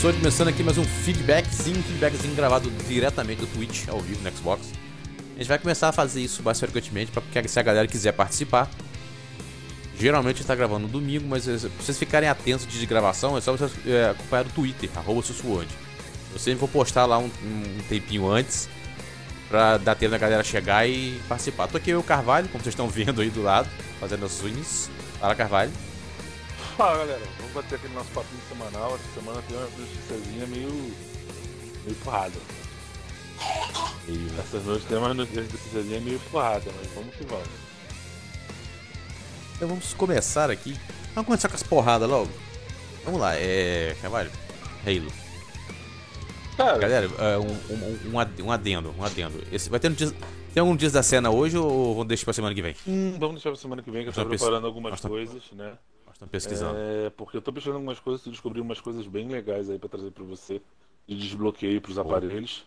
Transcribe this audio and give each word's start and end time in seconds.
Sou 0.00 0.10
começando 0.10 0.48
aqui 0.48 0.62
mais 0.62 0.78
um 0.78 0.84
feedbackzinho, 0.84 1.80
feedbackzinho 1.82 2.34
gravado 2.34 2.70
diretamente 2.88 3.42
do 3.42 3.46
Twitch, 3.46 3.86
ao 3.88 4.00
vivo 4.00 4.22
no 4.22 4.34
Xbox. 4.34 4.72
A 5.34 5.38
gente 5.38 5.48
vai 5.48 5.58
começar 5.58 5.90
a 5.90 5.92
fazer 5.92 6.22
isso 6.22 6.42
mais 6.42 6.58
frequentemente, 6.58 7.12
para 7.12 7.46
se 7.46 7.60
a 7.60 7.62
galera 7.62 7.86
quiser 7.86 8.12
participar. 8.12 8.70
Geralmente 10.00 10.40
está 10.40 10.54
gravando 10.54 10.86
no 10.86 10.88
domingo, 10.88 11.28
mas 11.28 11.44
se 11.44 11.68
vocês 11.78 11.98
ficarem 11.98 12.26
atentos 12.26 12.66
de 12.66 12.86
gravação, 12.86 13.36
é 13.36 13.40
só 13.42 13.52
vocês 13.52 13.70
é, 13.86 14.08
acompanhar 14.10 14.44
no 14.44 14.50
Twitter, 14.50 14.88
arroba. 14.96 15.20
Eu 15.20 16.38
sempre 16.38 16.58
vou 16.58 16.68
postar 16.68 17.04
lá 17.04 17.18
um, 17.18 17.26
um 17.26 17.78
tempinho 17.86 18.26
antes, 18.30 18.70
pra 19.46 19.76
dar 19.76 19.94
tempo 19.94 20.12
da 20.12 20.18
galera 20.18 20.42
chegar 20.42 20.88
e 20.88 21.20
participar. 21.28 21.68
Tô 21.68 21.76
aqui 21.76 21.90
eu, 21.90 22.02
Carvalho, 22.02 22.48
como 22.48 22.64
vocês 22.64 22.72
estão 22.72 22.88
vendo 22.88 23.20
aí 23.20 23.28
do 23.28 23.42
lado, 23.42 23.68
fazendo 24.00 24.24
as 24.24 24.42
unhas. 24.42 24.90
Fala, 25.20 25.34
Carvalho. 25.34 25.70
Fala 26.76 26.98
galera, 26.98 27.22
vamos 27.38 27.52
bater 27.54 27.76
aquele 27.76 27.94
nosso 27.94 28.10
papinho 28.10 28.42
semanal. 28.50 28.96
Essa 28.96 29.20
semana 29.20 29.42
tem 29.48 29.56
uma 29.56 29.66
noticiazinha 29.66 30.46
meio. 30.46 30.68
meio 31.84 31.96
porrada. 32.04 32.34
E 34.06 34.38
essas 34.38 34.62
noites 34.62 34.86
tem 34.86 34.98
uma 34.98 35.14
noticiazinha 35.14 36.00
meio 36.00 36.20
porrada, 36.30 36.70
mas 36.76 36.92
vamos 36.92 37.14
que 37.14 37.24
vamos. 37.24 37.48
Então 39.54 39.68
vamos 39.68 39.94
começar 39.94 40.50
aqui. 40.50 40.78
Vamos 41.14 41.26
começar 41.26 41.48
com 41.48 41.54
as 41.54 41.62
porradas 41.62 42.10
logo. 42.10 42.30
Vamos 43.06 43.20
lá, 43.20 43.34
é. 43.36 43.96
Carvalho, 44.02 44.30
Halo. 44.86 45.10
Cara, 46.58 46.76
galera, 46.76 47.08
uh, 47.08 47.42
um, 47.42 47.74
um, 47.74 48.12
um, 48.12 48.50
adendo, 48.50 48.94
um 48.98 49.02
adendo. 49.02 49.42
Esse, 49.50 49.70
vai 49.70 49.80
ter 49.80 49.90
um 49.90 49.94
dia, 49.94 50.12
tem 50.52 50.60
algum 50.60 50.76
dia 50.76 50.90
da 50.90 51.02
cena 51.02 51.30
hoje 51.30 51.56
ou 51.56 51.94
vamos 51.94 52.08
deixar 52.08 52.24
pra 52.24 52.34
semana 52.34 52.54
que 52.54 52.60
vem? 52.60 52.76
Hum, 52.86 53.16
vamos 53.18 53.36
deixar 53.36 53.50
pra 53.50 53.58
semana 53.58 53.82
que 53.82 53.90
vem, 53.90 54.02
que 54.02 54.10
eu 54.10 54.12
tô 54.12 54.26
preparando 54.26 54.66
algumas 54.66 55.00
coisas, 55.00 55.42
né? 55.52 55.72
Estão 56.16 56.28
pesquisando. 56.28 56.78
É, 56.78 57.10
porque 57.10 57.36
eu 57.36 57.42
tô 57.42 57.52
pesquisando 57.52 57.76
algumas 57.76 58.00
coisas 58.00 58.24
e 58.24 58.30
descobri 58.30 58.58
umas 58.58 58.80
coisas 58.80 59.06
bem 59.06 59.28
legais 59.28 59.68
aí 59.68 59.78
pra 59.78 59.86
trazer 59.86 60.10
pra 60.10 60.24
você. 60.24 60.62
De 61.06 61.14
desbloqueio 61.14 61.78
pros 61.78 61.98
aparelhos. 61.98 62.64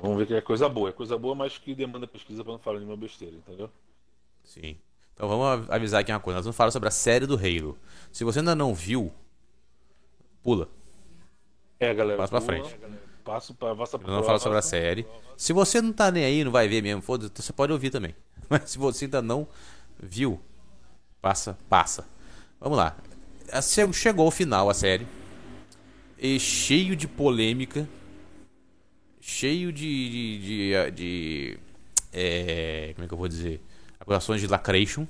Vamos 0.00 0.16
ver 0.16 0.26
que 0.26 0.34
é 0.34 0.40
coisa 0.40 0.66
boa. 0.66 0.88
É 0.88 0.92
coisa 0.92 1.18
boa, 1.18 1.34
mas 1.34 1.58
que 1.58 1.74
demanda 1.74 2.06
pesquisa 2.06 2.42
pra 2.42 2.54
não 2.54 2.58
falar 2.58 2.78
nenhuma 2.78 2.96
besteira, 2.96 3.36
entendeu? 3.36 3.70
Sim. 4.42 4.78
Então 5.12 5.28
vamos 5.28 5.70
avisar 5.70 6.00
aqui 6.00 6.10
uma 6.10 6.18
coisa. 6.18 6.38
Nós 6.38 6.46
vamos 6.46 6.56
falar 6.56 6.70
sobre 6.70 6.88
a 6.88 6.92
série 6.92 7.26
do 7.26 7.36
Halo. 7.36 7.78
Se 8.10 8.24
você 8.24 8.38
ainda 8.38 8.54
não 8.54 8.74
viu, 8.74 9.12
pula. 10.42 10.66
É, 11.78 11.92
galera. 11.92 12.16
Passa 12.16 12.30
pra 12.30 12.40
frente. 12.40 12.74
Passo 13.22 13.54
pra, 13.54 13.76
passa 13.76 13.98
pra 13.98 14.10
Não 14.10 14.38
sobre 14.38 14.58
a 14.58 14.62
série. 14.62 15.06
Se 15.36 15.52
você 15.52 15.82
não 15.82 15.92
tá 15.92 16.10
nem 16.10 16.24
aí, 16.24 16.42
não 16.42 16.50
vai 16.50 16.68
ver 16.68 16.82
mesmo, 16.82 17.02
foda 17.02 17.30
você 17.34 17.52
pode 17.52 17.70
ouvir 17.70 17.90
também. 17.90 18.14
Mas 18.48 18.70
se 18.70 18.78
você 18.78 19.04
ainda 19.04 19.20
não 19.20 19.46
viu, 20.00 20.40
passa, 21.20 21.58
passa. 21.68 22.15
Vamos 22.66 22.78
lá. 22.78 22.96
Chegou 23.92 24.24
ao 24.24 24.30
final 24.32 24.68
a 24.68 24.74
série. 24.74 25.06
E 26.18 26.36
cheio 26.40 26.96
de 26.96 27.06
polêmica. 27.06 27.88
Cheio 29.20 29.72
de. 29.72 30.10
de, 30.10 30.40
de, 30.40 30.90
de 30.90 31.58
é, 32.12 32.90
como 32.94 33.04
é 33.04 33.06
que 33.06 33.14
eu 33.14 33.18
vou 33.18 33.28
dizer? 33.28 33.62
Acusações 34.00 34.40
de 34.40 34.48
lacration. 34.48 35.06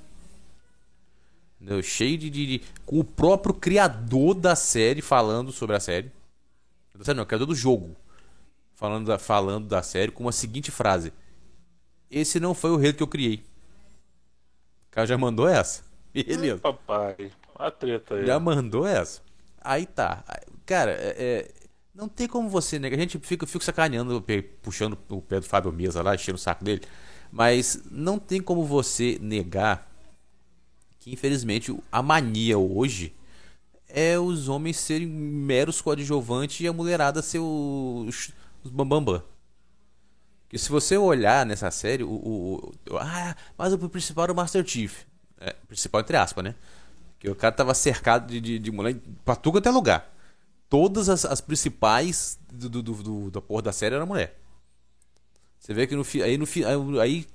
Cheio 1.81 2.15
de, 2.19 2.29
de, 2.29 2.61
Com 2.85 2.99
o 2.99 3.03
próprio 3.03 3.55
criador 3.55 4.35
da 4.35 4.55
série 4.55 5.01
falando 5.01 5.51
sobre 5.51 5.75
a 5.75 5.79
série. 5.79 6.11
Não, 7.15 7.23
o 7.23 7.25
criador 7.25 7.47
do 7.47 7.55
jogo. 7.55 7.95
Falando 8.75 9.07
da, 9.07 9.17
falando 9.17 9.67
da 9.67 9.81
série 9.81 10.11
com 10.11 10.29
a 10.29 10.31
seguinte 10.31 10.69
frase: 10.69 11.11
Esse 12.11 12.39
não 12.39 12.53
foi 12.53 12.69
o 12.69 12.77
rei 12.77 12.93
que 12.93 13.01
eu 13.01 13.07
criei. 13.07 13.43
O 14.89 14.91
cara 14.91 15.07
já 15.07 15.17
mandou 15.17 15.47
essa. 15.47 15.87
Beleza. 16.13 16.59
papai, 16.59 17.31
a 17.57 17.71
treta 17.71 18.15
aí. 18.15 18.25
Já 18.25 18.39
mandou 18.39 18.85
essa. 18.85 19.21
Aí 19.61 19.85
tá. 19.85 20.23
Cara, 20.65 20.91
é, 20.91 21.15
é, 21.17 21.51
não 21.93 22.07
tem 22.07 22.27
como 22.27 22.49
você 22.49 22.77
negar. 22.77 22.97
A 22.97 23.01
gente 23.01 23.19
fica, 23.19 23.45
fica 23.45 23.63
sacaneando, 23.63 24.23
puxando 24.61 24.97
o 25.09 25.21
pé 25.21 25.39
do 25.39 25.45
Fábio 25.45 25.71
Mesa 25.71 26.01
lá, 26.01 26.15
enchendo 26.15 26.35
o 26.35 26.39
saco 26.39 26.63
dele. 26.63 26.81
Mas 27.31 27.81
não 27.91 28.17
tem 28.17 28.41
como 28.41 28.63
você 28.63 29.17
negar 29.21 29.89
que, 30.99 31.11
infelizmente, 31.11 31.75
a 31.91 32.01
mania 32.01 32.57
hoje 32.57 33.13
é 33.87 34.19
os 34.19 34.49
homens 34.49 34.77
serem 34.77 35.07
meros 35.07 35.81
coadjuvantes 35.81 36.59
e 36.59 36.67
a 36.67 36.73
mulherada 36.73 37.21
ser 37.21 37.39
os, 37.39 38.31
os 38.63 38.71
bambambam. 38.71 39.23
Que 40.49 40.57
se 40.57 40.69
você 40.69 40.97
olhar 40.97 41.45
nessa 41.45 41.69
série, 41.71 42.03
o, 42.03 42.09
o, 42.09 42.73
o 42.89 42.97
ah, 42.97 43.35
mas 43.57 43.73
o 43.73 43.89
principal 43.89 44.25
era 44.25 44.33
o 44.33 44.35
Master 44.35 44.65
Chief. 44.65 45.03
É, 45.39 45.53
principal 45.67 46.01
entre 46.01 46.17
aspas, 46.17 46.43
né? 46.43 46.55
Que 47.19 47.29
o 47.29 47.35
cara 47.35 47.53
tava 47.53 47.73
cercado 47.73 48.27
de, 48.27 48.39
de, 48.39 48.59
de 48.59 48.71
mulher 48.71 48.95
pra 49.25 49.35
tudo 49.35 49.57
até 49.57 49.69
lugar. 49.69 50.13
Todas 50.69 51.09
as, 51.09 51.25
as 51.25 51.41
principais 51.41 52.37
do, 52.51 52.69
do, 52.69 52.81
do, 52.81 53.31
da 53.31 53.41
porra 53.41 53.63
da 53.63 53.71
série 53.71 53.95
eram 53.95 54.05
mulher. 54.05 54.37
Você 55.59 55.73
vê 55.73 55.87
que 55.87 55.95
no 55.95 56.05
aí 56.23 56.37
no 56.37 56.99
aí 56.99 57.25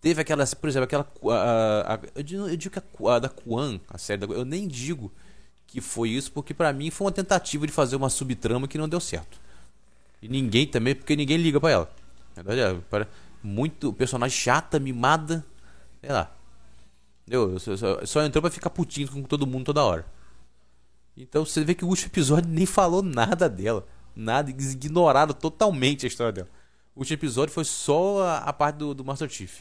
teve 0.00 0.20
aquela, 0.20 0.46
por 0.46 0.68
exemplo, 0.68 0.84
aquela 0.84 1.06
a, 1.32 1.94
a, 1.94 2.00
eu, 2.14 2.22
digo, 2.22 2.48
eu 2.48 2.56
digo 2.56 2.72
que 2.72 2.78
a, 2.78 3.14
a 3.14 3.18
da 3.18 3.28
Kuan, 3.28 3.80
a 3.88 3.98
série 3.98 4.24
da, 4.24 4.32
eu 4.32 4.44
nem 4.44 4.68
digo 4.68 5.12
que 5.66 5.80
foi 5.80 6.10
isso 6.10 6.30
porque 6.32 6.54
para 6.54 6.72
mim 6.72 6.90
foi 6.90 7.06
uma 7.06 7.12
tentativa 7.12 7.66
de 7.66 7.72
fazer 7.72 7.96
uma 7.96 8.08
subtrama 8.08 8.68
que 8.68 8.78
não 8.78 8.88
deu 8.88 9.00
certo. 9.00 9.40
E 10.22 10.28
ninguém 10.28 10.66
também, 10.66 10.94
porque 10.94 11.16
ninguém 11.16 11.36
liga 11.36 11.60
para 11.60 11.70
ela. 11.70 11.90
Na 12.34 12.42
verdade, 12.42 12.82
é, 12.92 13.06
muito 13.42 13.92
personagem 13.92 14.36
chata, 14.36 14.78
mimada, 14.78 15.44
sei 16.00 16.10
lá. 16.10 16.34
Entendeu? 17.26 17.58
Só, 17.58 17.76
só, 17.76 18.06
só 18.06 18.22
entrou 18.22 18.40
pra 18.40 18.50
ficar 18.50 18.70
putinho 18.70 19.10
com 19.10 19.22
todo 19.22 19.46
mundo 19.46 19.64
toda 19.64 19.84
hora. 19.84 20.06
Então 21.16 21.44
você 21.44 21.64
vê 21.64 21.74
que 21.74 21.84
o 21.84 21.88
último 21.88 22.08
episódio 22.08 22.48
nem 22.48 22.66
falou 22.66 23.02
nada 23.02 23.48
dela. 23.48 23.86
Nada, 24.14 24.50
ignoraram 24.50 25.34
totalmente 25.34 26.06
a 26.06 26.08
história 26.08 26.32
dela. 26.32 26.48
O 26.94 27.00
último 27.00 27.14
episódio 27.14 27.52
foi 27.52 27.64
só 27.64 28.22
a, 28.22 28.38
a 28.38 28.52
parte 28.52 28.76
do, 28.76 28.94
do 28.94 29.04
Master 29.04 29.28
Chief. 29.28 29.60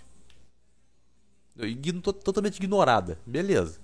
Igno, 1.57 2.01
totalmente 2.01 2.57
ignorada. 2.57 3.17
Beleza. 3.25 3.79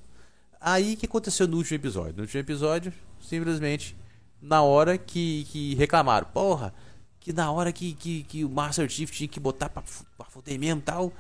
Aí 0.60 0.96
que 0.96 1.06
aconteceu 1.08 1.48
no 1.48 1.58
último 1.58 1.76
episódio? 1.76 2.14
No 2.16 2.22
último 2.22 2.40
episódio, 2.40 2.94
simplesmente, 3.20 3.96
na 4.42 4.62
hora 4.62 4.98
que, 4.98 5.46
que 5.46 5.74
reclamaram, 5.76 6.28
porra, 6.28 6.74
que 7.20 7.34
na 7.34 7.52
hora 7.52 7.72
que, 7.72 7.94
que, 7.94 8.24
que 8.24 8.46
o 8.46 8.50
Master 8.50 8.88
Chief 8.90 9.10
tinha 9.10 9.28
que 9.28 9.40
botar 9.40 9.70
pra, 9.70 9.82
pra 10.18 10.26
foder 10.28 10.60
mesmo 10.60 10.82
tal, 10.82 11.12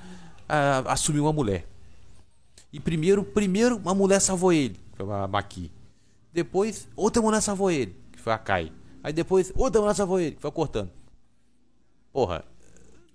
assumiu 0.86 1.24
uma 1.24 1.34
mulher. 1.34 1.66
E 2.72 2.80
primeiro, 2.80 3.24
primeiro 3.24 3.78
uma 3.78 3.94
mulher 3.94 4.20
salvou 4.20 4.54
ele, 4.54 4.80
foi 4.96 5.06
a 5.14 5.28
Maki. 5.28 5.72
Depois, 6.32 6.88
outra 6.96 7.22
mulher 7.22 7.42
salvou 7.42 7.70
ele, 7.70 7.96
que 8.12 8.20
foi 8.20 8.32
a 8.32 8.38
Kai. 8.38 8.72
Aí 9.04 9.12
depois, 9.12 9.52
outra 9.56 9.82
mulher 9.82 9.96
salvou 9.96 10.20
ele, 10.20 10.36
que 10.36 10.42
foi 10.42 10.52
cortando. 10.52 10.92
Porra, 12.14 12.46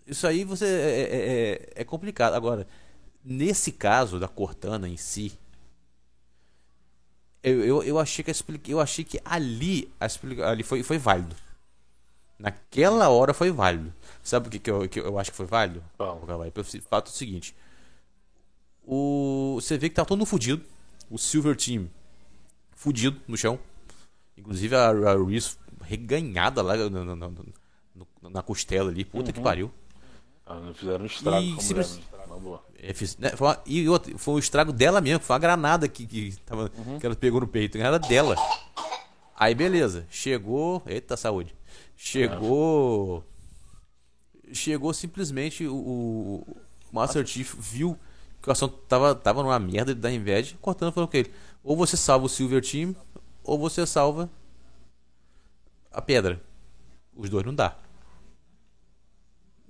isso 0.07 0.27
aí 0.27 0.45
você 0.45 0.65
é, 0.65 0.69
é, 0.69 1.79
é, 1.79 1.83
é 1.83 1.85
complicado. 1.85 2.35
Agora, 2.35 2.67
nesse 3.25 3.73
caso 3.73 4.21
da 4.21 4.29
Cortana 4.29 4.89
em 4.89 4.97
si, 4.97 5.33
eu, 7.43 7.65
eu, 7.65 7.83
eu 7.83 7.99
achei 7.99 8.25
que 8.25 8.73
eu 8.73 8.81
achei 8.81 9.05
que 9.05 9.21
ali, 9.25 9.93
ali 10.45 10.63
foi, 10.63 10.83
foi 10.83 10.99
válido. 10.99 11.35
Naquela 12.39 13.09
hora 13.09 13.33
foi 13.33 13.51
válido. 13.51 13.93
Sabe 14.23 14.49
o 14.49 14.51
que, 14.51 14.59
que, 14.59 14.71
eu, 14.71 14.89
que 14.89 15.01
eu 15.01 15.19
acho 15.19 15.31
que 15.31 15.37
foi 15.37 15.47
válido? 15.47 15.83
Bom. 15.97 16.21
Pelo 16.53 16.65
fato 16.83 17.09
é 17.09 17.11
o 17.11 17.15
seguinte: 17.15 17.55
o, 18.87 19.59
você 19.61 19.77
vê 19.77 19.89
que 19.89 19.97
tá 19.97 20.05
todo 20.05 20.19
mundo 20.19 20.27
fudido. 20.27 20.63
O 21.11 21.19
Silver 21.19 21.57
Team 21.57 21.89
fudido 22.75 23.21
no 23.27 23.37
chão. 23.37 23.59
Inclusive 24.37 24.77
a, 24.77 24.91
a 24.91 25.25
Reese 25.25 25.57
reganhada 25.83 26.63
lá 26.63 26.77
na, 26.77 27.05
na, 27.05 27.17
na, 27.17 27.31
na 28.31 28.43
costela 28.43 28.91
ali. 28.91 29.05
Puta 29.05 29.31
uhum. 29.31 29.33
que 29.33 29.41
pariu. 29.41 29.73
Ah, 30.45 30.61
não 30.61 30.73
fizeram 30.73 31.03
um 31.03 31.07
estrago 31.07 31.45
e, 31.45 31.55
como 31.55 31.75
mulher, 32.41 32.61
é, 32.79 32.95
fiz, 32.95 33.17
né, 33.17 33.31
foi 33.31 33.49
uma, 33.49 33.61
e 33.67 33.89
outro, 33.89 34.17
foi 34.17 34.35
um 34.35 34.39
estrago 34.39 34.73
dela 34.73 35.01
mesmo. 35.01 35.25
Foi 35.25 35.35
uma 35.35 35.41
granada 35.41 35.89
que, 35.89 36.07
que, 36.07 36.37
tava, 36.45 36.71
uhum. 36.79 36.99
que 37.01 37.07
ela 37.07 37.17
pegou 37.17 37.41
no 37.41 37.49
peito. 37.49 37.79
Era 37.79 37.99
dela. 37.99 38.37
Aí 39.35 39.55
beleza. 39.55 40.07
Chegou. 40.09 40.83
Eita 40.87 41.17
saúde. 41.17 41.55
Chegou. 41.97 43.25
Chegou 44.53 44.95
simplesmente 44.95 45.67
o, 45.67 45.75
o 45.75 46.57
Master 46.93 47.27
Chief 47.27 47.55
viu 47.59 47.99
que 48.47 48.51
o 48.51 48.53
assunto 48.53 48.77
tava, 48.87 49.13
tava 49.13 49.43
numa 49.43 49.59
merda 49.59 49.93
da 49.93 50.09
inveja, 50.09 50.57
cortando 50.61 50.93
falando 50.93 51.11
com 51.11 51.17
ele. 51.17 51.35
Ou 51.65 51.77
você 51.77 51.97
salva 51.97 52.27
o 52.27 52.29
Silver 52.29 52.63
Team, 52.63 52.95
ou 53.43 53.59
você 53.59 53.85
salva 53.85 54.31
a 55.91 56.01
pedra. 56.01 56.41
Os 57.17 57.29
dois 57.29 57.45
não 57.45 57.53
dá. 57.53 57.77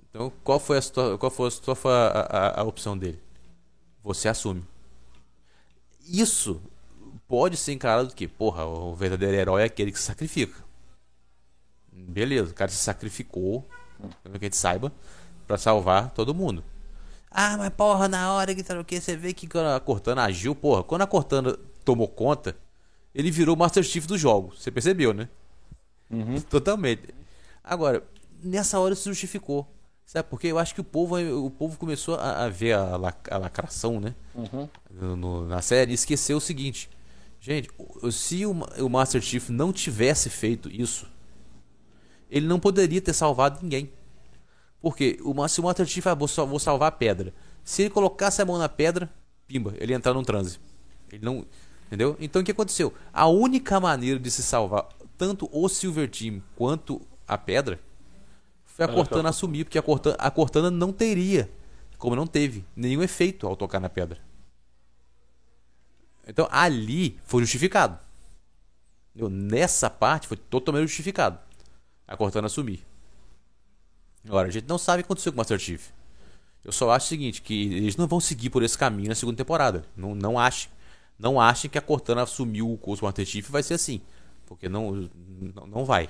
Então, 0.07 0.31
qual 0.43 0.59
foi 0.59 0.77
a, 0.77 0.81
qual 1.17 1.31
foi 1.31 1.47
a, 1.47 1.75
foi 1.75 1.91
a, 1.91 2.07
a, 2.29 2.61
a 2.61 2.63
opção 2.65 2.95
dele? 2.95 3.19
Você 4.03 4.27
assume. 4.27 4.63
Isso 6.07 6.61
pode 7.27 7.57
ser 7.57 7.73
encarado 7.73 8.13
que, 8.13 8.27
porra, 8.27 8.63
o 8.63 8.93
verdadeiro 8.93 9.35
herói 9.35 9.63
é 9.63 9.65
aquele 9.65 9.91
que 9.91 9.97
se 9.97 10.05
sacrifica. 10.05 10.63
Beleza, 11.91 12.51
o 12.51 12.53
cara 12.53 12.69
se 12.69 12.77
sacrificou, 12.77 13.67
que 14.21 14.37
a 14.37 14.39
gente 14.39 14.55
saiba, 14.55 14.93
para 15.47 15.57
salvar 15.57 16.11
todo 16.11 16.31
mundo. 16.31 16.63
Ah, 17.29 17.57
mas 17.57 17.69
porra, 17.69 18.07
na 18.07 18.33
hora 18.33 18.55
que 18.55 18.63
tá 18.63 18.79
o 18.79 18.85
que 18.85 18.99
você 18.99 19.15
vê 19.15 19.33
que 19.33 19.47
a 19.57 19.79
Cortana 19.79 20.23
agiu, 20.23 20.55
porra, 20.55 20.83
quando 20.83 21.01
a 21.01 21.07
Cortana 21.07 21.57
tomou 21.83 22.07
conta, 22.07 22.55
ele 23.13 23.29
virou 23.31 23.55
o 23.55 23.59
Master 23.59 23.83
Chief 23.83 24.05
do 24.05 24.17
jogo. 24.17 24.53
Você 24.57 24.71
percebeu, 24.71 25.13
né? 25.13 25.29
Uhum. 26.09 26.39
Totalmente. 26.41 27.13
Agora, 27.63 28.03
nessa 28.41 28.79
hora 28.79 28.95
se 28.95 29.03
justificou. 29.05 29.67
Sabe? 30.05 30.29
Porque 30.29 30.47
eu 30.47 30.57
acho 30.57 30.73
que 30.73 30.79
o 30.79 30.85
povo, 30.85 31.17
o 31.45 31.51
povo 31.51 31.77
começou 31.77 32.15
a, 32.15 32.45
a 32.45 32.49
ver 32.49 32.71
a, 32.73 32.95
lac- 32.95 33.29
a 33.29 33.37
lacração, 33.37 33.99
né? 33.99 34.15
Uhum. 34.33 34.69
no- 35.17 35.45
na 35.45 35.61
série 35.61 35.91
e 35.91 35.95
esqueceu 35.95 36.37
o 36.37 36.41
seguinte. 36.41 36.89
Gente, 37.41 37.69
se 38.11 38.45
o, 38.45 38.51
o 38.51 38.89
Master 38.89 39.21
Chief 39.21 39.49
não 39.49 39.73
tivesse 39.73 40.29
feito 40.29 40.69
isso, 40.71 41.05
ele 42.31 42.47
não 42.47 42.57
poderia 42.59 43.01
ter 43.01 43.13
salvado 43.13 43.59
ninguém. 43.61 43.91
Porque 44.87 45.19
o, 45.21 45.33
Ma- 45.33 45.49
se 45.49 45.59
o 45.59 45.63
Master 45.65 45.85
Chief, 45.85 46.07
ah, 46.07 46.13
vou, 46.13 46.29
vou 46.47 46.59
salvar 46.59 46.87
a 46.87 46.91
pedra. 46.91 47.33
Se 47.61 47.81
ele 47.81 47.89
colocasse 47.89 48.41
a 48.41 48.45
mão 48.45 48.57
na 48.57 48.69
pedra, 48.69 49.13
pimba, 49.45 49.73
ele 49.77 49.91
ia 49.91 49.97
entrar 49.97 50.13
num 50.13 50.23
transe. 50.23 50.61
Ele 51.11 51.25
não. 51.25 51.45
Entendeu? 51.87 52.15
Então 52.21 52.41
o 52.41 52.45
que 52.45 52.51
aconteceu? 52.51 52.93
A 53.11 53.27
única 53.27 53.81
maneira 53.81 54.17
de 54.17 54.31
se 54.31 54.41
salvar 54.41 54.87
tanto 55.17 55.49
o 55.51 55.67
Silver 55.67 56.09
Team 56.09 56.41
quanto 56.55 57.01
a 57.27 57.37
pedra 57.37 57.81
foi 58.63 58.85
a 58.85 58.87
Cortana 58.87 59.27
assumir, 59.27 59.65
porque 59.65 59.77
a 59.77 59.81
Cortana, 59.81 60.15
a 60.17 60.31
Cortana 60.31 60.71
não 60.71 60.93
teria, 60.93 61.51
como 61.97 62.15
não 62.15 62.25
teve, 62.25 62.63
nenhum 62.73 63.03
efeito 63.03 63.45
ao 63.45 63.57
tocar 63.57 63.81
na 63.81 63.89
pedra. 63.89 64.21
Então 66.25 66.47
ali 66.49 67.19
foi 67.25 67.41
justificado. 67.41 67.99
Nessa 69.13 69.89
parte 69.89 70.29
foi 70.29 70.37
totalmente 70.37 70.87
justificado. 70.87 71.39
A 72.07 72.15
Cortana 72.15 72.45
assumir. 72.45 72.86
Agora, 74.27 74.47
a 74.47 74.51
gente 74.51 74.67
não 74.67 74.77
sabe 74.77 75.01
o 75.01 75.03
que 75.03 75.07
aconteceu 75.07 75.31
com 75.31 75.37
o 75.37 75.39
Master 75.39 75.57
Chief. 75.57 75.89
Eu 76.63 76.71
só 76.71 76.91
acho 76.91 77.05
o 77.05 77.09
seguinte, 77.09 77.41
que 77.41 77.73
eles 77.73 77.95
não 77.95 78.07
vão 78.07 78.19
seguir 78.19 78.49
por 78.49 78.61
esse 78.61 78.77
caminho 78.77 79.09
na 79.09 79.15
segunda 79.15 79.37
temporada. 79.37 79.85
Não, 79.95 80.13
não 80.13 80.37
achem. 80.37 80.69
Não 81.17 81.39
achem 81.39 81.69
que 81.69 81.77
a 81.77 81.81
Cortana 81.81 82.23
assumiu 82.23 82.71
o 82.71 82.77
curso 82.77 83.01
do 83.01 83.05
Master 83.05 83.25
Chief 83.25 83.47
e 83.47 83.51
vai 83.51 83.63
ser 83.63 83.75
assim. 83.75 84.01
Porque 84.45 84.67
não, 84.67 85.09
não, 85.55 85.67
não 85.67 85.85
vai. 85.85 86.09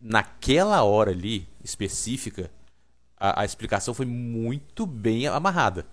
Naquela 0.00 0.82
hora 0.84 1.10
ali, 1.10 1.48
específica, 1.64 2.50
a, 3.16 3.42
a 3.42 3.44
explicação 3.44 3.92
foi 3.92 4.06
muito 4.06 4.86
bem 4.86 5.26
amarrada. 5.26 5.86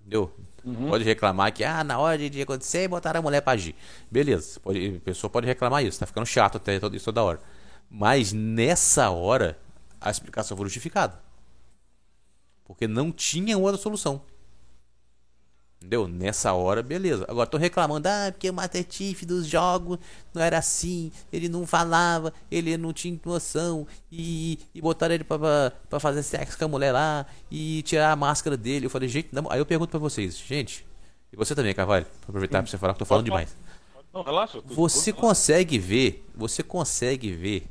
Entendeu? 0.00 0.32
Pode 0.88 1.04
reclamar 1.04 1.52
que, 1.52 1.64
ah, 1.64 1.82
na 1.82 1.98
hora 1.98 2.18
de, 2.18 2.28
de 2.28 2.42
acontecer, 2.42 2.86
botaram 2.86 3.20
a 3.20 3.22
mulher 3.22 3.40
pra 3.40 3.54
agir. 3.54 3.74
Beleza, 4.10 4.60
pode, 4.60 4.96
a 4.96 5.00
pessoa 5.00 5.30
pode 5.30 5.46
reclamar 5.46 5.84
isso, 5.84 5.98
tá 5.98 6.06
ficando 6.06 6.26
chato 6.26 6.56
até 6.56 6.76
isso 6.76 7.04
toda 7.06 7.22
hora. 7.22 7.40
Mas 7.88 8.32
nessa 8.32 9.10
hora, 9.10 9.58
a 10.00 10.10
explicação 10.10 10.56
foi 10.56 10.66
justificada. 10.66 11.20
Porque 12.64 12.86
não 12.86 13.12
tinha 13.12 13.58
outra 13.58 13.80
solução. 13.80 14.22
Entendeu? 15.80 16.06
Nessa 16.06 16.52
hora, 16.52 16.82
beleza. 16.82 17.24
Agora 17.26 17.44
estão 17.44 17.58
reclamando, 17.58 18.06
ah, 18.06 18.28
porque 18.30 18.50
o 18.50 18.52
Master 18.52 18.84
Chief 18.88 19.24
dos 19.24 19.46
jogos 19.46 19.98
não 20.34 20.42
era 20.42 20.58
assim, 20.58 21.10
ele 21.32 21.48
não 21.48 21.66
falava, 21.66 22.34
ele 22.50 22.76
não 22.76 22.92
tinha 22.92 23.18
noção, 23.24 23.86
e, 24.12 24.58
e 24.74 24.80
botaram 24.80 25.14
ele 25.14 25.24
pra, 25.24 25.38
pra, 25.38 25.72
pra 25.88 25.98
fazer 25.98 26.22
sexo 26.22 26.58
com 26.58 26.66
a 26.66 26.68
mulher 26.68 26.92
lá, 26.92 27.24
e 27.50 27.82
tirar 27.82 28.12
a 28.12 28.16
máscara 28.16 28.58
dele. 28.58 28.86
Eu 28.86 28.90
falei, 28.90 29.08
gente, 29.08 29.30
não. 29.32 29.50
aí 29.50 29.58
eu 29.58 29.64
pergunto 29.64 29.90
pra 29.90 29.98
vocês, 29.98 30.36
gente, 30.36 30.86
e 31.32 31.36
você 31.36 31.54
também, 31.54 31.74
Carvalho, 31.74 32.04
pra 32.04 32.28
aproveitar 32.28 32.62
pra 32.62 32.70
você 32.70 32.76
falar 32.76 32.92
que 32.92 32.96
eu 32.96 33.06
tô 33.06 33.06
falando 33.06 33.24
demais. 33.24 33.56
Não, 34.12 34.22
relaxa. 34.22 34.60
Você 34.66 35.14
consegue 35.14 35.78
ver, 35.78 36.28
você 36.34 36.62
consegue 36.62 37.32
ver 37.32 37.66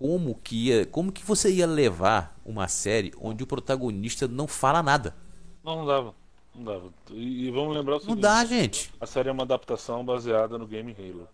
como 0.00 0.34
que 0.34 0.68
ia, 0.68 0.86
como 0.86 1.12
que 1.12 1.22
você 1.24 1.52
ia 1.52 1.66
levar 1.66 2.34
uma 2.44 2.66
série 2.68 3.12
onde 3.20 3.44
o 3.44 3.46
protagonista 3.46 4.26
não 4.26 4.46
fala 4.48 4.82
nada? 4.82 5.14
Não, 5.62 5.76
não 5.76 5.86
dava. 5.86 6.14
Não 6.54 6.64
dava. 6.64 6.94
E, 7.10 7.46
e 7.46 7.50
vamos 7.50 7.76
lembrar 7.76 7.96
o 7.96 7.98
Não 8.06 8.16
seguinte. 8.16 8.20
dá, 8.22 8.44
gente. 8.46 8.90
A 8.98 9.06
série 9.06 9.28
é 9.28 9.32
uma 9.32 9.42
adaptação 9.42 10.04
baseada 10.04 10.56
no 10.58 10.66
game 10.66 10.96
Halo. 10.98 11.28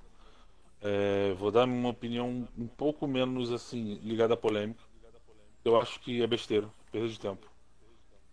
É, 0.81 1.33
vou 1.35 1.51
dar 1.51 1.65
uma 1.67 1.91
opinião 1.91 2.49
um 2.59 2.67
pouco 2.67 3.07
menos 3.07 3.53
assim 3.53 3.95
ligada 4.03 4.35
à 4.35 4.37
polêmica. 4.37 4.83
Eu 5.65 5.81
acho 5.81 6.01
que 6.01 6.23
é 6.23 6.27
besteira, 6.27 6.69
perda 6.93 7.09
de 7.09 7.19
tempo. 7.21 7.47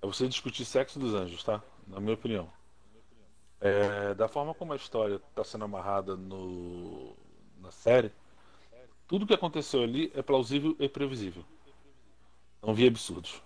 É 0.01 0.07
você 0.07 0.27
discutir 0.27 0.65
sexo 0.65 0.99
dos 0.99 1.13
anjos, 1.13 1.43
tá? 1.43 1.61
Na 1.87 1.99
minha 1.99 2.15
opinião. 2.15 2.49
É, 3.61 4.13
da 4.15 4.27
forma 4.27 4.53
como 4.53 4.73
a 4.73 4.75
história 4.75 5.21
está 5.29 5.43
sendo 5.43 5.65
amarrada 5.65 6.15
no, 6.17 7.15
na 7.61 7.71
série, 7.71 8.11
tudo 9.13 9.27
que 9.27 9.33
aconteceu 9.35 9.83
ali 9.83 10.11
é 10.15 10.23
plausível 10.23 10.75
e 10.79 10.89
previsível. 10.89 11.45
Não 12.63 12.73
vi 12.73 12.87
absurdos. 12.87 13.43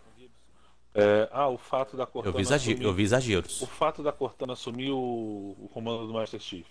É, 0.95 1.27
ah, 1.29 1.49
o 1.49 1.57
fato 1.57 1.97
da 1.97 2.03
Eu 2.03 2.07
Cortana 2.07 2.37
vi, 2.37 2.41
exager, 2.41 2.73
assumir- 2.75 2.87
eu 2.87 2.93
vi 2.93 3.03
exageros. 3.03 3.61
o 3.61 3.67
fato 3.67 4.01
da 4.01 4.13
Cortana 4.13 4.53
assumir 4.53 4.91
o, 4.91 5.57
o 5.59 5.69
comando 5.73 6.07
do 6.07 6.13
Master 6.13 6.39
Chief. 6.39 6.65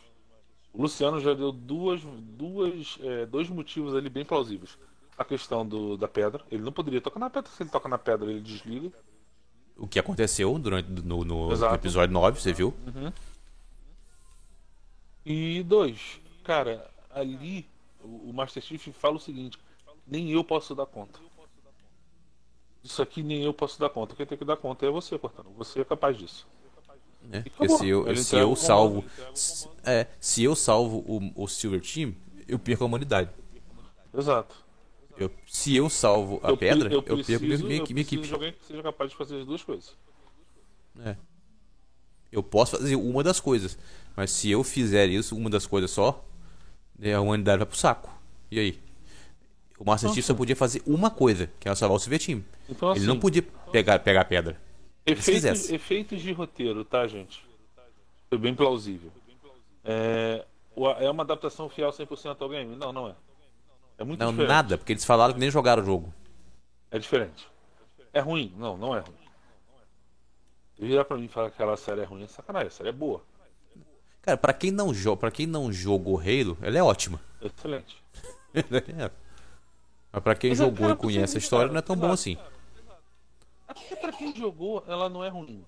O 0.73 0.81
Luciano 0.81 1.21
já 1.21 1.35
deu 1.35 1.53
duas, 1.53 2.01
duas, 2.05 2.97
é, 3.03 3.27
dois 3.27 3.51
motivos 3.51 3.95
ali 3.95 4.09
bem 4.09 4.25
plausíveis. 4.25 4.79
A 5.19 5.27
questão 5.27 5.67
do, 5.67 5.99
da 5.99 6.09
pedra. 6.09 6.43
Ele 6.51 6.63
não 6.63 6.73
poderia 6.73 7.03
tocar 7.03 7.21
na 7.21 7.29
pedra. 7.29 7.51
Se 7.51 7.63
ele 7.63 7.69
toca 7.69 7.91
na 7.91 7.99
pedra, 7.99 8.31
ele 8.31 8.41
desliga. 8.41 8.91
O 9.77 9.87
que 9.87 9.99
aconteceu 9.99 10.59
durante 10.59 10.89
no, 10.89 11.23
no 11.23 11.53
Exato. 11.53 11.75
episódio 11.75 12.15
9, 12.15 12.41
você 12.41 12.51
viu? 12.55 12.73
E 15.27 15.63
dois, 15.65 16.19
cara, 16.43 16.91
ali 17.11 17.69
o, 18.07 18.33
Master 18.33 18.63
Chief 18.63 18.89
fala 18.93 19.17
o 19.17 19.21
seguinte: 19.21 19.59
nem 20.07 20.31
eu 20.31 20.43
posso 20.45 20.75
dar 20.75 20.87
conta. 20.87 21.19
Isso 22.83 23.03
aqui 23.03 23.23
nem 23.23 23.43
eu 23.43 23.53
posso 23.53 23.81
dar 23.81 23.91
conta. 23.91 24.15
Quem 24.15 24.25
tem 24.27 24.39
que 24.39 24.45
dar 24.45 24.57
conta 24.57 24.87
é 24.87 24.91
você, 24.91 25.19
Cortana. 25.19 25.49
Você 25.57 25.81
é 25.81 25.85
capaz 25.85 26.17
disso. 26.17 26.47
Né? 27.23 27.43
Porque 27.43 27.69
se 27.69 27.89
eu, 27.89 28.07
Ele 28.07 28.23
se 28.23 28.37
eu 28.37 28.53
o 28.53 28.57
salvo. 28.57 29.03
comando. 29.03 29.37
se- 29.37 29.69
É, 29.85 30.07
se 30.21 30.45
eu 30.45 30.55
salvo 30.55 30.99
o, 31.07 31.43
o 31.43 31.49
Silver 31.49 31.81
Team, 31.81 32.15
eu 32.47 32.59
perco 32.59 32.85
a 32.85 32.87
humanidade. 32.87 33.31
Exato. 34.17 34.65
Eu- 35.19 35.31
se 35.47 35.75
eu 35.75 35.91
salvo 35.91 36.39
a 36.45 36.51
Eu 36.51 36.57
pedra, 36.57 36.93
eu, 36.93 37.03
preciso, 37.03 37.27
perco 37.27 37.45
minha, 37.45 37.59
minha, 37.59 37.81
eu 37.81 37.87
minha 37.87 37.87
preciso 37.87 38.01
equipe. 38.01 38.29
de 38.29 38.35
alguém 38.35 38.53
que 38.53 38.65
seja 38.65 38.83
capaz 38.83 39.11
de 39.11 39.17
fazer 39.17 39.41
as 39.41 39.47
duas 39.47 39.65
coisas. 39.65 39.97
É. 41.01 41.17
Eu 42.31 42.43
posso 42.43 42.77
fazer 42.77 42.95
uma 42.97 43.25
das 43.25 43.41
coisas, 43.41 43.77
mas 44.15 44.31
se 44.31 44.51
eu 44.51 44.63
fizer 44.63 45.09
isso, 45.09 45.35
uma 45.37 45.51
das 45.51 45.67
coisas 45.67 45.91
só, 45.91 46.25
né, 46.99 47.15
a 47.15 47.21
humanidade 47.21 47.59
vai 47.59 47.67
pro 47.67 47.77
saco. 47.77 48.11
E 48.51 48.59
aí? 48.59 48.81
O 49.79 49.85
Master 49.85 50.11
Chief 50.13 50.25
só 50.25 50.35
podia 50.35 50.57
fazer 50.57 50.83
uma 50.87 51.11
coisa, 51.11 51.51
que 51.61 51.69
era 51.69 51.75
salvar 51.77 51.97
o 51.97 52.01
Silver 52.01 52.25
Team. 52.25 52.43
Então, 52.69 52.93
Ele 52.95 53.05
não 53.05 53.13
assim, 53.13 53.21
podia 53.21 53.43
pegar, 53.71 53.99
pegar 53.99 54.25
pedra. 54.25 54.59
Efeitos, 55.05 55.71
efeitos 55.71 56.21
de 56.21 56.33
roteiro, 56.33 56.85
tá, 56.85 57.07
gente? 57.07 57.45
Foi 58.29 58.39
bem 58.39 58.55
plausível. 58.55 59.13
É, 59.85 60.45
é 60.99 61.11
uma 61.11 61.23
adaptação 61.23 61.69
fiel 61.69 61.91
100% 61.91 62.37
ao 62.41 62.49
game? 62.49 62.75
Não, 62.75 62.93
não 62.93 63.09
é. 63.09 63.15
É 63.99 64.05
muito 64.05 64.21
Não, 64.21 64.31
diferente. 64.31 64.49
nada, 64.49 64.79
porque 64.79 64.93
eles 64.93 65.05
falaram 65.05 65.33
que 65.35 65.41
nem 65.41 65.51
jogaram 65.51 65.83
o 65.83 65.87
jogo. 65.87 66.13
É 66.91 66.99
diferente. 66.99 67.47
É 68.13 68.21
ruim? 68.21 68.53
Não, 68.57 68.77
não 68.77 68.97
é 68.97 69.01
ruim. 69.01 69.15
Virar 70.79 71.05
pra 71.05 71.17
mim 71.17 71.25
e 71.25 71.29
falar 71.29 71.49
que 71.51 71.55
aquela 71.55 71.77
série 71.77 72.03
é 72.03 72.05
ruim 72.05 72.25
é 72.25 72.27
sacanagem. 72.27 72.69
A 72.69 72.71
série 72.71 72.89
é 72.91 72.93
boa. 72.93 73.23
Cara, 74.27 74.37
pra 74.37 74.53
quem 74.53 74.73
não 74.73 74.93
joga, 74.93 75.19
para 75.19 75.31
quem 75.31 75.47
não 75.47 75.73
jogou 75.73 76.19
Halo, 76.19 76.59
ela 76.61 76.77
é 76.77 76.83
ótima. 76.83 77.21
Excelente. 77.41 78.03
Mas 80.13 80.23
pra 80.23 80.35
quem 80.35 80.51
Mas 80.51 80.61
é, 80.61 80.65
jogou 80.65 80.89
cara, 80.89 80.93
e 80.95 80.97
conhece 80.97 81.37
a 81.37 81.39
história, 81.39 81.71
não 81.71 81.79
é 81.79 81.83
tão 81.83 81.95
bom 81.95 82.11
assim. 82.11 82.37
Até 83.69 83.95
pra 83.95 84.11
quem 84.11 84.35
jogou, 84.35 84.83
ela 84.89 85.09
não 85.09 85.23
é 85.23 85.29
ruim. 85.29 85.65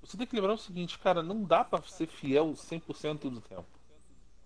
Você 0.00 0.16
tem 0.16 0.26
que 0.26 0.34
lembrar 0.34 0.54
o 0.54 0.58
seguinte, 0.58 0.98
cara, 0.98 1.22
não 1.22 1.44
dá 1.44 1.62
pra 1.62 1.82
ser 1.82 2.06
fiel 2.06 2.52
100% 2.52 3.28
do 3.28 3.42
tempo. 3.42 3.66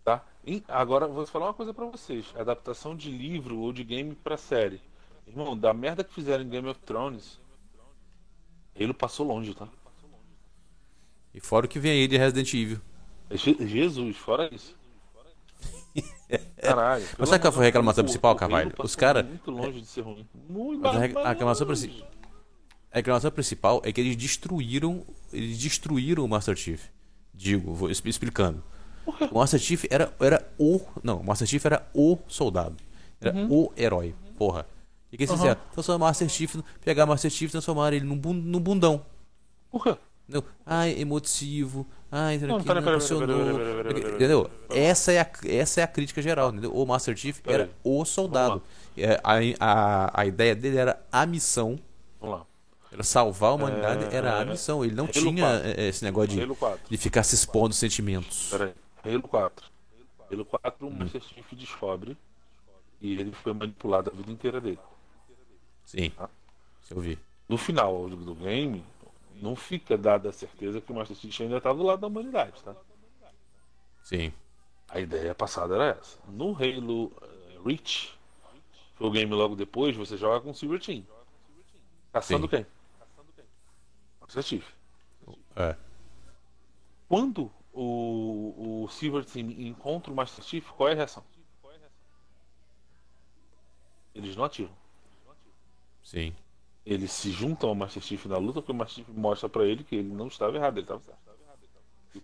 Tá? 0.05 0.25
E 0.45 0.65
agora, 0.67 1.07
vou 1.07 1.25
falar 1.25 1.47
uma 1.47 1.55
coisa 1.55 1.73
pra 1.73 1.87
vocês. 1.87 2.27
Adaptação 2.37 2.97
de 2.97 3.13
livro 3.13 3.61
ou 3.61 3.73
de 3.73 3.85
game 3.85 4.13
pra 4.17 4.37
série. 4.37 4.81
Irmão, 5.25 5.57
da 5.57 5.73
merda 5.73 6.03
que 6.03 6.13
fizeram 6.13 6.43
em 6.43 6.49
Game 6.49 6.69
of 6.69 6.81
Thrones, 6.81 7.39
ele 8.75 8.93
passou 8.93 9.25
longe, 9.25 9.55
tá? 9.55 9.69
E 11.33 11.39
fora 11.39 11.67
o 11.67 11.69
que 11.69 11.79
vem 11.79 11.93
aí 11.93 12.09
de 12.09 12.17
Resident 12.17 12.53
Evil. 12.53 12.81
Je- 13.31 13.67
Jesus, 13.67 14.17
fora 14.17 14.49
isso. 14.55 14.75
Caralho. 16.61 17.05
Mas 17.19 17.29
sabe 17.29 17.41
qual 17.43 17.53
foi 17.53 17.63
a 17.63 17.67
reclamação 17.67 18.03
O- 18.03 18.05
principal, 18.05 18.35
Carvalho? 18.37 18.67
Halo 18.67 18.75
Os 18.85 18.95
passou 18.95 19.01
cara- 19.01 19.23
Muito 19.23 19.51
longe 19.51 19.81
de 19.81 19.87
ser 19.87 20.01
ruim. 20.03 20.27
Muito 20.49 20.81
Mas 20.83 20.97
a 20.97 20.99
re- 20.99 21.13
mas 21.15 21.25
a 21.27 21.29
reclamação 21.31 21.67
longe. 21.67 21.89
princi- 21.89 22.05
A 22.93 22.97
reclamação 22.97 23.31
principal 23.31 23.83
é 23.85 23.93
que 23.93 24.01
eles 24.01 24.17
destruíram. 24.17 25.05
Eles 25.33 25.59
destruíram 25.59 26.25
o 26.25 26.29
Master 26.29 26.57
Chief. 26.57 26.85
Digo, 27.35 27.75
vou 27.75 27.91
expl- 27.91 28.09
explicando. 28.09 28.63
O 29.31 29.39
Master 29.39 29.61
Chief 29.61 29.85
era, 29.91 30.13
era 30.19 30.51
o. 30.59 30.81
Não, 31.03 31.19
o 31.21 31.25
Master 31.25 31.47
Chief 31.47 31.65
era 31.65 31.87
o 31.95 32.19
soldado. 32.27 32.77
Era 33.21 33.35
Uhum. 33.37 33.49
o 33.53 33.73
herói. 33.77 34.15
Porra. 34.37 34.63
O 35.07 35.11
que, 35.11 35.17
que 35.19 35.23
eles 35.25 35.33
fizeram? 35.33 35.61
Transformar 35.73 36.05
o 36.07 36.09
Master 36.09 36.29
Chief. 36.29 36.57
Pegar 36.85 37.05
o 37.05 37.09
Master 37.09 37.31
Chief 37.31 37.49
e 37.49 37.53
transformar 37.53 37.93
ele 37.93 38.05
num, 38.05 38.19
bun- 38.19 38.33
num 38.35 38.61
bundão. 38.61 39.05
Por 39.71 39.99
Entendeu? 40.29 40.45
Ai, 40.65 41.01
emotivo. 41.01 41.87
Ai, 42.11 42.39
Não, 42.39 42.59
que 42.59 42.67
pera, 42.67 42.81
não 42.81 42.99
pera, 42.99 43.93
pera, 43.93 44.15
Entendeu? 44.15 44.51
Essa 44.71 45.13
é, 45.13 45.21
a, 45.21 45.31
essa 45.45 45.81
é 45.81 45.85
a 45.85 45.89
crítica 45.89 46.21
geral. 46.21 46.51
Entendeu? 46.51 46.73
O 46.75 46.85
Master 46.87 47.17
Chief 47.17 47.41
Pera 47.41 47.55
era 47.55 47.65
aí. 47.65 47.71
o 47.85 48.05
soldado. 48.05 48.63
É, 48.97 49.21
A, 49.23 49.35
a, 49.61 50.21
a 50.21 50.27
ideia 50.27 50.55
dele 50.55 50.79
era 50.79 51.01
a 51.13 51.25
missão. 51.27 51.79
Vamos 52.21 52.39
lá. 52.41 52.47
Era 52.93 53.03
salvar 53.03 53.51
a 53.51 53.55
humanidade, 53.55 54.05
É, 54.05 54.17
era 54.17 54.39
a 54.39 54.43
é, 54.43 54.45
missão. 54.45 54.85
Ele 54.85 54.95
não 54.95 55.05
Halo 55.05 55.13
tinha 55.13 55.43
4. 55.61 55.69
é, 55.69 55.89
esse 55.89 56.05
negócio 56.05 56.31
de, 56.31 56.43
Halo 56.43 56.57
4. 56.57 56.81
de 56.89 56.97
ficar 56.97 57.23
se 57.23 57.35
expondo 57.35 57.75
sentimentos. 57.75 58.49
Pera 58.51 58.65
aí. 59.05 59.13
Halo 59.13 59.23
4. 59.23 59.67
Halo 60.33 60.45
4, 60.45 60.87
o 60.89 60.91
Master 60.91 61.23
Chief 61.23 61.53
descobre 61.55 62.17
e 63.01 63.13
ele 63.13 63.33
foi 63.33 63.53
manipulado 63.53 64.11
a 64.13 64.17
vida 64.17 64.33
inteira 64.33 64.61
dele. 64.61 64.79
Sim. 65.85 66.11
Ah. 66.19 66.29
Eu 66.91 67.01
vi. 67.01 67.19
No 67.49 67.57
final 67.57 68.09
do, 68.09 68.35
game, 68.35 68.83
não 69.41 69.57
fica 69.57 69.97
dada 69.97 70.29
a 70.29 70.33
certeza 70.33 70.81
que 70.81 70.91
o 70.91 70.95
Master 70.95 71.17
Chief 71.17 71.41
ainda 71.41 71.61
tá 71.61 71.73
do 71.73 71.83
lado 71.83 72.01
da 72.01 72.07
humanidade, 72.07 72.63
tá? 72.63 72.75
Sim. 74.03 74.33
A 74.89 75.01
ideia 75.01 75.35
passada 75.35 75.75
era 75.75 75.99
essa. 75.99 76.19
No 76.29 76.55
Halo 76.55 77.07
uh, 77.07 77.63
Reach, 77.65 78.17
foi 78.95 79.07
o 79.07 79.11
game 79.11 79.33
logo 79.33 79.57
depois, 79.57 79.97
você 79.97 80.17
joga 80.17 80.41
com 80.41 80.51
o 80.51 80.55
Silver 80.55 80.81
Team. 80.81 81.05
Caçando 82.13 82.47
Sim. 82.47 82.57
quem? 82.57 82.67
Master 84.21 84.43
Chief. 84.43 84.67
É. 85.57 85.77
Quando 87.09 87.51
o, 87.73 88.85
o 88.85 88.89
Silver 88.89 89.25
Team 89.25 89.51
encontra 89.51 90.13
o 90.13 90.17
Master 90.17 90.45
Chief, 90.45 90.67
qual 90.71 90.89
é 90.89 90.93
a 90.93 90.97
reação? 90.97 91.25
Eles 94.15 94.35
não 94.35 94.45
atiram. 94.45 94.75
Sim. 96.03 96.35
Eles 96.87 97.11
se 97.11 97.33
juntam 97.33 97.69
ao 97.69 97.75
Master 97.75 98.03
Chief 98.03 98.25
na 98.27 98.39
luta, 98.39 98.63
porque 98.63 98.71
o 98.71 98.75
Master 98.75 99.05
Chief 99.05 99.09
mostra 99.17 99.49
para 99.49 99.65
ele 99.65 99.83
que 99.83 99.97
ele 99.97 100.15
não 100.15 100.29
estava 100.29 100.57
errado, 100.57 100.79
ele 100.79 100.83
estava 100.83 101.01
certo. 101.01 101.27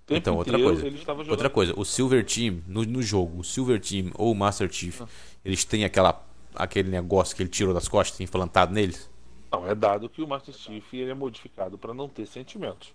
Então, 0.09 0.37
outra 0.37 0.59
coisa. 0.59 0.87
Outra 1.29 1.51
coisa, 1.51 1.75
o 1.77 1.85
Silver 1.85 2.25
Team, 2.25 2.63
no, 2.67 2.83
no 2.85 3.03
jogo, 3.03 3.41
o 3.41 3.45
Silver 3.45 3.81
Team 3.81 4.11
ou 4.15 4.33
o 4.33 4.35
Master 4.35 4.73
Chief, 4.73 5.03
ah. 5.03 5.09
eles 5.45 5.65
têm 5.65 5.85
aquela, 5.85 6.25
aquele 6.55 6.91
negócio 6.91 7.37
que 7.37 7.43
ele 7.43 7.51
tirou 7.51 7.75
das 7.75 7.89
costas 7.89 8.21
implantado 8.21 8.73
neles? 8.73 9.11
Não, 9.51 9.69
é 9.69 9.75
dado 9.75 10.09
que 10.09 10.23
o 10.23 10.27
Master 10.27 10.55
Chief 10.55 10.95
ele 10.95 11.11
é 11.11 11.15
modificado 11.15 11.77
para 11.77 11.93
não 11.93 12.09
ter 12.09 12.27
sentimentos. 12.27 12.95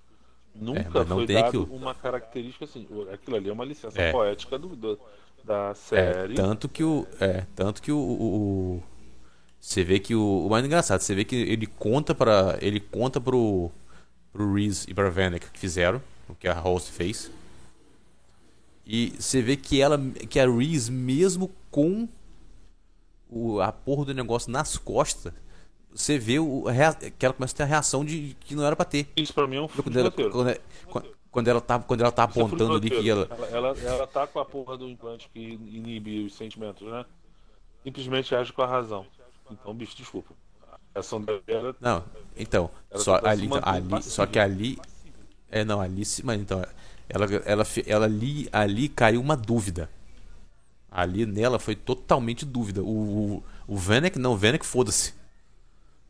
Nunca 0.55 0.79
é, 0.79 1.05
foi 1.05 1.27
dado 1.27 1.63
uma 1.71 1.93
característica 1.93 2.65
assim. 2.65 2.87
Aquilo 3.13 3.37
ali 3.37 3.49
é 3.49 3.53
uma 3.53 3.65
licença 3.65 4.01
é. 4.01 4.11
poética 4.11 4.57
do, 4.57 4.75
do, 4.75 4.99
da 5.43 5.69
é, 5.69 5.73
série. 5.75 6.33
É, 6.33 6.35
tanto 6.35 6.67
que 6.67 6.83
o. 6.83 7.05
É, 7.19 7.45
tanto 7.55 7.79
que 7.79 7.91
o, 7.91 7.97
o, 7.97 8.75
o 8.77 8.83
você 9.59 9.83
vê 9.83 9.99
que 9.99 10.15
o, 10.15 10.45
o 10.45 10.49
mais 10.49 10.65
engraçado, 10.65 11.01
você 11.01 11.15
vê 11.15 11.25
que 11.25 11.35
ele 11.35 11.67
conta 11.67 12.13
para 12.15 12.57
ele 12.61 12.79
conta 12.79 13.19
pro 13.19 13.71
pro 14.31 14.53
Reese 14.53 14.85
e 14.89 14.93
pra 14.93 15.09
Vanek 15.09 15.49
que 15.51 15.59
fizeram, 15.59 16.01
o 16.29 16.35
que 16.35 16.47
a 16.47 16.53
Rose 16.53 16.91
fez. 16.91 17.31
E 18.85 19.13
você 19.19 19.41
vê 19.41 19.57
que 19.57 19.81
ela 19.81 19.99
que 20.29 20.39
a 20.39 20.49
Reese 20.49 20.91
mesmo 20.91 21.51
com 21.71 22.07
o, 23.29 23.59
a 23.59 23.71
porra 23.71 24.05
do 24.05 24.13
negócio 24.13 24.51
nas 24.51 24.77
costas, 24.77 25.33
você 25.93 26.17
vê 26.17 26.39
o, 26.39 26.65
que 27.17 27.25
ela 27.25 27.33
começa 27.33 27.53
a 27.53 27.57
ter 27.57 27.63
a 27.63 27.65
reação 27.65 28.05
de 28.05 28.35
que 28.39 28.55
não 28.55 28.63
era 28.63 28.75
pra 28.75 28.85
ter. 28.85 29.07
Isso 29.15 29.33
pra 29.33 29.47
mim 29.47 29.57
é 29.57 29.61
um 29.61 29.67
quando, 29.67 29.99
ela, 29.99 30.11
quando, 30.11 30.49
é, 30.49 30.61
quando, 31.31 31.47
ela 31.47 31.61
tá, 31.61 31.79
quando 31.79 32.01
ela 32.01 32.11
tá 32.11 32.27
Isso 32.29 32.39
é 32.39 32.43
apontando 32.43 32.73
é 32.73 32.77
ali 32.77 32.89
que 32.89 33.09
ela... 33.09 33.27
ela... 33.29 33.47
ela. 33.47 33.77
Ela 33.79 34.07
tá 34.07 34.27
com 34.27 34.39
a 34.39 34.45
porra 34.45 34.77
do 34.77 34.87
implante 34.87 35.29
que 35.33 35.39
inibe 35.39 36.25
os 36.25 36.35
sentimentos, 36.35 36.87
né? 36.87 37.05
Simplesmente 37.83 38.35
age 38.35 38.53
com 38.53 38.61
a 38.61 38.67
razão. 38.67 39.05
Então, 39.51 39.73
bicho, 39.73 39.95
desculpa. 39.95 40.33
A 40.93 40.99
ação 40.99 41.21
dela. 41.21 41.75
Não, 41.79 42.03
então. 42.35 42.69
Só, 42.95 43.19
ali, 43.23 43.45
então, 43.45 43.61
ali, 43.63 44.03
só 44.03 44.25
que 44.25 44.39
ali. 44.39 44.77
É, 45.49 45.63
não, 45.63 45.79
ali. 45.79 46.03
Mas 46.23 46.41
então. 46.41 46.63
Ela, 47.09 47.25
ela, 47.45 47.63
ela 47.85 48.05
ali, 48.05 48.49
ali 48.51 48.89
caiu 48.89 49.21
uma 49.21 49.37
dúvida. 49.37 49.89
Ali 50.91 51.25
nela 51.25 51.59
foi 51.59 51.75
totalmente 51.75 52.45
dúvida. 52.45 52.81
O, 52.81 52.87
o, 52.87 53.43
o 53.67 53.75
Vanek, 53.77 54.17
não, 54.17 54.33
o 54.33 54.37
Vanek 54.37 54.65
foda-se. 54.65 55.13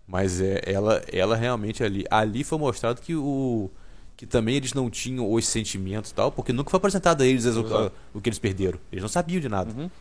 Mas 0.08 0.40
é, 0.40 0.62
ela, 0.66 1.04
ela 1.12 1.36
realmente 1.36 1.84
ali. 1.84 2.06
Ali 2.10 2.44
foi 2.44 2.58
mostrado 2.58 3.02
que 3.02 3.14
o. 3.16 3.70
Que 4.16 4.26
também 4.26 4.56
eles 4.56 4.74
não 4.74 4.90
tinham 4.90 5.32
os 5.32 5.48
sentimentos 5.48 6.10
e 6.10 6.14
tal, 6.14 6.32
porque 6.32 6.52
nunca 6.52 6.72
foi 6.72 6.78
apresentado 6.78 7.22
a 7.22 7.26
eles 7.26 7.46
o, 7.46 7.92
o, 8.16 8.20
que 8.20 8.30
eles 8.30 8.40
perderam. 8.40 8.80
Eles 8.92 9.04
não 9.04 9.10
sabiam 9.10 9.40
de 9.40 9.48
nada. 9.48 9.72
Uhum. 9.72 9.92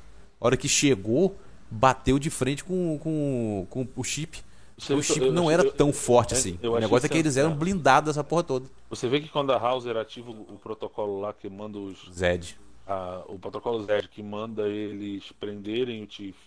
A 0.40 0.46
hora 0.46 0.56
que 0.56 0.66
chegou, 0.68 1.36
bateu 1.70 2.18
de 2.18 2.30
frente 2.30 2.64
com, 2.64 2.98
com, 2.98 3.66
com 3.70 3.88
o 3.96 4.04
chip. 4.04 4.42
Você 4.78 4.92
o 4.92 5.02
chip 5.02 5.24
eu, 5.24 5.32
não 5.32 5.50
era 5.50 5.70
tão 5.70 5.92
forte 5.92 6.34
é, 6.34 6.36
assim. 6.36 6.58
O 6.62 6.78
negócio 6.78 7.06
é 7.06 7.08
que 7.08 7.16
eles 7.16 7.36
eram 7.36 7.54
blindados 7.54 8.10
essa 8.10 8.22
porra 8.22 8.42
toda. 8.42 8.68
Você 8.90 9.08
vê 9.08 9.20
que 9.20 9.28
quando 9.28 9.52
a 9.52 9.58
Hauser 9.58 9.96
ativa 9.96 10.30
o 10.30 10.58
protocolo 10.62 11.20
lá 11.20 11.32
que 11.32 11.48
manda 11.48 11.78
os. 11.78 12.10
Zed. 12.12 12.58
A, 12.86 13.24
o 13.26 13.38
protocolo 13.38 13.82
Zed 13.84 14.08
que 14.08 14.22
manda 14.22 14.68
eles 14.68 15.32
prenderem 15.40 16.02
o 16.02 16.06
Tiff 16.06 16.38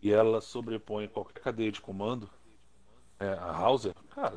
e 0.00 0.12
ela 0.12 0.40
sobrepõe 0.40 1.08
qualquer 1.08 1.40
cadeia 1.40 1.72
de 1.72 1.80
comando, 1.80 2.30
é, 3.18 3.28
a 3.28 3.50
Hauser, 3.50 3.92
cara, 4.14 4.36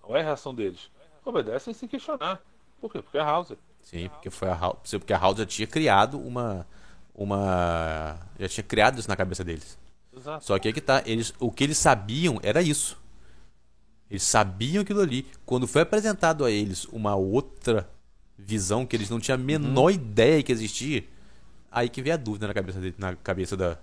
qual 0.00 0.16
é 0.16 0.20
a 0.20 0.24
reação 0.24 0.54
deles? 0.54 0.90
Obedecem 1.24 1.74
sem 1.74 1.88
questionar. 1.88 2.40
Por 2.80 2.92
quê? 2.92 3.02
Porque 3.02 3.18
é 3.18 3.20
a 3.20 3.28
Hauser. 3.28 3.58
Sim, 3.82 4.08
porque 4.08 4.30
foi 4.30 4.48
a 4.48 4.54
Hauser, 4.54 5.00
porque 5.00 5.12
a 5.12 5.18
Hauser 5.18 5.46
tinha 5.46 5.66
criado 5.66 6.18
uma 6.18 6.66
uma. 7.18 8.16
Já 8.38 8.48
tinha 8.48 8.64
criado 8.64 8.98
isso 8.98 9.08
na 9.08 9.16
cabeça 9.16 9.44
deles. 9.44 9.76
Exato. 10.16 10.44
Só 10.44 10.58
que 10.58 10.68
é 10.68 10.72
que 10.72 10.80
tá, 10.80 11.02
eles, 11.04 11.34
o 11.38 11.50
que 11.50 11.64
eles 11.64 11.76
sabiam 11.76 12.38
era 12.42 12.62
isso. 12.62 12.96
Eles 14.08 14.22
sabiam 14.22 14.82
aquilo 14.82 15.00
ali. 15.00 15.26
Quando 15.44 15.66
foi 15.66 15.82
apresentado 15.82 16.44
a 16.44 16.50
eles 16.50 16.84
uma 16.86 17.14
outra 17.16 17.90
visão 18.38 18.86
que 18.86 18.96
eles 18.96 19.10
não 19.10 19.18
tinham 19.20 19.34
a 19.34 19.42
menor 19.42 19.84
uhum. 19.84 19.90
ideia 19.90 20.42
que 20.42 20.52
existia, 20.52 21.04
aí 21.70 21.88
que 21.88 22.00
veio 22.00 22.14
a 22.14 22.18
dúvida 22.18 22.46
na 22.46 22.54
cabeça 22.54 22.80
dele, 22.80 22.94
na 22.96 23.16
cabeça 23.16 23.56
da. 23.56 23.76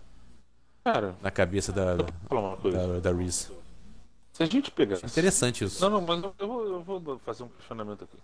Cara, 0.84 1.16
na 1.22 1.30
cabeça 1.30 1.72
da. 1.72 1.96
Da, 1.96 2.06
da, 2.06 3.00
da 3.02 3.14
Reese. 3.14 3.52
Se 4.32 4.44
a 4.44 4.46
gente 4.46 4.72
pegar. 4.72 4.98
Interessante 4.98 5.64
isso. 5.64 5.82
Não, 5.82 5.90
não, 5.90 6.02
mas 6.02 6.24
eu 6.40 6.48
vou, 6.48 6.66
eu 6.66 6.82
vou 6.82 7.20
fazer 7.20 7.44
um 7.44 7.50
questionamento 7.50 8.04
aqui. 8.04 8.18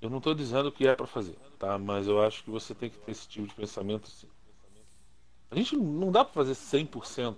Eu 0.00 0.08
não 0.08 0.18
estou 0.18 0.34
dizendo 0.34 0.70
que 0.70 0.86
é 0.86 0.94
para 0.94 1.06
fazer, 1.06 1.36
tá? 1.58 1.76
Mas 1.76 2.06
eu 2.06 2.22
acho 2.22 2.44
que 2.44 2.50
você 2.50 2.74
tem 2.74 2.88
que 2.88 2.98
ter 2.98 3.10
esse 3.10 3.26
tipo 3.28 3.46
de 3.46 3.54
pensamento 3.54 4.08
sim. 4.08 4.28
A 5.50 5.56
gente 5.56 5.76
não 5.76 6.12
dá 6.12 6.24
para 6.24 6.34
fazer 6.34 6.52
100% 6.52 7.36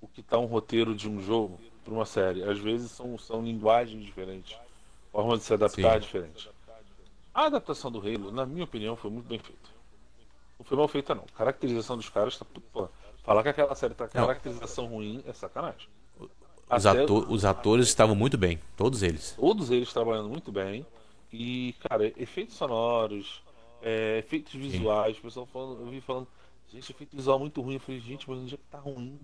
o 0.00 0.08
que 0.08 0.20
está 0.20 0.38
um 0.38 0.46
roteiro 0.46 0.94
de 0.94 1.08
um 1.08 1.22
jogo 1.22 1.58
para 1.84 1.94
uma 1.94 2.04
série. 2.04 2.42
Às 2.42 2.58
vezes 2.58 2.90
são, 2.90 3.16
são 3.16 3.42
linguagens 3.42 4.04
diferentes, 4.04 4.58
formas 5.10 5.38
de 5.38 5.44
se 5.46 5.54
adaptar 5.54 5.94
sim. 5.94 6.00
diferentes. 6.00 6.48
A 7.32 7.46
adaptação 7.46 7.90
do 7.90 7.98
Halo, 8.00 8.30
na 8.30 8.44
minha 8.44 8.64
opinião, 8.64 8.96
foi 8.96 9.10
muito 9.10 9.26
bem 9.26 9.38
feita. 9.38 9.70
Não 10.58 10.64
foi 10.64 10.76
mal 10.76 10.88
feita 10.88 11.14
não. 11.14 11.24
A 11.24 11.38
caracterização 11.38 11.96
dos 11.96 12.08
caras 12.08 12.36
tá 12.36 12.46
pô, 12.72 12.88
falar 13.22 13.42
que 13.42 13.50
aquela 13.50 13.74
série 13.74 13.94
tá 13.94 14.08
caracterização 14.08 14.84
não. 14.84 14.96
ruim 14.96 15.22
é 15.26 15.32
sacanagem. 15.32 15.88
Os, 16.68 16.84
ator, 16.84 17.30
os 17.30 17.44
atores 17.44 17.86
estavam 17.86 18.16
muito 18.16 18.36
bem, 18.36 18.58
todos 18.76 19.02
eles. 19.02 19.34
Todos 19.38 19.70
eles 19.70 19.92
trabalhando 19.92 20.28
muito 20.28 20.50
bem. 20.50 20.84
E, 21.32 21.74
cara, 21.88 22.12
efeitos 22.16 22.56
sonoros, 22.56 23.42
é, 23.82 24.18
efeitos 24.18 24.52
visuais, 24.52 25.18
o 25.18 25.22
pessoal 25.22 25.46
falando, 25.46 25.80
eu 25.80 25.86
vi 25.86 26.00
falando, 26.00 26.26
gente, 26.72 26.90
efeito 26.90 27.16
visual 27.16 27.38
muito 27.38 27.60
ruim. 27.60 27.74
Eu 27.74 27.80
falei, 27.80 28.00
gente, 28.00 28.28
mas 28.28 28.38
onde 28.38 28.54
é 28.54 28.56
que 28.56 28.64
tá 28.70 28.78
ruim? 28.78 29.18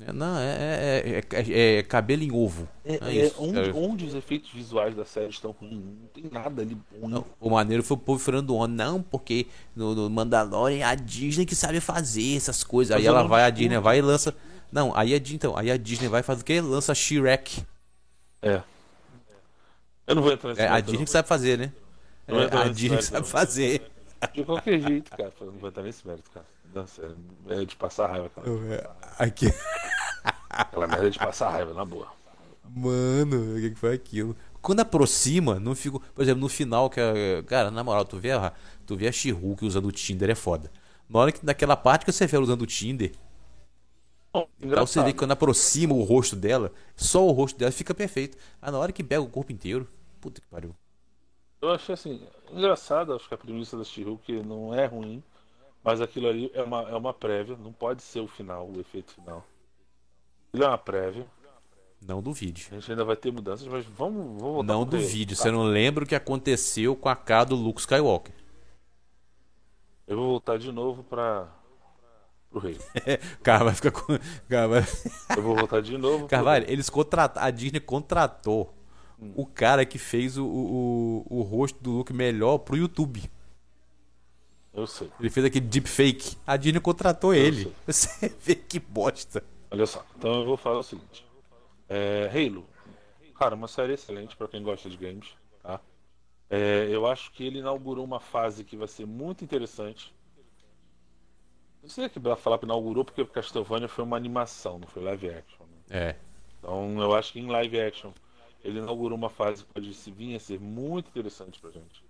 É, 0.00 0.12
não, 0.12 0.38
é, 0.38 1.02
é, 1.04 1.24
é, 1.30 1.78
é, 1.78 1.82
cabelo 1.82 2.22
em 2.22 2.32
ovo. 2.32 2.66
É, 2.84 2.98
onde, 3.38 3.70
onde, 3.72 4.06
os 4.06 4.14
efeitos 4.14 4.50
visuais 4.50 4.94
da 4.96 5.04
série 5.04 5.28
estão 5.28 5.50
ruins? 5.50 5.74
Não 5.74 6.08
tem 6.12 6.24
nada 6.30 6.62
ali. 6.62 6.76
Não, 7.00 7.24
o 7.38 7.50
maneiro 7.50 7.82
foi 7.82 7.96
o 7.96 8.00
povo 8.00 8.18
falando 8.18 8.56
onda. 8.56 8.84
Não, 8.84 9.02
porque 9.02 9.46
no, 9.76 10.08
Mandalorian 10.08 10.78
é 10.78 10.82
a 10.82 10.94
Disney 10.94 11.44
que 11.44 11.54
sabe 11.54 11.78
fazer 11.78 12.36
essas 12.36 12.64
coisas. 12.64 12.96
Aí 12.96 13.06
ela 13.06 13.22
vai, 13.22 13.44
a 13.44 13.50
Disney 13.50 13.78
vai 13.78 13.98
e 13.98 14.02
lança. 14.02 14.34
Não, 14.72 14.96
aí 14.96 15.14
a, 15.14 15.18
então, 15.18 15.56
aí 15.56 15.70
a 15.70 15.76
Disney 15.76 16.08
vai 16.08 16.22
fazer 16.22 16.40
o 16.40 16.44
quê? 16.44 16.60
Lança 16.60 16.94
Shrek. 16.94 17.62
É. 18.40 18.62
Eu 20.12 20.16
não 20.16 20.22
vou 20.22 20.32
entrar 20.32 20.50
nesse 20.50 20.60
é, 20.60 20.68
A 20.68 20.80
Disney 20.80 21.04
que 21.04 21.10
sabe 21.10 21.26
fazer, 21.26 21.58
né? 21.58 21.72
É, 22.28 22.56
a 22.56 22.68
Disney 22.68 22.98
que 22.98 23.04
sabe 23.04 23.26
fazer. 23.26 23.90
De 24.34 24.44
qualquer 24.44 24.78
jeito, 24.78 25.10
cara. 25.10 25.32
Não 25.40 25.52
vou 25.52 25.68
entrar 25.70 25.82
nesse 25.82 26.06
mérito, 26.06 26.30
cara. 26.30 26.46
Sério. 26.86 27.16
É 27.48 27.64
de 27.64 27.76
passar 27.76 28.08
raiva, 28.08 28.28
cara. 28.28 28.46
É, 28.70 28.90
aqui. 29.18 29.46
Aquela 30.50 30.86
merda 30.86 31.10
de 31.10 31.18
passar 31.18 31.50
raiva, 31.50 31.72
na 31.72 31.84
boa. 31.84 32.08
Mano, 32.74 33.56
o 33.56 33.60
que 33.60 33.74
foi 33.74 33.94
aquilo? 33.94 34.36
Quando 34.60 34.80
aproxima, 34.80 35.58
não 35.58 35.74
fico. 35.74 36.00
Por 36.14 36.22
exemplo, 36.22 36.40
no 36.40 36.48
final, 36.48 36.90
que 36.90 37.00
a, 37.00 37.42
Cara, 37.46 37.70
na 37.70 37.82
moral, 37.82 38.04
tu 38.04 38.18
vê 38.18 38.32
a, 38.32 38.52
tu 38.86 38.96
vê 38.96 39.08
a 39.08 39.12
she 39.12 39.32
usando 39.62 39.86
o 39.86 39.92
Tinder 39.92 40.30
é 40.30 40.34
foda. 40.34 40.70
Na 41.08 41.18
hora 41.18 41.32
que 41.32 41.44
naquela 41.44 41.76
parte 41.76 42.04
que 42.04 42.12
você 42.12 42.26
vê 42.26 42.36
ela 42.36 42.44
usando 42.44 42.62
o 42.62 42.66
Tinder. 42.66 43.12
Oh, 44.34 44.46
então 44.62 44.86
você 44.86 45.02
vê 45.02 45.12
que 45.12 45.18
quando 45.18 45.32
aproxima 45.32 45.92
o 45.94 46.02
rosto 46.02 46.36
dela, 46.36 46.72
só 46.96 47.26
o 47.26 47.32
rosto 47.32 47.58
dela 47.58 47.72
fica 47.72 47.94
perfeito. 47.94 48.38
Ah, 48.62 48.70
na 48.70 48.78
hora 48.78 48.92
que 48.92 49.02
pega 49.02 49.20
o 49.20 49.28
corpo 49.28 49.52
inteiro, 49.52 49.86
puta 50.22 50.40
que 50.40 50.46
pariu. 50.46 50.74
Eu 51.60 51.70
achei 51.70 51.92
assim, 51.92 52.26
engraçado, 52.50 53.12
acho 53.12 53.28
que 53.28 53.34
a 53.34 53.38
premissa 53.38 53.76
da 53.76 53.84
she 53.84 54.04
que 54.24 54.42
não 54.42 54.72
é 54.72 54.86
ruim, 54.86 55.22
mas 55.82 56.00
aquilo 56.00 56.28
ali 56.28 56.50
é 56.54 56.62
uma, 56.62 56.82
é 56.82 56.94
uma 56.94 57.12
prévia, 57.12 57.56
não 57.56 57.72
pode 57.72 58.02
ser 58.02 58.20
o 58.20 58.28
final, 58.28 58.70
o 58.70 58.80
efeito 58.80 59.12
final. 59.12 59.44
Ele 60.54 60.64
é 60.64 60.66
uma 60.68 60.78
prévia. 60.78 61.26
Não 62.00 62.20
duvide. 62.20 62.68
A 62.70 62.74
gente 62.74 62.90
ainda 62.90 63.04
vai 63.04 63.16
ter 63.16 63.32
mudanças, 63.32 63.66
mas 63.66 63.84
vamos, 63.84 64.40
vamos 64.40 64.54
voltar 64.54 64.72
Não 64.72 64.84
duvide, 64.84 65.36
você 65.36 65.50
não 65.50 65.64
lembra 65.64 66.04
o 66.04 66.06
que 66.06 66.14
aconteceu 66.14 66.96
com 66.96 67.08
a 67.08 67.16
K 67.16 67.44
do 67.44 67.56
Luke 67.56 67.80
Skywalker. 67.80 68.34
Eu 70.06 70.16
vou 70.16 70.26
voltar 70.30 70.58
de 70.58 70.70
novo 70.72 71.04
para 71.04 71.48
pro 72.50 72.60
rei. 72.60 72.76
cara 73.42 73.64
vai 73.64 73.74
ficar 73.74 73.92
com. 73.92 74.18
Cara 74.48 74.68
vai... 74.68 74.84
Eu 75.36 75.42
vou 75.42 75.56
voltar 75.56 75.80
de 75.80 75.96
novo. 75.96 76.26
Carvalho, 76.28 76.66
eles 76.68 76.90
contrataram. 76.90 77.46
A 77.46 77.50
Disney 77.50 77.80
contratou 77.80 78.74
hum. 79.22 79.32
o 79.36 79.46
cara 79.46 79.84
que 79.86 79.98
fez 79.98 80.36
o, 80.36 80.44
o, 80.44 81.26
o 81.28 81.42
rosto 81.42 81.82
do 81.82 81.90
Luke 81.90 82.12
melhor 82.12 82.58
pro 82.58 82.76
YouTube. 82.76 83.22
Eu 84.74 84.86
sei. 84.86 85.10
Ele 85.20 85.30
fez 85.30 85.46
aquele 85.46 85.66
deepfake. 85.66 86.36
A 86.46 86.56
Disney 86.56 86.80
contratou 86.80 87.34
Eu 87.34 87.44
ele. 87.44 87.72
Você 87.86 88.28
vê 88.40 88.54
que 88.54 88.80
bosta. 88.80 89.44
Olha 89.70 89.86
só, 89.86 90.04
então 90.16 90.40
eu 90.40 90.44
vou 90.44 90.56
falar 90.56 90.78
o 90.78 90.82
seguinte. 90.82 91.24
É, 91.88 92.30
Halo, 92.32 92.66
cara, 93.38 93.54
uma 93.54 93.68
série 93.68 93.94
excelente 93.94 94.36
pra 94.36 94.48
quem 94.48 94.62
gosta 94.62 94.88
de 94.88 94.96
games, 94.96 95.34
tá? 95.62 95.80
É, 96.48 96.86
eu 96.90 97.06
acho 97.06 97.32
que 97.32 97.44
ele 97.44 97.58
inaugurou 97.58 98.04
uma 98.04 98.20
fase 98.20 98.64
que 98.64 98.76
vai 98.76 98.88
ser 98.88 99.06
muito 99.06 99.42
interessante. 99.42 100.14
Não 101.82 101.88
sei 101.88 102.08
que 102.08 102.20
falar 102.36 102.58
que 102.58 102.64
inaugurou 102.64 103.04
porque 103.04 103.24
Castlevania 103.24 103.88
foi 103.88 104.04
uma 104.04 104.16
animação, 104.16 104.78
não 104.78 104.86
foi 104.86 105.02
live 105.02 105.30
action. 105.30 105.64
né? 105.64 105.72
É. 105.90 106.16
Então 106.58 107.00
eu 107.00 107.14
acho 107.14 107.32
que 107.32 107.40
em 107.40 107.48
live 107.48 107.80
action 107.80 108.12
ele 108.62 108.78
inaugurou 108.78 109.16
uma 109.18 109.28
fase 109.30 109.64
que 109.64 109.72
pode 109.72 109.92
se 109.94 110.10
vir 110.10 110.36
a 110.36 110.40
ser 110.40 110.60
muito 110.60 111.08
interessante 111.08 111.60
pra 111.60 111.70
gente. 111.70 112.04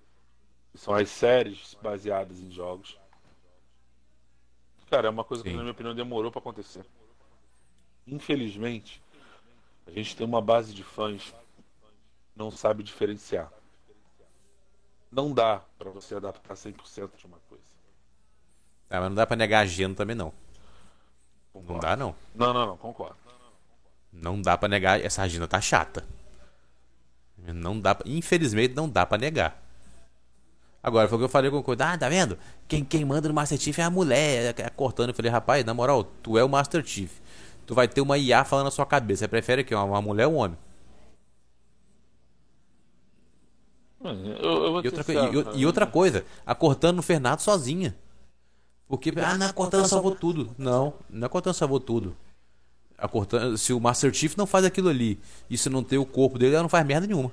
Que 0.70 0.78
são 0.78 0.94
as 0.94 1.08
séries 1.10 1.74
baseadas 1.82 2.40
em 2.40 2.50
jogos. 2.50 2.98
Cara, 4.90 5.06
é 5.08 5.10
uma 5.10 5.24
coisa 5.24 5.42
que 5.42 5.48
Sim. 5.50 5.56
na 5.56 5.62
minha 5.62 5.72
opinião 5.72 5.94
demorou 5.94 6.30
pra 6.30 6.40
acontecer. 6.40 6.84
Infelizmente, 8.06 9.02
a 9.86 9.90
gente 9.90 10.14
tem 10.16 10.26
uma 10.26 10.40
base 10.40 10.74
de 10.74 10.82
fãs 10.82 11.30
que 11.30 11.36
não 12.36 12.50
sabe 12.50 12.82
diferenciar. 12.82 13.50
Não 15.10 15.32
dá 15.32 15.62
pra 15.78 15.90
você 15.90 16.14
adaptar 16.14 16.54
100% 16.54 17.16
de 17.16 17.26
uma 17.26 17.38
coisa. 17.48 17.62
Ah, 18.90 19.00
mas 19.00 19.08
não 19.08 19.14
dá 19.14 19.26
pra 19.26 19.36
negar 19.36 19.60
a 19.60 19.62
agenda 19.62 19.94
também, 19.96 20.16
não. 20.16 20.32
Não 21.54 21.60
Concordo. 21.62 21.82
dá, 21.82 21.96
não. 21.96 22.14
Não, 22.34 22.52
não, 22.52 22.66
não, 22.66 22.76
concordo. 22.76 23.16
Não 24.12 24.40
dá 24.40 24.56
pra 24.56 24.68
negar. 24.68 25.00
Essa 25.00 25.22
agenda 25.22 25.46
tá 25.48 25.60
chata. 25.60 26.06
Não 27.46 27.78
dá. 27.80 27.96
Infelizmente, 28.06 28.74
não 28.74 28.88
dá 28.88 29.04
pra 29.06 29.18
negar. 29.18 29.60
Agora, 30.82 31.08
foi 31.08 31.16
o 31.16 31.20
que 31.20 31.24
eu 31.24 31.28
falei 31.28 31.50
com 31.50 31.58
o 31.58 31.62
coisa. 31.62 31.84
Ah, 31.92 31.98
tá 31.98 32.08
vendo? 32.08 32.36
Quem, 32.66 32.84
quem 32.84 33.04
manda 33.04 33.28
no 33.28 33.34
Master 33.34 33.58
Chief 33.58 33.78
é 33.78 33.82
a 33.84 33.90
mulher. 33.90 34.54
é- 34.58 34.62
é 34.62 34.68
cortando. 34.70 35.10
Eu 35.10 35.14
falei, 35.14 35.30
rapaz, 35.30 35.64
na 35.64 35.72
moral, 35.74 36.04
tu 36.04 36.36
é 36.38 36.44
o 36.44 36.48
Master 36.48 36.84
Chief. 36.84 37.10
Tu 37.66 37.74
vai 37.74 37.86
ter 37.88 38.00
uma 38.00 38.18
IA 38.18 38.44
falando 38.44 38.64
na 38.66 38.70
sua 38.72 38.84
cabeça. 38.86 39.20
Você 39.20 39.28
prefere 39.28 39.62
que 39.64 39.74
uma, 39.74 39.84
uma 39.84 40.02
mulher 40.02 40.26
ou 40.26 40.34
um 40.34 40.36
homem? 40.38 40.58
Eu, 44.04 44.14
eu 44.14 44.82
E 44.82 44.86
outra, 44.88 45.02
sincero, 45.04 45.50
e- 45.56 45.60
e 45.60 45.66
outra 45.66 45.86
coisa, 45.86 46.24
a 46.44 46.54
Cortana 46.56 46.94
não 46.94 47.02
fez 47.02 47.20
nada 47.20 47.40
sozinha. 47.40 47.94
Porque, 48.88 49.10
ah, 49.10 49.38
não, 49.38 49.46
a 49.46 49.52
Cortana 49.52 49.84
salvou 49.88 50.14
tudo. 50.16 50.54
Não, 50.58 50.94
não 51.08 51.22
é 51.22 51.26
a 51.26 51.28
Cortana 51.28 51.54
salvou 51.54 51.78
tudo. 51.78 52.16
A 53.02 53.08
Cortana, 53.08 53.56
se 53.56 53.72
o 53.72 53.80
Master 53.80 54.14
Chief 54.14 54.36
não 54.36 54.46
faz 54.46 54.64
aquilo 54.64 54.88
ali, 54.88 55.18
e 55.50 55.58
se 55.58 55.68
não 55.68 55.82
tem 55.82 55.98
o 55.98 56.06
corpo 56.06 56.38
dele, 56.38 56.54
ela 56.54 56.62
não 56.62 56.68
faz 56.68 56.86
merda 56.86 57.04
nenhuma. 57.04 57.32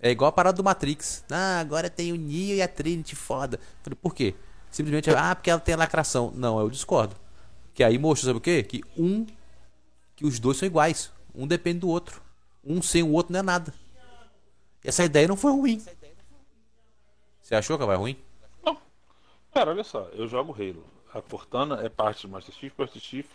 É 0.00 0.10
igual 0.10 0.28
a 0.28 0.32
parada 0.32 0.56
do 0.56 0.64
Matrix. 0.64 1.24
Ah, 1.30 1.60
agora 1.60 1.88
tem 1.88 2.12
o 2.12 2.16
Neo 2.16 2.56
e 2.56 2.60
a 2.60 2.66
Trinity 2.66 3.14
foda. 3.14 3.60
Falei, 3.84 3.96
por 4.02 4.16
quê? 4.16 4.34
Simplesmente, 4.68 5.08
ah, 5.10 5.32
porque 5.32 5.48
ela 5.48 5.60
tem 5.60 5.76
a 5.76 5.78
lacração. 5.78 6.32
Não, 6.34 6.58
eu 6.58 6.68
discordo. 6.68 7.14
Que 7.72 7.84
aí 7.84 7.96
mostra, 7.96 8.26
sabe 8.26 8.38
o 8.38 8.40
quê? 8.40 8.64
Que 8.64 8.82
um. 8.96 9.24
Que 10.16 10.26
os 10.26 10.40
dois 10.40 10.56
são 10.56 10.66
iguais. 10.66 11.12
Um 11.32 11.46
depende 11.46 11.78
do 11.78 11.88
outro. 11.88 12.20
Um 12.64 12.82
sem 12.82 13.04
o 13.04 13.12
outro 13.12 13.32
não 13.32 13.38
é 13.38 13.44
nada. 13.44 13.72
Essa 14.82 15.04
ideia 15.04 15.28
não 15.28 15.36
foi 15.36 15.52
ruim. 15.52 15.80
Você 17.40 17.54
achou 17.54 17.78
que 17.78 17.86
vai 17.86 17.96
ruim? 17.96 18.16
Não. 18.64 18.76
Cara, 19.54 19.70
olha 19.70 19.84
só, 19.84 20.08
eu 20.12 20.26
jogo 20.26 20.52
Halo. 20.52 20.97
A 21.12 21.22
Cortana 21.22 21.80
é 21.82 21.88
parte 21.88 22.26
do 22.26 22.32
Master 22.32 22.54
Chief, 22.54 22.72
Master 22.76 23.00
Chief 23.00 23.26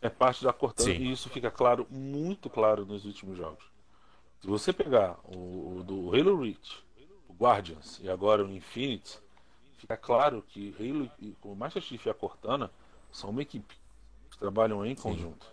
é 0.00 0.08
parte 0.08 0.42
da 0.42 0.52
Cortana 0.52 0.92
Sim. 0.92 1.00
e 1.00 1.12
isso 1.12 1.30
fica 1.30 1.50
claro, 1.50 1.86
muito 1.88 2.50
claro 2.50 2.84
nos 2.84 3.04
últimos 3.04 3.38
jogos. 3.38 3.64
Se 4.40 4.48
você 4.48 4.72
pegar 4.72 5.16
o, 5.24 5.78
o 5.78 5.84
do 5.84 6.08
Halo 6.08 6.42
Reach, 6.42 6.84
o 7.28 7.32
Guardians 7.32 8.00
e 8.02 8.10
agora 8.10 8.44
o 8.44 8.50
Infinite, 8.50 9.20
fica 9.78 9.96
claro 9.96 10.42
que 10.48 10.74
Halo 10.80 11.08
e 11.20 11.36
o 11.42 11.54
Master 11.54 11.80
Chief 11.80 12.04
e 12.04 12.10
a 12.10 12.14
Cortana 12.14 12.70
são 13.12 13.30
uma 13.30 13.42
equipe. 13.42 13.76
Eles 14.26 14.36
trabalham 14.36 14.84
em 14.84 14.96
conjunto. 14.96 15.46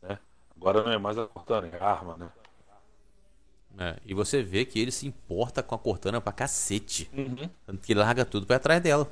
Né? 0.00 0.16
Agora 0.56 0.84
não 0.84 0.92
é 0.92 0.98
mais 0.98 1.18
a 1.18 1.26
Cortana, 1.26 1.66
é 1.66 1.82
a 1.82 1.84
arma, 1.84 2.16
né? 2.16 2.30
É, 3.78 3.96
e 4.04 4.14
você 4.14 4.42
vê 4.42 4.64
que 4.64 4.78
ele 4.78 4.92
se 4.92 5.06
importa 5.06 5.62
com 5.62 5.74
a 5.74 5.78
Cortana 5.78 6.20
pra 6.20 6.32
cacete. 6.32 7.10
Uhum. 7.12 7.48
Tanto 7.66 7.80
que 7.80 7.94
larga 7.94 8.24
tudo 8.24 8.46
pra 8.46 8.54
ir 8.54 8.58
atrás 8.58 8.82
dela. 8.82 9.10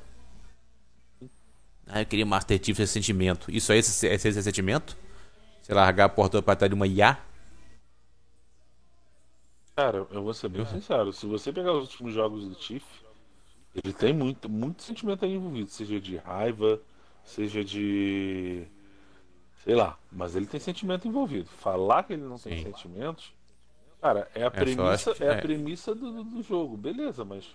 Ah, 1.93 2.01
eu 2.03 2.07
queria 2.07 2.25
Master 2.27 2.59
Chief 2.63 2.79
esse 2.79 2.93
sentimento. 2.93 3.51
Isso 3.51 3.73
aí, 3.73 3.79
esse, 3.79 4.07
esse, 4.07 4.29
esse 4.29 4.43
sentimento? 4.43 4.97
Você 5.63 5.75
largar 5.75 6.07
a 6.07 6.09
porta 6.09 6.43
pra 6.43 6.57
trás 6.57 6.71
de 6.71 6.75
uma 6.75 6.87
IA? 6.87 7.19
Cara, 9.77 10.07
eu 10.11 10.23
vou 10.23 10.35
ser 10.35 10.49
bem 10.49 10.65
sincero. 10.67 11.13
Se 11.13 11.27
você 11.27 11.53
pegar 11.53 11.73
os 11.73 11.85
últimos 11.91 12.13
jogos 12.13 12.47
do 12.49 12.55
Tiff, 12.55 12.85
ele 13.75 13.95
tem 13.95 14.15
muito, 14.15 14.49
muito 14.51 14.83
sentimento 14.83 15.25
aí 15.25 15.33
envolvido, 15.35 15.71
seja 15.71 16.01
de 16.01 16.17
raiva, 16.19 16.81
seja 17.25 17.65
de. 17.65 18.67
sei 19.65 19.75
lá, 19.75 19.99
mas 20.13 20.37
ele 20.37 20.47
tem 20.47 20.61
sentimento 20.61 21.09
envolvido. 21.09 21.49
Falar 21.51 22.05
que 22.05 22.15
ele 22.15 22.23
não 22.25 22.39
tem 22.39 22.55
Sim. 22.55 22.57
sentimentos, 22.57 23.33
cara, 24.01 24.31
é 24.35 24.45
a 24.45 24.51
só 24.67 24.97
premissa, 24.97 25.17
que- 25.17 25.19
é 25.21 25.31
a 25.31 25.35
é. 25.35 25.37
premissa 25.37 25.95
do, 25.95 26.25
do- 26.25 26.43
jogo, 26.43 26.77
beleza, 26.77 27.25
mas. 27.25 27.47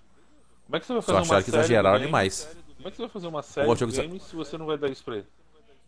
Como 0.66 0.78
é 0.78 0.80
que 0.82 0.86
você 0.88 0.94
vai 0.94 1.02
Só 1.02 1.18
fazer 1.18 1.22
uma 1.22 1.40
acharam 1.40 1.44
que 1.44 1.50
série 1.50 1.78
de 1.80 1.88
exageraram 1.90 2.00
demais. 2.00 2.50
Como 2.78 2.88
é 2.88 2.92
que 2.92 2.98
você 2.98 3.04
vai 3.04 3.10
fazer 3.10 3.28
uma 3.28 3.42
série 3.42 3.74
de 3.76 3.86
games 3.86 4.24
se 4.24 4.36
você 4.36 4.58
não 4.58 4.66
vai 4.66 4.78
dar 4.78 4.90
isso 4.90 5.04
pra 5.04 5.18
ele? 5.18 5.28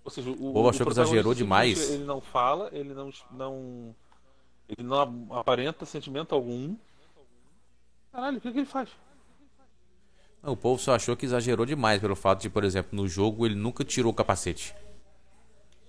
Ou 0.03 0.11
seja, 0.11 0.29
o, 0.29 0.35
povo 0.35 0.61
o 0.61 0.69
achou 0.69 0.85
que 0.85 0.91
exagerou 0.93 1.33
demais. 1.33 1.89
Ele 1.91 2.05
não 2.05 2.21
fala, 2.21 2.69
ele 2.71 2.93
não, 2.93 3.11
não. 3.31 3.95
Ele 4.69 4.83
não 4.87 5.27
aparenta 5.31 5.85
sentimento 5.85 6.33
algum. 6.33 6.75
Caralho, 8.11 8.37
o 8.37 8.41
que, 8.41 8.51
que 8.51 8.59
ele 8.59 8.65
faz? 8.65 8.89
Não, 10.41 10.53
o 10.53 10.57
povo 10.57 10.81
só 10.81 10.95
achou 10.95 11.15
que 11.15 11.25
exagerou 11.25 11.65
demais 11.65 11.99
pelo 11.99 12.15
fato 12.15 12.41
de, 12.41 12.49
por 12.49 12.63
exemplo, 12.63 12.95
no 12.95 13.07
jogo 13.07 13.45
ele 13.45 13.55
nunca 13.55 13.83
tirou 13.83 14.11
o 14.11 14.15
capacete. 14.15 14.73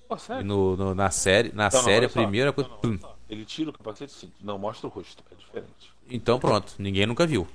Pô, 0.08 0.16
E 0.16 0.18
sério? 0.18 0.44
no, 0.44 0.76
no- 0.76 0.94
na 0.94 1.10
série, 1.10 1.50
na 1.52 1.68
Não, 1.70 1.78
não, 1.78 1.84
série 1.84 1.96
olha 1.98 2.06
a 2.06 2.10
primeira 2.10 2.52
coisa. 2.52 2.70
Não, 2.82 2.90
não. 2.94 3.18
Ele 3.28 3.44
tira 3.44 3.70
o 3.70 3.72
capacete 3.72 4.10
sim, 4.10 4.32
não 4.40 4.58
mostra 4.58 4.86
o 4.86 4.90
rosto, 4.90 5.22
é 5.30 5.34
diferente. 5.34 5.92
Então 6.10 6.38
pronto, 6.40 6.74
ninguém 6.78 7.06
nunca 7.06 7.26
viu. 7.26 7.46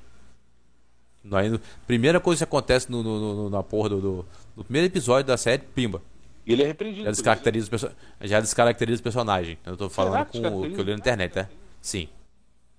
No- 1.23 1.59
primeira 1.88 2.19
coisa 2.19 2.39
que 2.39 2.43
acontece 2.43 2.91
no, 2.91 3.01
no, 3.01 3.19
no- 3.36 3.49
na 3.49 3.63
porra 3.63 3.89
do, 3.89 4.01
do, 4.01 4.25
no 4.57 4.63
primeiro 4.63 4.88
episódio 4.88 5.25
da 5.27 5.38
série, 5.38 5.62
pimba. 5.63 6.01
E 6.45 6.51
ele 6.51 6.63
é 6.63 6.67
repreendido. 6.67 7.05
Já 7.05 7.12
descaracteriza, 7.12 7.67
o 7.67 7.69
perso- 7.69 7.91
já 8.21 8.39
descaracteriza 8.41 8.99
o 8.99 9.03
personagem. 9.03 9.57
Eu 9.65 9.77
tô 9.77 9.89
falando 9.89 10.25
com 10.25 10.38
o 10.39 10.69
que 10.73 10.79
eu 10.79 10.83
li 10.83 10.91
na 10.91 10.97
internet, 10.97 11.31
tá? 11.33 11.49
Sim. 11.81 12.09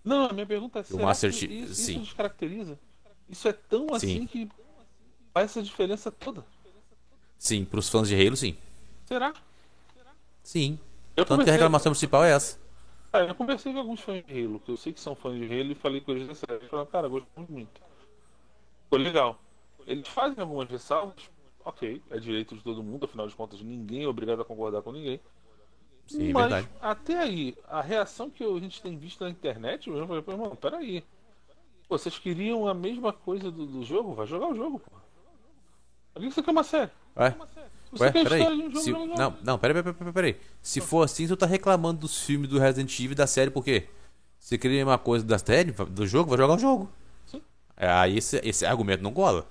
Não, 0.05 0.27
a 0.29 0.33
minha 0.35 0.45
pergunta 0.47 0.81
é: 0.81 0.83
será 0.83 1.03
Master 1.03 1.31
que 1.33 1.37
Chief- 1.39 1.51
isso, 1.51 1.75
sim. 1.75 2.01
descaracteriza? 2.01 2.79
Isso 3.31 3.49
é 3.49 3.53
tão 3.55 3.87
assim 3.95 4.21
Sim. 4.21 4.27
que 4.27 4.49
faz 5.33 5.51
essa 5.51 5.63
diferença 5.63 6.11
toda? 6.13 6.45
Sim, 7.39 7.65
pros 7.65 7.89
fãs 7.89 8.07
de 8.09 8.15
Halo, 8.15 8.37
sim. 8.37 8.55
Será? 9.07 9.33
Sim. 10.43 10.79
Eu 11.17 11.25
Tanto 11.25 11.43
que 11.45 11.49
a 11.51 11.53
reclamação 11.55 11.93
principal 11.93 12.25
é 12.25 12.33
essa. 12.33 12.59
Ah, 13.13 13.21
eu 13.21 13.35
conversei 13.35 13.73
com 13.73 13.79
alguns 13.79 14.01
fãs 14.01 14.23
de 14.27 14.33
Halo, 14.45 14.61
que 14.61 14.71
eu 14.71 14.77
sei 14.77 14.93
que 14.93 15.01
são 15.01 15.15
fãs 15.15 15.39
de 15.39 15.45
Halo, 15.47 15.73
e 15.73 15.75
falei 15.75 16.01
com 16.03 16.13
eles 16.13 16.37
série. 16.37 16.55
Eles 16.59 16.69
falaram, 16.69 16.91
cara, 16.91 17.09
gostamos 17.09 17.49
muito. 17.49 17.81
Ficou 18.85 18.99
legal. 18.99 19.39
Eles 19.87 20.09
fazem 20.09 20.41
algumas 20.41 20.69
ressalvas, 20.69 21.17
ok, 21.65 22.03
é 22.11 22.19
direito 22.19 22.55
de 22.57 22.63
todo 22.63 22.83
mundo, 22.83 23.05
afinal 23.05 23.27
de 23.29 23.35
contas, 23.35 23.61
ninguém 23.61 24.05
é 24.05 24.09
obrigado 24.09 24.41
a 24.41 24.45
concordar 24.45 24.83
com 24.83 24.93
ninguém. 24.93 25.21
Sim, 26.07 26.33
Mas 26.33 26.43
verdade. 26.51 26.69
até 26.81 27.19
aí, 27.19 27.57
a 27.67 27.81
reação 27.81 28.29
que 28.31 28.45
a 28.45 28.59
gente 28.61 28.81
tem 28.83 28.97
visto 28.97 29.25
na 29.25 29.31
internet, 29.31 29.89
eu 29.89 30.07
falei, 30.07 30.23
pô, 30.23 30.33
irmão, 30.33 30.55
peraí. 30.57 31.03
Vocês 31.89 32.19
queriam 32.19 32.67
a 32.67 32.75
mesma 32.75 33.13
coisa 33.13 33.51
do, 33.51 33.67
do 33.67 33.83
jogo? 33.85 34.15
Vai 34.15 34.27
jogar 34.27 34.49
o 34.49 34.55
jogo, 34.55 34.79
pô. 34.79 34.91
Por 36.15 36.23
que 36.23 36.31
você 36.31 36.43
quer 36.43 36.51
uma 36.51 36.65
série? 36.65 36.91
Ué? 37.17 37.37
Você 37.93 38.05
Ué, 38.05 38.13
quer 38.13 38.21
a 38.21 38.25
peraí. 38.25 38.43
um 38.43 38.71
jogo, 38.71 38.81
Se- 38.81 38.91
joga 38.91 39.05
o 39.05 39.07
jogo. 39.09 39.19
Não, 39.19 39.37
não, 39.43 39.59
peraí, 39.59 39.83
peraí, 39.83 39.95
peraí, 39.95 40.13
peraí. 40.13 40.37
Se 40.63 40.81
for 40.81 41.03
assim, 41.03 41.27
tu 41.27 41.37
tá 41.37 41.47
reclamando 41.47 42.01
dos 42.01 42.23
filmes 42.25 42.49
do 42.49 42.59
Resident 42.59 42.93
Evil 42.99 43.13
e 43.13 43.15
da 43.15 43.27
série, 43.27 43.51
por 43.51 43.65
quê? 43.65 43.89
Você 44.39 44.57
queria 44.59 44.83
a 44.83 44.87
mesma 44.87 44.99
coisa 44.99 45.25
da 45.25 45.39
série, 45.39 45.73
do 45.73 46.07
jogo, 46.07 46.31
vai 46.31 46.39
jogar 46.39 46.55
o 46.55 46.59
jogo. 46.59 46.91
Sim. 47.79 47.85
É, 47.85 47.91
aí 47.91 48.19
esse, 48.19 48.41
esse 48.45 48.65
argumento 48.65 49.03
não 49.03 49.13
cola. 49.13 49.47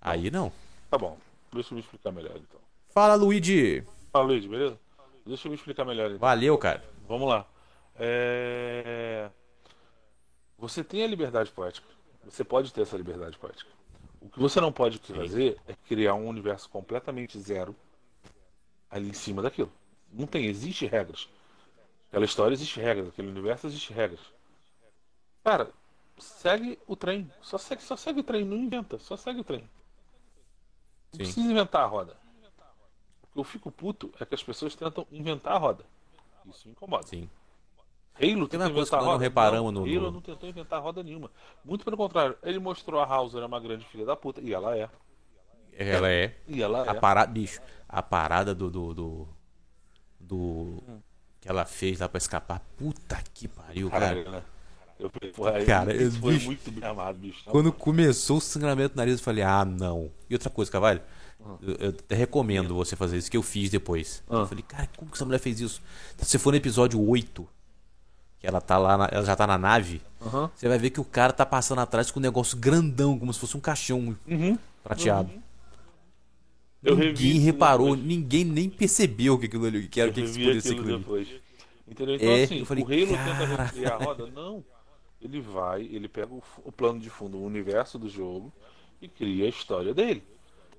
Aí 0.00 0.30
não. 0.30 0.52
Tá 0.90 0.98
bom, 0.98 1.18
deixa 1.52 1.72
eu 1.72 1.76
me 1.76 1.82
explicar 1.82 2.12
melhor 2.12 2.36
então. 2.36 2.60
Fala, 2.90 3.14
Luigi. 3.14 3.84
Fala, 4.12 4.26
Luiz, 4.26 4.46
beleza? 4.46 4.78
Deixa 5.26 5.46
eu 5.46 5.50
me 5.50 5.56
explicar 5.56 5.84
melhor 5.84 6.06
então. 6.06 6.18
Valeu, 6.18 6.56
cara. 6.56 6.82
Vamos 7.06 7.28
lá. 7.28 7.46
É, 7.96 9.28
Você 10.58 10.82
tem 10.82 11.02
a 11.02 11.06
liberdade 11.06 11.50
poética. 11.50 11.86
Você 12.24 12.44
pode 12.44 12.72
ter 12.72 12.82
essa 12.82 12.96
liberdade 12.96 13.36
poética. 13.38 13.70
O 14.20 14.28
que 14.28 14.38
você 14.40 14.60
não 14.60 14.72
pode 14.72 14.98
fazer 14.98 15.56
é 15.68 15.74
criar 15.86 16.14
um 16.14 16.26
universo 16.28 16.68
completamente 16.68 17.38
zero 17.38 17.74
ali 18.90 19.10
em 19.10 19.14
cima 19.14 19.42
daquilo. 19.42 19.70
Não 20.12 20.26
tem, 20.26 20.46
existe 20.46 20.86
regras. 20.86 21.28
Aquela 22.08 22.24
história 22.24 22.54
existe 22.54 22.80
regras, 22.80 23.08
aquele 23.08 23.28
universo 23.28 23.66
existe 23.66 23.92
regras. 23.92 24.20
Cara, 25.44 25.70
segue 26.20 26.78
o 26.86 26.94
trem. 26.96 27.30
Só 27.42 27.58
segue, 27.58 27.82
só 27.82 27.96
segue 27.96 28.20
o 28.20 28.22
trem, 28.24 28.44
não 28.44 28.56
inventa, 28.56 28.98
só 28.98 29.16
segue 29.16 29.40
o 29.40 29.44
trem. 29.44 29.60
Não 29.60 29.68
Sim. 31.12 31.18
precisa 31.18 31.50
inventar 31.50 31.82
a 31.82 31.86
roda. 31.86 32.16
O 33.22 33.26
que 33.32 33.38
eu 33.40 33.44
fico 33.44 33.70
puto 33.70 34.12
é 34.20 34.24
que 34.26 34.34
as 34.34 34.42
pessoas 34.42 34.74
tentam 34.74 35.06
inventar 35.12 35.54
a 35.54 35.58
roda. 35.58 35.84
Isso 36.46 36.66
me 36.66 36.72
incomoda. 36.72 37.06
Sim. 37.06 37.28
Halo 38.20 38.48
Tem 38.48 38.58
tentou 38.58 38.68
inventar 38.70 39.00
não 39.00 39.06
roda? 39.08 39.22
reparamos 39.22 39.72
não, 39.72 39.86
no- 39.86 39.96
Halo 39.96 40.10
não 40.10 40.20
tentou 40.20 40.48
inventar 40.48 40.82
roda 40.82 41.02
nenhuma. 41.02 41.30
Muito 41.64 41.84
pelo 41.84 41.96
contrário, 41.96 42.36
ele 42.42 42.58
mostrou 42.58 43.00
a 43.00 43.06
Hauser 43.06 43.42
é 43.42 43.46
uma 43.46 43.60
grande 43.60 43.84
filha 43.86 44.04
da 44.04 44.16
puta, 44.16 44.40
e 44.40 44.52
ela 44.52 44.76
é. 44.76 44.88
Ela 45.72 46.10
é. 46.10 46.36
E 46.48 46.60
ela 46.60 46.82
A 46.90 46.96
é. 46.96 47.00
parada, 47.00 47.30
bicho, 47.30 47.60
a 47.88 48.02
parada 48.02 48.54
do. 48.54 48.68
do, 48.70 48.92
do, 48.94 49.28
do- 50.18 50.82
que 51.40 51.48
ela 51.48 51.64
fez 51.64 52.00
lá 52.00 52.08
pra 52.08 52.18
escapar. 52.18 52.60
Puta 52.76 53.22
que 53.32 53.46
pariu, 53.46 53.88
cara. 53.88 54.08
Caralho, 54.08 54.30
né? 54.32 54.42
Eu 54.98 55.10
falei, 55.10 55.32
porra, 55.32 55.64
Cara, 55.64 55.94
eu- 55.94 56.10
foi 56.12 56.34
bicho, 56.34 56.46
muito 56.46 56.70
bem 56.72 56.88
amado, 56.88 57.18
bicho. 57.18 57.38
Quando 57.46 57.72
começou 57.72 58.38
o 58.38 58.40
sangramento 58.40 58.94
no 58.94 59.00
nariz, 59.00 59.18
eu 59.18 59.24
falei, 59.24 59.44
ah, 59.44 59.64
não. 59.64 60.10
E 60.28 60.34
outra 60.34 60.50
coisa, 60.50 60.70
Cavalho, 60.70 61.00
Ah. 61.40 61.54
eu, 61.62 61.74
eu 61.76 61.88
até 61.90 62.16
recomendo 62.16 62.74
você 62.74 62.96
fazer 62.96 63.16
isso, 63.16 63.30
que 63.30 63.36
eu 63.36 63.42
fiz 63.42 63.70
depois. 63.70 64.22
Ah. 64.28 64.38
Eu 64.38 64.46
falei, 64.46 64.64
cara, 64.66 64.88
como 64.96 65.10
que 65.10 65.16
essa 65.16 65.24
mulher 65.24 65.38
fez 65.38 65.60
isso? 65.60 65.80
Se 66.16 66.24
você 66.24 66.38
for 66.38 66.50
no 66.50 66.56
episódio 66.56 67.00
8, 67.00 67.46
que 68.40 68.46
ela 68.46 68.60
tá 68.60 68.76
lá, 68.76 68.96
na- 68.98 69.08
ela 69.12 69.24
já 69.24 69.36
tá 69.36 69.46
na 69.46 69.56
nave, 69.56 70.00
Aham. 70.20 70.50
você 70.54 70.68
vai 70.68 70.78
ver 70.78 70.90
que 70.90 71.00
o 71.00 71.04
cara 71.04 71.32
tá 71.32 71.46
passando 71.46 71.80
atrás 71.80 72.10
com 72.10 72.18
um 72.18 72.22
negócio 72.22 72.56
grandão, 72.58 73.16
como 73.18 73.32
se 73.32 73.38
fosse 73.38 73.56
um 73.56 73.60
caixão 73.60 74.16
Uhum. 74.26 74.58
prateado. 74.82 75.30
Revi 76.82 77.06
ninguém 77.06 77.40
reparou, 77.40 77.90
depois. 77.96 78.04
ninguém 78.08 78.44
nem 78.44 78.70
percebeu 78.70 79.36
que 79.38 79.46
aquilo 79.46 79.66
ali, 79.66 79.88
que 79.88 80.00
era 80.00 80.10
Eu 80.10 80.14
que 80.14 80.20
revi 80.20 80.38
poderia 80.40 80.60
ser 80.60 80.68
aquilo 80.70 80.88
ali. 80.88 80.98
depois. 80.98 81.28
Entendeu? 81.88 82.14
Então, 82.16 82.28
É, 82.28 82.42
assim, 82.44 82.58
eu 82.58 82.66
falei, 82.66 82.84
o 82.84 82.86
Halo 82.86 83.16
cara. 83.16 83.46
tenta 83.46 83.62
recriar 83.64 83.92
a 83.94 84.04
roda? 84.04 84.26
Não. 84.28 84.64
Ele 85.20 85.40
vai, 85.40 85.82
ele 85.82 86.08
pega 86.08 86.32
o, 86.32 86.42
o 86.64 86.72
plano 86.72 87.00
de 87.00 87.10
fundo, 87.10 87.38
o 87.38 87.44
universo 87.44 87.98
do 87.98 88.08
jogo 88.08 88.52
e 89.00 89.08
cria 89.08 89.46
a 89.46 89.48
história 89.48 89.92
dele. 89.94 90.22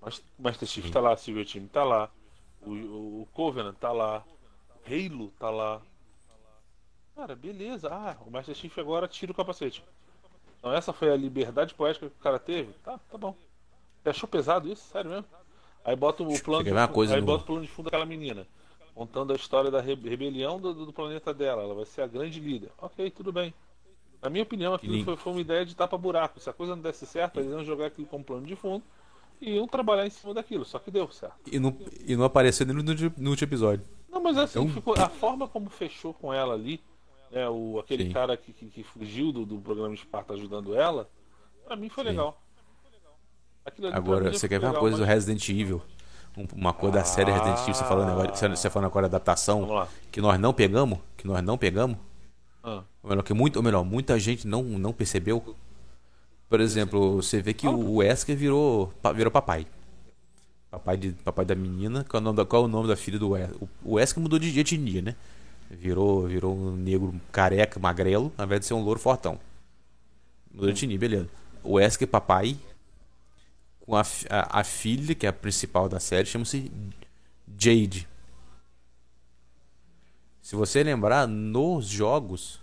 Mas 0.01 0.19
o 0.19 0.23
Master 0.43 0.67
Chief 0.67 0.89
tá 0.89 0.99
lá, 1.01 1.15
Silver 1.17 1.45
Team 1.47 1.67
tá 1.67 1.83
lá, 1.83 2.09
o, 2.61 3.21
o 3.23 3.27
Covenant 3.33 3.75
tá 3.75 3.91
lá, 3.91 4.23
Halo 4.87 5.31
tá 5.39 5.49
lá. 5.49 5.81
Cara, 7.15 7.35
beleza. 7.35 7.89
Ah, 7.91 8.17
o 8.25 8.31
Master 8.31 8.55
Chief 8.55 8.77
agora 8.79 9.07
tira 9.07 9.31
o 9.31 9.35
capacete. 9.35 9.83
Então 10.59 10.73
essa 10.73 10.93
foi 10.93 11.11
a 11.11 11.17
liberdade 11.17 11.73
poética 11.73 12.09
que 12.09 12.15
o 12.15 12.23
cara 12.23 12.39
teve? 12.39 12.73
Tá, 12.83 12.97
tá 13.09 13.17
bom. 13.17 13.35
Você 14.03 14.09
achou 14.09 14.29
pesado 14.29 14.71
isso? 14.71 14.83
Sério 14.89 15.11
mesmo? 15.11 15.25
Aí 15.83 15.95
bota 15.95 16.23
o 16.23 16.39
plano, 16.39 16.65
de, 16.65 16.87
coisa 16.93 17.15
aí 17.15 17.21
no- 17.21 17.27
bota 17.27 17.43
o 17.43 17.47
plano 17.47 17.61
de 17.63 17.67
fundo 17.67 17.85
daquela 17.85 18.05
menina, 18.05 18.47
contando 18.95 19.33
a 19.33 19.35
história 19.35 19.71
da 19.71 19.81
re- 19.81 19.95
rebelião 19.95 20.59
do, 20.59 20.73
do 20.85 20.93
planeta 20.93 21.33
dela. 21.33 21.63
Ela 21.63 21.75
vai 21.75 21.85
ser 21.85 22.01
a 22.01 22.07
grande 22.07 22.39
líder. 22.39 22.71
Ok, 22.77 23.09
tudo 23.11 23.31
bem. 23.31 23.53
Na 24.21 24.29
minha 24.29 24.43
opinião, 24.43 24.73
aquilo 24.73 25.03
foi, 25.03 25.15
foi 25.15 25.31
uma 25.33 25.41
ideia 25.41 25.65
de 25.65 25.75
tapa-buraco. 25.75 26.39
Se 26.39 26.49
a 26.49 26.53
coisa 26.53 26.75
não 26.75 26.81
desse 26.83 27.05
certo, 27.05 27.39
eles 27.39 27.51
iam 27.51 27.63
jogar 27.63 27.85
aquilo 27.87 28.05
como 28.07 28.23
plano 28.23 28.45
de 28.45 28.55
fundo 28.55 28.83
e 29.41 29.51
iam 29.55 29.67
trabalhar 29.67 30.05
em 30.05 30.09
cima 30.09 30.33
daquilo. 30.33 30.65
Só 30.65 30.77
que 30.79 30.91
deu 30.91 31.09
certo. 31.11 31.35
E 31.49 31.57
não, 31.59 31.77
e 32.05 32.15
não 32.15 32.25
apareceu 32.25 32.65
nem 32.65 32.75
no, 32.75 32.83
no 32.83 33.29
último 33.29 33.47
episódio. 33.47 33.85
Não, 34.09 34.21
mas 34.21 34.37
assim, 34.37 34.59
Então- 34.59 34.73
ficou, 34.73 34.93
a 34.95 35.07
forma 35.07 35.47
como 35.47 35.69
fechou 35.69 36.13
com 36.13 36.33
ela 36.33 36.53
ali, 36.53 36.81
né, 37.31 37.47
o, 37.47 37.79
aquele 37.79 38.05
Sim. 38.07 38.11
cara 38.11 38.35
que, 38.35 38.51
que, 38.51 38.65
que 38.67 38.83
fugiu 38.83 39.31
do, 39.31 39.45
do 39.45 39.57
programa 39.59 39.93
Esparta 39.93 40.33
ajudando 40.33 40.75
ela, 40.75 41.09
pra 41.65 41.75
mim 41.77 41.87
foi 41.87 42.03
Sim. 42.03 42.09
legal. 42.09 42.41
Agora, 43.93 44.25
mim 44.31 44.33
você 44.37 44.49
quer 44.49 44.59
ver 44.59 44.65
uma 44.67 44.79
coisa 44.79 44.97
do 44.97 45.03
Resident 45.03 45.47
Evil? 45.49 45.81
Um- 46.37 46.47
uma 46.55 46.73
coisa 46.73 46.97
da 46.97 47.03
série 47.03 47.31
Resident 47.31 47.59
Evil, 47.61 47.73
você 47.73 47.83
falando 47.85 48.09
agora, 48.11 48.35
você- 48.35 48.47
você 48.49 48.69
falando 48.69 48.87
agora 48.87 49.07
da 49.07 49.17
adaptação, 49.17 49.87
que 50.11 50.19
nós 50.21 50.39
não 50.39 50.53
pegamos, 50.53 50.99
que 51.15 51.27
nós 51.27 51.41
não 51.43 51.57
pegamos, 51.57 51.97
Ah, 52.63 52.83
ou 53.01 53.09
melhor, 53.09 53.23
que 53.23 53.33
muito, 53.33 53.57
ou 53.57 53.63
melhor, 53.63 53.83
muita 53.83 54.19
gente 54.19 54.47
não, 54.47 54.63
não 54.63 54.91
percebeu. 54.91 55.55
Por 56.49 56.59
exemplo, 56.59 57.21
você 57.21 57.41
vê 57.41 57.53
que 57.53 57.67
o 57.67 57.95
Wesker 57.95 58.35
virou, 58.35 58.93
virou 59.15 59.31
papai. 59.31 59.65
Papai, 60.69 60.97
de, 60.97 61.11
papai 61.11 61.45
da 61.45 61.55
menina, 61.55 62.03
qual 62.03 62.19
é 62.19 62.21
o 62.21 62.23
nome 62.23 62.37
da, 62.37 62.45
qual 62.45 62.63
é 62.63 62.65
o 62.65 62.67
nome 62.67 62.87
da 62.87 62.95
filha 62.95 63.17
do 63.17 63.29
Wesker? 63.29 63.57
O 63.83 63.93
Wesker 63.93 64.21
mudou 64.21 64.37
de 64.37 64.59
etnia, 64.59 65.01
né? 65.01 65.15
Virou, 65.69 66.27
virou 66.27 66.55
um 66.55 66.75
negro 66.75 67.13
careca, 67.31 67.79
magrelo, 67.79 68.31
ao 68.37 68.45
invés 68.45 68.61
de 68.61 68.67
ser 68.67 68.73
um 68.73 68.83
louro 68.83 68.99
fortão. 68.99 69.39
Mudou 70.51 70.71
de 70.71 70.83
etnia, 70.83 70.97
beleza. 70.97 71.29
O 71.63 71.73
Wesker 71.73 72.07
papai, 72.07 72.57
com 73.81 73.95
a, 73.95 74.01
a, 74.29 74.59
a 74.59 74.63
filha, 74.63 75.15
que 75.15 75.25
é 75.25 75.29
a 75.29 75.33
principal 75.33 75.87
da 75.87 75.99
série, 75.99 76.25
chama-se 76.25 76.71
Jade. 77.57 78.07
Se 80.41 80.55
você 80.55 80.81
lembrar, 80.83 81.27
nos 81.27 81.85
jogos, 81.85 82.59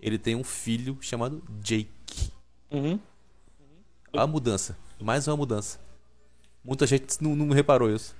ele 0.00 0.18
tem 0.18 0.34
um 0.36 0.44
filho 0.44 0.98
chamado 1.00 1.42
Jake. 1.60 2.30
uhum. 2.70 2.98
A 4.12 4.26
mudança. 4.26 4.76
Mais 5.00 5.28
uma 5.28 5.36
mudança. 5.36 5.78
Muita 6.64 6.86
gente 6.86 7.22
não, 7.22 7.36
não 7.36 7.50
reparou 7.50 7.90
isso. 7.94 8.16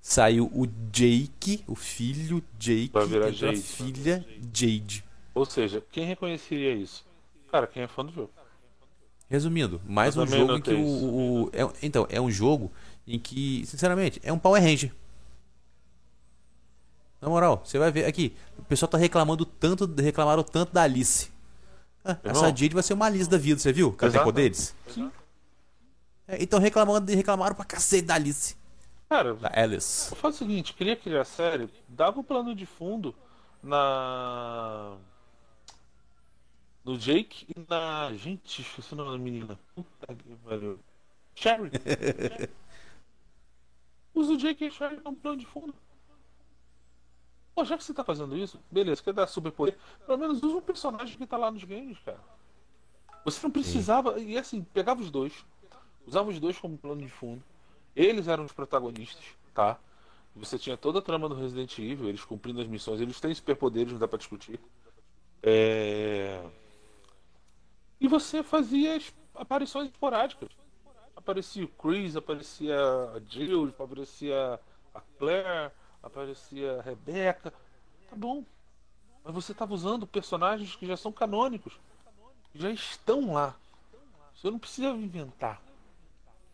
Saiu 0.00 0.46
o 0.54 0.66
Jake, 0.92 1.64
o 1.66 1.74
filho 1.74 2.42
Jake, 2.58 2.90
Vai 2.92 3.06
virar 3.06 3.28
entrou 3.28 3.50
a 3.50 3.54
Jade. 3.54 3.66
filha 3.66 4.24
Jade. 4.54 5.04
Ou 5.34 5.44
seja, 5.44 5.82
quem 5.90 6.04
reconheceria 6.06 6.72
isso? 6.74 7.04
Cara, 7.50 7.66
quem 7.66 7.82
é 7.82 7.88
fã 7.88 8.04
do 8.04 8.12
jogo. 8.12 8.30
Resumindo, 9.28 9.80
mais 9.84 10.14
Eu 10.14 10.22
um 10.22 10.26
jogo 10.26 10.56
em 10.56 10.60
que 10.60 10.72
o- 10.72 11.44
o- 11.46 11.50
é- 11.52 11.68
então, 11.82 12.06
é 12.08 12.20
um 12.20 12.30
jogo 12.30 12.70
em 13.06 13.18
que, 13.18 13.66
sinceramente, 13.66 14.20
é 14.22 14.32
um 14.32 14.38
Power 14.38 14.62
Ranger. 14.62 14.92
Na 17.26 17.30
moral, 17.30 17.60
você 17.64 17.76
vai 17.76 17.90
ver 17.90 18.04
aqui, 18.04 18.36
o 18.56 18.62
pessoal 18.62 18.88
tá 18.88 18.96
reclamando 18.96 19.44
tanto, 19.44 19.84
reclamaram 20.00 20.44
tanto 20.44 20.72
da 20.72 20.82
Alice. 20.82 21.28
Ah, 22.04 22.16
essa 22.22 22.46
Jade 22.46 22.68
vai 22.68 22.84
ser 22.84 22.94
uma 22.94 23.06
Alice 23.06 23.28
da 23.28 23.36
vida, 23.36 23.58
você 23.58 23.72
viu? 23.72 23.92
Que 23.92 24.04
ela 24.04 24.12
tem 24.14 24.22
poderes. 24.22 24.76
Sim. 24.86 25.10
É, 26.28 26.40
então 26.40 26.60
reclamando, 26.60 27.10
reclamaram 27.12 27.56
pra 27.56 27.64
cacete 27.64 28.06
da 28.06 28.14
Alice. 28.14 28.56
Cara, 29.08 29.34
Da 29.34 29.50
Alice. 29.52 30.14
faço 30.14 30.44
o 30.44 30.46
seguinte, 30.46 30.72
queria 30.72 30.94
criar 30.94 31.24
série, 31.24 31.68
dava 31.88 32.20
o 32.20 32.22
plano 32.22 32.54
de 32.54 32.64
fundo 32.64 33.12
na. 33.60 34.96
No 36.84 36.96
Jake 36.96 37.44
e 37.56 37.60
na. 37.68 38.12
Gente, 38.14 38.62
esqueci 38.62 38.92
o 38.92 38.96
nome 38.96 39.10
da 39.10 39.18
menina. 39.18 39.58
Puta 39.74 40.14
que 40.14 40.36
pariu. 40.44 40.78
Sherry. 41.34 41.72
Usa 44.14 44.32
o 44.32 44.36
Jake 44.36 44.62
e 44.62 44.68
a 44.68 44.70
Sherry 44.70 44.98
como 44.98 45.16
plano 45.16 45.38
de 45.38 45.46
fundo. 45.46 45.74
Pô, 47.56 47.64
já 47.64 47.78
que 47.78 47.82
você 47.82 47.94
tá 47.94 48.04
fazendo 48.04 48.36
isso, 48.36 48.60
beleza, 48.70 49.02
quer 49.02 49.14
dar 49.14 49.26
superpoder, 49.26 49.78
pelo 50.04 50.18
menos 50.18 50.42
usa 50.42 50.58
um 50.58 50.60
personagem 50.60 51.16
que 51.16 51.26
tá 51.26 51.38
lá 51.38 51.50
nos 51.50 51.64
games, 51.64 51.98
cara. 52.00 52.20
Você 53.24 53.40
não 53.42 53.50
precisava. 53.50 54.20
E 54.20 54.36
assim, 54.36 54.62
pegava 54.62 55.00
os 55.00 55.10
dois, 55.10 55.32
usava 56.06 56.28
os 56.28 56.38
dois 56.38 56.58
como 56.58 56.76
plano 56.76 57.00
de 57.00 57.08
fundo. 57.08 57.42
Eles 57.96 58.28
eram 58.28 58.44
os 58.44 58.52
protagonistas, 58.52 59.24
tá? 59.54 59.78
Você 60.34 60.58
tinha 60.58 60.76
toda 60.76 60.98
a 60.98 61.02
trama 61.02 61.30
do 61.30 61.34
Resident 61.34 61.78
Evil, 61.78 62.10
eles 62.10 62.22
cumprindo 62.22 62.60
as 62.60 62.66
missões, 62.66 63.00
eles 63.00 63.18
têm 63.18 63.34
superpoderes, 63.34 63.94
não 63.94 63.98
dá 63.98 64.06
pra 64.06 64.18
discutir. 64.18 64.60
É... 65.42 66.44
E 67.98 68.06
você 68.06 68.42
fazia 68.42 68.96
as 68.96 69.14
aparições 69.34 69.88
esporádicas. 69.88 70.50
Aparecia 71.16 71.64
o 71.64 71.68
Chris, 71.68 72.16
aparecia 72.16 72.76
a 72.76 73.20
Jill, 73.26 73.72
aparecia 73.78 74.60
a 74.94 75.00
Claire, 75.18 75.72
aparecia 76.06 76.78
a 76.78 76.82
Rebecca. 76.82 77.52
Tá 78.10 78.16
bom. 78.16 78.44
Mas 79.24 79.34
você 79.34 79.52
estava 79.52 79.74
usando 79.74 80.06
personagens 80.06 80.76
que 80.76 80.86
já 80.86 80.96
são 80.96 81.12
canônicos. 81.12 81.74
Que 82.52 82.60
já 82.60 82.70
estão 82.70 83.32
lá. 83.34 83.54
Você 84.34 84.50
não 84.50 84.58
precisa 84.58 84.88
inventar. 84.88 85.60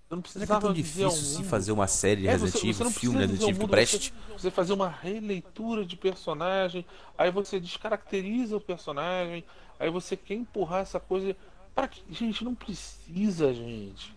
Você 0.09 0.15
não 0.15 0.23
que 0.23 0.29
é 0.29 0.33
precisava 0.33 0.61
tão 0.61 0.73
difícil 0.73 1.11
se 1.11 1.45
fazer 1.45 1.73
uma 1.73 1.87
série 1.87 2.23
de 2.23 2.29
É, 2.29 2.33
Resident 2.33 2.65
Evil, 2.65 2.85
não 2.85 2.93
filme 2.93 3.19
Resident 3.19 3.43
Evil 3.43 3.55
que 3.55 3.61
mundo, 3.61 3.71
preste? 3.71 4.13
Você, 4.29 4.33
você 4.33 4.51
fazer 4.51 4.73
uma 4.73 4.89
releitura 4.89 5.85
de 5.85 5.97
personagem, 5.97 6.85
aí 7.17 7.31
você 7.31 7.59
descaracteriza 7.59 8.57
o 8.57 8.61
personagem, 8.61 9.45
aí 9.79 9.91
você 9.91 10.17
quer 10.17 10.35
empurrar 10.35 10.81
essa 10.81 11.01
coisa. 11.01 11.37
Para 11.75 11.89
que, 11.89 12.03
gente, 12.11 12.45
não 12.45 12.55
precisa, 12.55 13.53
gente. 13.55 14.15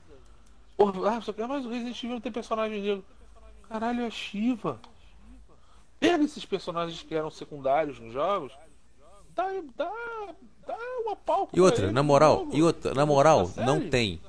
Porra, 0.76 1.18
ah, 1.18 1.22
só 1.22 1.32
quer 1.32 1.48
mais 1.48 1.66
o 1.66 1.70
Resident 1.70 1.98
Evil 1.98 2.16
não 2.16 2.22
tem 2.22 2.32
personagem 2.32 2.82
negro. 2.82 3.06
Caralho, 3.70 4.02
é 4.02 4.08
a 4.08 4.12
Shiva. 4.12 4.80
Pega 6.12 6.24
esses 6.24 6.46
personagens 6.46 7.02
que 7.02 7.16
eram 7.16 7.30
secundários 7.30 8.00
nos 8.00 8.14
jogos, 8.14 8.52
dá, 9.34 9.48
dá, 9.76 9.92
dá 10.68 10.78
uma 11.04 11.16
palco 11.16 11.56
E 11.56 11.62
outra, 11.62 11.92
na 11.92 12.04
moral, 12.04 12.48
e 12.52 12.62
outra, 12.62 12.94
na 12.94 13.06
moral, 13.06 13.52
Na 13.56 13.66
não 13.66 13.90
tem. 13.90 14.22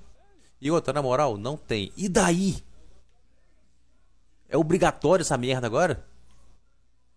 E 0.60 0.70
outra, 0.70 0.92
na 0.92 1.02
moral, 1.02 1.36
não 1.36 1.56
tem. 1.56 1.92
E 1.96 2.08
daí? 2.08 2.64
É 4.48 4.56
obrigatório 4.56 5.22
essa 5.22 5.36
merda 5.36 5.66
agora? 5.66 6.06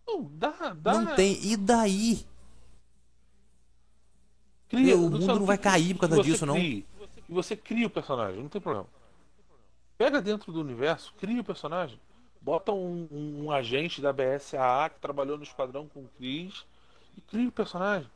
Não, 0.05 0.23
dá, 0.23 0.73
dá. 0.75 0.93
Não 0.93 1.15
tem. 1.15 1.39
E 1.45 1.55
daí? 1.55 2.25
Cria, 4.67 4.95
O 4.95 5.01
Luciano, 5.01 5.19
mundo 5.19 5.39
não 5.39 5.45
vai 5.45 5.57
cair 5.57 5.93
por 5.95 6.07
causa 6.07 6.21
disso, 6.21 6.45
não. 6.45 6.57
E 6.57 6.85
você 7.27 7.55
cria 7.55 7.87
o 7.87 7.89
personagem, 7.89 8.41
não 8.41 8.49
tem 8.49 8.61
problema. 8.61 8.87
Pega 9.97 10.21
dentro 10.21 10.51
do 10.51 10.61
universo, 10.61 11.13
cria 11.19 11.41
o 11.41 11.43
personagem. 11.43 11.99
Bota 12.41 12.71
um, 12.71 13.07
um- 13.11 13.45
um 13.45 13.51
agente 13.51 14.01
da 14.01 14.13
BSAA 14.13 14.89
que 14.89 14.99
trabalhou 14.99 15.37
no 15.37 15.43
esquadrão 15.43 15.87
com 15.87 15.99
o 16.01 16.09
Chris 16.17 16.65
e 17.17 17.21
cria 17.21 17.47
o 17.49 17.51
personagem. 17.51 18.09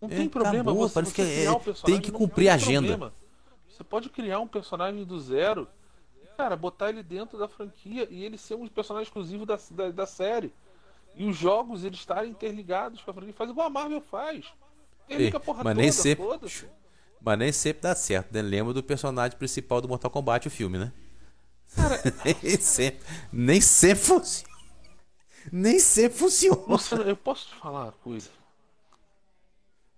Não 0.00 0.08
É, 0.08 0.16
tem 0.16 0.28
problema 0.28 0.70
acabou, 0.70 0.88
você, 0.88 0.94
parece 0.94 1.12
você 1.12 1.22
que 1.40 1.46
é- 1.46 1.50
o 1.50 1.74
tem 1.84 2.00
que 2.00 2.10
cumprir 2.12 2.48
a 2.48 2.54
agenda. 2.54 2.88
problema. 2.88 3.12
Você 3.68 3.84
pode 3.84 4.08
criar 4.08 4.40
um 4.40 4.46
personagem 4.48 5.04
do 5.04 5.18
zero 5.20 5.68
e, 6.22 6.26
cara, 6.36 6.56
botar 6.56 6.88
ele 6.90 7.02
dentro 7.02 7.38
da 7.38 7.48
franquia 7.48 8.06
e 8.10 8.24
ele 8.24 8.36
ser 8.38 8.54
um 8.54 8.66
personagem 8.68 9.06
exclusivo 9.06 9.46
da, 9.46 9.58
da, 9.70 9.90
da 9.90 10.06
série. 10.06 10.52
E 11.16 11.24
os 11.24 11.36
jogos 11.36 11.84
eles 11.84 11.98
estarem 11.98 12.30
interligados 12.30 13.00
com 13.02 13.10
a 13.10 13.14
franquia. 13.14 13.34
Faz 13.34 13.50
igual 13.50 13.66
a 13.66 13.70
Marvel 13.70 14.00
faz. 14.00 14.46
Porra 15.44 15.64
mas 15.64 15.74
toda, 15.74 15.74
nem 15.74 15.90
sempre, 15.90 16.24
mas 17.20 17.38
nem 17.38 17.50
sempre 17.52 17.82
dá 17.82 17.94
certo, 17.94 18.30
né? 18.32 18.42
Lembra 18.42 18.74
do 18.74 18.82
personagem 18.82 19.36
principal 19.38 19.80
do 19.80 19.88
Mortal 19.88 20.10
Kombat, 20.10 20.46
o 20.46 20.50
filme, 20.50 20.76
né? 20.78 20.92
nem 22.42 22.58
sempre, 22.60 23.06
nem 23.32 23.60
sempre 23.60 24.04
funciona. 24.04 24.48
Nem 25.52 25.78
sempre 25.78 26.18
funciona. 26.18 26.62
Luciano, 26.66 27.04
eu 27.04 27.16
posso 27.16 27.48
te 27.48 27.54
falar 27.54 27.84
uma 27.84 27.92
coisa? 27.92 28.28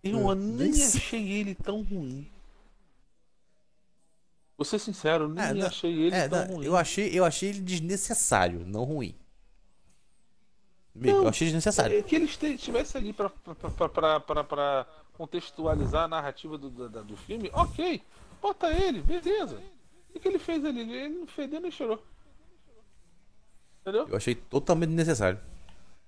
Eu 0.03 0.35
nem 0.35 0.71
nem 0.71 0.85
achei 0.85 1.31
ele 1.33 1.55
tão 1.55 1.83
ruim. 1.83 2.31
Vou 4.57 4.65
ser 4.65 4.79
sincero, 4.79 5.25
eu 5.25 5.29
nem 5.29 5.45
É, 5.45 5.55
não, 5.55 5.67
achei 5.67 5.91
ele 5.93 6.15
é, 6.15 6.29
tão 6.29 6.47
não, 6.47 6.55
ruim. 6.57 6.67
eu 6.67 6.77
achei, 6.77 7.19
eu 7.19 7.25
achei 7.25 7.49
ele 7.49 7.61
desnecessário, 7.61 8.65
não 8.67 8.85
ruim. 8.85 9.15
Não, 10.95 11.23
eu 11.23 11.29
achei 11.29 11.47
desnecessário. 11.47 11.99
É 11.99 12.03
que 12.03 12.15
eles 12.17 12.37
te- 12.37 12.55
estivessem 12.55 13.01
ali 13.01 13.13
pra, 13.13 13.31
pra, 13.31 13.55
pra, 13.55 13.89
pra, 13.89 14.21
pra- 14.21 14.45
pra 14.45 14.87
contextualizar 15.15 16.05
a 16.05 16.09
narrativa 16.09 16.59
do, 16.59 16.69
do, 16.69 16.89
do 17.05 17.17
filme, 17.17 17.51
ok. 17.55 18.03
Bota 18.41 18.71
ele, 18.73 19.01
beleza. 19.03 19.63
O 20.15 20.21
que, 20.21 20.29
ele 20.29 20.39
fez 20.39 20.65
ali? 20.65 20.81
Ele 20.81 21.09
não 21.21 21.27
fedeu 21.27 21.61
nem 21.61 21.71
chorou. 21.71 22.03
Entendeu? 23.81 24.09
Eu 24.09 24.17
achei 24.17 24.35
totalmente 24.35 24.89
desnecessário. 24.91 25.41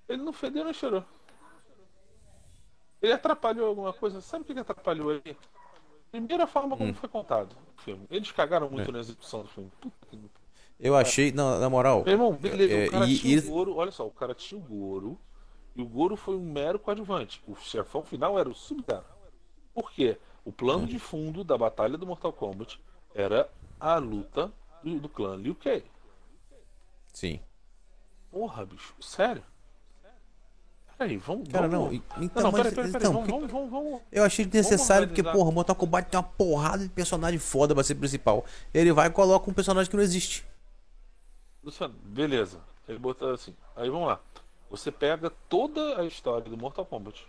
Ele 0.07 0.21
não 0.21 0.33
fedeu 0.33 0.63
nem 0.65 0.73
chorou. 0.73 1.03
Ele 3.01 3.13
atrapalhou 3.13 3.67
alguma 3.67 3.91
coisa. 3.93 4.21
Sabe 4.21 4.43
o 4.43 4.45
que 4.45 4.57
atrapalhou 4.59 5.09
aí? 5.11 5.35
Primeiro 6.11 6.43
a 6.43 6.47
forma 6.47 6.77
como 6.77 6.93
foi 6.93 7.09
contado 7.09 7.55
o 7.77 7.81
filme. 7.81 8.05
Eles 8.09 8.31
cagaram 8.31 8.69
muito 8.69 8.87
Hum. 8.87 8.89
É. 8.89 8.93
na 8.93 8.99
execução 8.99 9.41
do 9.41 9.47
filme. 9.47 9.71
Puta 9.81 9.95
que... 10.09 10.15
Meu 10.15 10.29
Eu 10.79 10.95
achei, 10.95 11.31
não, 11.31 11.59
na 11.59 11.69
moral, 11.69 12.03
irmão, 12.07 12.33
beleza, 12.33 12.73
É, 12.73 12.87
o 12.87 12.91
cara 12.91 13.05
e- 13.07 13.17
tinha 13.17 13.35
e- 13.35 13.39
o 13.39 13.49
Goro. 13.49 13.75
Olha 13.75 13.91
só, 13.91 14.05
o 14.05 14.11
cara 14.11 14.33
tinha 14.35 14.59
o 14.59 14.63
Goro. 14.63 15.17
E 15.75 15.81
o 15.81 15.85
Goro 15.85 16.15
foi 16.15 16.35
um 16.35 16.51
mero 16.51 16.77
coadjuvante. 16.77 17.41
O 17.47 17.55
chefão 17.55 18.03
final 18.03 18.37
era 18.37 18.47
o 18.49 18.53
Sub-Zero. 18.53 19.03
Por 19.73 19.91
quê? 19.91 20.17
O 20.45 20.51
plano 20.51 20.85
de 20.85 20.99
fundo 20.99 21.43
da 21.43 21.57
batalha 21.57 21.97
do 21.97 22.05
Mortal 22.05 22.31
Kombat 22.31 22.79
era 23.15 23.49
a 23.83 23.97
luta 23.97 24.49
do, 24.81 24.97
do 24.97 25.09
clã 25.09 25.35
Liu 25.35 25.53
Kang. 25.53 25.83
sim. 27.11 27.41
Porra, 28.31 28.65
bicho, 28.65 28.95
sério? 28.99 29.43
Peraí, 30.97 31.17
vamos. 31.17 31.49
Cara, 31.49 31.67
vamos... 31.67 31.91
não, 31.91 31.93
então, 31.93 32.41
não, 32.41 32.43
não, 32.43 32.51
peraí, 32.51 32.73
peraí, 32.73 32.91
peraí, 32.91 33.07
então, 33.09 33.25
vamos, 33.25 33.51
vamos, 33.51 33.69
vamos. 33.69 34.01
Eu 34.11 34.23
achei 34.23 34.45
desnecessário 34.45 35.07
porque, 35.07 35.21
porra, 35.21 35.51
Mortal 35.51 35.75
Kombat 35.75 36.09
tem 36.09 36.19
uma 36.19 36.23
porrada 36.25 36.83
de 36.83 36.89
personagem 36.89 37.37
foda 37.37 37.75
pra 37.75 37.83
ser 37.83 37.95
principal. 37.95 38.45
Ele 38.73 38.91
vai 38.91 39.07
e 39.07 39.11
coloca 39.11 39.51
um 39.51 39.53
personagem 39.53 39.89
que 39.89 39.95
não 39.95 40.03
existe. 40.03 40.45
Luciano, 41.63 41.93
beleza. 41.93 42.59
Ele 42.87 42.97
botou 42.97 43.31
assim. 43.31 43.55
Aí 43.75 43.89
vamos 43.89 44.07
lá. 44.07 44.19
Você 44.71 44.91
pega 44.91 45.29
toda 45.47 45.99
a 45.99 46.05
história 46.05 46.49
do 46.49 46.57
Mortal 46.57 46.85
Kombat. 46.85 47.27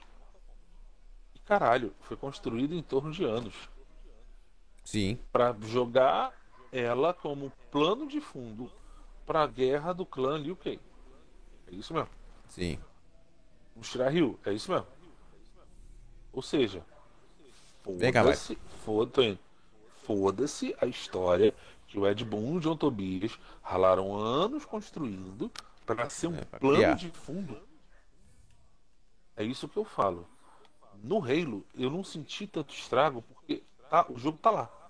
E 1.35 1.39
caralho, 1.41 1.93
foi 2.01 2.17
construído 2.17 2.75
em 2.75 2.83
torno 2.83 3.13
de 3.13 3.25
anos. 3.25 3.55
Sim. 4.85 5.19
Pra 5.31 5.55
jogar 5.63 6.33
ela 6.79 7.15
como 7.15 7.53
plano 7.71 8.07
de 8.09 8.21
fundo 8.21 8.71
pra 9.25 9.47
guerra 9.47 9.93
do 9.93 10.05
clã 10.05 10.37
Liu 10.37 10.57
Kang. 10.57 10.81
É 11.69 11.75
isso 11.75 11.95
mesmo. 11.95 12.11
Sim. 12.49 12.79
Um 13.77 13.83
Shirahyu, 13.83 14.39
é 14.45 14.53
isso 14.53 14.71
mesmo. 14.71 14.87
Ou 16.33 16.43
seja, 16.43 16.85
foda-se, 17.85 18.59
foda, 18.85 19.39
foda-se 20.03 20.75
a 20.81 20.87
história 20.87 21.55
que 21.87 21.99
o 21.99 22.07
Ed 22.09 22.25
Boon 22.25 22.55
e 22.55 22.57
o 22.57 22.61
John 22.61 22.77
Tobias 22.77 23.39
ralaram 23.63 24.17
anos 24.17 24.65
construindo 24.65 25.51
para 25.87 26.09
ser 26.11 26.27
um 26.29 26.37
É, 26.37 26.45
plano 26.45 26.77
criar. 26.77 26.95
de 26.95 27.11
fundo. 27.11 27.57
É 29.37 29.45
isso 29.45 29.69
que 29.69 29.77
eu 29.77 29.85
falo. 29.85 30.27
No 31.03 31.19
Halo, 31.19 31.65
eu 31.75 31.91
não 31.91 32.03
senti 32.03 32.47
tanto 32.47 32.75
estrago 32.75 33.23
porque 33.23 33.63
tá, 33.91 34.07
o 34.09 34.19
jogo 34.19 34.39
tá 34.39 34.51
lá. 34.51 34.84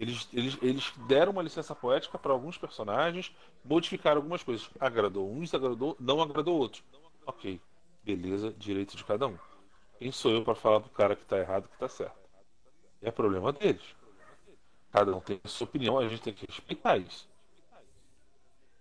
Eles, 0.00 0.26
eles, 0.32 0.58
eles 0.62 0.92
deram 1.06 1.32
uma 1.32 1.42
licença 1.42 1.74
poética 1.74 2.18
para 2.18 2.32
alguns 2.32 2.56
personagens, 2.56 3.30
modificaram 3.62 4.16
algumas 4.16 4.42
coisas. 4.42 4.70
Agradou 4.80 5.30
uns, 5.30 5.52
agradou, 5.52 5.94
não 6.00 6.22
agradou 6.22 6.58
outros. 6.58 6.82
Ok, 7.26 7.60
beleza, 8.02 8.50
direito 8.56 8.96
de 8.96 9.04
cada 9.04 9.26
um. 9.28 9.38
Quem 9.98 10.10
sou 10.10 10.32
eu 10.32 10.42
para 10.42 10.54
falar 10.54 10.80
pro 10.80 10.88
cara 10.90 11.14
que 11.14 11.26
tá 11.26 11.38
errado 11.38 11.68
que 11.68 11.76
tá 11.76 11.86
certo? 11.86 12.18
É 13.02 13.10
problema 13.10 13.52
deles. 13.52 13.94
Cada 14.90 15.14
um 15.14 15.20
tem 15.20 15.38
a 15.44 15.48
sua 15.48 15.66
opinião, 15.66 15.98
a 15.98 16.08
gente 16.08 16.22
tem 16.22 16.32
que 16.32 16.46
respeitar 16.46 16.96
isso. 16.96 17.28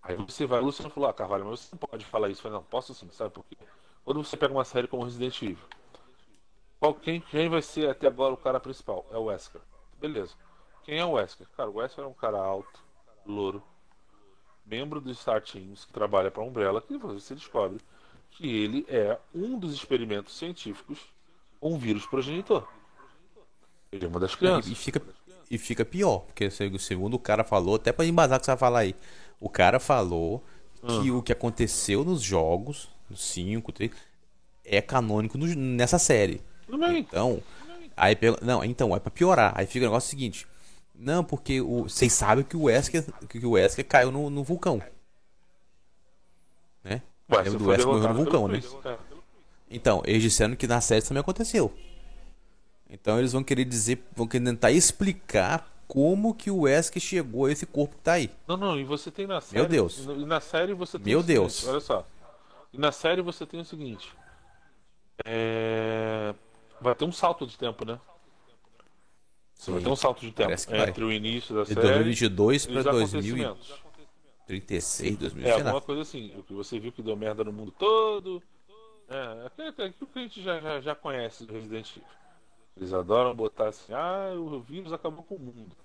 Aí 0.01 0.15
você 0.15 0.45
vai, 0.45 0.61
o 0.61 0.65
Luciano 0.65 0.89
falou, 0.89 1.09
ah, 1.09 1.13
Carvalho, 1.13 1.45
mas 1.45 1.59
você 1.59 1.69
não 1.75 1.79
pode 1.79 2.05
falar 2.05 2.29
isso. 2.29 2.39
Eu 2.39 2.43
falei, 2.43 2.57
não, 2.59 2.63
posso 2.63 2.93
sim, 2.93 3.09
sabe 3.11 3.31
por 3.31 3.43
quê? 3.43 3.57
Quando 4.05 4.23
você 4.23 4.37
pega 4.37 4.53
uma 4.53 4.63
série 4.63 4.87
como 4.87 5.03
Resident 5.03 5.41
Evil, 5.41 5.67
qual, 6.79 6.93
quem, 6.93 7.21
quem 7.21 7.49
vai 7.49 7.61
ser 7.61 7.89
até 7.89 8.07
agora 8.07 8.33
o 8.33 8.37
cara 8.37 8.59
principal? 8.59 9.05
É 9.11 9.17
o 9.17 9.25
Wesker. 9.25 9.61
Beleza. 9.99 10.35
Quem 10.89 10.97
é 10.97 11.05
o 11.05 11.11
Wesker? 11.11 11.45
Cara, 11.55 11.69
o 11.69 11.75
Wesker 11.75 12.03
é 12.03 12.07
um 12.07 12.13
cara 12.13 12.39
alto, 12.39 12.79
louro, 13.23 13.61
membro 14.65 14.99
do 14.99 15.13
Star 15.13 15.39
Teams, 15.39 15.85
que 15.85 15.93
trabalha 15.93 16.31
para 16.31 16.41
a 16.41 16.45
Umbrella, 16.47 16.81
que 16.81 16.97
você 16.97 17.35
descobre 17.35 17.79
que 18.31 18.47
ele 18.47 18.83
é 18.89 19.15
um 19.35 19.59
dos 19.59 19.71
experimentos 19.71 20.35
científicos 20.35 20.97
com 21.59 21.73
um 21.73 21.77
vírus 21.77 22.07
progenitor. 22.07 22.67
Ele 23.91 24.03
é 24.03 24.07
uma 24.07 24.19
das 24.19 24.33
crianças. 24.33 24.71
e 24.71 24.73
fica, 24.73 24.99
e 25.51 25.57
fica 25.59 25.85
pior, 25.85 26.21
porque 26.21 26.49
se- 26.49 26.79
segundo 26.79 27.13
o 27.13 27.19
cara 27.19 27.43
falou, 27.43 27.75
até 27.75 27.91
pra 27.91 28.03
embasar 28.03 28.37
o 28.37 28.39
que 28.39 28.45
você 28.45 28.51
vai 28.51 28.57
falar 28.57 28.79
aí, 28.79 28.95
o 29.39 29.47
cara 29.47 29.79
falou 29.79 30.43
que 31.03 31.11
o 31.11 31.21
que 31.21 31.31
aconteceu 31.31 32.03
nos 32.03 32.19
jogos, 32.23 32.89
no 33.07 33.15
5, 33.15 33.71
3, 33.71 33.91
é 34.65 34.81
canônico 34.81 35.37
no- 35.37 35.45
nessa 35.55 35.99
série. 35.99 36.41
Tudo 36.65 36.79
bem. 36.79 36.97
Então, 37.01 37.43
aí 37.95 38.17
não, 38.41 38.63
então, 38.63 38.95
é 38.95 38.99
pra 38.99 39.11
piorar. 39.11 39.53
Aí 39.55 39.67
fica 39.67 39.85
o 39.85 39.89
negócio 39.89 40.09
seguinte. 40.09 40.47
Não, 40.93 41.23
porque 41.23 41.61
o, 41.61 41.83
vocês 41.83 42.11
sabem 42.13 42.43
que 42.43 42.57
o 42.57 42.63
Wesker, 42.63 43.05
que 43.27 43.45
o 43.45 43.51
Wesker 43.51 43.87
caiu 43.87 44.11
no, 44.11 44.29
no 44.29 44.43
vulcão. 44.43 44.81
Né? 46.83 47.01
Ué, 47.31 47.43
do 47.43 47.67
Wesker 47.67 47.87
morreu 47.87 48.09
no 48.09 48.15
vulcão, 48.15 48.47
né? 48.47 48.61
Cara. 48.83 48.99
Então, 49.69 50.01
eles 50.05 50.21
disseram 50.21 50.55
que 50.55 50.67
na 50.67 50.81
série 50.81 51.01
também 51.01 51.21
aconteceu. 51.21 51.73
Então 52.89 53.19
eles 53.19 53.33
vão 53.33 53.43
querer 53.43 53.65
dizer, 53.65 54.03
vão 54.15 54.27
querer 54.27 54.45
tentar 54.45 54.71
explicar 54.71 55.71
como 55.87 56.33
que 56.33 56.49
o 56.49 56.61
Wesker 56.61 57.01
chegou 57.01 57.45
a 57.45 57.51
esse 57.51 57.65
corpo 57.65 57.95
que 57.95 58.01
tá 58.01 58.13
aí. 58.13 58.31
Não, 58.47 58.57
não, 58.57 58.79
e 58.79 58.83
você 58.83 59.11
tem 59.11 59.27
na 59.27 59.39
série. 59.39 59.67
Deus. 59.67 60.05
E 60.05 60.25
na 60.25 60.39
série 60.39 60.73
você 60.73 60.97
tem 60.97 61.13
Meu 61.13 61.19
o 61.19 61.21
seguinte, 61.21 61.35
Deus. 61.35 61.67
Olha 61.67 61.79
só. 61.79 62.05
E 62.73 62.77
na 62.77 62.91
série 62.91 63.21
você 63.21 63.45
tem 63.45 63.59
o 63.59 63.65
seguinte. 63.65 64.11
É... 65.23 66.33
Vai 66.81 66.95
ter 66.95 67.05
um 67.05 67.11
salto 67.11 67.45
de 67.45 67.57
tempo, 67.57 67.85
né? 67.85 67.99
Você 69.59 69.71
vai 69.71 69.81
ter 69.81 69.89
um 69.89 69.95
salto 69.95 70.21
de 70.21 70.31
tempo 70.31 70.55
que 70.55 70.71
vai. 70.71 70.87
entre 70.89 71.03
o 71.03 71.11
início 71.11 71.53
da 71.53 71.63
De 71.63 71.73
série 71.73 71.81
2022 71.81 72.63
e 72.63 72.67
pra 72.69 72.79
os 72.79 72.85
2036, 72.85 73.57
acontecimentos. 74.47 75.19
2000, 75.19 75.47
É, 75.47 75.51
alguma 75.51 75.81
coisa 75.81 76.01
assim. 76.01 76.33
O 76.37 76.43
que 76.43 76.53
você 76.53 76.79
viu 76.79 76.93
que 76.93 77.03
deu 77.03 77.17
merda 77.17 77.43
no 77.43 77.51
mundo 77.51 77.71
todo. 77.77 78.41
É, 79.09 79.45
aquilo 79.47 79.67
aquilo 79.69 80.07
que 80.13 80.19
a 80.19 80.21
gente 80.21 80.41
já, 80.41 80.59
já, 80.61 80.79
já 80.79 80.95
conhece 80.95 81.45
do 81.45 81.51
Resident 81.53 81.91
Evil. 81.91 82.07
Eles 82.77 82.93
adoram 82.93 83.35
botar 83.35 83.67
assim, 83.67 83.91
ah, 83.91 84.31
o 84.37 84.61
vírus 84.61 84.93
acabou 84.93 85.23
com 85.25 85.35
o 85.35 85.39
mundo. 85.39 85.75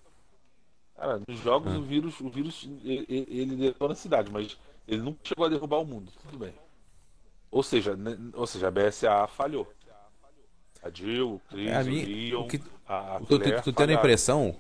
Cara, 0.94 1.20
nos 1.26 1.40
jogos 1.40 1.72
Ah. 1.72 1.78
o 1.78 1.82
vírus, 1.82 2.20
o 2.20 2.28
vírus 2.28 2.68
ele, 2.84 3.26
ele 3.28 3.56
detona 3.56 3.94
a 3.94 3.96
cidade, 3.96 4.30
mas 4.30 4.56
ele 4.87 5.02
nunca 5.02 5.18
chegou 5.24 5.46
a 5.46 5.48
derrubar 5.48 5.80
o 5.80 5.84
mundo. 5.84 6.12
Tudo 6.22 6.38
bem. 6.38 6.54
Ou 7.50 7.62
seja, 7.64 7.96
né, 7.96 8.16
ou 8.34 8.46
seja, 8.46 8.68
a 8.68 8.70
BSA 8.70 9.26
falhou. 9.26 9.66
A 10.84 10.90
Jill, 10.92 11.34
o 11.36 11.40
Chris, 11.48 11.66
É, 11.68 11.76
a 11.76 11.80
o 11.80 11.84
minha- 11.86 12.04
Leon, 12.06 12.40
o 12.42 12.46
que- 12.48 12.60
a, 12.86 13.16
a 13.16 13.20
Claire 13.20 13.62
tô 13.62 13.72
tendo 13.72 13.90
a 13.90 13.94
impressão, 13.94 14.54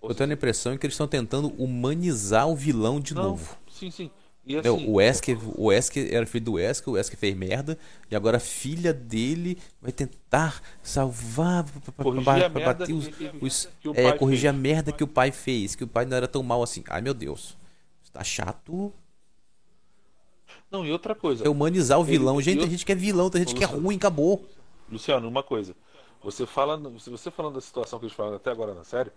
tô 0.00 0.14
tendo 0.14 0.30
a 0.30 0.34
impressão 0.34 0.76
que 0.78 0.86
eles 0.86 0.94
estão 0.94 1.06
tentando 1.06 1.48
humanizar 1.62 2.48
o 2.48 2.56
vilão 2.56 2.98
de 2.98 3.14
Não, 3.14 3.22
novo. 3.24 3.56
sim, 3.70 3.90
sim. 3.90 4.10
E 4.48 4.56
assim, 4.56 4.68
o 4.86 4.92
Wesker, 4.94 5.36
o 5.60 5.64
Wesker 5.66 6.14
era 6.14 6.24
filho 6.24 6.44
do 6.44 6.52
Wesker, 6.52 6.88
o 6.88 6.92
Wesker 6.92 7.18
fez 7.18 7.36
merda, 7.36 7.76
e 8.08 8.14
agora 8.14 8.36
a 8.36 8.40
filha 8.40 8.94
dele 8.94 9.58
vai 9.82 9.90
tentar 9.92 10.62
salvar, 10.82 11.66
Corrigir 11.96 12.24
pra- 12.24 12.46
a 12.46 12.48
bater 12.74 12.92
os, 12.94 13.10
os- 13.42 13.68
o 13.84 13.90
é, 13.92 14.04
pai 14.04 14.18
corrigir 14.18 14.48
a 14.48 14.52
fez. 14.52 14.62
merda 14.62 14.92
que 14.92 15.02
o 15.02 15.08
pai 15.08 15.32
fez, 15.32 15.74
que 15.74 15.82
o 15.84 15.88
pai 15.88 16.06
não 16.06 16.16
era 16.16 16.28
tão 16.28 16.42
mal 16.44 16.62
assim. 16.62 16.84
Ai 16.88 17.02
meu 17.02 17.12
Deus, 17.12 17.56
isso 18.02 18.12
tá 18.12 18.22
chato. 18.22 18.92
não, 20.70 20.86
e 20.86 20.92
outra 20.92 21.14
coisa. 21.14 21.44
É 21.44 21.48
humanizar 21.48 21.98
o 21.98 22.02
Ele- 22.02 22.10
vilão. 22.12 22.40
e 22.40 22.42
Gente, 22.44 22.54
tem 22.58 22.64
eu- 22.66 22.70
gente 22.70 22.86
que 22.86 22.92
é 22.92 22.94
vilão, 22.94 23.28
tem 23.28 23.40
gente 23.42 23.54
que 23.54 23.62
é 23.64 23.66
Luciano. 23.66 23.84
ruim, 23.84 23.96
acabou. 23.96 24.46
Luciano, 24.90 25.28
uma 25.28 25.42
coisa. 25.42 25.74
Você 26.22 26.46
fala, 26.46 26.78
se 26.98 27.10
você 27.10 27.30
falando 27.30 27.54
da 27.54 27.60
situação 27.60 27.98
que 27.98 28.06
eles 28.06 28.16
falaram 28.16 28.36
até 28.36 28.50
agora 28.50 28.74
na 28.74 28.84
série, 28.84 29.10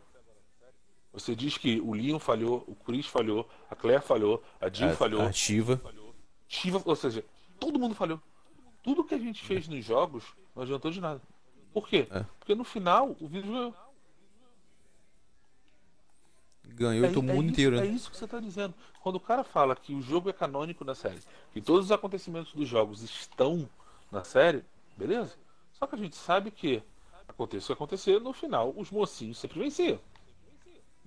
você 1.12 1.36
diz 1.36 1.58
que 1.58 1.80
o 1.82 1.94
Leon 1.94 2.20
falhou, 2.20 2.64
o 2.68 2.76
Chris 2.76 3.08
falhou, 3.08 3.48
a 3.70 3.76
Claire 3.76 4.02
falhou, 4.04 4.44
a 4.62 4.70
Jill 4.70 4.90
A- 4.90 4.96
falhou, 4.96 5.22
A 5.22 5.32
Shiva. 5.32 5.82
Shiva, 6.48 6.82
ou 6.86 6.96
seja, 6.96 7.24
todo 7.60 7.80
mundo 7.80 7.96
falhou. 7.96 8.22
Tudo 8.84 9.04
que 9.04 9.16
a 9.16 9.18
gente 9.20 9.44
fez 9.44 9.68
nos 9.68 9.84
jogos 9.84 10.24
não 10.56 10.64
adiantou 10.64 10.92
de 10.92 11.02
nada. 11.02 11.22
Por 11.74 11.88
quê? 11.88 12.08
É. 12.12 12.26
Porque 12.40 12.56
no 12.56 12.64
final 12.64 13.16
o 13.20 13.28
vírus 13.28 13.50
ganhou. 13.50 13.74
Ganhou 16.64 17.06
É, 17.06 17.10
o 17.10 17.22
mundo 17.24 17.30
é 17.32 17.36
isso, 17.36 17.44
inteiro. 17.50 17.76
é 17.78 17.82
né? 17.82 17.88
isso 17.88 18.10
que 18.12 18.18
você 18.18 18.26
está 18.26 18.40
dizendo. 18.40 18.74
Quando 19.02 19.16
o 19.16 19.20
cara 19.20 19.44
fala 19.44 19.76
que 19.76 19.94
o 19.94 20.02
jogo 20.02 20.30
é 20.30 20.34
canônico 20.34 20.86
na 20.86 20.94
série, 20.96 21.20
que 21.52 21.62
todos 21.62 21.86
os 21.86 21.92
acontecimentos 21.92 22.54
dos 22.54 22.68
jogos 22.68 23.02
estão 23.02 23.68
na 24.12 24.24
série, 24.24 24.64
beleza? 24.96 25.36
Só 25.80 25.88
que 25.88 25.96
a 25.96 25.98
gente 25.98 26.16
sabe 26.16 26.52
que 26.52 26.84
aconteça 27.28 27.66
o 27.66 27.68
que 27.68 27.74
acontecer, 27.74 28.20
no 28.20 28.34
final 28.34 28.74
os 28.76 28.92
mocinhos 28.92 29.38
sempre 29.38 29.60
venciam. 29.60 30.00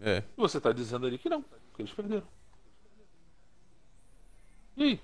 É. 0.00 0.18
E 0.36 0.40
você 0.40 0.58
está 0.58 0.72
dizendo 0.72 1.06
ali 1.06 1.18
que 1.18 1.28
não, 1.28 1.42
que 1.42 1.82
eles 1.82 1.92
perderam. 1.92 2.26
E 4.76 4.82
aí? 4.84 5.00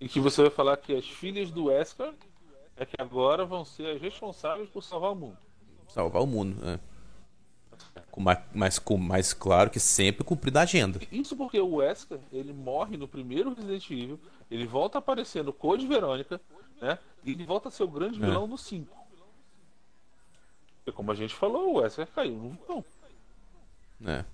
E 0.00 0.08
que 0.08 0.20
você 0.20 0.42
vai 0.42 0.50
falar 0.50 0.76
que 0.76 0.94
as 0.94 1.08
filhas 1.08 1.50
do 1.50 1.64
Wesker 1.64 2.14
é 2.76 2.86
que 2.86 2.94
agora 2.98 3.44
vão 3.44 3.64
ser 3.64 3.96
as 3.96 4.00
responsáveis 4.00 4.68
por 4.68 4.82
salvar 4.82 5.12
o 5.12 5.14
mundo. 5.14 5.38
Salvar 5.88 6.22
o 6.22 6.26
mundo. 6.26 6.56
É. 6.68 6.78
Mas 8.54 8.78
com 8.78 8.96
mais 8.96 9.32
claro 9.32 9.70
que 9.70 9.80
sempre 9.80 10.24
cumprindo 10.24 10.58
a 10.58 10.62
agenda. 10.62 11.00
Isso 11.10 11.36
porque 11.36 11.58
o 11.58 11.76
Wesker, 11.76 12.20
ele 12.32 12.52
morre 12.52 12.96
no 12.96 13.08
primeiro 13.08 13.52
Resident 13.52 13.90
Evil, 13.90 14.20
ele 14.50 14.66
volta 14.66 14.98
a 14.98 15.00
aparecer 15.00 15.42
no 15.42 15.52
Code 15.52 15.86
Verônica, 15.86 16.40
né? 16.80 16.98
E 17.24 17.32
ele 17.32 17.44
volta 17.44 17.68
a 17.68 17.70
ser 17.70 17.82
o 17.84 17.88
grande 17.88 18.22
É. 18.22 18.26
vilão 18.26 18.46
no 18.46 18.58
5. 18.58 18.94
Porque 20.78 20.92
como 20.96 21.10
a 21.10 21.14
gente 21.14 21.34
falou, 21.34 21.74
o 21.74 21.78
Wesker 21.78 22.06
caiu 22.08 22.34
no 22.34 22.50
vulcão. 22.50 22.84
É. 24.06 24.24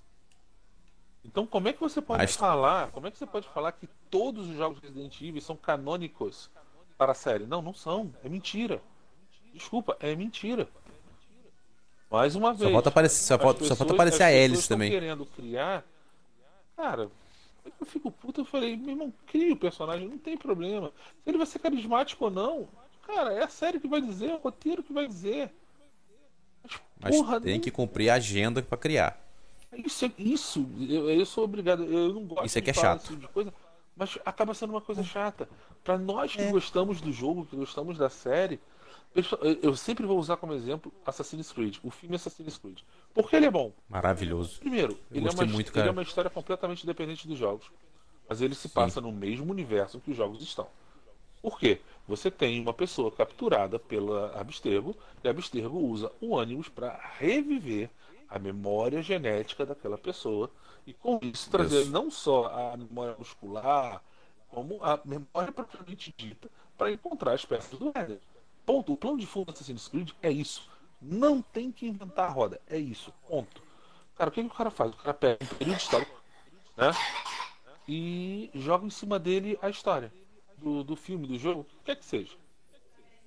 Então 1.23 1.45
como 1.45 1.67
é 1.67 1.73
que 1.73 1.79
você 1.79 2.01
pode 2.01 2.23
Mas- 2.23 2.35
falar, 2.35 2.91
como 2.91 3.07
é 3.07 3.11
que 3.11 3.17
você 3.17 3.25
pode 3.25 3.47
falar 3.49 3.71
que 3.71 3.87
todos 4.09 4.49
os 4.49 4.57
jogos 4.57 4.79
Resident 4.79 5.21
Evil 5.21 5.41
são 5.41 5.55
canônicos 5.55 6.49
para 6.97 7.11
a 7.13 7.15
série? 7.15 7.45
Não, 7.45 7.61
não 7.61 7.73
são. 7.73 8.13
É 8.23 8.27
mentira. 8.29 8.81
Desculpa, 9.53 9.95
é 9.99 10.15
mentira. 10.15 10.67
Mais 12.09 12.35
uma 12.35 12.53
vez. 12.53 12.71
falta 12.71 12.89
aparecer- 12.89 13.23
só 13.23 13.37
falta- 13.37 13.59
só 13.59 13.63
pessoas- 13.63 13.77
falta 13.79 13.93
aparecer 13.93 14.23
a 14.23 14.27
Alice 14.27 14.67
também. 14.67 14.91
querendo 14.91 15.25
criar. 15.25 15.85
Cara, 16.75 17.09
eu 17.79 17.85
fico 17.85 18.11
puto, 18.11 18.41
eu 18.41 18.45
falei, 18.45 18.75
meu 18.75 18.89
irmão, 18.91 19.13
cria 19.27 19.53
o 19.53 19.57
personagem, 19.57 20.07
não 20.07 20.17
tem 20.17 20.37
problema. 20.37 20.91
Se 21.23 21.29
ele 21.29 21.37
vai 21.37 21.47
ser 21.47 21.59
carismático 21.59 22.25
ou 22.25 22.31
não, 22.31 22.67
cara, 23.05 23.33
é 23.33 23.43
a 23.43 23.47
série 23.47 23.79
que 23.79 23.87
vai 23.87 24.01
dizer, 24.01 24.29
é 24.31 24.35
o 24.35 24.39
roteiro 24.39 24.83
que 24.83 24.93
vai 24.93 25.07
dizer. 25.07 25.51
Mas, 26.63 26.79
Mas 26.99 27.15
porra, 27.17 27.41
tem 27.41 27.55
não- 27.55 27.61
que 27.61 27.71
cumprir 27.71 28.09
a 28.09 28.15
agenda 28.15 28.61
pra 28.61 28.77
criar. 28.77 29.19
isso, 29.73 30.05
é- 30.05 30.11
isso 30.17 30.69
eu, 30.87 31.09
eu 31.09 31.25
sou 31.25 31.43
obrigado, 31.43 31.83
eu 31.83 32.13
não 32.13 32.25
gosto 32.25 32.45
Isso 32.45 32.57
é 32.57 32.61
de 32.61 32.65
que 32.65 32.69
é 32.71 32.73
falar 32.73 32.93
chato. 32.93 32.99
esse 33.01 33.07
tipo 33.13 33.21
de 33.21 33.27
coisa, 33.29 33.53
mas 33.95 34.17
acaba 34.25 34.53
sendo 34.53 34.71
uma 34.71 34.81
coisa 34.81 35.03
chata. 35.03 35.49
Pra 35.83 35.97
nós 35.97 36.33
que 36.35 36.41
É. 36.41 36.51
gostamos 36.51 37.01
do 37.01 37.11
jogo, 37.11 37.45
que 37.45 37.55
gostamos 37.55 37.97
da 37.97 38.09
série, 38.09 38.59
eu 39.61 39.75
sempre 39.75 40.05
vou 40.05 40.17
usar 40.19 40.37
como 40.37 40.53
exemplo 40.53 40.93
Assassin's 41.05 41.51
Creed, 41.51 41.77
o 41.83 41.89
filme 41.89 42.15
Assassin's 42.15 42.57
Creed. 42.57 42.79
Porque 43.13 43.35
ele 43.35 43.45
é 43.45 43.51
bom. 43.51 43.71
Maravilhoso. 43.89 44.59
Primeiro, 44.59 44.97
ele 45.11 45.27
é, 45.27 45.31
uma, 45.31 45.45
muito, 45.45 45.77
ele 45.77 45.87
é 45.87 45.91
uma 45.91 46.01
história 46.01 46.29
completamente 46.29 46.83
independente 46.83 47.27
dos 47.27 47.37
jogos. 47.37 47.69
Mas 48.27 48.41
ele 48.41 48.55
se 48.55 48.69
passa 48.69 49.01
no 49.01 49.11
mesmo 49.11 49.51
universo 49.51 49.99
que 49.99 50.11
os 50.11 50.17
jogos 50.17 50.41
estão. 50.41 50.67
Por 51.41 51.59
quê? 51.59 51.81
Você 52.07 52.29
tem 52.29 52.61
uma 52.61 52.73
pessoa 52.73 53.11
capturada 53.11 53.79
pela 53.79 54.39
Abstergo 54.39 54.95
e 55.23 55.27
a 55.27 55.31
Abstergo 55.31 55.77
usa 55.79 56.11
o 56.21 56.37
ânimos 56.37 56.69
para 56.69 56.99
reviver 57.17 57.89
a 58.29 58.39
memória 58.39 59.01
genética 59.01 59.65
daquela 59.65 59.97
pessoa 59.97 60.49
e 60.85 60.93
com 60.93 61.19
isso 61.21 61.49
trazer 61.49 61.81
Isso. 61.81 61.91
não 61.91 62.09
só 62.09 62.47
a 62.47 62.77
memória 62.77 63.15
muscular, 63.17 64.01
como 64.49 64.83
a 64.83 64.99
memória 65.03 65.51
propriamente 65.51 66.13
dita 66.15 66.49
para 66.77 66.91
encontrar 66.91 67.33
as 67.33 67.45
peças 67.45 67.77
do 67.77 67.91
Éder. 67.93 68.19
Ponto. 68.65 68.93
O 68.93 68.97
plano 68.97 69.17
de 69.17 69.25
fundo 69.25 69.45
do 69.45 69.51
Assassin's 69.51 69.87
Creed 69.87 70.11
é 70.21 70.31
isso. 70.31 70.69
Não 71.01 71.41
tem 71.41 71.71
que 71.71 71.87
inventar 71.87 72.29
a 72.29 72.31
roda. 72.31 72.61
É 72.67 72.77
isso. 72.77 73.11
Ponto. 73.27 73.61
Cara, 74.15 74.29
o 74.29 74.33
que, 74.33 74.41
que 74.41 74.47
o 74.47 74.53
cara 74.53 74.69
faz? 74.69 74.91
O 74.93 74.97
cara 74.97 75.13
pega 75.13 75.39
um 75.43 75.55
período 75.57 75.77
histórico, 75.77 76.21
né? 76.77 76.91
E 77.87 78.49
joga 78.53 78.85
em 78.85 78.89
cima 78.89 79.17
dele 79.17 79.57
a 79.61 79.69
história 79.69 80.11
do, 80.57 80.83
do 80.83 80.95
filme, 80.95 81.25
do 81.27 81.37
jogo, 81.39 81.61
o 81.61 81.63
que 81.63 81.75
quer 81.83 81.95
que 81.95 82.05
seja. 82.05 82.33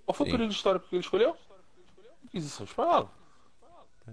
Qual 0.06 0.14
foi 0.14 0.26
Sim. 0.26 0.30
o 0.30 0.34
período 0.34 0.52
histórico 0.52 0.86
que 0.88 0.94
ele 0.94 1.00
escolheu? 1.02 1.36
Inquisição 2.24 2.64
Espanhola. 2.64 3.10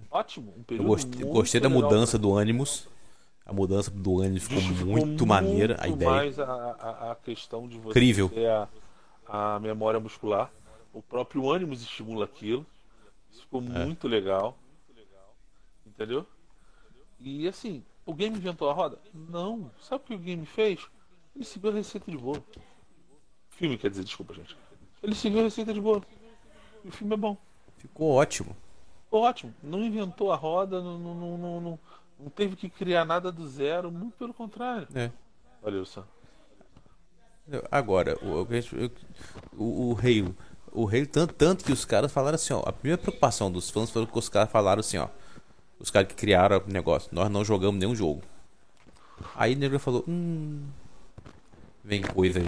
Ótimo. 0.10 0.54
Um 0.56 0.60
Eu 0.60 0.64
período 0.64 0.88
gostei, 0.88 1.22
muito 1.22 1.34
gostei 1.34 1.62
da 1.62 1.68
legal. 1.68 1.84
mudança 1.84 2.18
do 2.18 2.34
ânimos. 2.36 2.88
A 3.46 3.54
mudança 3.54 3.92
do 3.92 4.22
ânimos 4.22 4.44
ficou 4.44 4.60
Justificou 4.60 4.92
muito 4.94 5.26
maneira 5.28 5.76
a 5.76 5.88
muito 5.88 5.96
ideia. 5.98 6.12
mais 6.12 6.40
a, 6.40 6.46
a, 6.46 7.12
a 7.12 7.16
questão 7.16 7.68
de 7.68 7.78
você 7.78 7.90
Incrível. 7.90 8.30
ter 8.30 8.48
a, 8.50 8.68
a 9.28 9.60
memória 9.60 10.00
muscular. 10.00 10.52
O 10.94 11.02
próprio 11.02 11.50
ânimos 11.52 11.82
estimula 11.82 12.26
aquilo. 12.26 12.66
Isso 13.32 13.42
ficou 13.42 13.62
É. 13.62 13.86
muito 13.86 14.08
legal. 14.08 14.58
Entendeu? 15.86 16.26
E 17.20 17.48
assim, 17.48 17.84
o 18.06 18.14
game 18.14 18.36
inventou 18.38 18.70
a 18.70 18.74
roda? 18.74 19.00
Não. 19.14 19.72
Sabe 19.80 20.04
o 20.04 20.08
que 20.08 20.14
o 20.16 20.20
game 20.20 20.46
fez? 20.46 20.88
Ele 21.36 21.46
seguiu 21.46 21.70
a 21.70 21.74
receita 21.74 22.10
de 22.12 22.18
bolo. 22.18 22.44
Filme, 23.50 23.78
quer 23.78 23.90
dizer, 23.90 24.04
desculpa, 24.04 24.34
gente. 24.34 24.58
Ele 25.04 25.16
seguiu 25.16 25.40
a 25.40 25.44
receita 25.44 25.74
de 25.74 25.80
bolo. 25.82 26.04
E 26.84 26.88
o 26.88 26.92
filme 26.92 27.14
é 27.14 27.18
bom. 27.18 27.38
Ficou 27.78 28.12
ótimo. 28.12 28.56
Ficou 29.06 29.22
ótimo. 29.24 29.54
Não 29.62 29.84
inventou 29.84 30.32
a 30.32 30.36
roda, 30.36 30.82
não, 30.82 30.98
não, 30.98 31.16
não, 31.16 31.38
não, 31.38 31.62
não- 31.62 31.80
não 32.20 32.30
teve 32.30 32.56
que 32.56 32.70
criar 32.70 33.04
nada 33.06 33.32
do 33.32 33.48
zero. 33.48 33.92
Muito 33.92 34.16
pelo 34.18 34.34
contrário. 34.34 34.88
É. 34.96 35.12
Valeu, 35.62 35.86
Sam. 35.86 36.06
Agora, 37.72 38.18
o, 38.24 38.44
o, 39.58 39.92
o 39.92 39.98
Halo. 39.98 40.36
O 40.72 40.88
Halo, 40.88 41.06
tanto, 41.06 41.34
tanto 41.34 41.66
que 41.66 41.72
os 41.72 41.84
caras 41.84 42.12
falaram 42.12 42.36
assim, 42.36 42.54
ó. 42.54 42.64
A 42.66 42.72
primeira 42.72 43.02
preocupação 43.02 43.52
dos 43.52 43.70
fãs 43.70 43.90
foi 43.90 44.06
que 44.06 44.18
os 44.18 44.30
caras 44.30 44.52
falaram 44.52 44.80
assim, 44.80 44.98
ó. 44.98 45.08
Os 45.80 45.90
caras 45.90 46.08
que 46.08 46.16
criaram 46.16 46.58
o 46.66 46.72
negócio. 46.72 47.10
Nós 47.12 47.30
não 47.30 47.44
jogamos 47.44 47.80
nenhum 47.80 47.96
jogo. 47.96 48.22
Aí 49.36 49.54
o 49.54 49.58
nego 49.58 49.80
falou, 49.80 50.04
hum. 50.08 50.66
Vem 51.84 52.02
coisa 52.02 52.40
aí. 52.40 52.48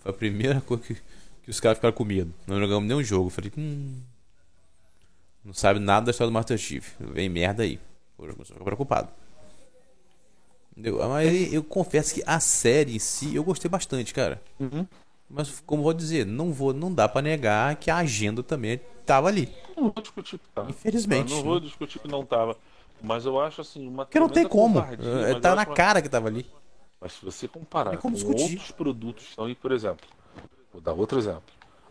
Foi 0.00 0.10
a 0.10 0.14
primeira 0.14 0.60
coisa 0.66 0.82
que, 0.82 0.94
que 1.42 1.50
os 1.50 1.58
caras 1.58 1.78
ficaram 1.78 1.94
com 1.94 2.04
medo. 2.04 2.32
Não 2.46 2.60
jogamos 2.60 2.88
nenhum 2.88 3.02
jogo. 3.02 3.26
Eu 3.26 3.30
falei, 3.30 3.52
hum. 3.56 4.00
Não 5.44 5.54
sabe 5.54 5.80
nada 5.80 6.06
da 6.06 6.10
história 6.10 6.30
do 6.30 6.34
Master 6.34 6.58
Chief. 6.58 6.94
Vem 7.00 7.28
merda 7.28 7.62
aí. 7.62 7.80
Eu 8.18 8.44
fico 8.44 8.64
preocupado. 8.64 9.08
Entendeu? 10.72 10.98
Mas 11.08 11.52
eu 11.52 11.64
confesso 11.64 12.14
que 12.14 12.22
a 12.26 12.38
série 12.38 12.94
em 12.94 12.98
si 12.98 13.34
eu 13.34 13.42
gostei 13.42 13.68
bastante, 13.68 14.14
cara. 14.14 14.40
Mas 15.30 15.62
como 15.64 15.84
vou 15.84 15.94
dizer, 15.94 16.26
não 16.26 16.52
vou, 16.52 16.74
não 16.74 16.92
dá 16.92 17.08
pra 17.08 17.22
negar 17.22 17.76
que 17.76 17.88
a 17.88 17.98
agenda 17.98 18.42
também 18.42 18.80
tava 19.06 19.28
ali. 19.28 19.48
Não 19.76 19.84
vou 19.84 20.02
discutir 20.02 20.38
que 20.38 20.48
tá. 20.48 20.66
Infelizmente. 20.68 21.30
Eu 21.30 21.36
não 21.36 21.44
vou 21.44 21.60
discutir 21.60 22.00
que 22.00 22.08
não 22.08 22.26
tava. 22.26 22.56
Mas 23.00 23.24
eu 23.24 23.40
acho 23.40 23.60
assim, 23.60 23.86
uma 23.86 24.04
Porque 24.04 24.18
não 24.18 24.28
tem 24.28 24.46
como. 24.46 24.80
É, 24.80 25.38
Tá 25.38 25.54
na 25.54 25.64
cara 25.64 26.02
que 26.02 26.08
tava 26.08 26.26
ali. 26.26 26.44
Mas 27.00 27.12
se 27.12 27.24
você 27.24 27.46
comparar 27.46 27.96
como 27.96 28.14
com 28.14 28.34
discutir. 28.34 28.42
outros 28.42 28.70
produtos 28.72 29.24
que 29.24 29.30
estão 29.30 29.44
aí, 29.46 29.54
por 29.54 29.70
exemplo, 29.72 30.06
vou 30.72 30.82
dar 30.82 30.92
outro 30.92 31.18
exemplo. 31.18 31.42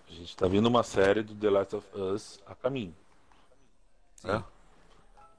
A 0.08 0.12
gente 0.12 0.30
está 0.30 0.48
vendo 0.48 0.68
uma 0.68 0.84
série 0.84 1.24
do 1.24 1.34
The 1.34 1.50
Last 1.50 1.76
of 1.78 1.88
Us 1.96 2.40
a 2.46 2.54
caminho. 2.54 2.94
Né? 4.24 4.44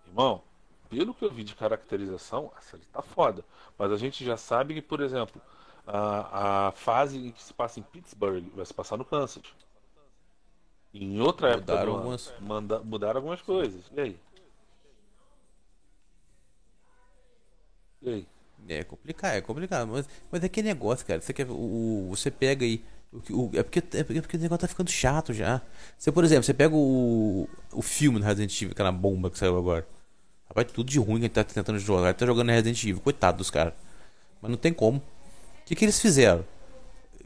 Irmão, 0.08 0.42
pelo 0.88 1.14
que 1.14 1.24
eu 1.24 1.30
vi 1.30 1.44
de 1.44 1.54
caracterização, 1.54 2.50
a 2.56 2.60
série 2.62 2.82
tá 2.92 3.02
foda. 3.02 3.44
Mas 3.78 3.92
a 3.92 3.96
gente 3.96 4.24
já 4.24 4.36
sabe 4.36 4.74
que, 4.74 4.82
por 4.82 5.00
exemplo, 5.00 5.40
a, 5.86 6.68
a 6.68 6.72
fase 6.72 7.18
em 7.18 7.30
que 7.32 7.42
se 7.42 7.52
passa 7.52 7.80
em 7.80 7.82
Pittsburgh 7.82 8.44
vai 8.54 8.64
se 8.66 8.74
passar 8.74 8.96
no 8.96 9.04
Kansas. 9.04 9.42
Em 10.92 11.20
outra 11.20 11.50
época 11.50 11.72
Mudaram 11.72 11.90
ano, 11.92 11.98
algumas- 11.98 12.32
manda- 12.40 12.80
mudaram 12.80 13.18
algumas 13.18 13.40
coisas. 13.42 13.82
E 13.96 14.00
aí? 14.00 14.16
E 18.02 18.08
aí? 18.10 18.26
É 18.68 18.84
complicado, 18.84 19.34
é 19.34 19.40
complicado. 19.40 19.88
Mas, 19.88 20.08
mas 20.30 20.44
é 20.44 20.48
que 20.48 20.62
negócio, 20.62 21.06
cara. 21.06 21.20
Você, 21.20 21.32
quer, 21.32 21.46
o, 21.48 22.06
você 22.10 22.30
pega 22.30 22.64
aí. 22.64 22.82
O, 23.30 23.46
o- 23.46 23.50
é, 23.54 23.62
porque, 23.62 23.78
é 23.78 24.04
porque 24.04 24.18
é 24.18 24.20
porque 24.22 24.36
o 24.36 24.40
negócio 24.40 24.60
tá 24.60 24.68
ficando 24.68 24.90
chato 24.90 25.32
já. 25.32 25.60
Você, 25.98 26.12
por 26.12 26.24
exemplo, 26.24 26.44
você 26.44 26.54
pega 26.54 26.74
o, 26.74 27.48
o 27.72 27.82
filme 27.82 28.18
do 28.18 28.24
Resident 28.24 28.54
Evil, 28.60 28.72
aquela 28.72 28.92
bomba 28.92 29.30
que 29.30 29.38
saiu 29.38 29.56
agora. 29.56 29.86
Rapaz, 30.48 30.70
tudo 30.72 30.90
de 30.90 30.98
ruim 30.98 31.18
que 31.20 31.26
ele 31.26 31.28
tá 31.34 31.44
tentando 31.44 31.78
jogar. 31.78 32.08
Ele 32.08 32.14
tá 32.14 32.26
jogando 32.26 32.48
Resident 32.50 32.82
Evil, 32.84 33.00
coitado 33.00 33.38
dos 33.38 33.50
caras. 33.50 33.72
Mas 34.42 34.50
não 34.50 34.58
tem 34.58 34.72
como. 34.72 35.02
O 35.70 35.72
que, 35.72 35.76
que 35.76 35.84
eles 35.84 36.00
fizeram? 36.00 36.44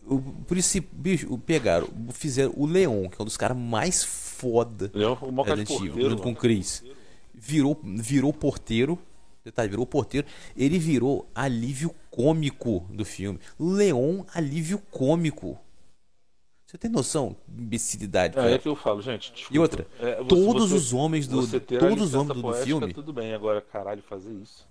O, 0.07 0.21
por 0.21 0.59
isso, 0.59 0.79
bicho, 0.93 1.33
o- 1.33 1.39
pegaram, 1.39 1.89
fizeram 2.13 2.53
o 2.55 2.67
Leon, 2.67 3.09
que 3.09 3.17
é 3.19 3.23
um 3.23 3.25
dos 3.25 3.39
caras 3.39 3.57
mais 3.57 4.05
foda 4.05 4.93
é 4.95 4.99
Resident 4.99 5.71
Evil, 5.71 5.87
porteiro, 5.89 6.11
junto 6.11 6.23
com 6.23 6.33
o. 6.33 6.37
Chris. 6.37 6.85
Virou, 7.33 7.81
virou 7.83 8.31
porteiro. 8.35 8.99
Detalhe, 9.43 9.71
virou 9.71 9.87
porteiro. 9.87 10.27
Ele 10.55 10.79
virou 10.79 11.27
alívio 11.35 11.95
cômico 12.11 12.81
do 12.91 13.03
filme. 13.03 13.39
Leon, 13.59 14.25
alívio 14.35 14.79
cômico. 14.91 15.59
Você 16.67 16.77
tem 16.77 16.91
noção? 16.91 17.35
Imbecilidade, 17.49 18.35
É, 18.39 18.43
cara. 18.43 18.55
é 18.57 18.59
que 18.59 18.69
eu 18.69 18.77
falo, 18.77 19.01
gente. 19.01 19.33
desculpa. 19.33 19.55
E 19.55 19.59
outra, 19.59 19.87
É, 20.01 20.17
você- 20.17 20.25
todos 20.29 20.69
você- 20.71 20.75
os 20.77 20.93
homens 20.93 21.27
do 21.27 21.37
todos 21.39 22.03
os 22.09 22.15
homens 22.15 22.37
do, 22.37 22.43
do 22.43 22.53
filme, 22.55 22.93
Tudo 22.93 23.11
bem, 23.13 23.33
agora, 23.33 23.63
caralho, 23.63 24.03
fazer 24.03 24.35
isso. 24.35 24.69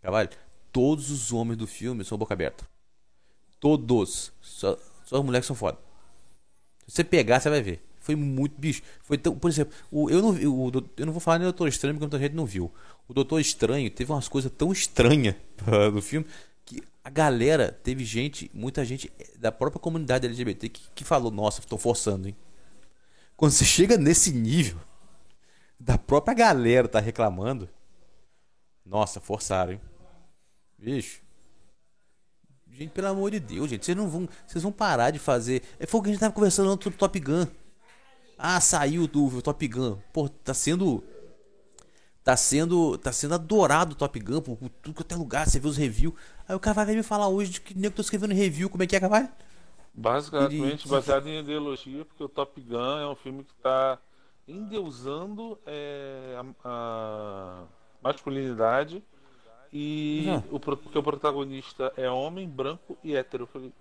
Carvalho, 0.00 0.28
todos 0.70 1.10
os 1.10 1.32
homens 1.32 1.56
do 1.56 1.66
filme 1.66 2.04
são 2.04 2.16
boca 2.16 2.32
aberta. 2.32 2.64
Todos. 3.60 4.32
Só, 4.40 4.78
só 5.04 5.16
as 5.16 5.24
mulheres 5.24 5.46
são 5.46 5.56
foda. 5.56 5.78
Se 6.86 6.96
você 6.96 7.04
pegar, 7.04 7.40
você 7.40 7.50
vai 7.50 7.62
ver. 7.62 7.82
Foi 8.00 8.14
muito, 8.14 8.58
bicho. 8.58 8.82
Foi 9.02 9.18
tão, 9.18 9.36
por 9.36 9.50
exemplo, 9.50 9.74
o, 9.90 10.08
eu, 10.08 10.22
não, 10.22 10.30
o, 10.30 10.70
eu 10.96 11.06
não 11.06 11.12
vou 11.12 11.20
falar 11.20 11.38
nem 11.38 11.46
do 11.46 11.52
Doutor 11.52 11.66
Estranho 11.66 11.94
porque 11.94 12.04
muita 12.04 12.18
gente 12.18 12.36
não 12.36 12.46
viu. 12.46 12.72
O 13.08 13.12
Doutor 13.12 13.40
Estranho 13.40 13.90
teve 13.90 14.12
umas 14.12 14.28
coisas 14.28 14.52
tão 14.56 14.70
estranhas 14.70 15.34
no 15.92 16.00
filme 16.00 16.24
que 16.64 16.82
a 17.02 17.10
galera, 17.10 17.72
teve 17.72 18.04
gente, 18.04 18.50
muita 18.54 18.84
gente 18.84 19.12
da 19.38 19.50
própria 19.50 19.80
comunidade 19.80 20.26
LGBT 20.26 20.68
que, 20.68 20.82
que 20.94 21.04
falou: 21.04 21.32
Nossa, 21.32 21.60
estou 21.60 21.78
forçando, 21.78 22.28
hein? 22.28 22.36
Quando 23.36 23.52
você 23.52 23.64
chega 23.64 23.98
nesse 23.98 24.32
nível, 24.32 24.78
da 25.78 25.98
própria 25.98 26.34
galera 26.34 26.88
tá 26.88 27.00
reclamando, 27.00 27.68
nossa, 28.84 29.20
forçaram, 29.20 29.72
hein? 29.72 29.80
Bicho. 30.78 31.25
Gente, 32.76 32.90
pelo 32.90 33.08
amor 33.08 33.30
de 33.30 33.40
Deus, 33.40 33.70
gente, 33.70 33.86
vocês 33.86 33.96
não 33.96 34.06
vão, 34.06 34.28
vocês 34.46 34.62
vão 34.62 34.70
parar 34.70 35.10
de 35.10 35.18
fazer. 35.18 35.62
É 35.80 35.86
foi 35.86 35.98
o 35.98 36.02
que 36.02 36.10
a 36.10 36.12
gente 36.12 36.20
tava 36.20 36.34
conversando 36.34 36.68
sobre 36.82 36.98
Top 36.98 37.18
Gun. 37.18 37.46
Ah, 38.36 38.60
saiu 38.60 39.08
do 39.08 39.40
Top 39.40 39.66
Gun. 39.66 39.96
Pô, 40.12 40.28
tá 40.28 40.52
sendo. 40.52 41.02
Tá 42.22 42.36
sendo. 42.36 42.98
Tá 42.98 43.12
sendo 43.12 43.32
adorado 43.32 43.92
o 43.92 43.94
Top 43.94 44.20
Gun 44.20 44.42
por, 44.42 44.58
por 44.58 44.68
tudo 44.68 44.94
que 44.94 45.00
até 45.00 45.16
lugar. 45.16 45.48
Você 45.48 45.58
vê 45.58 45.66
os 45.66 45.78
reviews. 45.78 46.12
Aí 46.46 46.54
o 46.54 46.60
cara 46.60 46.84
vai 46.84 46.94
me 46.94 47.02
falar 47.02 47.28
hoje 47.28 47.52
de 47.52 47.60
que 47.62 47.72
nem 47.72 47.86
eu 47.86 47.90
tô 47.90 48.02
escrevendo 48.02 48.34
review. 48.34 48.68
Como 48.68 48.82
é 48.82 48.86
que 48.86 48.94
é, 48.94 49.00
Carvalho? 49.00 49.30
Basicamente 49.94 50.84
Ele... 50.84 50.90
baseado 50.90 51.26
em 51.28 51.38
ideologia, 51.38 52.04
porque 52.04 52.22
o 52.22 52.28
Top 52.28 52.60
Gun 52.60 52.98
é 52.98 53.08
um 53.08 53.16
filme 53.16 53.42
que 53.42 53.54
tá 53.54 53.98
endeusando 54.46 55.58
é, 55.64 56.38
a, 56.38 56.44
a, 56.62 57.64
masculinidade 58.02 59.02
e 59.72 60.24
uhum. 60.28 60.42
o, 60.52 60.60
porque 60.60 60.98
o 60.98 61.02
protagonista 61.02 61.92
é 61.96 62.10
homem, 62.10 62.48
branco 62.48 62.96
e 63.02 63.14
hétero. 63.14 63.44
Eu 63.44 63.46
falei, 63.48 63.72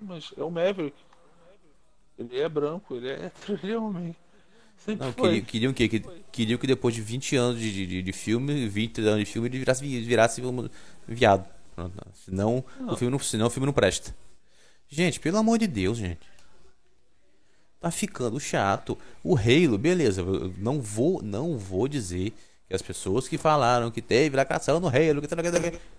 mas 0.00 0.32
é 0.36 0.42
o 0.42 0.50
Maverick. 0.50 0.96
Ele 2.18 2.40
é 2.40 2.48
branco, 2.48 2.96
ele 2.96 3.08
é 3.08 3.26
hétero, 3.26 3.58
ele 3.62 3.72
é 3.72 3.78
homem. 3.78 4.16
Sempre 4.76 5.06
não, 5.06 5.12
queriam, 5.12 5.44
queriam 5.44 5.72
que, 5.72 5.88
que, 5.88 6.00
queriam 6.30 6.58
que 6.58 6.66
depois 6.66 6.94
de 6.94 7.00
20 7.00 7.36
anos 7.36 7.60
de, 7.60 7.86
de, 7.86 8.02
de 8.02 8.12
filme, 8.12 8.68
20 8.68 9.00
anos 9.00 9.20
de 9.20 9.24
filme, 9.24 9.48
ele 9.48 9.58
virasse, 9.58 10.00
virasse 10.02 10.42
viado. 11.08 11.48
Senão, 12.14 12.64
o 12.88 12.96
filme 12.96 13.12
não, 13.12 13.18
senão 13.18 13.46
o 13.46 13.50
filme 13.50 13.66
não 13.66 13.72
presta. 13.72 14.14
Gente, 14.88 15.18
pelo 15.18 15.38
amor 15.38 15.58
de 15.58 15.66
Deus, 15.66 15.98
gente. 15.98 16.28
Tá 17.80 17.90
ficando 17.90 18.38
chato. 18.38 18.96
O 19.22 19.36
Halo, 19.36 19.76
beleza, 19.76 20.22
eu 20.22 20.52
não 20.58 20.80
vou, 20.80 21.22
não 21.22 21.58
vou 21.58 21.88
dizer 21.88 22.32
que 22.68 22.74
as 22.74 22.82
pessoas 22.82 23.28
que 23.28 23.38
falaram 23.38 23.90
que 23.90 24.02
teve 24.02 24.36
lacração 24.36 24.80
no 24.80 24.88
que 25.20 25.26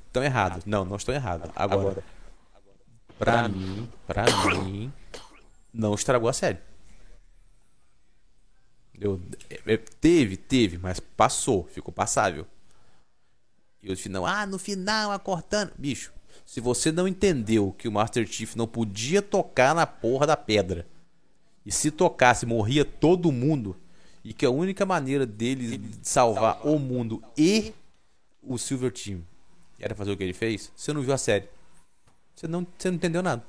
estão 0.07 0.23
errados. 0.23 0.65
Não, 0.65 0.83
não 0.83 0.97
estão 0.97 1.15
errados. 1.15 1.49
Agora, 1.55 2.03
pra 3.17 3.47
mim, 3.47 3.89
pra 4.05 4.25
mim, 4.63 4.91
não 5.73 5.93
estragou 5.93 6.29
a 6.29 6.33
série. 6.33 6.59
Eu, 8.99 9.21
é, 9.49 9.77
teve, 9.77 10.35
teve, 10.35 10.77
mas 10.77 10.99
passou, 10.99 11.65
ficou 11.65 11.93
passável. 11.93 12.45
E 13.81 13.91
o 13.91 13.95
final, 13.95 14.25
ah, 14.25 14.45
no 14.45 14.57
final, 14.57 15.11
a. 15.11 15.71
Bicho, 15.77 16.11
se 16.43 16.59
você 16.59 16.91
não 16.91 17.07
entendeu 17.07 17.73
que 17.77 17.87
o 17.87 17.91
Master 17.91 18.27
Chief 18.27 18.55
não 18.55 18.67
podia 18.67 19.21
tocar 19.21 19.75
na 19.75 19.85
porra 19.85 20.25
da 20.25 20.35
pedra, 20.35 20.87
e 21.65 21.71
se 21.71 21.91
tocasse 21.91 22.45
morria 22.45 22.83
todo 22.83 23.31
mundo, 23.31 23.77
e 24.27 24.33
que 24.33 24.45
a 24.45 24.49
única 24.49 24.85
maneira 24.85 25.25
dele 25.25 25.79
salvar 26.03 26.59
o 26.67 26.77
mundo 26.77 27.23
e 27.37 27.73
o 28.43 28.57
Silver 28.57 28.91
Team 28.91 29.21
era 29.79 29.95
fazer 29.95 30.11
o 30.11 30.17
que 30.17 30.23
ele 30.23 30.33
fez, 30.33 30.69
você 30.75 30.91
não 30.91 31.01
viu 31.01 31.13
a 31.13 31.17
série. 31.17 31.47
Você 32.35 32.45
não, 32.45 32.67
você 32.77 32.89
não 32.89 32.97
entendeu 32.97 33.23
nada. 33.23 33.41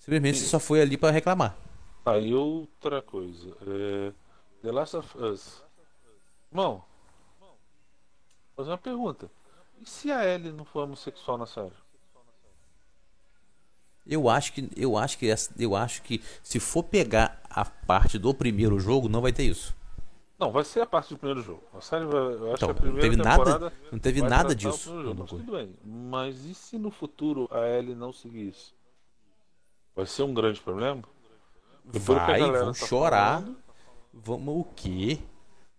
Simplesmente 0.00 0.38
você 0.38 0.46
só 0.46 0.58
foi 0.58 0.80
ali 0.80 0.96
para 0.96 1.12
reclamar. 1.12 1.56
Aí 2.04 2.32
ah, 2.32 2.36
outra 2.36 3.00
coisa. 3.00 3.56
É... 3.64 4.12
The 4.60 4.72
Last 4.72 4.96
of 4.96 5.18
Us. 5.18 5.62
Irmão, 6.50 6.82
vou 7.38 7.56
fazer 8.56 8.70
uma 8.70 8.78
pergunta. 8.78 9.30
E 9.80 9.88
se 9.88 10.10
a 10.10 10.24
Ellie 10.24 10.50
não 10.50 10.64
for 10.64 10.82
homossexual 10.82 11.38
na 11.38 11.46
série? 11.46 11.70
Eu 14.04 14.28
acho 14.28 14.52
que 14.52 14.68
eu 14.76 14.96
acho 14.96 15.16
que 15.16 15.32
eu 15.58 15.76
acho 15.76 16.02
que 16.02 16.20
se 16.42 16.58
for 16.58 16.82
pegar 16.82 17.40
a 17.48 17.64
parte 17.64 18.18
do 18.18 18.34
primeiro 18.34 18.80
jogo, 18.80 19.08
não 19.08 19.20
vai 19.20 19.32
ter 19.32 19.44
isso. 19.44 19.75
Não, 20.38 20.52
vai 20.52 20.64
ser 20.64 20.80
a 20.80 20.86
parte 20.86 21.14
do 21.14 21.18
primeiro 21.18 21.42
jogo. 21.42 21.62
A 21.74 21.80
série 21.80 22.04
vai, 22.04 22.20
eu 22.20 22.52
acho 22.52 22.64
então, 22.64 22.68
que 22.68 22.70
a 22.70 22.74
primeira 22.74 22.94
não 22.94 23.00
teve 23.00 23.16
nada, 23.16 23.72
não 23.90 23.98
teve 23.98 24.22
nada 24.22 24.54
disso. 24.54 24.92
Mas, 25.18 25.30
tudo 25.30 25.52
bem. 25.52 25.74
Mas 25.84 26.44
e 26.44 26.54
se 26.54 26.78
no 26.78 26.90
futuro 26.90 27.48
a 27.50 27.66
Ellie 27.66 27.94
não 27.94 28.12
seguir 28.12 28.48
isso? 28.48 28.74
Vai 29.94 30.04
ser 30.04 30.24
um 30.24 30.34
grande 30.34 30.60
problema? 30.60 31.02
vai, 31.84 32.40
vão 32.40 32.72
tá 32.72 32.74
chorar. 32.74 33.40
Falando, 33.40 33.66
Vamos 34.12 34.60
o 34.60 34.64
quê? 34.74 35.18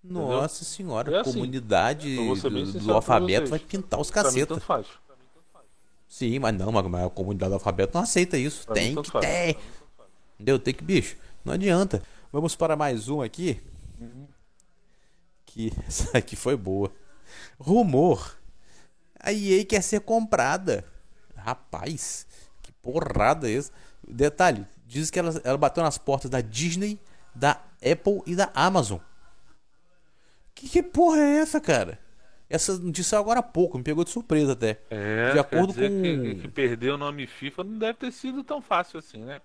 Nossa 0.04 0.64
Entendeu? 0.64 0.74
senhora, 0.76 1.16
é 1.16 1.20
assim, 1.20 1.34
comunidade 1.34 2.16
do, 2.16 2.80
do 2.80 2.94
alfabeto 2.94 3.50
vai 3.50 3.60
pintar 3.60 4.00
os 4.00 4.12
cacetas. 4.12 4.64
Sim, 6.08 6.40
mas 6.40 6.56
não, 6.56 6.72
mas 6.72 7.06
a 7.06 7.10
comunidade 7.10 7.50
do 7.50 7.56
alfabeto 7.56 7.96
não 7.96 8.04
aceita 8.04 8.38
isso. 8.38 8.66
Pra 8.66 8.76
tem 8.76 8.96
que 8.96 9.12
ter. 9.12 9.58
Entendeu? 10.36 10.60
Tem 10.60 10.74
que, 10.74 10.84
bicho. 10.84 11.18
Não 11.44 11.54
adianta. 11.54 12.02
Vamos 12.32 12.56
para 12.56 12.76
mais 12.76 13.10
um 13.10 13.22
aqui. 13.22 13.60
Uhum. 14.00 14.28
Que 15.58 15.74
essa 15.88 16.20
aqui 16.20 16.36
foi 16.36 16.56
boa. 16.56 16.92
Rumor. 17.60 18.38
A 19.20 19.34
EA 19.34 19.66
quer 19.66 19.82
ser 19.82 20.02
comprada. 20.02 20.86
Rapaz, 21.36 22.28
que 22.62 22.72
porrada 22.74 23.50
é 23.50 23.56
essa. 23.56 23.72
Detalhe, 24.08 24.68
diz 24.86 25.10
que 25.10 25.18
ela, 25.18 25.42
ela 25.44 25.58
bateu 25.58 25.82
nas 25.82 25.98
portas 25.98 26.30
da 26.30 26.42
Disney, 26.42 27.00
da 27.34 27.60
Apple 27.78 28.22
e 28.28 28.36
da 28.36 28.52
Amazon. 28.54 29.00
Que, 30.54 30.70
que 30.70 30.84
porra 30.84 31.20
é 31.20 31.40
essa, 31.40 31.60
cara? 31.60 32.00
Essa 32.48 32.78
notícia 32.78 33.18
agora 33.18 33.40
há 33.40 33.44
pouco, 33.44 33.78
me 33.80 33.84
pegou 33.84 34.04
de 34.04 34.12
surpresa 34.12 34.54
até. 34.54 34.80
É, 34.92 35.34
de 35.34 35.40
acordo 35.40 35.74
com. 35.74 35.80
Que, 35.80 36.36
que 36.36 36.48
perder 36.48 36.92
o 36.92 36.98
nome 36.98 37.26
FIFA 37.26 37.64
não 37.64 37.80
deve 37.80 37.98
ter 37.98 38.12
sido 38.12 38.44
tão 38.44 38.62
fácil 38.62 39.00
assim, 39.00 39.24
né? 39.26 39.42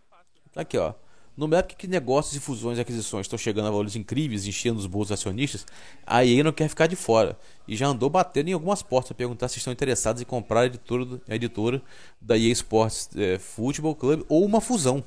Aqui, 0.55 0.77
ó. 0.77 0.93
Numa 1.35 1.57
época 1.57 1.75
que 1.77 1.87
negócios 1.87 2.37
e 2.37 2.41
fusões 2.41 2.77
e 2.77 2.81
aquisições 2.83 3.25
estão 3.25 3.39
chegando 3.39 3.67
a 3.67 3.71
valores 3.71 3.97
incríveis, 3.97 4.47
enchendo 4.47 4.79
os 4.79 4.87
bolsos 4.87 5.13
acionistas, 5.13 5.65
a 6.07 6.25
EA 6.25 6.45
não 6.45 6.53
quer 6.53 6.69
ficar 6.69 6.87
de 6.87 6.95
fora 6.95 7.39
e 7.67 7.75
já 7.75 7.87
andou 7.87 8.11
batendo 8.11 8.49
em 8.49 8.53
algumas 8.53 8.83
portas 8.83 9.09
para 9.09 9.17
perguntar 9.17 9.49
se 9.49 9.57
estão 9.57 9.73
interessados 9.73 10.21
em 10.21 10.27
comprar 10.27 10.61
a 10.61 10.67
editora, 10.67 11.21
a 11.27 11.35
editora 11.35 11.83
da 12.21 12.37
EA 12.37 12.53
Sports 12.53 13.09
é, 13.17 13.39
Football 13.39 13.95
Club 13.95 14.25
ou 14.29 14.45
uma 14.45 14.61
fusão. 14.61 15.03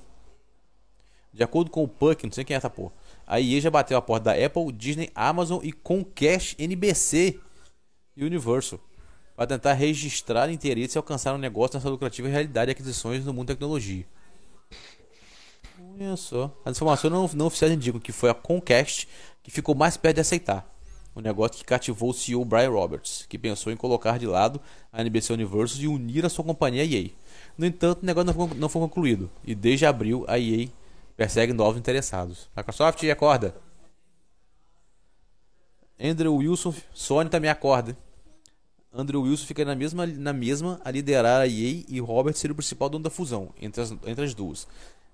De 1.32 1.43
acordo 1.43 1.69
com 1.69 1.84
o 1.84 1.88
Puck, 1.88 2.26
não 2.26 2.32
sei 2.32 2.43
quem 2.43 2.55
é 2.55 2.57
essa 2.57 2.69
porra, 2.69 2.93
a 3.28 3.39
EA 3.39 3.61
já 3.61 3.69
bateu 3.69 3.95
a 3.95 4.01
porta 4.01 4.34
da 4.34 4.45
Apple, 4.45 4.71
Disney, 4.71 5.11
Amazon 5.13 5.59
e 5.63 5.71
Comcast 5.71 6.55
NBC 6.57 7.39
e 8.17 8.26
Universal 8.26 8.80
para 9.36 9.45
tentar 9.45 9.73
registrar 9.73 10.49
interesse 10.49 10.97
e 10.97 10.99
alcançar 10.99 11.36
um 11.36 11.38
negócio 11.38 11.78
nessa 11.78 11.89
lucrativa 11.89 12.28
realidade 12.28 12.67
de 12.67 12.71
aquisições 12.71 13.26
no 13.26 13.34
mundo 13.34 13.47
da 13.47 13.53
tecnologia. 13.53 14.05
Olha. 15.99 16.51
As 16.65 16.75
informações 16.77 17.11
não, 17.11 17.29
não 17.33 17.45
oficiais 17.47 17.73
indicam 17.73 17.99
que 17.99 18.11
foi 18.11 18.29
a 18.29 18.33
Comcast 18.33 19.07
que 19.41 19.51
ficou 19.51 19.75
mais 19.75 19.95
perto 19.95 20.15
de 20.15 20.21
aceitar. 20.21 20.69
O 21.13 21.21
negócio 21.21 21.57
que 21.57 21.63
cativou 21.63 22.09
o 22.09 22.13
CEO 22.13 22.43
Brian 22.43 22.69
Roberts, 22.69 23.25
que 23.29 23.37
pensou 23.37 23.71
em 23.71 23.77
colocar 23.77 24.19
de 24.19 24.27
lado 24.27 24.59
a 24.91 25.01
NBC 25.01 25.31
Universal 25.31 25.81
e 25.81 25.87
unir 25.87 26.25
a 26.25 26.29
sua 26.29 26.43
companhia 26.43 26.81
à 26.81 26.85
EA. 26.85 27.09
No 27.57 27.65
entanto, 27.65 28.03
o 28.03 28.05
negócio 28.05 28.25
não 28.25 28.33
foi, 28.33 28.57
não 28.57 28.69
foi 28.69 28.81
concluído, 28.81 29.31
e 29.45 29.55
desde 29.55 29.85
abril 29.85 30.25
a 30.27 30.37
EA 30.37 30.67
persegue 31.15 31.53
novos 31.53 31.79
interessados. 31.79 32.49
Microsoft 32.55 33.01
acorda. 33.05 33.55
Andrew 35.97 36.35
Wilson, 36.35 36.73
Sony 36.93 37.29
também 37.29 37.49
acorda. 37.49 37.97
Andrew 38.93 39.21
Wilson 39.21 39.45
fica 39.45 39.63
na 39.63 39.75
mesma, 39.75 40.05
na 40.05 40.33
mesma 40.33 40.79
a 40.83 40.91
liderar 40.91 41.41
a 41.41 41.47
EA 41.47 41.83
e 41.87 41.99
Robert 41.99 42.33
ser 42.35 42.51
o 42.51 42.55
principal 42.55 42.89
dono 42.89 43.03
da 43.03 43.09
fusão 43.09 43.53
entre 43.61 43.81
as, 43.81 43.91
entre 43.91 44.25
as 44.25 44.33
duas. 44.33 44.67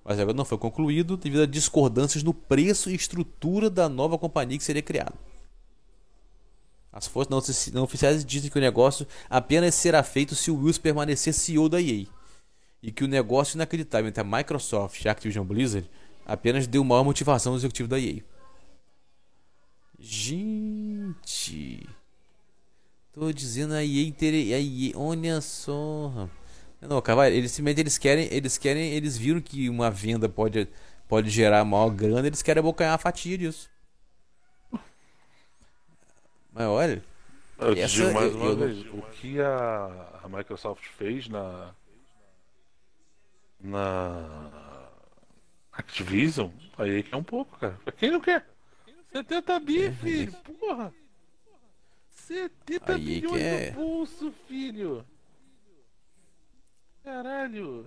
Mas 0.03 0.19
agora 0.19 0.35
não 0.35 0.45
foi 0.45 0.57
concluído 0.57 1.15
devido 1.15 1.43
a 1.43 1.45
discordâncias 1.45 2.23
no 2.23 2.33
preço 2.33 2.89
e 2.89 2.95
estrutura 2.95 3.69
da 3.69 3.87
nova 3.87 4.17
companhia 4.17 4.57
que 4.57 4.63
seria 4.63 4.81
criada. 4.81 5.13
As 6.91 7.07
forças 7.07 7.71
não 7.71 7.83
oficiais 7.83 8.25
dizem 8.25 8.49
que 8.49 8.57
o 8.57 8.61
negócio 8.61 9.07
apenas 9.29 9.75
será 9.75 10.03
feito 10.03 10.35
se 10.35 10.51
o 10.51 10.57
Wilson 10.57 10.81
permanecer 10.81 11.33
CEO 11.33 11.69
da 11.69 11.79
EA. 11.79 12.05
E 12.83 12.91
que 12.91 13.03
o 13.03 13.07
negócio 13.07 13.55
inacreditável 13.55 14.09
entre 14.09 14.21
a 14.21 14.25
Microsoft 14.25 15.03
e 15.03 15.07
a 15.07 15.11
Activision 15.11 15.45
Blizzard 15.45 15.89
apenas 16.25 16.67
deu 16.67 16.83
maior 16.83 17.03
motivação 17.03 17.53
ao 17.53 17.57
executivo 17.57 17.87
da 17.87 17.99
EA. 17.99 18.23
Gente. 19.99 21.87
Tô 23.13 23.31
dizendo 23.31 23.73
a 23.73 23.83
EA, 23.85 24.11
a 24.55 24.59
EA 24.59 24.97
olha 24.97 25.39
só. 25.41 26.27
Não, 26.81 27.01
Carvalho, 27.01 27.35
eles 27.35 27.51
simplesmente 27.51 27.81
eles 27.81 27.97
querem, 27.97 28.27
eles 28.33 28.57
querem, 28.57 28.91
eles 28.93 29.17
viram 29.17 29.39
que 29.41 29.69
uma 29.69 29.91
venda 29.91 30.27
pode, 30.27 30.67
pode 31.07 31.29
gerar 31.29 31.63
maior 31.63 31.89
grana, 31.91 32.27
eles 32.27 32.41
querem 32.41 32.59
abocanhar 32.59 32.95
a 32.95 32.97
fatia 32.97 33.37
disso. 33.37 33.69
Mas 36.51 36.65
olha. 36.67 37.03
Eu 37.57 37.73
essa, 37.73 37.87
digo 37.87 38.11
mais 38.11 38.33
uma 38.33 38.51
eu, 38.51 38.55
vez, 38.55 38.85
eu... 38.85 38.95
o 38.97 39.01
que 39.03 39.39
a, 39.39 40.19
a 40.23 40.27
Microsoft 40.29 40.83
fez 40.97 41.27
na 41.29 41.73
na 43.59 44.89
Activision? 45.71 46.51
Aí 46.77 47.03
quer 47.03 47.15
um 47.15 47.23
pouco, 47.23 47.57
cara. 47.59 47.79
Pra 47.83 47.93
quem 47.93 48.11
não 48.11 48.19
quer? 48.21 48.45
70 49.13 49.59
bi, 49.59 49.85
É, 49.85 49.91
filho. 49.91 50.33
Porra. 50.59 50.93
70 52.11 52.95
Aí 52.95 52.99
bilhões 52.99 53.31
quer. 53.31 53.71
no 53.71 53.71
bolso, 53.71 54.31
filho. 54.47 55.05
Caralho. 57.03 57.85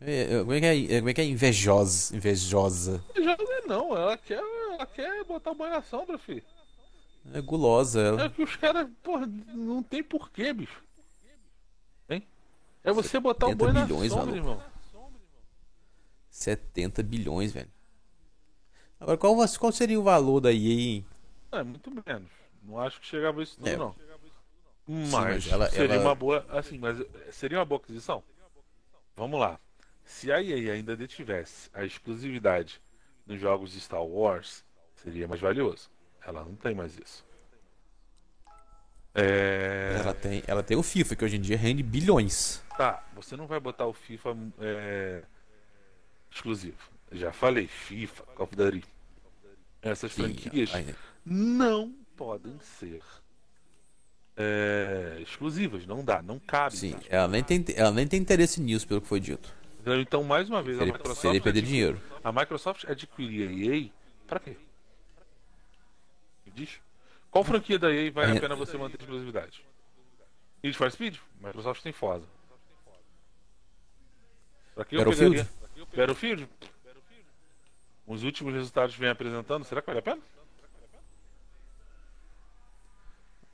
É, 0.00 0.34
é, 0.34 0.38
Como 0.40 0.52
é 0.52 0.60
que 0.60 0.66
é, 0.66 0.92
é, 0.94 0.98
como 0.98 1.08
é, 1.10 1.14
que 1.14 1.20
é 1.20 1.24
invejosa? 1.24 2.16
Invejosa. 2.16 3.02
Não 3.66 3.96
é 3.96 4.00
ela 4.02 4.18
quer, 4.18 4.38
ela 4.38 4.86
quer 4.86 5.24
botar 5.24 5.52
o 5.52 5.54
banho 5.54 5.72
na 5.72 5.82
sombra, 5.82 6.18
filho. 6.18 6.42
É 7.32 7.40
gulosa 7.40 8.00
É 8.02 8.08
ela. 8.08 8.30
que 8.30 8.42
os 8.42 8.54
caras, 8.56 8.86
porra, 9.02 9.26
não 9.26 9.82
tem 9.82 10.02
porquê, 10.02 10.52
bicho. 10.52 10.82
Hein? 12.10 12.26
É 12.82 12.92
você 12.92 13.18
botar 13.18 13.46
o 13.46 13.50
70 13.50 13.64
boi 13.64 13.72
na 13.72 13.86
bilhões, 13.86 14.12
sombra, 14.12 14.26
maluco. 14.26 14.50
irmão. 14.50 14.62
70 16.28 17.02
bilhões, 17.02 17.52
velho. 17.52 17.70
Agora, 19.00 19.16
qual, 19.16 19.34
qual 19.58 19.72
seria 19.72 19.98
o 19.98 20.02
valor 20.02 20.40
da 20.40 20.52
EA, 20.52 20.56
hein? 20.58 21.06
É, 21.52 21.62
muito 21.62 21.90
menos. 22.06 22.30
Não 22.62 22.78
acho 22.80 23.00
que 23.00 23.06
chegava 23.06 23.42
isso 23.42 23.56
tudo, 23.56 23.68
É. 23.68 23.76
não. 23.76 23.94
Mas, 24.86 25.10
mas 25.12 25.52
ela- 25.52 25.70
seria 25.70 25.94
ela- 25.94 26.04
uma 26.04 26.14
boa. 26.14 26.44
Assim, 26.50 26.78
mas 26.78 26.98
seria 27.32 27.58
uma 27.58 27.64
boa 27.64 27.80
aquisição? 27.80 28.22
Vamos 29.16 29.38
lá. 29.40 29.58
Se 30.04 30.30
a 30.30 30.42
EA 30.42 30.72
ainda 30.74 30.94
detivesse 30.96 31.70
a 31.72 31.84
exclusividade 31.84 32.80
nos 33.26 33.40
jogos 33.40 33.72
de 33.72 33.80
Star 33.80 34.04
Wars, 34.04 34.62
seria 34.96 35.26
mais 35.26 35.40
valioso. 35.40 35.90
Ela 36.26 36.44
não 36.44 36.54
tem 36.54 36.74
mais 36.74 36.98
isso. 36.98 37.24
É. 39.14 39.96
Ela 40.00 40.12
tem, 40.14 40.42
ela 40.46 40.62
tem 40.62 40.76
o 40.76 40.82
FIFA, 40.82 41.14
que 41.16 41.24
hoje 41.24 41.36
em 41.36 41.40
dia 41.40 41.56
rende 41.56 41.82
bilhões. 41.82 42.62
Tá, 42.76 43.04
você 43.14 43.36
não 43.36 43.46
vai 43.46 43.60
botar 43.60 43.86
o 43.86 43.92
FIFA 43.92 44.36
é, 44.58 45.22
exclusivo. 46.30 46.76
Já 47.12 47.32
falei, 47.32 47.68
FIFA, 47.68 48.24
Call 48.34 48.44
of 48.46 48.56
Duty. 48.56 48.84
Essas 49.80 50.12
Sim, 50.12 50.22
franquias 50.34 50.70
não 51.24 51.94
podem 52.16 52.58
ser 52.58 53.02
é, 54.36 55.18
exclusivas. 55.20 55.86
Não 55.86 56.04
dá, 56.04 56.20
não 56.22 56.38
cabe. 56.38 56.76
sim, 56.76 56.94
ela 57.08 57.28
nem, 57.28 57.42
tem, 57.42 57.64
ela 57.76 57.90
nem 57.90 58.06
tem 58.06 58.20
interesse 58.20 58.60
nisso, 58.60 58.86
pelo 58.86 59.00
que 59.00 59.06
foi 59.08 59.20
dito. 59.20 59.52
Então, 59.86 60.24
mais 60.24 60.48
uma 60.48 60.62
vez, 60.62 60.76
a 60.76 60.80
Seria, 60.80 60.92
Microsoft, 60.94 61.20
seria 61.20 61.40
perder 61.42 61.62
dinheiro. 61.62 62.00
a 62.22 62.32
Microsoft 62.32 62.84
adquirir 62.88 63.48
a 63.48 63.52
EA 63.76 63.90
pra 64.26 64.40
quê? 64.40 64.56
Me 66.46 66.52
diz. 66.52 66.80
Qual 67.30 67.44
franquia 67.44 67.78
da 67.78 67.92
EA 67.92 68.10
vale 68.10 68.32
É. 68.32 68.36
a 68.38 68.40
pena 68.40 68.54
você 68.56 68.78
manter 68.78 68.98
exclusividade? 68.98 69.62
Need 70.62 70.76
for 70.76 70.90
Speed? 70.90 71.16
Microsoft 71.40 71.82
tem 71.82 71.92
Forza. 71.92 72.26
Pra 74.74 74.84
que 74.84 74.94
eu 74.96 75.00
Battlefield? 75.00 75.36
pegaria? 75.36 75.86
Battlefield? 75.96 76.48
Os 78.06 78.22
últimos 78.22 78.54
resultados 78.54 78.94
vem 78.94 79.08
apresentando, 79.10 79.64
será 79.64 79.80
que 79.80 79.86
vale 79.86 79.98
a 79.98 80.02
pena? 80.02 80.22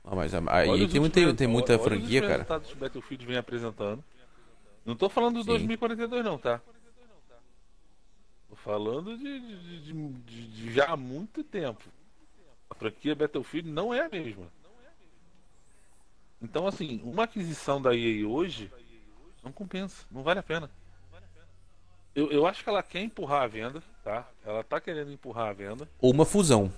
Ah, 0.03 0.15
mas 0.15 0.33
a, 0.33 0.39
a 0.39 0.41
Olha 0.41 0.67
EA 0.81 0.85
os 0.85 0.91
tem, 0.91 1.01
últimos- 1.01 1.35
tem, 1.35 1.47
muita 1.47 1.73
olha 1.73 1.79
os 1.81 1.83
franquia, 1.87 2.03
últimos 2.05 2.21
cara. 2.21 2.33
resultados 2.33 2.67
que 2.69 2.73
o 2.73 2.77
Battlefield 2.79 3.25
vem 3.25 3.37
apresentando. 3.37 4.03
Não 4.85 4.95
tô 4.95 5.09
falando 5.09 5.35
do 5.35 5.41
Sim. 5.43 5.49
2042 5.49 6.23
não, 6.25 6.37
tá? 6.37 6.59
Tô 8.49 8.55
falando 8.55 9.17
de, 9.17 9.39
de- 9.39 9.79
de- 9.81 10.13
de- 10.23 10.47
de 10.47 10.73
já 10.73 10.85
há 10.91 10.97
muito 10.97 11.43
tempo. 11.43 11.83
A 12.69 12.75
franquia 12.75 13.15
Battlefield 13.15 13.69
não 13.69 13.93
é 13.93 14.01
a 14.05 14.09
mesma. 14.09 14.47
Então, 16.41 16.65
assim, 16.65 16.99
uma 17.03 17.23
aquisição 17.25 17.79
da 17.81 17.95
EA 17.95 18.27
hoje 18.27 18.71
não 19.43 19.51
compensa, 19.51 20.05
não 20.11 20.23
vale 20.23 20.39
a 20.39 20.43
pena. 20.43 20.69
Eu, 22.15 22.29
eu 22.31 22.45
acho 22.47 22.63
que 22.63 22.69
ela 22.69 22.81
quer 22.83 23.01
empurrar 23.01 23.43
a 23.43 23.47
venda, 23.47 23.81
tá? 24.03 24.27
Ela 24.43 24.63
tá 24.63 24.81
querendo 24.81 25.11
empurrar 25.11 25.49
a 25.49 25.53
venda. 25.53 25.87
Ou 25.99 26.11
uma 26.11 26.25
fusão. 26.25 26.73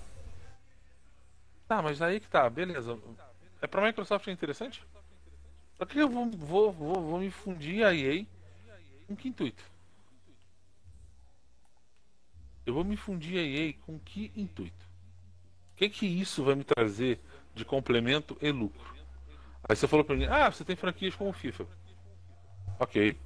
Tá, 1.66 1.80
mas 1.80 2.02
aí 2.02 2.20
que 2.20 2.28
tá, 2.28 2.48
beleza. 2.48 2.98
É 3.60 3.66
pra 3.66 3.84
Microsoft 3.84 4.28
é 4.28 4.32
interessante? 4.32 4.84
Pra 5.76 5.86
que 5.86 5.98
eu 5.98 6.08
vou, 6.08 6.30
vou, 6.30 6.72
vou, 6.72 7.02
vou 7.02 7.20
me 7.20 7.30
fundir 7.30 7.84
a 7.84 7.94
EA 7.94 8.24
com 9.06 9.16
que 9.16 9.28
intuito? 9.28 9.62
Eu 12.66 12.74
vou 12.74 12.84
me 12.84 12.96
fundir 12.96 13.38
a 13.38 13.42
EA 13.42 13.72
com 13.84 13.98
que 13.98 14.30
intuito? 14.36 14.86
O 15.72 15.76
que 15.76 15.88
que 15.88 16.06
isso 16.06 16.44
vai 16.44 16.54
me 16.54 16.64
trazer 16.64 17.18
de 17.54 17.64
complemento 17.64 18.36
e 18.40 18.50
lucro? 18.50 18.94
Aí 19.68 19.74
você 19.74 19.88
falou 19.88 20.04
pra 20.04 20.14
mim, 20.14 20.26
ah, 20.26 20.50
você 20.50 20.64
tem 20.64 20.76
franquias 20.76 21.14
como 21.14 21.32
FIFA. 21.32 21.66
Ok. 22.78 23.16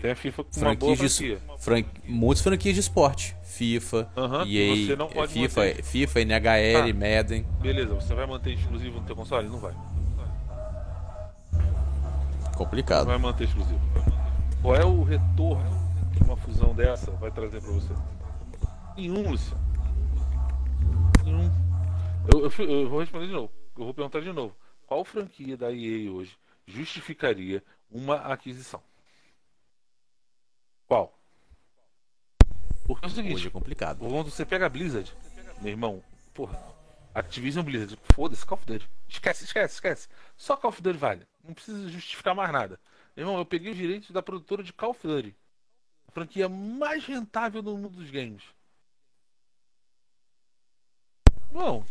Tem 0.00 0.10
a 0.10 0.16
FIFA 0.16 0.44
com 0.44 0.50
uma 0.60 0.74
boa 0.74 0.96
Franquias 0.96 1.16
de, 1.18 1.36
franquia. 1.36 1.58
fran, 1.58 1.84
muitas 2.06 2.42
franquias 2.42 2.74
de 2.74 2.80
esporte. 2.80 3.36
FIFA, 3.42 4.08
você 4.14 4.90
EA, 4.92 4.96
não 4.96 5.08
pode 5.08 5.32
FIFA, 5.32 5.60
manter. 5.60 5.82
FIFA, 5.84 6.20
NHL, 6.22 6.92
Tá. 6.92 6.98
Madden. 6.98 7.46
Beleza, 7.60 7.94
você 7.94 8.14
vai 8.14 8.26
manter 8.26 8.52
exclusivo 8.54 8.98
no 9.00 9.06
teu 9.06 9.14
console? 9.14 9.48
Não 9.48 9.58
vai. 9.58 9.72
Complicado. 12.56 13.06
vai 13.06 13.18
manter 13.18 13.44
exclusivo. 13.44 13.80
Qual 14.62 14.74
é 14.76 14.84
o 14.84 15.02
retorno 15.02 15.70
que 16.16 16.22
uma 16.22 16.36
fusão 16.36 16.74
dessa 16.74 17.10
vai 17.12 17.30
trazer 17.30 17.60
pra 17.60 17.70
você? 17.72 17.92
Nenhum, 18.96 19.30
Luciano. 19.30 19.60
Nenhum. 21.24 21.50
Eu, 22.32 22.50
eu 22.58 22.80
eu 22.82 22.88
vou 22.88 23.00
responder 23.00 23.26
de 23.26 23.32
novo. 23.32 23.50
Eu 23.76 23.84
vou 23.84 23.94
perguntar 23.94 24.20
de 24.20 24.32
novo. 24.32 24.54
Qual 24.86 25.04
franquia 25.04 25.56
da 25.56 25.72
EA 25.72 26.10
hoje 26.12 26.36
justificaria 26.66 27.62
uma 27.90 28.16
aquisição? 28.16 28.80
Qual? 30.86 31.18
Porque 32.86 33.04
é 33.04 33.08
o 33.08 33.10
Hoje 33.10 33.14
seguinte, 33.14 33.46
é 33.46 33.50
complicado. 33.50 33.98
quando 33.98 34.30
você 34.30 34.44
pega 34.44 34.66
a 34.66 34.68
Blizzard, 34.68 35.10
meu 35.60 35.70
irmão, 35.70 36.02
porra, 36.34 36.60
Activision 37.14 37.64
Blizzard, 37.64 37.96
foda-se, 38.12 38.44
Call 38.44 38.58
of 38.58 38.66
Duty. 38.66 38.88
Esquece, 39.08 39.44
esquece, 39.44 39.74
esquece. 39.74 40.08
Só 40.36 40.56
Call 40.56 40.70
of 40.70 40.82
Duty 40.82 40.98
vale. 40.98 41.26
Não 41.42 41.54
precisa 41.54 41.88
justificar 41.88 42.34
mais 42.34 42.52
nada. 42.52 42.78
Meu 43.16 43.24
irmão, 43.24 43.38
eu 43.38 43.46
peguei 43.46 43.70
os 43.70 43.76
direitos 43.76 44.10
da 44.10 44.22
produtora 44.22 44.62
de 44.62 44.72
Call 44.72 44.90
of 44.90 45.06
Duty. 45.06 45.34
A 46.08 46.12
franquia 46.12 46.48
mais 46.48 47.06
rentável 47.06 47.62
do 47.62 47.76
mundo 47.76 47.96
dos 47.96 48.10
games. 48.10 48.42
Não. 51.52 51.84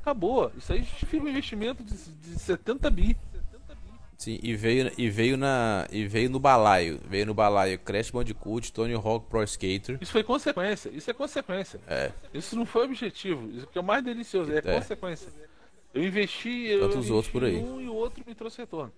Acabou. 0.00 0.50
Isso 0.56 0.72
aí 0.72 0.82
justifica 0.82 1.24
um 1.24 1.28
investimento 1.28 1.84
de, 1.84 1.94
de 1.94 2.38
70 2.38 2.90
bi. 2.90 3.16
Sim, 4.20 4.38
e 4.42 4.54
veio, 4.54 4.92
e 4.98 5.08
veio 5.08 5.38
na. 5.38 5.86
E 5.90 6.06
veio 6.06 6.28
no 6.28 6.38
balaio. 6.38 7.00
Veio 7.08 7.24
no 7.24 7.32
balaio 7.32 7.78
Crash 7.78 8.10
Bandicoot, 8.10 8.70
Tony 8.70 8.92
Hawk 8.92 9.30
Pro 9.30 9.42
Skater. 9.44 9.96
Isso 9.98 10.12
foi 10.12 10.22
consequência. 10.22 10.90
Isso 10.90 11.10
é 11.10 11.14
consequência. 11.14 11.80
É. 11.88 12.12
Isso 12.34 12.54
não 12.54 12.66
foi 12.66 12.84
objetivo. 12.84 13.48
Isso 13.50 13.66
que 13.66 13.78
é 13.78 13.80
o 13.80 13.84
mais 13.84 14.04
delicioso. 14.04 14.52
É, 14.52 14.58
É. 14.58 14.60
consequência. 14.60 15.32
Eu 15.94 16.04
investi. 16.04 16.66
Eu 16.66 16.80
Tantos 16.80 16.96
investi 16.96 17.12
outros 17.14 17.32
por 17.32 17.44
aí. 17.44 17.56
um 17.56 17.80
e 17.80 17.88
o 17.88 17.94
outro 17.94 18.22
me 18.26 18.34
trouxe 18.34 18.58
retorno. 18.58 18.92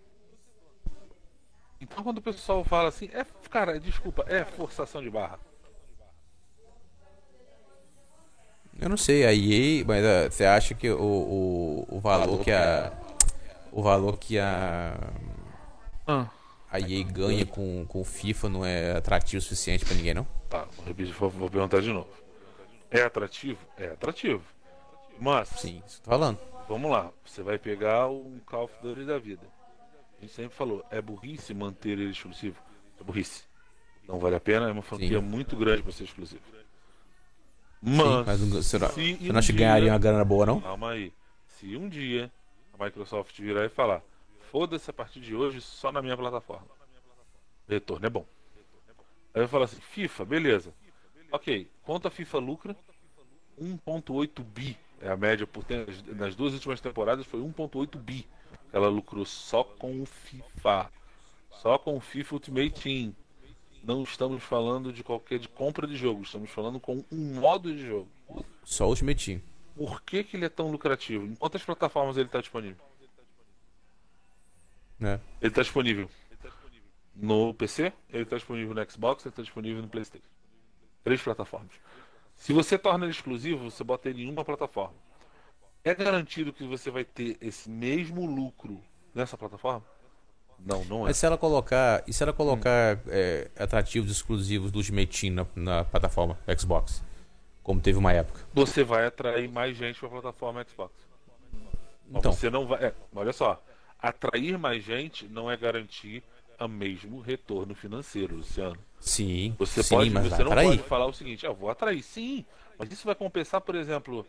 Então 1.81 2.03
quando 2.03 2.19
o 2.19 2.23
pessoal 2.23 2.65
fala 2.65 2.89
assim, 2.89 3.09
é, 3.13 3.25
cara, 3.49 3.79
desculpa, 3.79 4.25
é 4.27 4.45
forçação 4.45 5.01
de 5.01 5.09
barra. 5.09 5.39
Eu 8.81 8.89
não 8.89 8.97
sei, 8.97 9.25
a 9.25 9.33
EA, 9.33 9.85
mas 9.87 10.05
ah, 10.05 10.29
você 10.29 10.45
acha 10.45 10.75
que 10.75 10.91
o, 10.91 10.99
o, 11.01 11.87
o 11.97 12.01
valor 12.01 12.43
que 12.43 12.51
a. 12.51 12.93
O 13.73 13.83
valor 13.83 14.19
que 14.19 14.39
a. 14.39 14.95
Ah, 16.07 16.27
A 16.71 16.79
EA 16.81 17.03
ganha 17.05 17.47
com, 17.47 17.85
com 17.87 18.01
o 18.01 18.05
FIFA 18.05 18.49
não 18.49 18.65
é 18.65 18.93
atrativo 18.97 19.39
o 19.39 19.43
suficiente 19.43 19.85
pra 19.85 19.95
ninguém, 19.95 20.15
não? 20.15 20.27
tá, 20.49 20.65
vou, 20.77 20.85
repetir, 20.85 21.15
vou, 21.15 21.31
vou 21.31 21.51
perguntar 21.51 21.81
de 21.81 21.91
novo. 21.93 22.09
É 22.91 23.03
atrativo? 23.03 23.59
É 23.79 23.87
atrativo. 23.89 24.43
Mas, 25.19 25.49
Sim, 25.49 25.83
isso 25.87 25.97
que 26.03 26.03
eu 26.03 26.05
tô 26.05 26.11
falando. 26.11 26.39
vamos 26.69 26.91
lá, 26.91 27.11
você 27.25 27.43
vai 27.43 27.59
pegar 27.59 28.09
um 28.09 28.39
Call 28.45 28.65
of 28.65 28.75
Duty 28.83 29.05
da 29.05 29.19
vida. 29.19 29.47
A 30.19 30.21
gente 30.23 30.35
sempre 30.35 30.55
falou, 30.55 30.85
é 30.91 31.01
burrice 31.01 31.55
manter 31.55 31.91
ele 31.99 32.11
exclusivo. 32.11 32.57
É 33.01 33.05
burrice. 33.05 33.45
Não 34.07 34.19
vale 34.19 34.37
a 34.37 34.41
pena, 34.41 34.69
é 34.69 34.73
uma 34.73 34.83
franquia 34.83 35.19
Sim. 35.21 35.25
muito 35.25 35.57
grande 35.57 35.83
para 35.83 35.93
ser 35.93 36.05
exclusivo. 36.05 36.43
Sim, 37.85 37.97
Mas, 37.97 38.27
mas 38.27 38.41
não- 38.41 38.63
você 38.63 38.79
não, 38.79 38.89
se 38.89 39.15
você 39.17 39.25
um 39.29 39.33
não 39.33 39.39
acha 39.39 39.53
que 39.53 39.59
ganharia 39.59 39.91
uma 39.93 39.99
grana 39.99 40.25
boa, 40.25 40.45
não? 40.47 40.61
Calma 40.61 40.91
aí. 40.93 41.13
Se 41.47 41.77
um 41.77 41.89
dia 41.89 42.31
Microsoft 42.85 43.39
virar 43.39 43.65
e 43.65 43.69
falar, 43.69 44.03
foda-se 44.51 44.91
a 44.91 44.93
partir 44.93 45.21
de 45.21 45.35
hoje 45.35 45.61
só 45.61 45.93
na 45.93 46.03
minha 46.03 46.17
plataforma. 46.17 46.67
Retorno 47.69 48.07
é 48.07 48.11
bom. 48.11 48.27
Aí 49.35 49.43
eu 49.43 49.49
falo 49.49 49.65
assim, 49.65 49.81
FIFA, 49.81 50.25
beleza. 50.25 50.75
Ok, 51.31 51.71
quanto 51.83 52.09
a 52.09 52.11
FIFA 52.11 52.39
lucra? 52.39 52.77
1.8 53.61 54.43
bi. 54.43 54.77
É 55.01 55.09
a 55.09 55.17
média 55.17 55.47
por 55.47 55.65
nas 56.15 56.35
duas 56.35 56.53
últimas 56.53 56.81
temporadas 56.81 57.27
foi 57.27 57.41
1.8 57.41 57.97
bi. 57.97 58.27
Ela 58.73 58.89
lucrou 58.89 59.25
só 59.25 59.65
com 59.65 60.01
o 60.03 60.07
FIFA. 60.07 60.91
Só 61.51 61.79
com 61.79 61.97
o 61.97 62.01
FIFA 62.01 62.35
Ultimate 62.35 62.83
Team. 62.83 63.15
Não 63.83 64.03
estamos 64.03 64.43
falando 64.43 64.93
de 64.93 65.03
qualquer 65.03 65.39
de 65.39 65.49
compra 65.49 65.87
de 65.87 65.97
jogo, 65.97 66.23
estamos 66.23 66.51
falando 66.51 66.79
com 66.79 67.05
um 67.11 67.41
modo 67.41 67.75
de 67.75 67.85
jogo. 67.85 68.09
Só 68.65 68.87
o 68.87 68.91
Ultimate 68.91 69.25
Team. 69.25 69.52
Por 69.75 70.03
que, 70.03 70.23
que 70.25 70.37
ele 70.37 70.45
é 70.45 70.49
tão 70.49 70.71
lucrativo? 70.71 71.25
Em 71.25 71.35
quantas 71.35 71.63
plataformas 71.63 72.17
ele 72.17 72.27
está 72.27 72.41
disponível? 72.41 72.85
Né? 74.99 75.21
Ele 75.41 75.51
está 75.51 75.63
disponível 75.63 76.09
No 77.15 77.53
PC, 77.55 77.93
ele 78.09 78.23
está 78.23 78.37
disponível 78.37 78.75
no 78.75 78.91
Xbox, 78.91 79.25
ele 79.25 79.33
está 79.33 79.43
disponível 79.43 79.83
no 79.83 79.89
PlayStation. 79.89 80.27
Três 81.03 81.21
plataformas. 81.21 81.73
Se 82.37 82.53
você 82.53 82.79
torna 82.79 83.05
ele 83.05 83.13
exclusivo, 83.13 83.71
você 83.71 83.83
bota 83.83 84.09
ele 84.09 84.23
em 84.23 84.31
uma 84.31 84.45
plataforma. 84.45 84.95
É 85.85 85.95
garantido 85.95 86.53
que 86.53 86.65
você 86.65 86.91
vai 86.91 87.05
ter 87.05 87.37
esse 87.41 87.69
mesmo 87.69 88.25
lucro 88.25 88.81
nessa 89.15 89.37
plataforma? 89.37 89.85
Não, 90.65 90.85
não 90.85 91.01
é. 91.03 91.05
Mas 91.07 91.17
se 91.17 91.27
ela 91.27 91.37
colocar. 91.37 92.05
E 92.07 92.13
se 92.13 92.23
ela 92.23 92.33
colocar 92.33 93.01
é, 93.09 93.51
atrativos 93.59 94.11
exclusivos 94.11 94.71
do 94.71 94.77
Ultimate 94.79 95.21
Team 95.21 95.35
na, 95.35 95.47
na 95.57 95.85
plataforma 95.85 96.39
Xbox? 96.57 97.03
Como 97.63 97.81
teve 97.81 97.99
uma 97.99 98.13
época. 98.13 98.41
Você 98.53 98.83
vai 98.83 99.07
atrair 99.07 99.49
mais 99.49 99.77
gente 99.77 99.99
para 99.99 100.09
a 100.09 100.11
plataforma 100.13 100.65
Xbox. 100.69 100.93
Então. 102.11 102.33
você 102.33 102.51
não 102.51 102.67
vai. 102.67 102.85
é, 102.87 102.95
olha 103.15 103.33
só. 103.33 103.63
Atrair 103.99 104.59
mais 104.59 104.83
gente 104.83 105.27
não 105.29 105.51
é 105.51 105.57
garantir 105.57 106.23
o 106.59 106.69
mesmo 106.69 107.21
retorno 107.21 107.75
financeiro, 107.75 108.37
Luciano. 108.37 108.77
Sim, 109.01 109.55
Você 109.59 109.83
sim, 109.83 109.95
pode, 109.95 110.11
mas 110.11 110.25
você 110.29 110.43
não 110.45 110.53
atrair. 110.53 110.69
pode 110.77 110.83
falar 110.89 111.07
o 111.07 111.13
seguinte, 111.13 111.47
ah, 111.47 111.53
vou 111.53 111.71
atrair, 111.71 112.03
sim, 112.03 112.45
mas 112.79 112.93
isso 112.93 113.05
vai 113.05 113.15
compensar, 113.17 113.61
por 113.61 113.75
exemplo, 113.75 114.25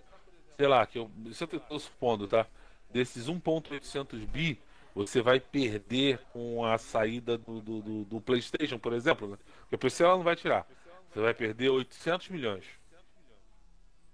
sei 0.57 0.67
lá, 0.67 0.86
que 0.86 0.97
eu, 0.97 1.11
isso 1.25 1.43
eu 1.43 1.57
estou 1.57 1.79
supondo, 1.79 2.27
tá? 2.27 2.45
Desses 2.91 3.27
1.800 3.27 4.25
bi, 4.27 4.59
você 4.95 5.21
vai 5.21 5.39
perder 5.39 6.19
com 6.31 6.63
a 6.65 6.77
saída 6.77 7.38
do, 7.38 7.59
do, 7.61 7.81
do- 7.81 8.03
do 8.05 8.21
PlayStation, 8.21 8.77
por 8.79 8.93
exemplo, 8.93 9.27
né? 9.27 9.38
Porque 9.61 9.75
o 9.75 9.79
PC 9.79 10.03
ela 10.03 10.15
não 10.15 10.23
vai 10.23 10.36
tirar. 10.36 10.67
Você 11.11 11.19
vai 11.19 11.34
perder 11.34 11.69
800 11.69 12.29
milhões. 12.29 12.63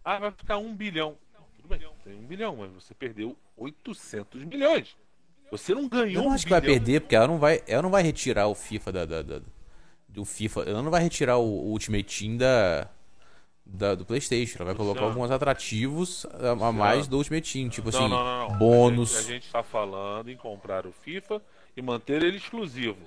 Ah, 0.04 0.20
vai 0.20 0.32
ficar 0.32 0.58
1 0.58 0.74
bilhão. 0.76 1.16
Tudo 1.56 1.68
bem, 1.68 1.80
tem 2.04 2.14
1 2.16 2.26
bilhão, 2.26 2.56
mas 2.58 2.72
você 2.72 2.94
perdeu 2.94 3.36
800 3.58 4.44
milhões. 4.46 4.96
Você 5.52 5.74
não 5.74 5.88
ganhou 5.88 6.08
Eu 6.16 6.22
não 6.24 6.30
um 6.30 6.34
acho 6.34 6.44
que 6.46 6.50
vai 6.52 6.62
perder, 6.62 7.02
porque 7.02 7.16
ela 7.16 7.28
não 7.28 7.38
vai, 7.40 7.62
ela 7.68 7.82
não 7.82 7.90
vai 7.90 8.04
retirar 8.04 8.48
o 8.48 8.56
FIFA 8.56 8.92
da, 8.92 9.06
da- 9.06 9.22
da- 9.24 9.42
do 10.08 10.24
FIFA. 10.26 10.62
Ela 10.62 10.82
não 10.82 10.92
vai 10.92 11.02
retirar 11.02 11.38
o, 11.38 11.44
o 11.44 11.72
Ultimate 11.72 12.20
Team 12.20 12.38
da, 12.38 12.88
da- 13.66 13.96
do 13.96 14.06
PlayStation. 14.06 14.58
Ela 14.60 14.66
vai 14.66 14.76
colocar 14.76 15.02
alguns 15.06 15.32
atrativos 15.32 16.26
a, 16.28 16.52
a 16.68 16.72
mais 16.72 17.08
do 17.08 17.18
Ultimate 17.18 17.52
Team, 17.52 17.70
tipo 17.70 17.92
Não, 17.92 18.00
assim, 18.00 18.10
não, 18.10 18.24
não, 18.24 18.50
não. 18.50 18.58
bônus. 18.58 19.16
A 19.18 19.22
gente 19.24 19.46
está 19.46 19.64
falando 19.64 20.30
em 20.30 20.38
comprar 20.38 20.86
o 20.86 20.92
FIFA 20.92 21.42
e 21.76 21.82
manter 21.82 22.22
ele 22.24 22.38
exclusivo 22.38 22.98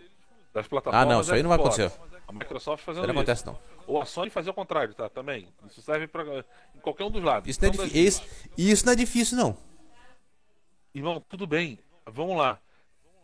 das 0.52 0.66
plataformas. 0.68 1.06
Ah, 1.06 1.12
não, 1.12 1.20
isso 1.20 1.32
aí 1.32 1.42
não 1.42 1.48
vai 1.48 1.58
acontecer. 1.58 1.90
A 2.28 2.32
Microsoft 2.32 2.84
fazendo 2.84 3.04
Isso 3.04 3.12
não 3.12 3.22
isso. 3.22 3.30
acontece 3.32 3.46
não. 3.46 3.58
Ou 3.86 4.00
a 4.00 4.04
Sony 4.06 4.30
fazer 4.30 4.50
o 4.50 4.54
contrário, 4.54 4.94
tá? 4.94 5.08
Também. 5.08 5.48
Isso 5.68 5.82
serve 5.82 6.06
para 6.06 6.44
qualquer 6.80 7.04
um 7.04 7.10
dos 7.10 7.22
lados. 7.22 7.48
Isso 7.48 7.60
não, 7.60 7.68
é 7.68 7.72
Então, 7.72 7.84
difí- 7.86 8.04
isso, 8.06 8.22
isso 8.56 8.86
não 8.86 8.92
é 8.92 8.96
difícil 8.96 9.36
não. 9.36 9.56
Irmão, 10.94 11.22
tudo 11.28 11.46
bem. 11.46 11.78
Vamos 12.06 12.36
lá. 12.36 12.58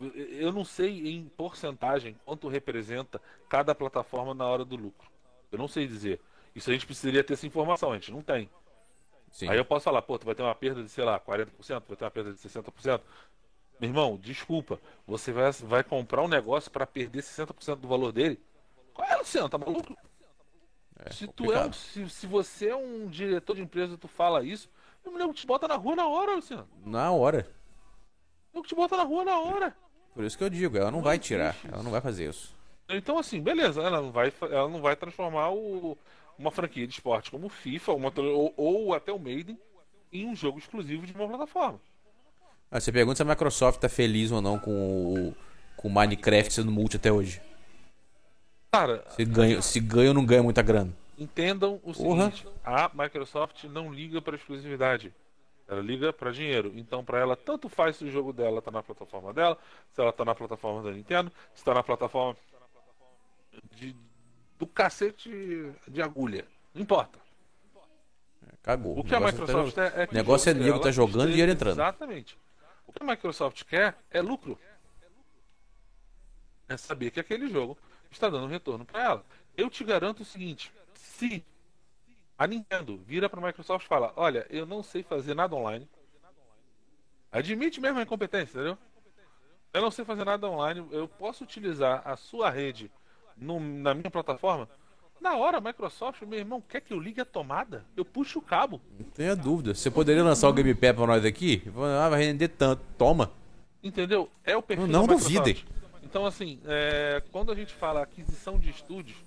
Eu 0.00 0.52
não 0.52 0.64
sei 0.64 1.08
em 1.10 1.24
porcentagem 1.36 2.16
quanto 2.24 2.48
representa 2.48 3.20
cada 3.48 3.74
plataforma 3.74 4.32
na 4.34 4.46
hora 4.46 4.64
do 4.64 4.76
lucro. 4.76 5.08
Eu 5.50 5.58
não 5.58 5.68
sei 5.68 5.86
dizer. 5.86 6.20
Isso 6.54 6.70
a 6.70 6.72
gente 6.72 6.86
precisaria 6.86 7.22
ter 7.24 7.34
essa 7.34 7.46
informação, 7.46 7.92
a 7.92 7.94
gente 7.94 8.10
não 8.12 8.22
tem. 8.22 8.48
Sim. 9.32 9.48
Aí 9.48 9.58
eu 9.58 9.64
posso 9.64 9.84
falar, 9.84 10.00
pô, 10.02 10.18
tu 10.18 10.24
vai 10.26 10.34
ter 10.34 10.42
uma 10.42 10.54
perda 10.54 10.82
de, 10.82 10.88
sei 10.88 11.04
lá, 11.04 11.18
40%, 11.20 11.82
vai 11.86 11.96
ter 11.96 12.04
uma 12.04 12.10
perda 12.10 12.32
de 12.32 12.38
60%. 12.38 13.00
Meu 13.80 13.90
irmão, 13.90 14.16
desculpa, 14.16 14.80
você 15.06 15.32
vai, 15.32 15.50
vai 15.52 15.84
comprar 15.84 16.22
um 16.22 16.28
negócio 16.28 16.70
para 16.70 16.86
perder 16.86 17.22
60% 17.22 17.76
do 17.76 17.88
valor 17.88 18.10
dele? 18.12 18.40
Qual 18.92 19.06
é, 19.08 19.16
Luciano? 19.16 19.48
Tá 19.48 19.56
maluco? 19.58 19.96
É 21.04 21.12
se, 21.12 21.28
tu 21.28 21.52
é 21.52 21.64
um, 21.64 21.72
se, 21.72 22.10
se 22.10 22.26
você 22.26 22.70
é 22.70 22.76
um 22.76 23.06
diretor 23.06 23.54
de 23.54 23.62
empresa 23.62 23.94
e 23.94 23.96
tu 23.98 24.08
fala 24.08 24.42
isso, 24.44 24.68
meu 25.04 25.16
nego 25.16 25.32
te 25.32 25.46
bota 25.46 25.68
na 25.68 25.76
rua 25.76 25.94
na 25.94 26.08
hora, 26.08 26.34
Luciano. 26.34 26.68
Na 26.84 27.12
hora. 27.12 27.48
Eu 28.52 28.62
te 28.62 28.74
bota 28.74 28.96
na 28.96 29.04
rua 29.04 29.24
na 29.24 29.38
hora. 29.38 29.76
Por 30.12 30.24
isso 30.24 30.36
que 30.36 30.42
eu 30.42 30.50
digo, 30.50 30.76
ela 30.76 30.90
não 30.90 31.00
vai 31.00 31.18
tirar. 31.18 31.54
Ela 31.64 31.82
não 31.82 31.92
vai 31.92 32.00
fazer 32.00 32.28
isso. 32.28 32.52
Então, 32.88 33.16
assim, 33.18 33.40
beleza, 33.40 33.80
ela 33.82 34.00
não 34.00 34.10
vai, 34.10 34.32
ela 34.50 34.68
não 34.68 34.80
vai 34.80 34.96
transformar 34.96 35.50
o- 35.50 35.96
uma 36.36 36.50
franquia 36.50 36.86
de 36.86 36.94
esporte 36.94 37.30
como 37.30 37.46
o 37.46 37.50
FIFA 37.50 37.92
uma, 37.92 38.12
ou, 38.16 38.52
ou 38.56 38.94
até 38.94 39.12
o 39.12 39.18
Maiden 39.18 39.58
em 40.12 40.26
um 40.26 40.34
jogo 40.34 40.58
exclusivo 40.58 41.06
de 41.06 41.12
uma 41.12 41.28
plataforma. 41.28 41.80
Ah, 42.70 42.80
você 42.80 42.92
pergunta 42.92 43.16
se 43.16 43.22
a 43.22 43.24
Microsoft 43.24 43.80
tá 43.80 43.88
feliz 43.88 44.30
ou 44.30 44.40
não 44.42 44.58
com 44.58 44.70
o, 45.30 45.34
com 45.76 45.88
Minecraft 45.88 46.52
sendo 46.52 46.70
multi 46.70 46.96
até 46.96 47.10
hoje. 47.10 47.40
Cara, 48.70 49.02
Se 49.10 49.24
ganha, 49.24 49.62
se 49.62 49.80
ganha 49.80 50.08
ou 50.10 50.14
não 50.14 50.26
ganha 50.26 50.42
muita 50.42 50.60
grana. 50.60 50.92
entendam 51.16 51.80
o 51.82 51.94
seguinte: 51.94 52.46
a 52.62 52.90
Microsoft 52.94 53.64
não 53.64 53.92
liga 53.92 54.20
para 54.20 54.36
exclusividade. 54.36 55.12
Ela 55.66 55.80
liga 55.82 56.12
para 56.12 56.30
dinheiro. 56.30 56.72
Então, 56.76 57.04
para 57.04 57.18
ela, 57.18 57.36
tanto 57.36 57.68
faz 57.68 57.96
se 57.96 58.04
o 58.04 58.10
jogo 58.10 58.32
dela 58.32 58.60
tá 58.62 58.70
na 58.70 58.82
plataforma 58.82 59.32
dela, 59.34 59.56
se 59.92 60.00
ela 60.00 60.12
tá 60.12 60.24
na 60.24 60.34
plataforma 60.34 60.82
da 60.82 60.90
Nintendo, 60.96 61.30
se 61.54 61.62
tá 61.64 61.74
na 61.74 61.82
plataforma 61.82 62.36
de, 63.76 63.94
do 64.58 64.66
cacete 64.66 65.30
de 65.86 66.00
agulha. 66.02 66.46
Não 66.74 66.82
importa. 66.82 67.18
Cagou. 68.62 68.98
O 68.98 69.04
que 69.04 69.14
a 69.14 69.20
negócio 69.20 69.40
Microsoft 69.40 69.74
tá- 69.74 69.84
é, 69.84 70.02
é 70.02 70.06
que 70.06 70.14
o 70.14 70.16
negócio 70.16 70.50
é 70.50 70.54
nego 70.54 70.78
tá 70.78 70.90
jogando 70.90 71.28
e 71.28 71.32
dinheiro 71.32 71.52
entrando. 71.52 71.74
Exatamente. 71.74 72.38
O 72.88 72.92
que 72.92 73.02
a 73.02 73.06
Microsoft 73.06 73.62
quer 73.64 73.96
é 74.10 74.20
lucro. 74.20 74.58
É 76.68 76.76
saber 76.76 77.10
que 77.10 77.20
aquele 77.20 77.46
jogo 77.48 77.78
está 78.10 78.28
dando 78.28 78.46
retorno 78.46 78.84
para 78.84 79.02
ela. 79.02 79.26
Eu 79.56 79.70
te 79.70 79.84
garanto 79.84 80.20
o 80.20 80.24
seguinte: 80.24 80.72
se 80.94 81.44
a 82.38 82.46
Nintendo 82.46 82.96
vira 82.96 83.28
para 83.28 83.40
a 83.40 83.46
Microsoft 83.46 83.84
e 83.84 83.88
fala, 83.88 84.12
olha, 84.16 84.46
eu 84.48 84.64
não 84.66 84.82
sei 84.82 85.02
fazer 85.02 85.34
nada 85.34 85.54
online, 85.54 85.88
admite 87.30 87.80
mesmo 87.80 87.98
a 87.98 88.02
incompetência, 88.02 88.58
entendeu? 88.58 88.78
Eu 89.72 89.82
não 89.82 89.90
sei 89.90 90.04
fazer 90.04 90.24
nada 90.24 90.48
online, 90.48 90.86
eu 90.90 91.06
posso 91.06 91.44
utilizar 91.44 92.02
a 92.06 92.16
sua 92.16 92.50
rede 92.50 92.90
no- 93.36 93.60
na 93.60 93.94
minha 93.94 94.10
plataforma. 94.10 94.68
Na 95.20 95.36
hora, 95.36 95.58
a 95.58 95.60
Microsoft, 95.60 96.22
meu 96.22 96.38
irmão, 96.38 96.60
quer 96.60 96.80
que 96.80 96.92
eu 96.92 97.00
ligue 97.00 97.20
a 97.20 97.24
tomada? 97.24 97.84
Eu 97.96 98.04
puxo 98.04 98.38
o 98.38 98.42
cabo. 98.42 98.80
Não 98.98 99.06
tenha 99.10 99.34
dúvida. 99.34 99.74
Você 99.74 99.90
poderia 99.90 100.22
lançar 100.22 100.48
o 100.48 100.52
Game 100.52 100.74
Pass 100.74 100.94
pra 100.94 101.06
nós 101.06 101.24
aqui? 101.24 101.62
Ah, 102.00 102.08
vai 102.08 102.24
render 102.24 102.48
tanto. 102.48 102.82
Toma. 102.96 103.32
Entendeu? 103.82 104.30
É 104.44 104.56
o 104.56 104.62
perfil 104.62 104.86
Não 104.86 105.02
Microsoft. 105.02 105.32
duvidem. 105.34 105.64
Então, 106.04 106.24
assim, 106.24 106.60
é, 106.64 107.22
quando 107.32 107.50
a 107.50 107.54
gente 107.54 107.72
fala 107.74 108.02
aquisição 108.02 108.58
de 108.58 108.70
estúdios, 108.70 109.18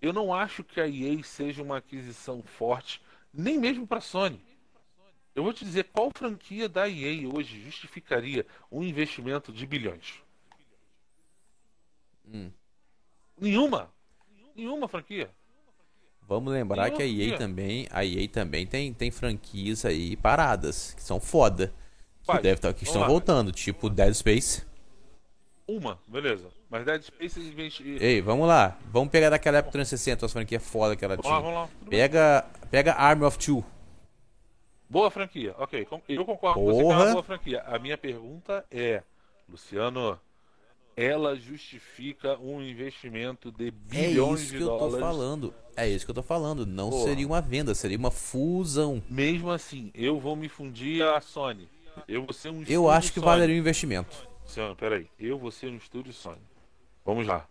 eu 0.00 0.12
não 0.12 0.32
acho 0.32 0.64
que 0.64 0.80
a 0.80 0.88
EA 0.88 1.22
seja 1.22 1.62
uma 1.62 1.76
aquisição 1.78 2.42
forte, 2.42 3.00
nem 3.32 3.58
mesmo 3.58 3.86
para 3.86 4.00
Sony. 4.00 4.40
Eu 5.34 5.42
vou 5.44 5.52
te 5.52 5.64
dizer 5.64 5.84
qual 5.92 6.10
franquia 6.10 6.66
da 6.68 6.88
EA 6.88 7.28
hoje 7.28 7.60
justificaria 7.60 8.46
um 8.72 8.82
investimento 8.82 9.52
de 9.52 9.66
bilhões. 9.66 10.14
Hum. 12.26 12.50
Nenhuma. 13.38 13.90
Nenhuma 14.56 14.88
franquia. 14.88 15.30
Vamos 16.28 16.52
lembrar 16.52 16.84
Nenhuma 16.84 16.96
que 16.96 17.02
a 17.02 17.06
EA 17.06 17.28
franquia. 17.28 17.38
também, 17.38 17.88
a 17.90 18.04
EA 18.04 18.28
também 18.28 18.66
tem, 18.66 18.92
tem 18.92 19.10
franquias 19.10 19.84
aí 19.84 20.16
paradas, 20.16 20.92
que 20.94 21.02
são 21.02 21.20
foda. 21.20 21.72
Que, 22.20 22.26
Quais? 22.26 22.42
deve 22.42 22.60
tá, 22.60 22.72
que 22.72 22.80
Vamos 22.80 22.88
estão 22.88 23.02
lá. 23.02 23.08
voltando, 23.08 23.52
tipo 23.52 23.88
Dead 23.88 24.12
Space. 24.14 24.64
Uma, 25.68 25.98
beleza. 26.08 26.48
Mas 26.68 26.84
Dead 26.84 27.02
Space 27.02 27.38
investi... 27.40 27.96
Ei, 28.00 28.20
vamos 28.20 28.48
lá. 28.48 28.76
Vamos 28.92 29.10
pegar 29.10 29.30
daquela 29.30 29.58
época 29.58 29.72
360, 29.72 30.26
as 30.26 30.32
franquias 30.32 30.64
foda 30.68 30.96
que 30.96 31.04
ela 31.04 31.16
Vamos 31.16 31.30
lá, 31.30 31.38
tinha. 31.40 31.50
vamos 31.52 31.60
lá. 31.62 31.68
Tudo 31.78 31.90
bem. 31.90 32.00
Pega, 32.00 32.44
pega 32.70 32.92
Army 32.94 33.24
of 33.24 33.38
Two. 33.38 33.64
Boa 34.88 35.10
franquia, 35.10 35.54
ok. 35.58 35.86
Eu 36.08 36.24
concordo 36.24 36.60
com 36.60 36.66
você 36.66 36.76
que 36.76 36.80
é 36.80 36.82
Porra. 36.84 37.04
uma 37.04 37.12
boa 37.12 37.22
franquia. 37.22 37.62
A 37.62 37.78
minha 37.78 37.98
pergunta 37.98 38.64
é, 38.70 39.02
Luciano, 39.48 40.18
ela 40.96 41.36
justifica 41.36 42.38
um 42.38 42.62
investimento 42.62 43.52
de 43.52 43.70
bilhões 43.70 44.40
é 44.40 44.44
isso 44.44 44.56
que 44.56 44.62
eu 44.62 44.66
dólares. 44.66 44.94
Tô 44.94 45.00
falando. 45.00 45.54
É 45.76 45.88
isso 45.88 46.04
que 46.06 46.10
eu 46.10 46.14
tô 46.14 46.22
falando. 46.22 46.64
Não 46.64 46.90
seria 47.04 47.26
uma 47.26 47.40
venda, 47.42 47.74
seria 47.74 47.98
uma 47.98 48.10
fusão. 48.10 49.02
Mesmo 49.10 49.50
assim, 49.50 49.90
eu 49.94 50.18
vou 50.18 50.34
me 50.34 50.48
fundir 50.48 51.02
a 51.04 51.20
Sony. 51.20 51.68
Eu 52.08 52.24
vou 52.24 52.32
ser 52.32 52.48
um 52.48 52.62
Eu 52.66 52.88
acho 52.90 53.08
que 53.12 53.20
Sony. 53.20 53.26
valeria 53.26 53.54
o 53.56 53.58
investimento. 53.58 54.26
Senhor, 54.46 54.74
peraí. 54.74 55.06
Eu 55.18 55.38
vou 55.38 55.50
ser 55.50 55.68
um 55.68 55.76
estúdio 55.76 56.14
Sony. 56.14 56.40
Vamos 57.04 57.26
lá. 57.26 57.46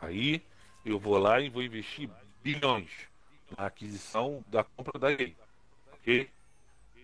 Aí 0.00 0.42
eu 0.84 0.98
vou 0.98 1.16
lá 1.16 1.40
e 1.40 1.48
vou 1.48 1.62
investir 1.62 2.10
bilhões 2.42 2.90
na 3.56 3.66
aquisição 3.66 4.44
da 4.46 4.62
compra 4.62 4.98
da 4.98 5.10
EA. 5.10 5.32
Ok? 5.94 6.28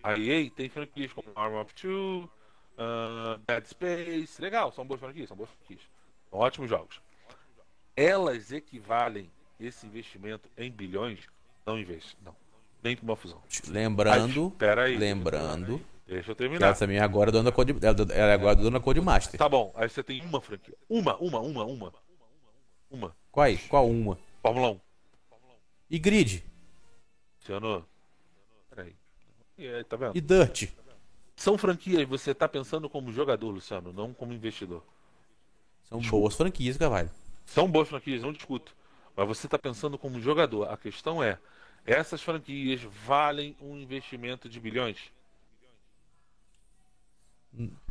A 0.03 0.17
EA 0.19 0.49
tem 0.51 0.69
franquias 0.69 1.11
como 1.11 1.27
Arm 1.35 1.59
Up 1.59 1.73
two 1.73 2.29
Uh, 2.77 3.39
Dead 3.47 3.65
Space, 3.65 4.41
legal, 4.41 4.71
são 4.71 4.85
boas 4.85 4.99
franquias, 4.99 5.27
são 5.27 5.37
boas 5.37 5.49
franquias. 5.49 5.81
Ótimos 6.31 6.69
jogos. 6.69 6.99
Elas 7.95 8.51
equivalem 8.51 9.31
esse 9.59 9.85
investimento 9.85 10.49
em 10.57 10.69
bilhões? 10.69 11.19
Não 11.65 11.79
investe, 11.79 12.17
não. 12.23 12.35
Nem 12.83 12.97
uma 13.01 13.15
fusão. 13.15 13.41
Lembrando, 13.67 14.53
aí, 14.83 14.97
lembrando. 14.97 15.81
Deixa 16.05 16.31
eu 16.31 16.35
terminar. 16.35 16.67
Ela 16.67 16.75
também 16.75 16.99
agora 16.99 17.29
é 17.29 17.31
dona 17.31 17.51
Code, 17.51 17.71
é 17.71 18.19
ela 18.19 18.31
é 18.31 18.33
agora 18.33 18.55
dona 18.55 18.79
Code 18.79 19.01
Master. 19.01 19.39
Tá 19.39 19.49
bom, 19.49 19.73
aí 19.75 19.89
você 19.89 20.03
tem 20.03 20.21
uma 20.21 20.39
franquia. 20.39 20.75
Uma, 20.87 21.15
uma, 21.17 21.39
uma, 21.39 21.63
uma. 21.63 21.93
Uma. 22.91 23.15
Qual, 23.31 23.43
aí? 23.43 23.57
Qual 23.57 23.89
uma? 23.89 24.19
Fórmula 24.41 24.71
1. 24.71 24.79
E 25.89 25.99
Grid? 25.99 26.43
Funcionou? 27.39 27.85
Peraí. 28.69 28.95
E 29.57 29.83
tá 29.85 29.95
vendo? 29.97 30.15
E 30.15 30.21
Dirt? 30.21 30.69
São 31.35 31.57
franquias, 31.57 32.07
você 32.07 32.33
tá 32.33 32.47
pensando 32.47 32.89
como 32.89 33.11
jogador, 33.11 33.49
Luciano, 33.49 33.91
não 33.91 34.13
como 34.13 34.33
investidor. 34.33 34.83
São 35.89 35.99
boas 35.99 36.35
franquias, 36.35 36.77
Carvalho. 36.77 37.11
São 37.45 37.69
boas 37.69 37.89
franquias, 37.89 38.21
não 38.21 38.33
discuto. 38.33 38.75
Mas 39.15 39.27
você 39.27 39.47
está 39.47 39.59
pensando 39.59 39.97
como 39.97 40.19
jogador. 40.19 40.69
A 40.69 40.77
questão 40.77 41.23
é: 41.23 41.37
essas 41.85 42.21
franquias 42.21 42.81
valem 42.81 43.55
um 43.61 43.77
investimento 43.77 44.49
de 44.49 44.59
bilhões? 44.59 44.97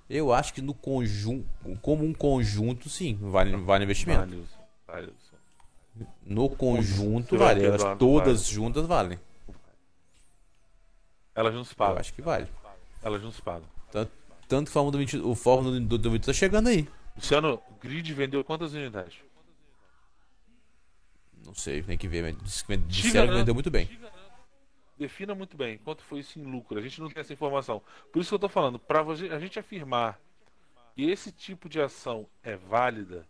Eu 0.09 0.32
acho 0.32 0.53
que 0.53 0.61
no 0.61 0.74
conjunto, 0.74 1.49
como 1.80 2.05
um 2.05 2.12
conjunto, 2.12 2.88
sim, 2.88 3.16
vale, 3.20 3.57
vale 3.57 3.84
investimento. 3.84 4.20
Vale, 4.20 4.47
vale. 4.86 5.12
No 6.24 6.51
conjunto, 6.51 7.38
vale. 7.38 7.64
Elas 7.64 7.99
todas 7.99 8.42
vale. 8.42 8.55
juntas 8.55 8.86
valem. 8.86 9.18
Elas 11.34 11.55
não 11.55 11.64
se 11.64 11.74
pagam. 11.74 11.95
Eu 11.95 12.01
acho 12.01 12.12
que 12.12 12.20
vale. 12.20 12.49
Elas 13.05 13.22
não 13.22 13.30
se 13.30 13.42
pagam. 13.42 13.68
Tanto, 13.92 14.11
tanto 14.48 14.70
Fórmula 14.70 14.96
20, 14.98 15.18
o 15.18 15.34
Fórmula 15.34 15.78
do, 15.78 15.98
do 15.98 16.11
20 16.11 16.24
tá 16.24 16.32
chegando 16.32 16.68
aí. 16.68 16.88
Luciano, 17.14 17.62
Grid 17.80 18.12
vendeu 18.14 18.42
quantas 18.42 18.72
unidades? 18.72 19.18
Não 21.44 21.55
sei, 21.55 21.82
tem 21.82 21.98
que 21.98 22.09
ver, 22.09 22.22
mas 22.22 22.64
disseram 22.88 23.28
que 23.28 23.34
vendeu 23.34 23.55
muito 23.55 23.70
bem. 23.70 23.88
Defina 24.98 25.34
muito 25.34 25.57
bem 25.57 25.76
quanto 25.78 26.02
foi 26.02 26.20
isso 26.20 26.38
em 26.38 26.44
lucro. 26.44 26.78
A 26.78 26.82
gente 26.82 27.00
não 27.00 27.09
tem 27.11 27.20
essa 27.20 27.32
informação. 27.32 27.82
Por 28.11 28.20
isso 28.20 28.30
que 28.30 28.34
eu 28.34 28.36
estou 28.36 28.48
falando, 28.48 28.78
para 28.78 29.02
a 29.02 29.38
gente 29.38 29.59
afirmar 29.59 30.18
que 30.94 31.11
esse 31.11 31.30
tipo 31.30 31.68
de 31.68 31.80
ação 31.80 32.26
é 32.42 32.57
válida, 32.57 33.26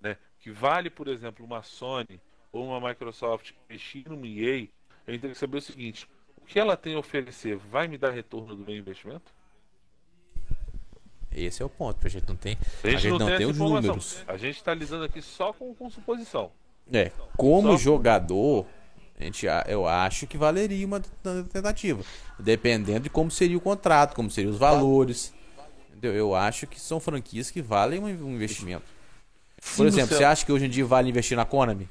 né, 0.00 0.16
que 0.40 0.50
vale, 0.50 0.88
por 0.88 1.08
exemplo, 1.08 1.44
uma 1.44 1.62
Sony 1.62 2.20
ou 2.50 2.68
uma 2.68 2.88
Microsoft 2.88 3.52
investir 3.68 4.08
no 4.08 4.24
EA, 4.24 4.68
a 5.06 5.10
gente 5.10 5.20
tem 5.20 5.30
que 5.30 5.38
saber 5.38 5.58
o 5.58 5.62
seguinte: 5.62 6.08
o 6.44 6.46
que 6.46 6.60
ela 6.60 6.76
tem 6.76 6.94
a 6.94 6.98
oferecer 6.98 7.56
vai 7.56 7.88
me 7.88 7.96
dar 7.96 8.10
retorno 8.10 8.54
do 8.54 8.64
meu 8.64 8.76
investimento? 8.76 9.32
Esse 11.32 11.62
é 11.62 11.64
o 11.64 11.70
ponto. 11.70 12.06
A 12.06 12.10
gente 12.10 12.28
não 12.28 12.36
tem, 12.36 12.52
a 12.52 12.86
gente, 12.86 12.96
a 12.96 13.00
gente 13.00 13.18
não, 13.18 13.26
tem, 13.26 13.36
tem 13.38 13.46
os 13.46 13.58
números. 13.58 14.22
A 14.28 14.36
gente 14.36 14.56
está 14.56 14.74
lidando 14.74 15.04
aqui 15.04 15.22
só 15.22 15.54
com, 15.54 15.74
com 15.74 15.88
suposição. 15.88 16.52
É, 16.92 17.10
como 17.34 17.72
só 17.72 17.76
jogador, 17.78 18.66
a 19.18 19.24
gente, 19.24 19.46
eu 19.66 19.88
acho 19.88 20.26
que 20.26 20.36
valeria 20.36 20.86
uma 20.86 21.00
tentativa. 21.50 22.04
Dependendo 22.38 23.00
de 23.00 23.10
como 23.10 23.30
seria 23.30 23.56
o 23.56 23.60
contrato, 23.60 24.14
como 24.14 24.30
seriam 24.30 24.52
os 24.52 24.58
valores. 24.58 25.32
Entendeu? 25.88 26.12
Eu 26.12 26.34
acho 26.34 26.66
que 26.66 26.78
são 26.78 27.00
franquias 27.00 27.50
que 27.50 27.62
valem 27.62 28.00
um 28.00 28.34
investimento. 28.34 28.84
Por 29.76 29.86
exemplo, 29.86 30.14
você 30.14 30.24
acha 30.24 30.44
que 30.44 30.52
hoje 30.52 30.66
em 30.66 30.70
dia 30.70 30.84
vale 30.84 31.08
investir 31.08 31.36
na 31.36 31.46
Konami? 31.46 31.88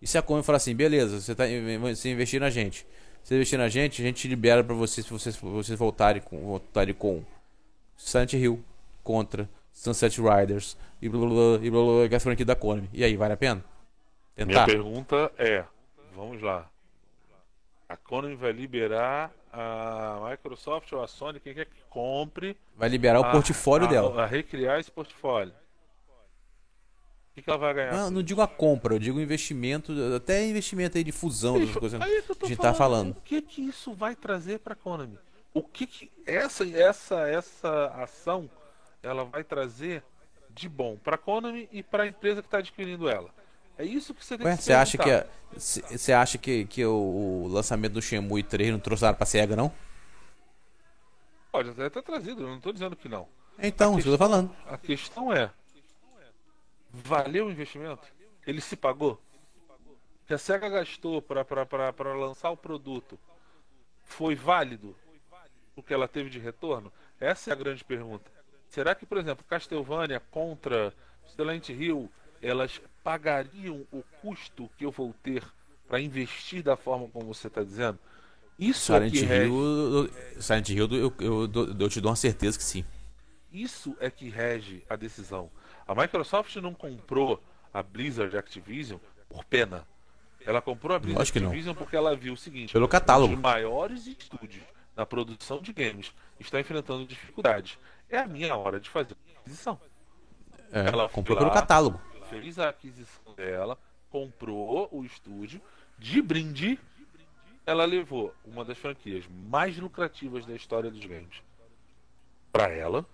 E 0.00 0.06
se 0.06 0.18
a 0.18 0.22
Konami 0.22 0.44
falar 0.44 0.56
assim, 0.56 0.74
beleza, 0.74 1.20
você, 1.20 1.34
tá, 1.34 1.44
você 1.80 2.10
investir 2.10 2.40
na 2.40 2.50
gente. 2.50 2.86
Você 3.22 3.34
investir 3.34 3.58
na 3.58 3.68
gente, 3.68 4.02
a 4.02 4.04
gente 4.04 4.28
libera 4.28 4.62
para 4.62 4.74
vocês 4.74 5.06
se 5.06 5.12
vocês, 5.12 5.36
vocês 5.36 5.78
voltarem 5.78 6.22
com, 6.22 6.38
voltarem 6.38 6.94
com 6.94 7.24
Silent 7.96 8.34
Hill, 8.34 8.62
Contra, 9.02 9.48
Sunset 9.72 10.20
Riders 10.20 10.76
e 11.00 11.08
blá 11.08 11.20
blá 11.20 11.28
blá, 11.28 11.66
e 11.66 11.70
blá, 11.70 11.82
blá, 11.82 12.08
blá, 12.08 12.20
franquia 12.20 12.46
da 12.46 12.54
Konami. 12.54 12.88
E 12.92 13.02
aí, 13.02 13.16
vale 13.16 13.32
a 13.32 13.36
pena? 13.36 13.64
Tentar? 14.34 14.52
Minha 14.52 14.66
pergunta 14.66 15.32
é, 15.38 15.64
vamos 16.14 16.40
lá. 16.42 16.68
A 17.88 17.96
Konami 17.96 18.34
vai 18.34 18.52
liberar 18.52 19.32
a 19.52 20.28
Microsoft 20.30 20.92
ou 20.92 21.02
a 21.02 21.06
Sony, 21.06 21.40
quem 21.40 21.54
quer 21.54 21.66
que 21.66 21.82
compre. 21.88 22.56
Vai 22.76 22.88
liberar 22.88 23.18
a, 23.18 23.20
o 23.22 23.32
portfólio 23.32 23.86
a, 23.86 23.90
dela. 23.90 24.22
A 24.22 24.26
recriar 24.26 24.78
esse 24.78 24.90
portfólio 24.90 25.52
que, 27.36 27.42
que 27.42 27.50
ela 27.50 27.58
vai 27.58 27.74
ganhar? 27.74 27.92
Não, 27.92 28.10
não 28.10 28.22
digo 28.22 28.40
a 28.40 28.48
compra, 28.48 28.94
eu 28.94 28.98
digo 28.98 29.20
investimento, 29.20 29.92
até 30.16 30.46
investimento 30.46 30.96
aí 30.96 31.04
de 31.04 31.12
fusão, 31.12 31.58
Bicho, 31.58 31.78
coisas 31.78 32.00
aí 32.00 32.22
que, 32.22 32.44
a 32.44 32.48
gente 32.48 32.58
tá 32.58 32.72
falando. 32.72 33.10
O 33.10 33.20
que 33.20 33.42
que 33.42 33.60
isso 33.60 33.92
vai 33.92 34.16
trazer 34.16 34.58
para 34.60 34.72
a 34.72 34.76
Konami? 34.76 35.18
O 35.52 35.62
que 35.62 35.86
que 35.86 36.10
essa 36.24 36.66
essa 36.66 37.28
essa 37.28 37.86
ação 37.88 38.48
ela 39.02 39.24
vai 39.24 39.44
trazer 39.44 40.02
de 40.50 40.66
bom 40.66 40.96
para 40.96 41.16
a 41.16 41.18
Konami 41.18 41.68
e 41.70 41.82
para 41.82 42.04
a 42.04 42.06
empresa 42.06 42.40
que 42.40 42.46
está 42.46 42.58
adquirindo 42.58 43.08
ela? 43.08 43.28
É 43.76 43.84
isso 43.84 44.14
que 44.14 44.24
você 44.24 44.38
tem 44.38 44.46
Ué, 44.46 44.56
que 44.56 44.62
você 44.62 44.72
acha 44.72 44.96
que 44.96 45.26
você 45.58 46.12
acha 46.14 46.38
que, 46.38 46.64
que 46.64 46.84
o, 46.86 47.44
o, 47.44 47.48
lançamento 47.48 47.92
do 47.92 48.02
Shenmue 48.02 48.42
3 48.42 48.72
não 48.72 48.80
trouxe 48.80 49.04
nada 49.04 49.16
para 49.16 49.26
Sega 49.26 49.54
não? 49.54 49.70
Pode 51.52 51.68
até 51.68 51.90
ter 51.90 52.02
trazido, 52.02 52.42
eu 52.42 52.48
não 52.48 52.56
estou 52.56 52.72
dizendo 52.72 52.96
que 52.96 53.08
não. 53.08 53.28
Então, 53.58 53.94
isso 53.94 54.02
que 54.02 54.08
eu 54.08 54.18
tô 54.18 54.24
falando. 54.24 54.54
A 54.66 54.76
questão 54.76 55.32
é, 55.32 55.50
valeu 57.04 57.46
o 57.46 57.50
investimento? 57.50 58.06
Ele 58.46 58.60
se 58.60 58.76
pagou? 58.76 59.20
Que 60.26 60.34
a 60.34 60.38
SEGA 60.38 60.68
gastou 60.68 61.22
para 61.22 62.14
lançar 62.14 62.50
o 62.50 62.56
produto 62.56 63.18
foi 64.04 64.34
válido 64.34 64.96
o 65.74 65.82
que 65.82 65.92
ela 65.92 66.08
teve 66.08 66.30
de 66.30 66.38
retorno? 66.38 66.92
Essa 67.20 67.50
é 67.50 67.52
a 67.52 67.56
grande 67.56 67.84
pergunta. 67.84 68.30
Será 68.68 68.94
que, 68.94 69.06
por 69.06 69.18
exemplo, 69.18 69.44
Castlevania 69.48 70.20
contra 70.30 70.92
Silent 71.26 71.68
Hill, 71.68 72.10
elas 72.42 72.80
pagariam 73.04 73.86
o 73.92 74.02
custo 74.20 74.70
que 74.76 74.84
eu 74.84 74.90
vou 74.90 75.14
ter 75.22 75.44
para 75.86 76.00
investir 76.00 76.62
da 76.62 76.76
forma 76.76 77.08
como 77.08 77.32
você 77.32 77.46
está 77.46 77.62
dizendo? 77.62 77.98
Isso 78.58 78.92
Silent 78.92 79.14
é 79.14 79.18
que 79.18 79.24
rege... 79.24 79.50
Hill, 79.50 80.10
Silent 80.40 80.68
Hill 80.70 80.88
eu, 80.90 81.14
eu, 81.20 81.50
eu, 81.52 81.76
eu 81.78 81.88
te 81.88 82.00
dou 82.00 82.10
uma 82.10 82.16
certeza 82.16 82.56
que 82.56 82.64
sim. 82.64 82.84
Isso 83.52 83.96
é 84.00 84.10
que 84.10 84.28
rege 84.28 84.82
a 84.88 84.96
decisão. 84.96 85.50
A 85.86 85.94
Microsoft 85.94 86.56
não 86.56 86.74
comprou 86.74 87.40
a 87.72 87.82
Blizzard 87.82 88.36
Activision 88.36 88.98
por 89.28 89.44
pena. 89.44 89.86
Ela 90.44 90.60
comprou 90.60 90.96
a 90.96 90.98
Blizzard 90.98 91.28
Activision 91.28 91.74
porque 91.74 91.96
ela 91.96 92.16
viu 92.16 92.34
o 92.34 92.36
seguinte: 92.36 92.72
pelo 92.72 92.88
catálogo. 92.88 93.34
Os 93.34 93.40
maiores 93.40 94.06
estúdios 94.06 94.64
na 94.96 95.06
produção 95.06 95.60
de 95.60 95.72
games 95.72 96.12
estão 96.40 96.58
enfrentando 96.58 97.06
dificuldades. 97.06 97.78
É 98.08 98.18
a 98.18 98.26
minha 98.26 98.56
hora 98.56 98.80
de 98.80 98.88
fazer 98.88 99.14
a 99.14 99.40
aquisição. 99.40 99.80
É, 100.72 100.88
ela 100.88 101.08
comprou 101.08 101.36
lá, 101.36 101.42
pelo 101.42 101.54
catálogo. 101.54 102.00
Fez 102.28 102.58
a 102.58 102.68
aquisição 102.68 103.34
dela, 103.36 103.78
comprou 104.10 104.88
o 104.90 105.04
estúdio, 105.04 105.60
de 105.98 106.20
brinde, 106.20 106.78
ela 107.64 107.84
levou 107.84 108.34
uma 108.44 108.64
das 108.64 108.78
franquias 108.78 109.24
mais 109.28 109.76
lucrativas 109.78 110.44
da 110.46 110.54
história 110.54 110.90
dos 110.90 111.04
games 111.04 111.42
para 112.52 112.68
ela 112.68 113.04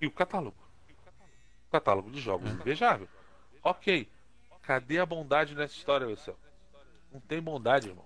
e 0.00 0.06
o 0.06 0.10
catálogo 0.10 0.63
catálogo 1.74 2.10
de 2.10 2.20
jogos 2.20 2.48
é. 2.48 2.52
invejável. 2.52 3.08
Ok. 3.62 4.08
Cadê 4.62 4.98
a 4.98 5.06
bondade 5.06 5.54
nessa 5.54 5.74
história, 5.74 6.06
Luciano? 6.06 6.38
Não 7.12 7.20
tem 7.20 7.40
bondade, 7.40 7.88
irmão. 7.88 8.04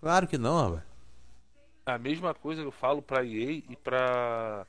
Claro 0.00 0.26
que 0.26 0.36
não, 0.36 0.72
velho. 0.72 0.82
A 1.86 1.98
mesma 1.98 2.34
coisa 2.34 2.60
que 2.60 2.68
eu 2.68 2.72
falo 2.72 3.00
pra 3.00 3.24
EA 3.24 3.62
e 3.68 3.76
pra 3.82 4.66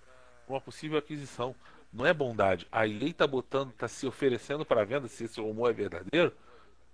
uma 0.47 0.61
possível 0.61 0.97
aquisição. 0.97 1.53
Não 1.91 2.05
é 2.05 2.13
bondade. 2.13 2.67
A 2.71 2.87
EA 2.87 3.13
tá 3.13 3.27
botando, 3.27 3.71
tá 3.73 3.87
se 3.87 4.07
oferecendo 4.07 4.65
para 4.65 4.85
venda, 4.85 5.07
se 5.07 5.25
esse 5.25 5.41
rumor 5.41 5.69
é 5.69 5.73
verdadeiro, 5.73 6.33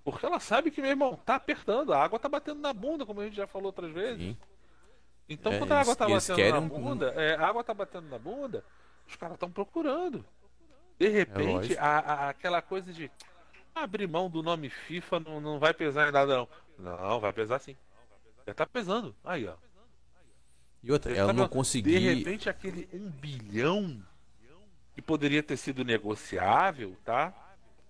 porque 0.04 0.26
ela 0.26 0.40
sabe 0.40 0.72
que, 0.72 0.82
meu 0.82 0.92
irmão, 0.92 1.16
tá 1.26 1.36
apertando, 1.36 1.94
a 1.94 2.04
água 2.04 2.20
tá 2.20 2.28
batendo 2.28 2.60
na 2.60 2.74
bunda, 2.74 3.06
como 3.06 3.22
a 3.22 3.26
gente 3.26 3.36
já 3.36 3.48
falou 3.48 3.68
outras 3.68 3.92
vezes. 3.92 4.22
Sim. 4.22 4.38
Então, 5.28 5.54
é, 5.54 5.60
quando 5.60 5.72
a 5.72 5.82
água 5.82 5.96
tá 5.96 6.08
batendo 6.08 6.52
na 6.52 6.62
bunda, 6.62 7.08
é, 7.16 7.36
a 7.36 7.48
água 7.48 7.64
tá 7.64 7.74
batendo 7.74 8.10
na 8.10 8.20
bunda, 8.20 8.64
os 9.08 9.16
caras 9.16 9.36
estão 9.36 9.52
procurando. 9.52 10.26
De 10.98 11.08
repente, 11.08 11.76
é 11.76 11.80
a, 11.80 12.00
a, 12.00 12.30
aquela 12.30 12.62
coisa 12.62 12.94
de 12.94 13.12
abrir 13.74 14.08
mão 14.08 14.30
do 14.30 14.42
nome 14.42 14.70
FIFA 14.70 15.20
não, 15.20 15.42
não 15.42 15.60
vai 15.60 15.74
pesar 15.74 16.08
em 16.08 16.12
nada, 16.12 16.38
não. 16.38 16.50
Não, 16.80 17.20
vai 17.20 17.34
pesar 17.34 17.60
sim. 17.60 17.76
Já 18.48 18.54
tá 18.54 18.66
pesando. 18.66 19.16
Aí, 19.24 19.46
ó. 19.48 19.56
E 20.82 20.92
outra, 20.92 21.14
ela 21.16 21.34
tá 21.34 21.34
não 21.34 21.48
conseguiu. 21.48 22.00
De 22.00 22.00
repente, 22.00 22.50
aquele 22.50 22.88
um 22.94 23.10
bilhão 23.10 24.02
que 24.94 25.02
poderia 25.02 25.44
ter 25.44 25.58
sido 25.58 25.84
negociável, 25.84 26.96
tá? 27.04 27.34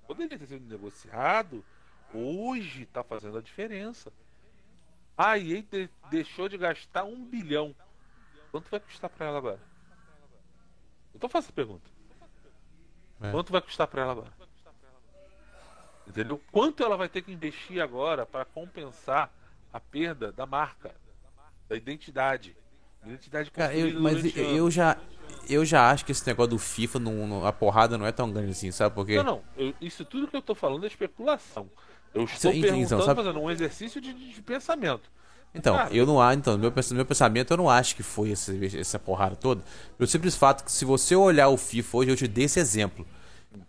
Poderia 0.08 0.40
ter 0.40 0.48
sido 0.48 0.66
negociado. 0.68 1.64
Hoje 2.14 2.86
tá 2.86 3.04
fazendo 3.04 3.38
a 3.38 3.42
diferença. 3.42 4.12
A 5.18 5.38
EA 5.38 5.62
de, 5.62 5.90
deixou 6.10 6.48
de 6.50 6.58
gastar 6.58 7.04
um 7.04 7.24
bilhão. 7.24 7.76
Quanto 8.52 8.70
vai 8.70 8.80
custar 8.80 9.10
para 9.10 9.28
ela 9.28 9.38
agora? 9.38 9.60
Então 11.14 11.30
faça 11.30 11.50
a 11.50 11.54
pergunta. 11.54 11.95
É. 13.22 13.32
Quanto 13.32 13.52
vai 13.52 13.62
custar 13.62 13.88
para 13.88 14.02
ela 14.02 14.12
agora? 14.12 14.32
Entendeu? 16.08 16.40
Quanto 16.52 16.84
ela 16.84 16.96
vai 16.96 17.10
ter 17.10 17.22
que 17.22 17.32
investir 17.32 17.82
agora 17.82 18.26
para 18.26 18.46
compensar 18.46 19.32
a 19.74 19.80
perda 19.80 20.32
da 20.32 20.46
marca, 20.46 20.94
da 21.68 21.76
identidade? 21.76 22.56
identidade 23.06 23.52
Cara, 23.52 23.76
eu, 23.76 24.00
mas 24.00 24.36
eu 24.36 24.70
já, 24.70 24.98
eu 25.50 25.66
já 25.66 25.90
acho 25.90 26.06
que 26.06 26.12
esse 26.12 26.26
negócio 26.26 26.52
do 26.52 26.60
FIFA, 26.60 27.00
não, 27.00 27.28
não, 27.28 27.46
a 27.46 27.54
porrada 27.54 27.98
não 27.98 28.06
é 28.06 28.12
tão 28.12 28.32
grande 28.32 28.52
assim, 28.52 28.72
sabe 28.72 28.94
por 28.96 29.06
quê? 29.06 29.18
Não, 29.18 29.24
não. 29.24 29.44
Eu, 29.58 29.74
isso 29.80 30.04
tudo 30.06 30.28
que 30.28 30.36
eu 30.36 30.40
estou 30.40 30.56
falando 30.56 30.84
é 30.84 30.88
especulação. 30.88 31.70
Eu 32.14 32.24
estou 32.24 32.52
então, 32.52 32.70
perguntando, 32.70 33.04
sabe... 33.04 33.22
fazendo 33.22 33.40
um 33.40 33.52
exercício 33.52 34.00
de, 34.00 34.14
de 34.14 34.42
pensamento. 34.42 35.12
Então, 35.56 35.76
Cara, 35.76 35.94
eu 35.94 36.06
não 36.06 36.22
acho, 36.22 36.38
então, 36.38 36.58
meu, 36.58 36.72
meu 36.92 37.06
pensamento 37.06 37.54
eu 37.54 37.58
não 37.58 37.70
acho 37.70 37.96
que 37.96 38.04
foi 38.04 38.32
essa, 38.32 38.54
essa 38.78 39.00
porrada 39.00 39.36
toda. 39.38 39.64
Pelo 39.98 40.08
simples 40.08 40.36
fato 40.36 40.66
que 40.66 40.72
se 40.72 40.84
você 40.84 41.16
olhar 41.16 41.48
o 41.48 41.56
FIFA 41.56 41.98
hoje, 41.98 42.12
eu 42.12 42.16
te 42.18 42.28
dei 42.28 42.44
esse 42.44 42.60
exemplo. 42.60 43.08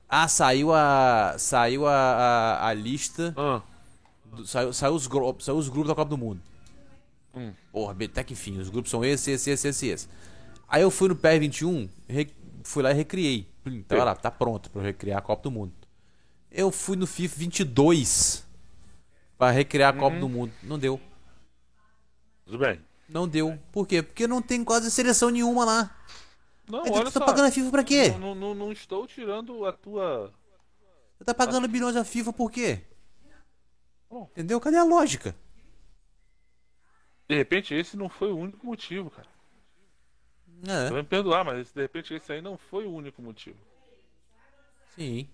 Ah, 0.08 0.26
saiu 0.26 0.72
a. 0.72 1.36
Saiu 1.38 1.86
a, 1.86 1.92
a, 1.92 2.68
a 2.68 2.74
lista. 2.74 3.32
Ah. 3.36 3.62
Do, 4.24 4.44
saiu, 4.46 4.72
saiu, 4.72 4.94
os, 4.94 5.08
saiu 5.40 5.56
os 5.56 5.68
grupos 5.68 5.88
da 5.88 5.94
Copa 5.94 6.10
do 6.10 6.18
Mundo. 6.18 6.40
Hum. 7.34 7.52
Porra, 7.70 7.94
até 8.04 8.24
que 8.24 8.32
enfim, 8.32 8.58
os 8.58 8.68
grupos 8.68 8.90
são 8.90 9.04
esses, 9.04 9.28
esse, 9.28 9.50
esse, 9.50 9.68
esse, 9.68 9.86
esse. 9.86 10.08
Aí 10.68 10.82
eu 10.82 10.90
fui 10.90 11.08
no 11.08 11.14
PR21, 11.14 11.88
re, 12.08 12.28
fui 12.64 12.82
lá 12.82 12.90
e 12.90 12.94
recriei. 12.94 13.46
Plim, 13.62 13.82
Tá 13.82 14.02
lá, 14.02 14.14
tá 14.14 14.30
pronto 14.30 14.70
pra 14.70 14.82
recriar 14.82 15.18
a 15.18 15.22
Copa 15.22 15.44
do 15.44 15.50
Mundo. 15.50 15.72
Eu 16.50 16.72
fui 16.72 16.96
no 16.96 17.06
FIFA 17.06 17.36
22 17.36 18.44
pra 19.38 19.50
recriar 19.50 19.94
a 19.94 19.98
Copa 19.98 20.18
do 20.18 20.28
Mundo. 20.28 20.52
Não 20.62 20.78
deu. 20.78 21.00
Tudo 22.46 22.58
bem. 22.58 22.80
Não 23.08 23.28
deu. 23.28 23.58
Por 23.70 23.86
quê? 23.86 24.02
Porque 24.02 24.26
não 24.26 24.40
tem 24.40 24.64
quase 24.64 24.90
seleção 24.90 25.28
nenhuma 25.30 25.64
lá. 25.64 25.96
Não, 26.68 26.80
Aí 26.82 26.90
tu 26.90 26.94
olha 26.94 27.04
tá 27.04 27.20
só. 27.20 27.24
pagando 27.26 27.46
a 27.48 27.50
FIFA 27.50 27.70
pra 27.70 27.84
quê? 27.84 28.08
Não, 28.18 28.34
não, 28.34 28.54
não 28.54 28.72
estou 28.72 29.06
tirando 29.06 29.66
a 29.66 29.72
tua. 29.72 30.32
Você 31.18 31.24
tá 31.24 31.34
pagando 31.34 31.68
bilhões 31.68 31.94
a 31.96 32.04
FIFA 32.04 32.32
por 32.32 32.50
quê? 32.50 32.80
Bom. 34.10 34.28
Entendeu? 34.32 34.60
Cadê 34.60 34.76
a 34.76 34.84
lógica? 34.84 35.34
De 37.28 37.34
repente, 37.36 37.74
esse 37.74 37.96
não 37.96 38.08
foi 38.08 38.30
o 38.32 38.36
único 38.38 38.64
motivo, 38.66 39.10
cara. 39.10 39.28
Você 40.62 40.70
É, 40.72 40.90
vai 40.90 41.02
me 41.02 41.08
perdoar, 41.08 41.44
mas 41.44 41.72
de 41.72 41.80
repente 41.82 42.14
esse 42.14 42.32
aí 42.32 42.40
não 42.40 42.56
foi 42.56 42.86
o 42.86 42.92
único 42.92 43.20
motivo. 43.20 43.58
sim. 44.94 45.28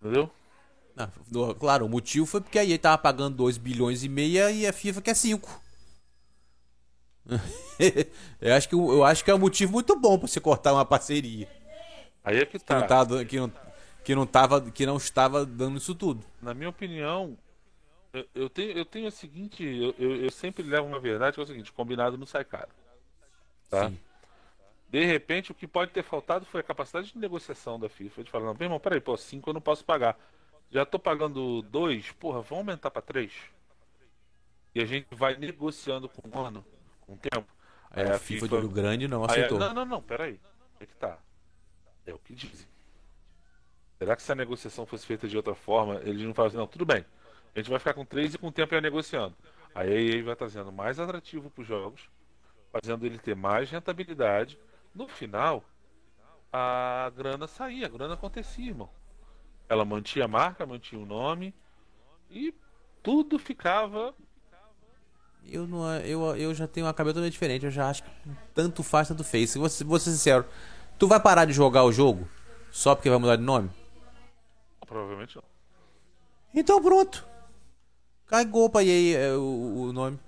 Entendeu? 0.00 0.30
No- 1.30 1.54
claro, 1.54 1.86
o 1.86 1.88
motivo 1.88 2.26
foi 2.26 2.40
porque 2.40 2.58
aí 2.58 2.70
ele 2.70 2.78
tava 2.78 2.98
pagando 2.98 3.36
2 3.36 3.56
bilhões 3.58 4.04
e 4.04 4.08
meia 4.08 4.50
e 4.50 4.66
a 4.66 4.72
FIFA 4.72 5.00
quer 5.02 5.14
5. 5.14 5.60
eu, 8.40 8.54
acho 8.54 8.68
que, 8.68 8.76
o- 8.76 8.92
eu 8.92 9.04
acho 9.04 9.24
que 9.24 9.30
é 9.30 9.34
um 9.34 9.38
motivo 9.38 9.72
muito 9.72 9.98
bom 9.98 10.18
pra 10.18 10.28
você 10.28 10.40
cortar 10.40 10.72
uma 10.72 10.84
parceria. 10.84 11.48
Aí 12.22 12.38
é 12.38 12.46
que 12.46 12.58
Que 12.58 12.64
tá. 12.64 12.80
não, 12.80 12.86
tava, 12.86 13.06
dando- 13.06 13.26
que, 13.26 13.38
não, 13.40 13.52
que, 14.04 14.14
não 14.14 14.26
tava, 14.26 14.70
que 14.70 14.86
não 14.86 14.96
estava 14.96 15.44
dando 15.46 15.78
isso 15.78 15.94
tudo. 15.94 16.24
Na 16.40 16.54
minha 16.54 16.68
opinião, 16.68 17.36
eu, 18.12 18.26
eu 18.34 18.50
tenho, 18.50 18.72
eu 18.72 18.84
tenho 18.84 19.08
a 19.08 19.10
seguinte. 19.10 19.64
Eu, 19.64 19.94
eu, 19.98 20.16
eu 20.24 20.30
sempre 20.30 20.62
levo 20.62 20.86
uma 20.86 21.00
verdade 21.00 21.34
que 21.34 21.40
é 21.40 21.42
o 21.42 21.46
seguinte: 21.46 21.72
combinado 21.72 22.16
não 22.18 22.26
sai 22.26 22.44
caro. 22.44 22.68
Tá? 23.70 23.88
Sim. 23.88 23.98
De 24.88 25.04
repente, 25.04 25.50
o 25.50 25.54
que 25.54 25.66
pode 25.66 25.90
ter 25.90 26.04
faltado 26.04 26.46
foi 26.46 26.60
a 26.60 26.64
capacidade 26.64 27.12
de 27.12 27.18
negociação 27.18 27.80
da 27.80 27.88
FIFA. 27.88 28.22
De 28.22 28.30
falar, 28.30 28.44
não, 28.46 28.54
meu 28.54 28.66
irmão, 28.66 28.78
peraí, 28.78 29.00
pô, 29.00 29.16
5 29.16 29.50
eu 29.50 29.54
não 29.54 29.60
posso 29.60 29.84
pagar. 29.84 30.16
Já 30.70 30.86
tô 30.86 30.98
pagando 30.98 31.62
2, 31.62 32.12
porra, 32.12 32.40
vamos 32.42 32.58
aumentar 32.58 32.90
pra 32.90 33.02
3. 33.02 33.32
E 34.74 34.80
a 34.80 34.84
gente 34.84 35.06
vai 35.12 35.36
negociando 35.36 36.08
com 36.08 36.28
um 36.28 36.40
ano, 36.44 36.64
com 37.06 37.14
o 37.14 37.16
tempo. 37.16 37.46
Aí 37.90 38.04
a 38.04 38.18
FIFA 38.18 38.48
de 38.48 38.54
olho 38.54 38.68
grande 38.68 39.06
não 39.06 39.22
Aí, 39.22 39.30
aceitou. 39.30 39.58
não, 39.58 39.72
não, 39.72 39.84
não, 39.84 40.02
peraí. 40.02 40.40
É 40.80 40.86
que 40.86 40.94
tá. 40.96 41.18
É 42.06 42.12
o 42.12 42.18
que 42.18 42.34
dizem. 42.34 42.66
Será 43.98 44.16
que 44.16 44.22
se 44.22 44.32
a 44.32 44.34
negociação 44.34 44.84
fosse 44.84 45.06
feita 45.06 45.28
de 45.28 45.36
outra 45.36 45.54
forma, 45.54 46.00
eles 46.02 46.22
não 46.22 46.34
falam 46.34 46.48
assim, 46.48 46.56
não, 46.56 46.66
tudo 46.66 46.84
bem. 46.84 47.04
A 47.54 47.58
gente 47.58 47.70
vai 47.70 47.78
ficar 47.78 47.94
com 47.94 48.04
três 48.04 48.34
e 48.34 48.38
com 48.38 48.48
o 48.48 48.52
tempo 48.52 48.74
ia 48.74 48.80
negociando. 48.80 49.34
Aí 49.74 49.88
a 49.88 50.16
EA 50.16 50.24
vai 50.24 50.36
trazendo 50.36 50.72
mais 50.72 50.98
atrativo 50.98 51.50
para 51.50 51.62
os 51.62 51.66
jogos, 51.66 52.08
fazendo 52.72 53.06
ele 53.06 53.18
ter 53.18 53.34
mais 53.36 53.70
rentabilidade. 53.70 54.58
No 54.94 55.08
final, 55.08 55.64
a 56.52 57.10
grana 57.16 57.46
saía, 57.46 57.86
a 57.86 57.88
grana 57.88 58.14
acontecia, 58.14 58.68
irmão. 58.68 58.90
Ela 59.68 59.84
mantinha 59.84 60.26
a 60.26 60.28
marca, 60.28 60.66
mantinha 60.66 61.00
o 61.00 61.06
nome 61.06 61.54
e 62.30 62.54
tudo 63.02 63.38
ficava. 63.38 64.14
Eu, 65.48 65.66
não, 65.66 65.96
eu, 65.98 66.36
eu 66.36 66.54
já 66.54 66.66
tenho 66.66 66.86
uma 66.86 66.94
cabeça 66.94 67.14
totalmente 67.14 67.32
diferente. 67.32 67.64
Eu 67.64 67.70
já 67.70 67.88
acho 67.88 68.02
que 68.02 68.10
tanto 68.54 68.82
faz, 68.82 69.08
tanto 69.08 69.22
fez. 69.22 69.50
Se 69.50 69.58
você, 69.58 69.84
vou 69.84 69.98
ser 69.98 70.10
sincero, 70.12 70.44
tu 70.98 71.06
vai 71.06 71.20
parar 71.20 71.44
de 71.44 71.52
jogar 71.52 71.84
o 71.84 71.92
jogo 71.92 72.28
só 72.70 72.94
porque 72.94 73.10
vai 73.10 73.18
mudar 73.18 73.36
de 73.36 73.42
nome? 73.42 73.70
Provavelmente 74.86 75.36
não. 75.36 75.42
Então 76.54 76.82
pronto. 76.82 77.26
Cagou 78.26 78.68
pra 78.70 78.82
EA 78.82 79.18
é, 79.18 79.32
o, 79.36 79.88
o 79.88 79.92
nome. 79.92 80.18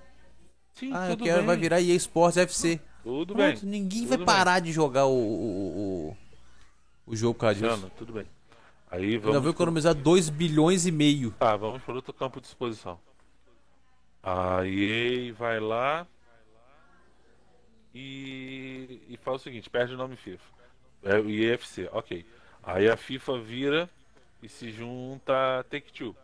Sim, 0.74 0.90
Ah, 0.92 1.10
eu 1.10 1.16
quero, 1.16 1.38
bem. 1.38 1.46
vai 1.46 1.56
virar 1.56 1.80
EA 1.80 1.94
Sports 1.94 2.36
FC. 2.36 2.80
Tudo 3.02 3.34
Pronto, 3.34 3.60
bem. 3.60 3.70
ninguém 3.70 4.00
tudo 4.00 4.08
vai 4.08 4.16
bem. 4.18 4.26
parar 4.26 4.60
de 4.60 4.72
jogar 4.72 5.06
o, 5.06 5.12
o, 5.12 6.08
o, 6.10 6.16
o 7.06 7.16
jogo 7.16 7.34
por 7.34 7.40
causa 7.42 7.54
disso. 7.60 7.90
Tudo 7.96 8.12
bem. 8.12 8.26
Aí 8.90 9.14
Ainda 9.14 9.20
vamos. 9.26 9.42
vou 9.42 9.50
economizar 9.50 9.94
2 9.94 10.28
bilhões 10.28 10.86
e 10.86 10.92
meio. 10.92 11.30
Tá, 11.38 11.56
vamos 11.56 11.82
para 11.82 11.94
outro 11.94 12.12
campo 12.12 12.40
de 12.40 12.46
exposição. 12.48 12.98
A 14.28 14.66
EA 14.66 15.32
vai 15.34 15.60
lá 15.60 16.04
e, 17.94 19.00
e 19.08 19.16
faz 19.18 19.40
o 19.40 19.44
seguinte: 19.44 19.70
perde 19.70 19.94
o 19.94 19.96
nome 19.96 20.16
FIFA. 20.16 20.42
É 21.04 21.16
o 21.20 21.30
EFC, 21.30 21.88
ok. 21.92 22.26
Aí 22.60 22.88
a 22.88 22.96
FIFA 22.96 23.38
vira 23.38 23.90
e 24.42 24.48
se 24.48 24.72
junta 24.72 25.60
a 25.60 25.62
Take-Two. 25.62 26.16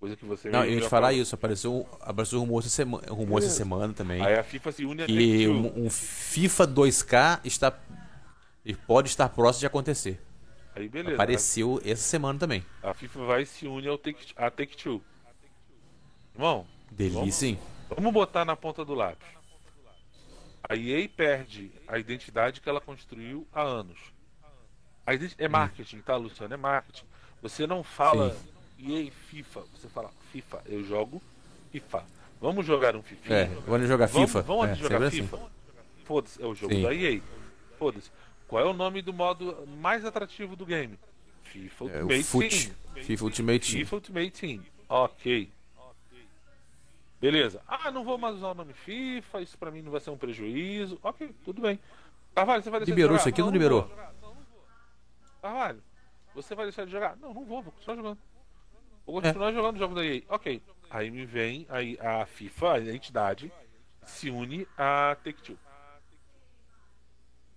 Coisa 0.00 0.16
que 0.16 0.24
você 0.24 0.50
Não, 0.50 0.64
eu 0.64 0.72
ia 0.72 0.80
te 0.80 0.88
falar 0.88 1.12
isso. 1.12 1.36
Apareceu, 1.36 1.88
apareceu 2.00 2.40
rumor, 2.40 2.58
essa 2.58 2.68
semana, 2.68 3.06
rumor 3.08 3.38
essa 3.38 3.50
semana 3.50 3.94
também. 3.94 4.20
Aí 4.20 4.34
a 4.34 4.42
FIFA 4.42 4.72
se 4.72 4.84
une 4.84 5.02
a 5.04 5.06
Que 5.06 5.46
um, 5.46 5.86
um 5.86 5.88
FIFA 5.88 6.66
2K 6.66 7.40
está. 7.44 7.78
e 8.64 8.74
Pode 8.74 9.08
estar 9.08 9.28
próximo 9.28 9.60
de 9.60 9.66
acontecer. 9.66 10.20
Aí 10.74 10.88
beleza. 10.88 11.14
Apareceu 11.14 11.80
essa 11.84 12.02
semana 12.02 12.40
também. 12.40 12.66
A 12.82 12.92
FIFA 12.92 13.24
vai 13.24 13.42
e 13.42 13.46
se 13.46 13.68
une 13.68 13.86
ao 13.86 13.96
Take, 13.96 14.34
a 14.34 14.50
Take-Two. 14.50 15.00
Irmão, 16.34 16.66
Delícia, 16.90 17.46
hein? 17.48 17.58
Vamos 17.88 18.12
botar 18.12 18.44
na 18.44 18.56
ponta 18.56 18.84
do 18.84 18.94
lápis. 18.94 19.26
A 20.68 20.74
EA 20.74 21.08
perde 21.08 21.70
a 21.86 21.98
identidade 21.98 22.60
que 22.60 22.68
ela 22.68 22.80
construiu 22.80 23.46
há 23.52 23.62
anos. 23.62 23.98
É 25.38 25.46
marketing, 25.46 26.00
tá, 26.00 26.16
Luciano? 26.16 26.52
É 26.54 26.56
marketing. 26.56 27.04
Você 27.40 27.66
não 27.66 27.84
fala 27.84 28.36
EA 28.78 29.10
FIFA, 29.28 29.62
você 29.72 29.88
fala 29.88 30.10
FIFA. 30.32 30.62
Eu 30.66 30.82
jogo 30.84 31.22
FIFA. 31.70 32.04
Vamos 32.40 32.66
jogar 32.66 32.96
um 32.96 33.02
FIFA. 33.02 33.32
É, 33.34 33.44
vamos 33.66 33.88
jogar 33.88 34.06
Vamos, 34.08 34.30
FIFA. 34.30 34.42
vamos 34.42 34.68
é, 34.70 34.74
jogar 34.74 35.10
sempre 35.10 35.10
FIFA. 35.22 35.36
assim. 35.36 35.46
Foda-se, 36.04 36.42
é 36.42 36.46
o 36.46 36.54
jogo 36.54 36.74
Sim. 36.74 36.82
da 36.82 36.94
EA. 36.94 37.20
Foda-se. 37.78 38.10
Qual 38.48 38.62
é 38.62 38.68
o 38.68 38.72
nome 38.72 39.00
do 39.02 39.12
modo 39.12 39.66
mais 39.78 40.04
atrativo 40.04 40.56
do 40.56 40.66
game? 40.66 40.98
FIFA 41.44 41.84
É, 41.84 42.02
Ultimate 42.02 42.24
FUT. 42.24 42.48
Team. 42.48 43.04
FIFA 43.04 43.24
Ultimate 43.24 43.70
Team. 43.70 43.78
FIFA 43.84 43.96
Ultimate 43.96 44.30
Team. 44.30 44.62
Ok. 44.88 45.50
Beleza. 47.20 47.62
Ah, 47.66 47.90
não 47.90 48.04
vou 48.04 48.18
mais 48.18 48.36
usar 48.36 48.48
o 48.48 48.54
nome 48.54 48.72
FIFA, 48.74 49.40
isso 49.40 49.56
pra 49.56 49.70
mim 49.70 49.82
não 49.82 49.90
vai 49.90 50.00
ser 50.00 50.10
um 50.10 50.18
prejuízo. 50.18 50.98
Ok, 51.02 51.34
tudo 51.44 51.62
bem. 51.62 51.80
Carvalho, 52.34 52.62
você 52.62 52.70
vai 52.70 52.80
deixar 52.80 52.90
Liberou 52.94 53.16
de 53.16 53.18
jogar? 53.18 53.20
isso 53.20 53.28
aqui 53.30 53.40
ou 53.42 53.46
não 53.46 53.52
vou. 53.52 53.62
liberou? 53.62 53.90
Carvalho, 55.40 55.82
você 56.34 56.54
vai 56.54 56.66
deixar 56.66 56.84
de 56.84 56.92
jogar? 56.92 57.16
Não, 57.16 57.32
não 57.32 57.44
vou, 57.44 57.62
vou 57.62 57.72
continuar 57.72 57.96
jogando. 57.96 58.18
Vou 59.06 59.18
É. 59.18 59.22
continuar 59.22 59.52
jogando 59.52 59.76
o 59.76 59.78
jogo 59.78 59.94
da 59.94 60.04
EA. 60.04 60.22
Ok. 60.28 60.62
Aí 60.90 61.10
me 61.10 61.24
vem 61.24 61.66
aí 61.68 61.98
a 62.00 62.26
FIFA, 62.26 62.72
a 62.74 62.94
entidade, 62.94 63.52
se 64.04 64.30
une 64.30 64.66
a 64.76 65.16
Take-Two. 65.24 65.58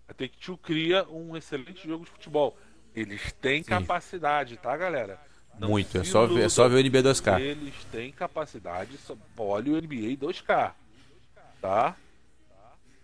A 0.08 0.14
Take-Two 0.14 0.58
cria 0.58 1.08
um 1.10 1.36
excelente 1.36 1.88
jogo 1.88 2.06
de 2.06 2.12
futebol. 2.12 2.58
Eles 2.96 3.32
têm 3.34 3.64
capacidade, 3.64 4.58
tá, 4.58 4.76
galera? 4.76 5.20
Não 5.58 5.70
Muito. 5.70 5.98
É 5.98 6.04
só, 6.04 6.26
ver, 6.26 6.44
é 6.44 6.50
só 6.50 6.68
ver 6.70 6.76
o 6.76 6.80
NBA 6.80 7.02
2K. 7.04 7.40
Eles 7.42 7.74
têm 7.92 8.12
capacidade, 8.12 8.98
só- 8.98 9.18
olha 9.38 9.74
o 9.74 9.78
NBA 9.78 10.16
2K, 10.18 10.74
tá? 11.62 11.96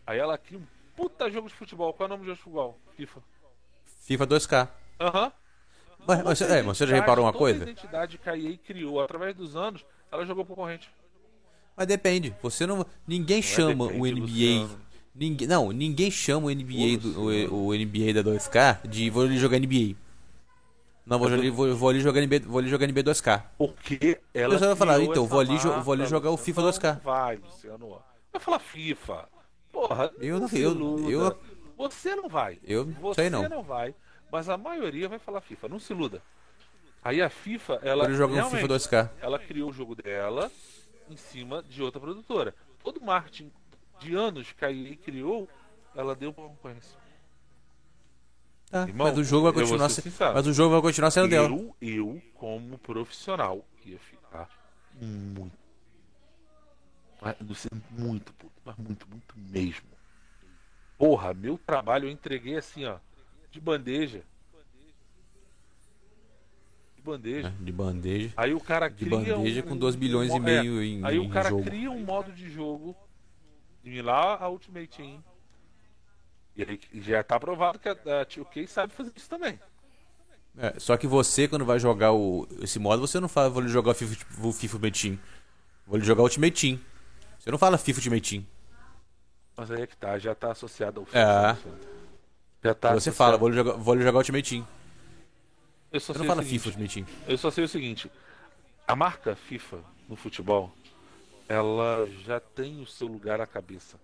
Aí 0.08 0.20
ela 0.20 0.38
cria 0.38 0.60
um 0.60 0.64
puta 0.96 1.30
jogo 1.30 1.48
de 1.48 1.54
futebol. 1.54 1.94
Qual 1.94 2.06
é 2.06 2.14
o 2.14 2.16
nome 2.16 2.24
do 2.24 2.28
jogo 2.28 2.38
de 2.38 2.44
futebol? 2.44 2.80
FIFA. 2.96 3.22
FIFA 4.02 4.28
2K. 4.28 4.70
Aham. 5.00 5.32
Mas, 6.08 6.24
mas, 6.24 6.42
é, 6.42 6.62
mas 6.62 6.78
você 6.78 6.86
já 6.86 6.96
reparou 6.96 7.26
uma 7.26 7.34
coisa? 7.34 7.60
A 7.60 7.64
identidade 7.64 8.18
que 8.20 8.30
a 8.30 8.38
EA 8.38 8.58
criou 8.58 9.02
através 9.02 9.36
dos 9.36 9.56
anos, 9.56 9.84
ela 10.12 10.26
jogou 10.26 10.46
pro 10.46 10.56
corrente. 10.56 10.90
Mas 11.76 11.88
depende. 11.88 12.34
Você 12.42 12.66
não. 12.66 12.86
Ninguém 13.08 13.42
chama 13.42 13.86
o 13.86 13.90
é 13.90 13.94
depende, 13.94 14.12
NBA. 14.12 14.22
Luciano. 14.22 14.80
Ninguém, 15.14 15.48
não, 15.48 15.72
ninguém 15.72 16.12
chama 16.12 16.48
o 16.48 16.50
NBA, 16.52 16.98
do, 17.00 17.54
o, 17.54 17.68
o 17.68 17.74
NBA 17.74 18.14
da 18.14 18.22
2K 18.22 18.86
de 18.88 19.10
vou 19.10 19.28
jogar 19.32 19.58
NBA. 19.58 19.96
Não, 21.06 21.20
vou, 21.20 21.28
ali, 21.28 21.50
vou, 21.52 21.76
vou 21.76 21.90
ali 21.90 22.00
jogar 22.00 22.20
NBA, 22.22 22.40
vou 22.48 22.58
ali 22.60 22.68
jogar 22.68 22.88
NBA 22.88 23.04
2K. 23.04 23.44
Porque 23.58 24.20
ela. 24.34 24.58
Você 24.58 24.66
vai 24.66 24.76
falar, 24.76 25.00
então, 25.02 25.26
vou 25.28 25.40
ali 25.40 25.58
jo- 25.60 25.82
vou 25.82 25.94
ali 25.94 26.06
jogar 26.08 26.32
o. 26.32 26.38
FIFA 26.38 26.62
Não 26.62 26.70
2K. 26.70 27.02
Vai, 27.02 27.36
Luciano. 27.38 28.02
Vai 28.34 28.42
falar 28.42 28.60
FIFA. 28.60 29.30
Porra, 29.72 30.12
Eu 30.20 30.40
não- 30.40 30.48
eu- 30.50 31.10
eu- 31.12 31.40
Você 31.78 32.16
não 32.16 32.28
vai. 32.30 32.58
Eu 32.64 32.86
Você 33.02 33.22
sei 33.22 33.30
não. 33.30 33.48
não 33.48 33.62
vai. 33.62 33.94
Mas 34.32 34.50
a 34.50 34.58
maioria 34.58 35.08
vai 35.08 35.20
falar 35.20 35.42
FIFA. 35.42 35.68
Não 35.68 35.78
se 35.80 35.94
iluda. 35.94 36.22
Aí 37.04 37.22
a 37.22 37.30
FIFA, 37.30 37.80
ela. 37.84 38.10
Jogar 38.12 38.32
o 38.32 38.36
realmente, 38.36 38.56
FIFA 38.62 38.68
2K. 38.68 39.10
ela 39.22 39.38
criou 39.38 39.70
o 39.70 39.74
jogo 39.74 39.94
dela 39.96 40.52
em 41.10 41.16
cima 41.18 41.62
de 41.62 41.84
outra 41.84 42.00
produtora. 42.02 42.56
Todo 42.84 43.00
marketing 43.02 43.52
de 44.00 44.16
anos 44.16 44.52
que 44.54 44.66
a 44.66 44.72
EA 44.72 44.96
criou, 44.96 45.48
ela 45.96 46.16
deu 46.16 46.34
pra 46.34 46.46
concorrência. 46.46 46.98
Tá, 48.76 48.86
Irmão, 48.90 49.08
mas 49.08 49.18
o 49.18 49.24
jogo 49.24 49.44
vai 49.44 49.52
eu 49.52 49.66
continuar 49.68 49.88
ser 49.88 50.02
se- 50.02 50.10
sincero. 50.12 50.34
Mas 50.34 50.48
o 50.48 50.52
jogo 50.52 50.74
vai 50.74 50.82
continuar 50.82 51.10
sendo 51.10 51.30
dela. 51.30 51.48
Eu, 51.48 51.74
eu, 51.80 52.22
como 52.34 52.78
profissional, 52.78 53.66
ia 53.86 53.98
ficar 53.98 54.50
muito. 55.02 55.58
Muito 57.92 58.34
puto, 58.34 58.52
mas 58.66 58.76
muito, 58.76 59.08
muito 59.10 59.34
mesmo. 59.38 59.88
Porra, 60.98 61.34
meu 61.34 61.58
trabalho 61.58 62.08
eu 62.08 62.12
entreguei 62.12 62.58
assim, 62.58 62.84
ó, 62.84 62.98
de 63.50 63.62
bandeja. 63.62 64.24
De 66.98 67.02
bandeja. 67.02 67.50
né, 67.50 67.56
De 67.62 67.72
bandeja. 67.72 68.34
Aí 68.36 68.54
o 68.54 68.60
cara 68.60 68.90
De 68.90 69.06
cria 69.06 69.18
bandeja 69.18 69.62
um, 69.62 69.68
com 69.70 69.78
2 69.78 69.96
bilhões 69.96 70.30
e 70.32 70.34
um- 70.36 70.40
meio 70.40 70.82
é, 70.82 70.86
em, 70.86 71.06
Aí 71.06 71.18
o 71.18 71.30
cara 71.30 71.50
jogo. 71.50 71.64
cria 71.64 71.90
um 71.90 72.04
modo 72.04 72.34
de 72.34 72.50
jogo 72.50 72.94
similar 73.82 74.44
a 74.44 74.50
Ultimate 74.50 74.88
Team. 74.98 75.24
E 76.56 76.64
aí 76.64 76.80
já 77.02 77.24
tá 77.24 77.40
provado 77.40 77.80
que 77.80 77.90
a, 77.90 77.92
a 77.92 78.26
2K 78.26 78.68
sabe 78.68 78.94
fazer 78.94 79.12
isso 79.16 79.30
também. 79.30 79.60
É, 80.58 80.80
só 80.80 80.96
que 80.96 81.06
você, 81.06 81.48
quando 81.48 81.66
vai 81.66 81.78
jogar 81.80 82.14
o, 82.14 82.48
esse 82.62 82.80
modo, 82.80 83.06
você 83.06 83.20
não 83.20 83.28
fala, 83.28 83.50
vou 83.50 83.68
jogar 83.68 83.92
o 83.92 83.94
FIFA, 83.94 84.26
o 84.42 84.54
FIFA 84.54 84.76
Ultimate 84.76 85.02
Team. 85.02 85.20
Vou 85.86 86.00
jogar 86.00 86.22
o 86.22 86.26
Ultimate 86.26 86.62
Team. 86.62 86.80
Você 87.38 87.52
não 87.52 87.58
fala 87.58 87.78
FIFA 87.78 88.00
Ultimate 88.00 88.30
Team. 88.30 88.48
Mas 89.58 89.72
aí 89.72 89.82
é 89.82 89.88
que 89.88 89.98
tá, 89.98 90.18
já 90.18 90.34
tá 90.34 90.52
associado 90.52 91.02
ao 91.02 91.06
FIFA. 91.06 91.20
É. 91.20 91.58
Já 92.64 92.74
tá 92.74 92.90
você 92.90 93.10
associado. 93.10 93.16
fala, 93.18 93.38
vou 93.38 93.52
jogar, 93.52 93.74
vou 93.74 93.98
jogar 93.98 94.14
o 94.14 94.18
Ultimate 94.18 94.50
Team. 94.50 94.68
Eu 95.92 96.00
só 96.00 96.14
Você 96.14 96.20
sei 96.20 96.28
não 96.28 96.36
fala 96.36 96.44
seguinte, 96.44 96.60
FIFA 96.64 96.70
Ultimate 96.70 96.94
Team. 97.06 97.18
Eu 97.28 97.38
só 97.38 97.52
sei 97.52 97.64
o 97.64 97.68
seguinte: 97.68 98.12
a 98.88 98.96
marca 98.96 99.36
FIFA 99.36 99.80
no 100.08 100.16
futebol, 100.16 100.72
ela 101.48 102.08
já 102.26 102.40
tem 102.40 102.82
o 102.82 102.86
seu 102.86 103.08
lugar 103.08 103.42
à 103.42 103.46
cabeça. 103.46 103.98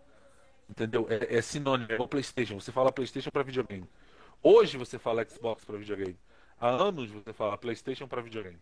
Entendeu? 0.72 1.06
É, 1.10 1.36
é 1.38 1.42
sinônimo, 1.42 1.92
é 1.92 2.02
o 2.02 2.08
PlayStation. 2.08 2.58
Você 2.60 2.72
fala 2.72 2.92
PlayStation 2.94 3.30
para 3.30 3.44
videogame. 3.44 3.86
Hoje 4.42 4.78
você 4.78 4.98
fala 4.98 5.28
Xbox 5.30 5.66
para 5.66 5.78
videogame. 5.78 6.18
Há 6.60 6.70
anos 6.70 7.12
você 7.12 7.34
fala 7.34 7.58
PlayStation 7.58 8.08
para 8.08 8.22
videogame. 8.22 8.58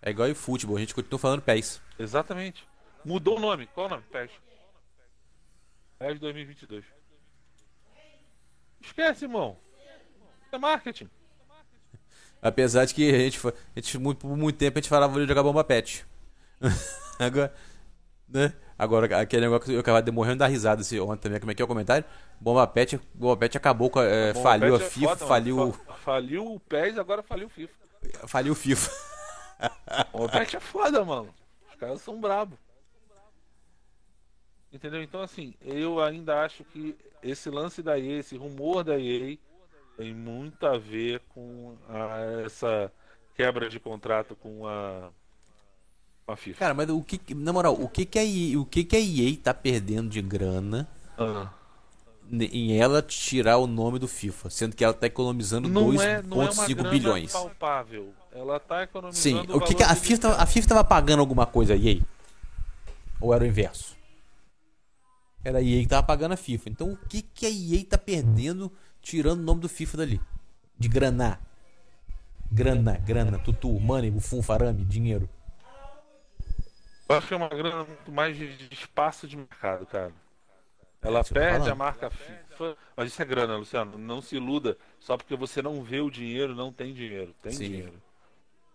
É 0.00 0.10
igual 0.10 0.28
em 0.28 0.34
futebol, 0.34 0.76
a 0.76 0.80
gente 0.80 0.94
continua 0.94 1.18
falando 1.18 1.42
PES. 1.42 1.80
Exatamente. 1.98 2.66
Mudou 3.04 3.36
o 3.36 3.40
nome. 3.40 3.66
Qual 3.68 3.86
o 3.86 3.90
nome? 3.90 4.02
PES. 4.10 4.30
PES 5.98 6.18
2022. 6.18 6.84
Esquece, 8.80 9.26
irmão. 9.26 9.56
É 10.50 10.58
marketing. 10.58 11.08
Apesar 12.40 12.86
de 12.86 12.94
que 12.94 13.08
a 13.14 13.18
gente, 13.18 13.38
foi- 13.38 13.52
a 13.52 13.80
gente 13.80 13.98
muito, 13.98 14.18
por 14.18 14.36
muito 14.36 14.56
tempo 14.56 14.78
a 14.78 14.80
gente 14.80 14.88
falava 14.88 15.20
de 15.20 15.26
jogar 15.28 15.42
bomba 15.42 15.62
pet. 15.62 16.04
Agora, 17.20 17.54
né? 18.32 18.52
Agora, 18.78 19.20
aquele 19.20 19.42
negócio 19.42 19.66
que 19.66 19.72
eu 19.72 19.80
acabava 19.80 20.02
de 20.02 20.10
morrendo 20.10 20.38
da 20.38 20.46
risada 20.46 20.80
esse 20.82 20.98
ontem 20.98 21.22
também. 21.22 21.38
Como 21.40 21.52
é 21.52 21.54
que 21.54 21.62
é 21.62 21.64
o 21.64 21.68
comentário? 21.68 22.04
Bomba 22.40 22.66
pet, 22.66 22.98
bomba 23.14 23.36
pet 23.36 23.56
acabou 23.56 23.90
com 23.90 24.00
a, 24.00 24.04
é, 24.04 24.34
faliu 24.34 24.74
a 24.74 24.78
é 24.78 24.80
FIFA, 24.80 25.08
foda, 25.16 25.26
faliu, 25.26 25.72
Faliu 26.02 26.54
o 26.54 26.60
PES, 26.60 26.98
agora 26.98 27.22
faliu 27.22 27.46
o 27.46 27.50
FIFA. 27.50 27.74
faliu 28.26 28.52
o 28.52 28.56
FIFA. 28.56 28.90
O 30.12 30.28
PES 30.28 30.54
é 30.54 30.60
foda, 30.60 31.04
mano. 31.04 31.32
Os 31.70 31.76
caras 31.76 32.00
são 32.00 32.20
brabos. 32.20 32.58
Entendeu? 34.72 35.02
Então, 35.02 35.20
assim, 35.20 35.54
eu 35.60 36.00
ainda 36.02 36.42
acho 36.42 36.64
que 36.64 36.96
esse 37.22 37.50
lance 37.50 37.82
da 37.82 37.98
EA, 37.98 38.18
esse 38.18 38.36
rumor 38.36 38.82
da 38.82 38.98
EA, 38.98 39.36
tem 39.96 40.14
muito 40.14 40.66
a 40.66 40.78
ver 40.78 41.20
com 41.28 41.76
a- 41.88 42.42
essa 42.44 42.90
quebra 43.34 43.68
de 43.68 43.78
contrato 43.78 44.34
com 44.34 44.66
a, 44.66 45.10
com 46.26 46.32
a 46.32 46.36
FIFA. 46.36 46.58
Cara, 46.58 46.74
mas 46.74 46.88
o 46.88 47.02
que, 47.02 47.34
na 47.34 47.52
moral, 47.52 47.74
o 47.74 47.88
que 47.88 48.04
que 48.04 48.18
a 48.18 48.24
EA, 48.24 48.58
o 48.60 48.64
que 48.64 48.84
que 48.84 48.96
a 48.96 49.00
EA 49.00 49.36
tá 49.42 49.52
perdendo 49.54 50.08
de 50.08 50.22
grana 50.22 50.88
Ah. 51.18 51.50
em 52.30 52.78
ela 52.78 53.02
tirar 53.02 53.58
o 53.58 53.66
nome 53.66 53.98
do 53.98 54.08
FIFA, 54.08 54.48
sendo 54.50 54.74
que 54.76 54.84
ela 54.84 54.94
tá 54.94 55.06
economizando 55.06 55.68
Não 55.68 55.92
é, 56.00 56.22
não 56.22 56.42
é 56.42 56.46
2.5 56.48 56.54
uma 56.54 56.66
grana 56.74 56.90
bilhões. 56.90 57.32
palpável. 57.32 58.12
Ela 58.32 58.58
tá 58.58 58.76
Sim, 58.78 58.82
economizando 58.84 59.56
o 59.56 59.60
que, 59.60 59.74
que 59.74 59.82
a 59.82 59.94
FIFA, 59.94 60.36
a 60.36 60.46
FIFA 60.46 60.68
tava 60.68 60.84
pagando 60.84 61.20
alguma 61.20 61.44
coisa 61.44 61.74
a 61.74 61.76
EA? 61.76 62.00
Ou 63.20 63.34
era 63.34 63.44
o 63.44 63.46
inverso? 63.46 63.94
Era 65.44 65.58
a 65.58 65.62
EA 65.62 65.82
que 65.82 65.88
tava 65.88 66.06
pagando 66.06 66.32
a 66.32 66.36
FIFA. 66.36 66.70
Então 66.70 66.92
o 66.92 66.96
que 66.96 67.20
que 67.20 67.44
a 67.46 67.50
EA 67.50 67.84
tá 67.84 67.98
perdendo 67.98 68.72
tirando 69.02 69.40
o 69.40 69.42
nome 69.42 69.60
do 69.60 69.68
FIFA 69.68 69.98
dali? 69.98 70.20
De 70.78 70.88
grana. 70.88 71.38
Grana, 72.50 72.98
grana, 72.98 73.38
tutu, 73.38 73.68
money, 73.80 74.10
bufum, 74.10 74.42
farame, 74.42 74.84
dinheiro. 74.84 75.28
Eu 77.08 77.16
acho 77.16 77.26
que 77.26 77.34
é 77.34 77.36
uma 77.36 77.48
grana 77.48 77.84
muito 77.84 78.12
mais 78.12 78.36
de, 78.36 78.56
de 78.56 78.74
espaço 78.74 79.26
de 79.26 79.36
mercado, 79.36 79.86
cara. 79.86 80.12
Ela 81.02 81.24
que 81.24 81.30
eu 81.30 81.34
tô 81.34 81.40
perde 81.40 81.68
a 81.68 81.74
marca 81.74 82.08
FIFA. 82.10 82.76
Mas 82.96 83.08
isso 83.08 83.20
é 83.20 83.24
grana, 83.24 83.56
Luciano. 83.56 83.98
Não 83.98 84.22
se 84.22 84.36
iluda. 84.36 84.78
Só 85.00 85.16
porque 85.16 85.34
você 85.34 85.60
não 85.60 85.82
vê 85.82 86.00
o 86.00 86.10
dinheiro, 86.10 86.54
não 86.54 86.72
tem 86.72 86.94
dinheiro. 86.94 87.34
Tem 87.42 87.52
Sim. 87.52 87.68
dinheiro. 87.68 88.02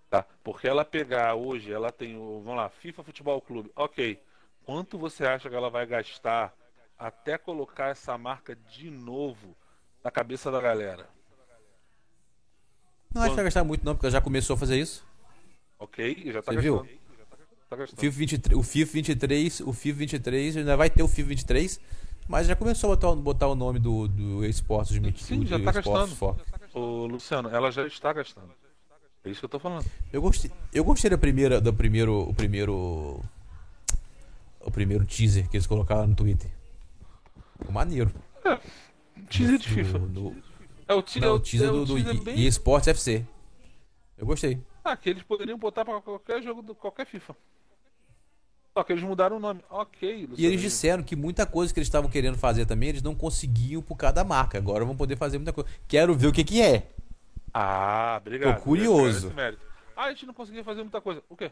Tá? 0.10 0.26
Porque 0.44 0.68
ela 0.68 0.84
pegar 0.84 1.36
hoje, 1.36 1.72
ela 1.72 1.92
tem 1.92 2.18
o. 2.18 2.42
Vamos 2.42 2.58
lá, 2.58 2.70
FIFA 2.70 3.04
Futebol 3.04 3.42
Clube. 3.42 3.72
Ok. 3.76 4.22
Quanto 4.66 4.98
você 4.98 5.26
acha 5.26 5.50
que 5.50 5.56
ela 5.56 5.70
vai 5.70 5.86
gastar 5.86 6.54
até 7.00 7.38
colocar 7.38 7.88
essa 7.90 8.18
marca 8.18 8.56
de 8.56 8.90
novo 8.90 9.56
na 10.04 10.12
cabeça 10.12 10.52
da 10.52 10.60
galera? 10.60 11.08
Não 13.14 13.22
acho 13.22 13.32
que 13.32 13.36
vai 13.36 13.46
gastar 13.46 13.64
muito 13.64 13.86
não, 13.86 13.96
porque 13.96 14.06
ela 14.06 14.12
já 14.12 14.22
começou 14.22 14.56
a 14.56 14.60
fazer 14.60 14.78
isso. 14.78 15.06
Ok? 15.80 16.32
Já 16.32 16.42
tá 16.42 16.52
Você 16.52 16.60
viu? 16.60 16.86
Tá 17.70 17.76
O. 17.76 17.88
FIFA 17.98 18.18
23, 18.18 18.58
o 18.60 18.64
FIFA 18.64 18.92
23, 18.94 19.60
o 19.62 19.74
FIFA 19.74 19.98
23 20.00 20.58
ainda 20.58 20.78
vai 20.78 20.90
ter 20.90 21.04
o 21.04 21.08
FIFA 21.08 21.30
23, 21.30 21.80
mas 22.28 22.48
já 22.48 22.56
começou 22.56 22.92
a 22.94 22.96
botar, 22.96 23.16
botar 23.16 23.48
o 23.48 23.56
nome 23.56 23.78
do, 23.80 24.08
do 24.08 24.46
esportes 24.46 24.94
de 25.00 25.20
Sim, 25.22 25.46
já 25.46 25.58
do 25.58 25.66
tá 25.66 25.72
gastando. 25.74 26.16
for. 26.16 26.38
Ô, 26.74 27.06
Luciano, 27.08 27.50
ela 27.50 27.70
já 27.72 27.86
está 27.86 28.14
gastando. 28.14 28.50
É 29.24 29.30
isso 29.30 29.42
que 29.42 29.46
eu 29.46 29.50
tô 29.50 29.60
falando. 29.60 29.86
Eu 30.14 30.22
gostei, 30.22 30.50
eu 30.74 30.84
gostei 30.86 31.10
da 31.10 31.18
primeira, 31.18 31.60
do 31.60 31.74
primeiro, 31.74 32.30
o 32.30 32.34
primeiro, 32.34 33.22
o 34.62 34.72
primeiro 34.72 35.04
teaser 35.06 35.50
que 35.50 35.58
eles 35.58 35.68
colocaram 35.68 36.08
no 36.08 36.16
Twitter. 36.16 36.50
Ficou 37.58 37.74
maneiro. 37.74 38.10
Teaser 39.30 39.58
de 39.58 39.68
Do- 39.68 39.74
FIFA. 39.76 40.00
do- 40.00 40.36
É 40.88 40.94
o, 40.94 41.02
te- 41.02 41.20
não, 41.20 41.28
é 41.28 41.32
o 41.32 41.40
teaser 41.40 41.68
é 41.68 41.72
do, 41.72 41.86
do 41.86 42.00
E- 42.00 42.20
bem- 42.22 42.46
eSports 42.46 42.88
FC. 42.88 43.26
Eu 44.18 44.26
gostei. 44.26 44.58
Ah, 44.86 44.96
que 44.96 45.10
eles 45.10 45.24
poderiam 45.24 45.58
botar 45.58 45.84
pra 45.84 46.00
qualquer 46.00 46.42
jogo 46.42 46.62
do 46.62 46.74
qualquer 46.74 47.06
FIFA. 47.06 47.36
Só 48.78 48.84
que 48.84 48.94
eles 48.94 49.04
mudaram 49.04 49.38
o 49.38 49.40
nome. 49.40 49.60
Ok, 49.72 50.08
E 50.08 50.26
Luciano. 50.28 50.52
eles 50.52 50.62
disseram 50.62 51.02
que 51.02 51.16
muita 51.16 51.48
coisa 51.48 51.74
que 51.74 51.80
eles 51.80 51.88
estavam 51.88 52.08
querendo 52.12 52.38
fazer 52.38 52.68
também, 52.68 52.90
eles 52.90 53.02
não 53.02 53.16
conseguiam 53.16 53.82
por 53.82 53.96
causa 53.96 54.14
da 54.14 54.24
marca. 54.24 54.60
Agora 54.60 54.86
vão 54.86 54.96
poder 54.96 55.16
fazer 55.16 55.40
muita 55.40 55.52
coisa. 55.52 55.68
Quero 55.88 56.14
ver 56.14 56.28
o 56.28 56.32
que 56.32 56.44
que 56.44 56.62
é. 56.62 56.88
Ah, 57.52 58.18
obrigado. 58.22 58.56
Tô 58.58 58.62
curioso. 58.62 59.34
Ah, 59.96 60.04
a 60.04 60.10
gente 60.12 60.28
não 60.28 60.34
conseguia 60.36 60.64
fazer 60.64 60.84
muita 60.84 61.02
coisa. 61.02 61.24
O 61.28 61.36
quê? 61.36 61.52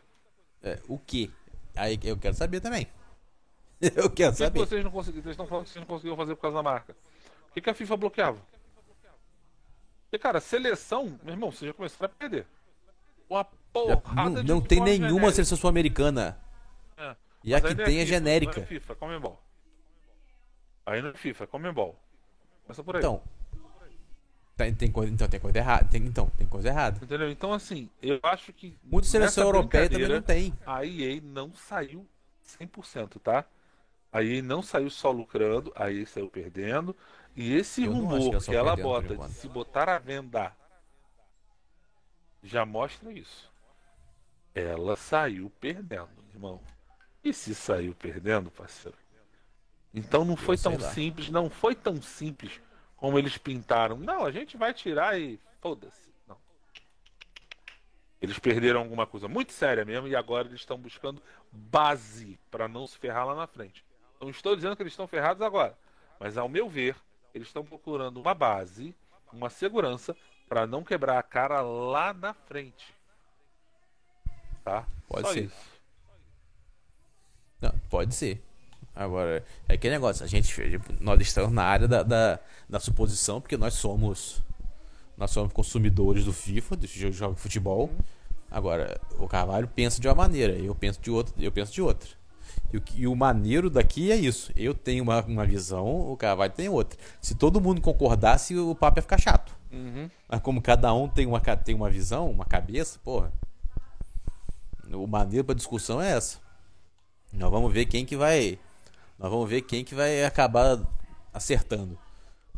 É, 0.62 0.80
o 0.88 1.00
que? 1.00 1.32
Aí 1.76 2.00
eu 2.04 2.16
quero 2.16 2.36
saber 2.36 2.60
também. 2.60 2.86
Eu 3.82 3.92
quero 3.92 4.06
O 4.06 4.10
que, 4.12 4.16
que 4.16 4.34
saber. 4.36 4.60
vocês 4.60 4.84
não 4.84 4.92
conseguiam? 4.92 5.24
Vocês 5.24 5.34
estão 5.34 5.48
falando 5.48 5.66
que 5.66 5.72
vocês 5.72 5.82
não 5.82 5.88
conseguiam 5.88 6.16
fazer 6.16 6.36
por 6.36 6.42
causa 6.44 6.58
da 6.58 6.64
marca. 6.64 6.96
O 7.50 7.54
que, 7.56 7.62
que 7.62 7.70
a 7.72 7.74
FIFA 7.74 7.98
bloqueava? 7.98 8.38
Porque, 10.04 10.20
cara, 10.20 10.40
seleção, 10.40 11.20
meu 11.24 11.34
irmão, 11.34 11.52
você 11.52 11.66
já 11.66 11.74
começou 11.74 12.06
a 12.06 12.10
perder. 12.10 12.46
Uma 13.28 13.44
porrada 13.74 14.30
não 14.30 14.44
de 14.44 14.48
não 14.48 14.62
tem 14.62 14.80
nenhuma 14.80 15.32
seleção 15.32 15.58
sul-americana. 15.58 16.38
É. 17.46 17.50
E 17.50 17.54
a 17.54 17.58
Mas 17.58 17.62
que 17.62 17.68
ainda 17.68 17.86
tem 17.86 18.00
é 18.00 18.06
FIFA, 18.06 18.12
Não 18.12 18.18
genérica. 18.20 18.60
é 18.60 18.66
FIFA, 18.66 18.94
é 18.94 18.96
Comembol. 18.96 19.44
Aí 20.86 21.02
não 21.02 21.10
é 21.10 21.14
FIFA, 21.14 21.44
é 21.44 21.48
Comembol. 21.48 21.96
Começa 22.64 22.84
por 22.84 22.96
aí. 22.96 23.00
Então. 23.00 23.22
Tem, 24.58 24.74
tem 24.74 24.90
coisa, 24.92 25.12
então 25.12 25.28
tem 25.28 25.40
coisa 25.40 25.58
errada. 25.58 25.86
Tem, 25.90 26.02
então, 26.02 26.30
tem 26.30 26.48
coisa 26.48 26.70
errada. 26.70 26.98
Entendeu? 27.04 27.30
Então, 27.30 27.54
assim, 27.54 27.90
eu 28.02 28.20
acho 28.24 28.54
que. 28.54 28.78
Muita 28.84 29.08
seleção 29.08 29.44
europeia 29.44 29.90
também 29.90 30.08
não 30.08 30.22
tem. 30.22 30.54
A 30.66 30.86
EA 30.86 31.22
não 31.22 31.54
saiu 31.54 32.08
100%, 32.60 33.20
tá? 33.22 33.46
A 34.12 34.24
EA 34.24 34.42
não 34.42 34.62
saiu 34.62 34.90
só 34.90 35.12
lucrando, 35.12 35.74
a 35.76 35.92
EA 35.92 36.06
saiu 36.06 36.30
perdendo. 36.30 36.96
E 37.36 37.54
esse 37.54 37.84
Eu 37.84 37.92
não 37.92 38.16
acho 38.16 38.18
que 38.18 38.24
rumor 38.24 38.34
ela 38.34 38.42
que, 38.44 38.56
ela 38.56 38.76
bota 38.78 39.18
de 39.18 39.34
se 39.34 39.50
botar 39.50 39.90
à 39.90 40.00
venda 40.00 40.56
já 42.42 42.66
mostra 42.66 43.12
isso. 43.12 43.52
Ela 44.54 44.96
saiu 44.96 45.52
perdendo, 45.60 46.08
irmão. 46.34 46.62
E 47.26 47.34
se 47.34 47.56
saiu 47.56 47.96
perdendo, 47.96 48.52
parceiro? 48.52 48.96
Então 49.92 50.24
não 50.24 50.38
foi 50.38 50.56
tão 50.56 50.74
lá. 50.78 50.92
simples, 50.92 51.32
não 51.32 51.50
foi 51.50 51.74
tão 51.74 52.00
simples 52.00 52.62
como 52.96 53.18
eles 53.18 53.36
pintaram. 53.36 53.98
Não, 53.98 54.24
a 54.24 54.32
gente 54.32 54.56
vai 54.56 54.72
tirar 54.76 55.20
e 55.20 55.40
foda-se. 55.60 56.14
Não. 56.28 56.38
Eles 58.22 58.38
perderam 58.38 58.82
alguma 58.82 59.08
coisa 59.08 59.28
muito 59.28 59.54
séria 59.54 59.84
mesmo 59.84 60.08
e 60.08 60.16
agora 60.16 60.48
eles 60.48 60.60
estão 60.60 60.78
buscando 60.78 61.20
base 61.52 62.40
para 62.52 62.68
não 62.68 62.86
se 62.86 63.00
ferrar 63.00 63.26
lá 63.26 63.34
na 63.34 63.48
frente. 63.48 63.84
Não 64.22 64.30
estou 64.30 64.56
dizendo 64.56 64.76
que 64.76 64.84
eles 64.84 64.94
estão 64.94 65.08
ferrados 65.08 65.42
agora, 65.42 65.76
mas 66.20 66.38
ao 66.38 66.48
meu 66.48 66.70
ver, 66.70 66.96
eles 67.34 67.48
estão 67.48 67.66
procurando 67.66 68.22
uma 68.22 68.36
base, 68.36 68.96
uma 69.34 69.50
segurança 69.50 70.16
para 70.48 70.68
não 70.68 70.84
quebrar 70.84 71.18
a 71.18 71.24
cara 71.24 71.62
lá 71.62 72.14
na 72.14 72.36
frente. 72.36 72.94
Tá? 74.64 74.86
Pode 75.08 75.28
Só 75.28 75.34
ser. 75.34 75.46
isso. 75.46 75.75
Pode 77.96 78.14
ser. 78.14 78.44
Agora, 78.94 79.42
é 79.70 79.74
aquele 79.76 79.94
negócio, 79.94 80.22
a 80.26 80.28
gente, 80.28 80.54
nós 81.00 81.18
estamos 81.22 81.50
na 81.54 81.64
área 81.64 81.88
da, 81.88 82.04
da, 82.04 82.40
da 82.68 82.78
suposição, 82.78 83.40
porque 83.40 83.56
nós 83.56 83.76
somos. 83.76 84.44
Nós 85.18 85.32
somos 85.32 85.54
consumidores 85.54 86.26
do 86.26 86.34
FIFA, 86.34 86.76
do 86.76 86.88
jogo 86.88 87.36
de 87.36 87.40
futebol. 87.40 87.90
Agora, 88.52 89.00
o 89.18 89.30
Carvalho 89.30 89.70
pensa 89.74 90.02
de 90.02 90.10
uma 90.10 90.16
maneira, 90.16 90.58
eu 90.58 90.76
penso 90.76 91.00
de 91.00 91.10
outra, 91.10 91.34
eu 91.40 91.50
penso 91.54 91.72
de 91.72 91.82
outra. 91.82 92.10
E 92.74 92.76
o, 92.76 92.84
e 92.98 93.08
o 93.08 93.16
maneiro 93.16 93.70
daqui 93.70 94.12
é 94.12 94.18
isso. 94.18 94.52
Eu 94.58 94.74
tenho 94.74 95.02
uma, 95.02 95.24
uma 95.24 95.46
visão, 95.46 96.12
o 96.12 96.18
Carvalho 96.18 96.52
tem 96.52 96.68
outra. 96.68 97.00
Se 97.22 97.34
todo 97.34 97.62
mundo 97.62 97.80
concordasse, 97.80 98.58
o 98.58 98.76
papo 98.76 98.98
ia 98.98 99.04
ficar 99.04 99.22
chato. 99.22 99.56
Uhum. 99.72 100.10
Mas 100.28 100.42
como 100.42 100.62
cada 100.62 100.94
um 100.94 101.08
tem 101.08 101.26
uma, 101.26 101.40
tem 101.40 101.74
uma 101.74 101.90
visão, 101.90 102.30
uma 102.30 102.44
cabeça, 102.44 103.00
porra. 103.02 103.32
O 104.92 105.08
maneiro 105.08 105.46
pra 105.46 105.56
discussão 105.56 106.02
é 106.02 106.12
essa. 106.12 106.44
Nós 107.38 107.52
vamos 107.52 107.72
ver 107.72 107.86
quem 107.86 108.06
que 108.06 108.16
vai. 108.16 108.58
Nós 109.20 109.30
vamos 109.30 109.50
ver 109.50 109.62
quem 109.62 109.84
que 109.84 109.96
vai 109.96 110.24
acabar 110.24 110.80
acertando. 111.34 111.98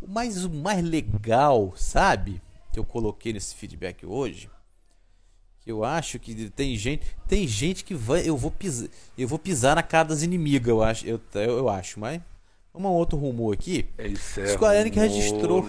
Mas 0.07 0.43
o 0.45 0.49
mais 0.49 0.83
legal, 0.83 1.73
sabe? 1.75 2.41
Que 2.71 2.79
eu 2.79 2.85
coloquei 2.85 3.33
nesse 3.33 3.55
feedback 3.55 4.05
hoje. 4.05 4.49
Que 5.61 5.71
eu 5.71 5.83
acho 5.83 6.19
que 6.19 6.49
tem 6.51 6.75
gente. 6.77 7.05
Tem 7.27 7.47
gente 7.47 7.83
que 7.83 7.95
vai. 7.95 8.27
Eu 8.27 8.37
vou 8.37 8.51
pisar. 8.51 8.87
Eu 9.17 9.27
vou 9.27 9.39
pisar 9.39 9.75
na 9.75 9.83
cara 9.83 10.09
das 10.09 10.21
inimigas, 10.21 10.69
eu 10.69 10.83
acho. 10.83 11.05
Eu, 11.05 11.19
eu, 11.33 11.57
eu 11.57 11.69
acho, 11.69 11.99
mas. 11.99 12.21
Um 12.73 12.85
outro 12.85 13.17
rumor 13.17 13.55
aqui. 13.55 13.87
Isso 13.97 14.39
é 14.39 14.47
Square 14.49 14.77
Enix 14.77 14.95
registrou. 14.95 15.65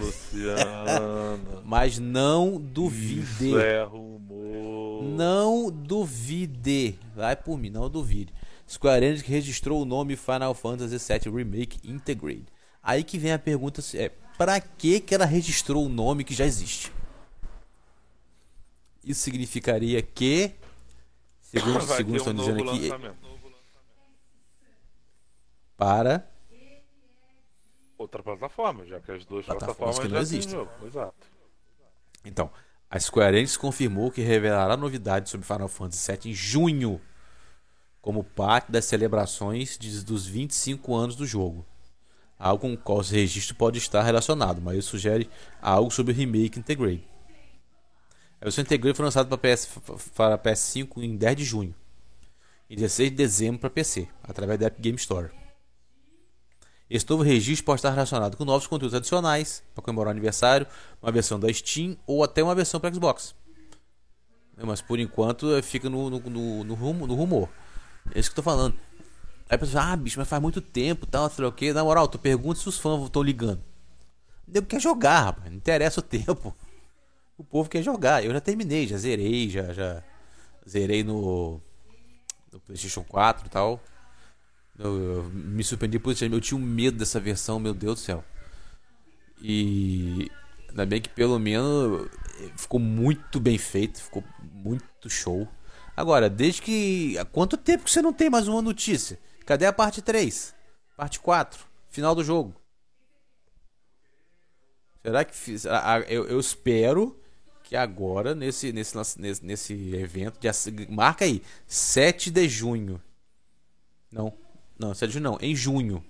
Mas 1.65 1.99
não 1.99 2.61
duvide. 2.61 3.49
Isso 3.49 3.59
é 3.59 3.83
rumor. 3.83 5.03
Não 5.05 5.71
duvide. 5.71 6.99
Vai 7.17 7.35
por 7.35 7.57
mim, 7.57 7.71
não 7.71 7.89
duvide. 7.89 8.31
Square 8.69 9.05
Enix 9.05 9.23
registrou 9.23 9.81
o 9.81 9.85
nome 9.85 10.15
Final 10.15 10.55
Fantasy 10.55 10.99
VII 10.99 11.35
Remake 11.35 11.81
Integrate. 11.83 12.47
Aí 12.83 13.03
que 13.03 13.19
vem 13.19 13.33
a 13.33 13.39
pergunta: 13.39 13.81
é 13.95 14.11
para 14.37 14.61
que 14.61 15.01
que 15.01 15.15
ela 15.15 15.25
registrou 15.25 15.87
o 15.87 15.89
nome 15.89 16.23
que 16.25 16.35
já 16.35 16.45
existe? 16.45 16.93
Isso 19.03 19.21
significaria 19.21 20.03
que, 20.03 20.53
segundo, 21.41 21.81
Vai 21.87 21.97
segundo 21.97 22.17
estão 22.17 22.33
um 22.33 22.37
dizendo 22.37 22.71
aqui, 22.71 22.91
para 25.77 26.29
Outra 27.99 28.23
plataforma, 28.23 28.87
já 28.87 29.01
que 29.01 29.11
as 29.11 29.25
duas 29.25 29.45
Plataformas 29.45 29.97
plataformas 29.97 29.99
que 29.99 30.09
não 30.09 30.17
já 30.17 30.23
existem. 30.23 30.69
Exato. 30.87 31.27
Então, 32.25 32.49
a 32.89 33.01
Square 33.01 33.37
Enix 33.37 33.57
confirmou 33.57 34.13
que 34.13 34.21
revelará 34.21 34.77
novidades 34.77 35.33
sobre 35.33 35.45
Final 35.45 35.67
Fantasy 35.67 36.13
VII 36.13 36.31
em 36.31 36.35
junho, 36.35 37.01
como 38.01 38.25
parte 38.25 38.71
das 38.71 38.85
celebrações 38.85 39.77
dos 39.77 40.27
25 40.27 40.95
anos 40.95 41.17
do 41.17 41.27
jogo. 41.27 41.67
Algo 42.39 42.61
com 42.63 42.73
o 42.73 42.79
qual 42.79 43.01
esse 43.01 43.15
registro 43.15 43.57
pode 43.57 43.79
estar 43.79 44.03
relacionado, 44.03 44.61
mas 44.61 44.79
isso 44.79 44.91
sugere 44.91 45.29
algo 45.61 45.91
sobre 45.91 46.13
o 46.13 46.17
remake 46.17 46.59
Integrate. 46.59 47.07
A 48.41 48.45
versão 48.45 48.63
Integrate 48.63 48.97
foi 48.97 49.05
lançada 49.05 49.29
para, 49.29 49.57
PS, 49.57 49.69
para 50.15 50.39
PS5 50.39 51.03
em 51.03 51.17
10 51.17 51.37
de 51.37 51.45
junho 51.45 51.75
e 52.71 52.77
16 52.77 53.11
de 53.11 53.17
dezembro 53.17 53.61
para 53.61 53.71
PC, 53.71 54.09
através 54.23 54.61
da 54.61 54.67
Epic 54.67 54.81
Game 54.81 54.99
Store. 54.99 55.31
Esse 56.89 57.09
novo 57.09 57.23
registro 57.23 57.67
pode 57.67 57.81
estar 57.81 57.91
relacionado 57.91 58.37
com 58.37 58.45
novos 58.45 58.67
conteúdos 58.67 58.95
adicionais 58.95 59.63
para 59.75 59.85
comemorar 59.85 60.09
o 60.09 60.13
aniversário, 60.13 60.67
uma 61.03 61.13
versão 61.13 61.39
da 61.39 61.53
Steam 61.53 61.97
ou 62.07 62.25
até 62.25 62.43
uma 62.43 62.55
versão 62.55 62.81
para 62.81 62.93
Xbox. 62.93 63.35
É, 64.57 64.65
Mas 64.65 64.81
por 64.81 64.99
enquanto 64.99 65.63
fica 65.63 65.91
no, 65.91 66.09
no, 66.09 66.19
no, 66.19 66.65
no 66.65 67.15
rumor. 67.15 67.49
É 68.15 68.19
isso 68.19 68.31
que 68.31 68.39
eu 68.39 68.43
tô 68.45 68.51
falando. 68.51 68.75
Aí 69.49 69.57
a 69.57 69.59
pessoa 69.59 69.83
ah, 69.83 69.97
bicho, 69.97 70.19
mas 70.19 70.29
faz 70.29 70.43
muito 70.43 70.61
tempo 70.61 71.07
tal, 71.07 71.31
sei 71.31 71.43
lá 71.43 71.49
o 71.49 71.53
que. 71.53 71.73
Na 71.73 71.83
moral, 71.83 72.07
tu 72.09 72.19
pergunta 72.19 72.61
se 72.61 72.69
os 72.69 72.79
fãs 72.79 73.05
estão 73.05 73.23
ligando. 73.23 73.63
O 74.47 74.53
nego 74.53 74.67
quer 74.67 74.81
jogar, 74.81 75.23
rapaz. 75.23 75.51
Não 75.51 75.57
interessa 75.57 76.01
o 76.01 76.03
tempo. 76.05 76.55
O 77.37 77.45
povo 77.45 77.69
quer 77.69 77.83
jogar. 77.83 78.25
Eu 78.25 78.33
já 78.33 78.41
terminei, 78.41 78.87
já 78.87 78.97
zerei, 78.99 79.49
já, 79.49 79.73
já 79.73 80.03
zerei 80.69 81.03
no, 81.03 81.61
no 82.53 82.61
PlayStation 82.61 83.05
4 83.05 83.47
e 83.47 83.51
tal. 83.51 83.81
Eu, 84.79 85.17
eu 85.17 85.25
me 85.25 85.65
surpreendi 85.65 85.99
por 85.99 86.13
isso. 86.13 86.25
Eu 86.25 86.41
tinha 86.41 86.59
um 86.59 86.63
medo 86.63 86.99
dessa 86.99 87.19
versão, 87.19 87.59
meu 87.59 87.73
Deus 87.75 88.01
do 88.01 88.05
céu. 88.05 88.25
E 89.41 90.31
ainda 90.69 90.85
bem 90.85 91.01
que 91.01 91.09
pelo 91.09 91.39
menos 91.39 92.09
ficou 92.57 92.81
muito 92.81 93.41
bem 93.41 93.57
feito, 93.57 94.03
ficou 94.03 94.25
muito 94.53 95.09
show. 95.09 95.49
Agora, 95.99 96.31
desde 96.31 96.63
que. 96.63 97.19
Há 97.19 97.25
quanto 97.25 97.57
tempo 97.57 97.83
que 97.83 97.91
você 97.91 98.01
não 98.01 98.13
tem 98.13 98.31
mais 98.31 98.47
uma 98.47 98.63
notícia? 98.63 99.19
Cadê 99.45 99.67
a 99.67 99.73
parte 99.73 100.01
3? 100.01 100.55
Parte 100.97 101.19
4? 101.19 101.67
Final 101.91 102.15
do 102.15 102.23
jogo? 102.23 102.55
Será 105.03 105.25
que 105.25 105.35
fiz. 105.35 105.65
Eu, 106.07 106.29
eu 106.29 106.39
espero 106.39 107.21
que 107.65 107.75
agora, 107.75 108.33
nesse, 108.33 108.73
nesse, 108.73 108.97
nesse, 109.19 109.45
nesse 109.45 109.75
evento, 109.97 110.39
se- 110.53 110.71
marca 110.89 111.25
aí, 111.25 111.43
7 111.67 112.31
de 112.31 112.49
junho. 112.49 113.03
Não, 114.13 114.33
não, 114.79 114.95
7 114.95 115.09
de 115.09 115.15
junho 115.15 115.25
não, 115.25 115.39
em 115.41 115.57
junho. 115.57 116.05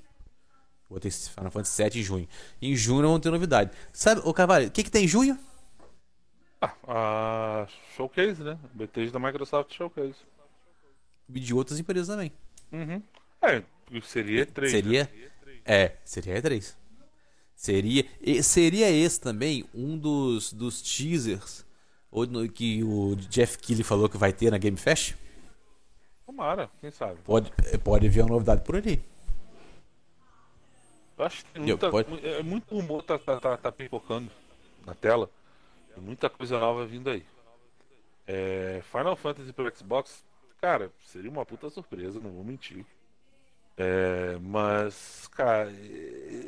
Vou 0.87 1.01
ter 1.01 1.11
Final 1.11 1.51
Fantasy 1.51 1.73
7 1.77 1.99
em 2.01 2.03
junho. 2.03 2.29
Em 2.61 2.77
junho 2.77 3.09
vão 3.09 3.19
ter 3.19 3.31
novidade. 3.31 3.71
Sabe, 3.91 4.21
ô 4.23 4.35
Carvalho, 4.35 4.69
o 4.69 4.71
que, 4.71 4.85
que 4.85 4.91
tem 4.91 5.07
em 5.07 5.09
junho? 5.09 5.39
Ah, 6.61 6.75
a 6.89 7.67
Showcase, 7.97 8.43
né? 8.43 8.59
BTs 8.75 9.13
da 9.13 9.19
Microsoft 9.19 9.73
Showcase. 9.75 10.17
E 11.33 11.41
de 11.41 11.55
outras 11.55 11.79
empresas 11.79 12.09
também. 12.09 12.33
Uhum. 12.73 13.03
É, 13.43 13.63
seria 14.03 14.45
três. 14.47 14.71
Seria? 14.73 15.11
É, 15.65 15.93
seria 16.05 16.41
E3. 16.43 16.75
Seria, 17.55 18.05
seria 18.43 18.91
esse 18.91 19.21
também 19.21 19.65
um 19.75 19.97
dos, 19.99 20.53
dos 20.53 20.81
teasers 20.81 21.67
que 22.55 22.83
o 22.85 23.15
Jeff 23.17 23.59
Keighley 23.59 23.85
falou 23.85 24.09
que 24.09 24.17
vai 24.17 24.33
ter 24.33 24.51
na 24.51 24.59
Game 24.59 24.77
Fest? 24.77 25.15
Tomara, 26.25 26.71
quem 26.81 26.91
sabe. 26.91 27.19
Pode, 27.25 27.53
pode 27.85 28.09
vir 28.09 28.21
uma 28.23 28.31
novidade 28.31 28.63
por 28.63 28.77
ali. 28.77 29.03
Eu 31.19 31.25
acho 31.25 31.45
que 31.45 31.53
tem 31.53 31.63
Eu- 31.63 31.69
muita, 31.69 31.91
pode- 31.91 32.27
é, 32.27 32.43
muito 32.43 32.75
rumor 32.75 33.03
tá, 33.03 33.19
tá, 33.19 33.41
tá, 33.41 33.57
tá 33.57 33.73
pipocando 33.73 34.31
na 34.87 34.95
tela. 34.95 35.29
Muita 36.01 36.29
coisa 36.31 36.59
nova 36.59 36.87
vindo 36.87 37.11
aí. 37.11 37.25
É, 38.27 38.81
Final 38.83 39.17
Fantasy 39.17 39.53
pro 39.53 39.75
Xbox, 39.75 40.25
cara, 40.61 40.93
seria 41.03 41.31
uma 41.31 41.47
puta 41.47 41.71
surpresa, 41.71 42.21
não 42.21 42.31
vou 42.31 42.45
mentir. 42.45 42.85
É, 43.77 44.37
mas, 44.41 45.29
cara, 45.29 45.71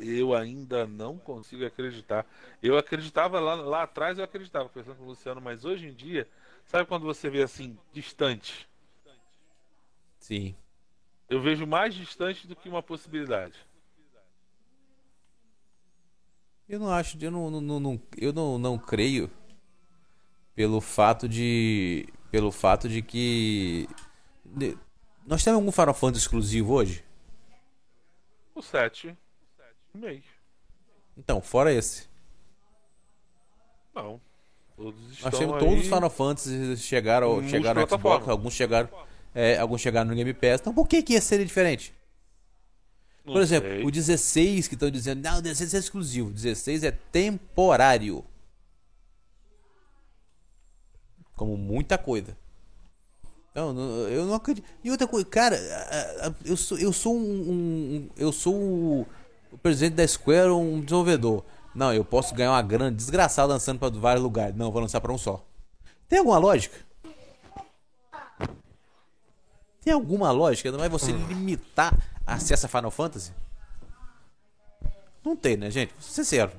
eu 0.03 0.35
ainda 0.35 0.85
não 0.85 1.17
consigo 1.17 1.65
acreditar. 1.65 2.25
Eu 2.61 2.77
acreditava 2.77 3.39
lá, 3.39 3.55
lá 3.55 3.83
atrás, 3.83 4.17
eu 4.17 4.23
acreditava, 4.23 4.67
pensando 4.69 4.97
com 4.97 5.03
o 5.03 5.07
Luciano, 5.07 5.39
mas 5.39 5.63
hoje 5.63 5.87
em 5.87 5.93
dia, 5.93 6.27
sabe 6.65 6.85
quando 6.85 7.05
você 7.05 7.29
vê 7.29 7.41
assim, 7.41 7.77
distante? 7.93 8.67
Sim. 10.19 10.55
Eu 11.29 11.41
vejo 11.41 11.65
mais 11.65 11.95
distante 11.95 12.45
do 12.45 12.55
que 12.55 12.67
uma 12.67 12.83
possibilidade. 12.83 13.65
Eu 16.67 16.79
não 16.79 16.89
acho, 16.89 17.17
eu 17.21 17.31
não, 17.31 17.49
não- 17.49 17.79
não- 17.79 18.01
eu 18.17 18.31
não, 18.33 18.57
não 18.57 18.77
creio 18.77 19.29
pelo 20.61 20.79
fato 20.79 21.27
de 21.27 22.05
pelo 22.29 22.51
fato 22.51 22.87
de 22.87 23.01
que 23.01 23.89
de- 24.45 24.77
nós 25.25 25.43
temos 25.43 25.57
algum 25.59 25.71
Final 25.71 25.93
Fantasy 25.95 26.23
exclusivo 26.25 26.73
hoje? 26.73 27.03
O 28.53 28.61
7, 28.61 29.17
meio. 29.91 30.21
Então, 31.17 31.41
fora 31.41 31.73
esse. 31.73 32.07
Não. 33.95 34.21
Todos 34.77 35.19
Nós 35.21 35.37
temos 35.39 35.53
aí... 35.55 35.59
todos 35.59 35.79
os 35.79 35.85
Final 35.87 36.09
Fantasy 36.11 36.77
chegaram, 36.77 37.47
chegaram 37.49 37.81
no 37.81 37.89
Xbox, 37.89 38.27
alguns 38.29 38.53
chegaram, 38.53 38.89
é, 39.33 39.57
alguns 39.57 39.81
chegaram 39.81 40.09
no 40.11 40.15
Game 40.15 40.33
Pass. 40.35 40.61
Então, 40.61 40.73
por 40.75 40.87
que 40.87 41.01
que 41.01 41.13
ia 41.13 41.21
ser 41.21 41.43
diferente? 41.43 41.91
Não 43.25 43.33
Por 43.33 43.41
exemplo, 43.41 43.67
sei. 43.69 43.83
o 43.83 43.89
16 43.91 44.67
que 44.67 44.75
estão 44.75 44.91
dizendo, 44.91 45.23
não, 45.23 45.39
o 45.39 45.41
16 45.41 45.73
é 45.73 45.77
exclusivo, 45.79 46.29
o 46.29 46.33
16 46.33 46.83
é 46.83 46.91
temporário. 46.91 48.23
Como 51.41 51.57
muita 51.57 51.97
coisa. 51.97 52.37
Não, 53.55 53.75
eu 54.07 54.27
não 54.27 54.35
acredito. 54.35 54.63
E 54.83 54.91
outra 54.91 55.07
coisa, 55.07 55.25
cara, 55.25 55.57
eu 56.45 56.55
sou, 56.55 56.77
eu 56.77 56.93
sou 56.93 57.15
um, 57.17 57.19
um- 57.51 58.09
eu 58.15 58.31
sou 58.31 58.53
o, 58.53 59.07
o 59.51 59.57
presidente 59.57 59.95
da 59.95 60.07
Square, 60.07 60.51
um 60.51 60.81
desenvolvedor. 60.81 61.43
Não, 61.73 61.91
eu 61.91 62.05
posso 62.05 62.35
ganhar 62.35 62.51
uma 62.51 62.61
grana 62.61 62.91
desgraçada 62.91 63.53
lançando 63.53 63.79
para 63.79 63.89
vários 63.89 64.21
lugares. 64.23 64.55
Não, 64.55 64.71
vou 64.71 64.79
lançar 64.83 65.01
para 65.01 65.11
um 65.11 65.17
só. 65.17 65.43
Tem 66.07 66.19
alguma 66.19 66.37
lógica? 66.37 66.77
Tem 69.83 69.93
alguma 69.93 70.29
lógica? 70.29 70.71
Não 70.71 70.83
é 70.83 70.87
você 70.89 71.11
limitar 71.11 71.97
acesso 72.23 72.67
a 72.67 72.69
Final 72.69 72.91
Fantasy? 72.91 73.33
Não 75.25 75.35
tem, 75.35 75.57
né, 75.57 75.71
gente? 75.71 75.91
Vou 75.93 76.03
ser 76.03 76.23
sincero. 76.23 76.51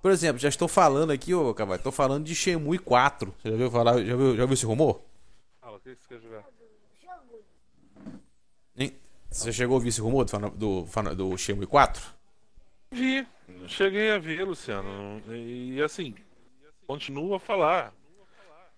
Por 0.00 0.10
exemplo, 0.12 0.38
já 0.38 0.48
estou 0.48 0.68
falando 0.68 1.10
aqui, 1.10 1.34
ô 1.34 1.52
Cavalho, 1.52 1.78
estou 1.78 1.90
falando 1.92 2.24
de 2.24 2.34
Shenmue 2.34 2.78
4. 2.78 3.34
Você 3.42 3.50
já 3.50 3.56
viu 3.56 3.70
falar, 3.70 4.04
já 4.04 4.16
viu, 4.16 4.36
já 4.36 4.44
viu 4.44 4.54
esse 4.54 4.64
rumor? 4.66 5.02
Fala, 5.60 5.76
o 5.76 5.80
que 5.80 5.90
você 5.94 6.08
quer 6.08 6.20
jogar? 6.20 6.44
Hein? 8.76 8.96
Você 9.30 9.52
chegou 9.52 9.74
a 9.74 9.78
ouvir 9.78 9.88
esse 9.88 10.00
rumor 10.00 10.24
do, 10.24 10.50
do, 10.50 11.14
do 11.14 11.36
Shenmue 11.36 11.66
4? 11.66 12.02
Vi. 12.92 13.26
Cheguei 13.66 14.12
a 14.12 14.18
ver, 14.18 14.44
Luciano. 14.44 15.20
E 15.34 15.82
assim, 15.82 16.14
continuo 16.86 17.34
a 17.34 17.40
falar. 17.40 17.92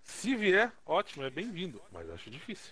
Se 0.03 0.35
vier, 0.35 0.71
ótimo, 0.85 1.23
é 1.23 1.29
bem-vindo. 1.29 1.79
Mas 1.91 2.09
acho 2.09 2.29
difícil. 2.31 2.71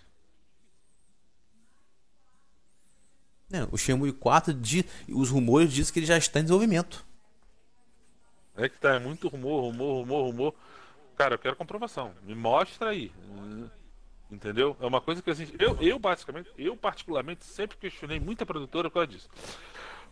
Não, 3.49 3.67
o 3.71 3.77
Shenmue 3.77 4.11
4, 4.11 4.53
di- 4.53 4.85
os 5.07 5.29
rumores 5.29 5.71
dizem 5.71 5.93
que 5.93 5.99
ele 5.99 6.05
já 6.05 6.17
está 6.17 6.39
em 6.39 6.43
desenvolvimento. 6.43 7.05
É 8.59 8.69
que 8.69 8.77
tá, 8.77 8.95
é 8.95 8.99
muito 8.99 9.27
rumor, 9.27 9.61
rumor, 9.63 10.01
rumor, 10.01 10.25
rumor. 10.25 10.53
Cara, 11.17 11.35
eu 11.35 11.39
quero 11.39 11.55
comprovação. 11.55 12.11
Me 12.23 12.35
mostra 12.35 12.89
aí. 12.91 13.11
Entendeu? 14.31 14.77
É 14.79 14.85
uma 14.85 15.01
coisa 15.01 15.21
que 15.21 15.29
assim, 15.29 15.47
eu, 15.57 15.75
eu 15.81 15.97
basicamente, 15.97 16.49
eu 16.57 16.75
particularmente 16.77 17.43
sempre 17.45 17.77
questionei 17.77 18.19
muita 18.19 18.45
produtora 18.45 18.89
por 18.89 18.95
causa 18.95 19.07
disso. 19.07 19.29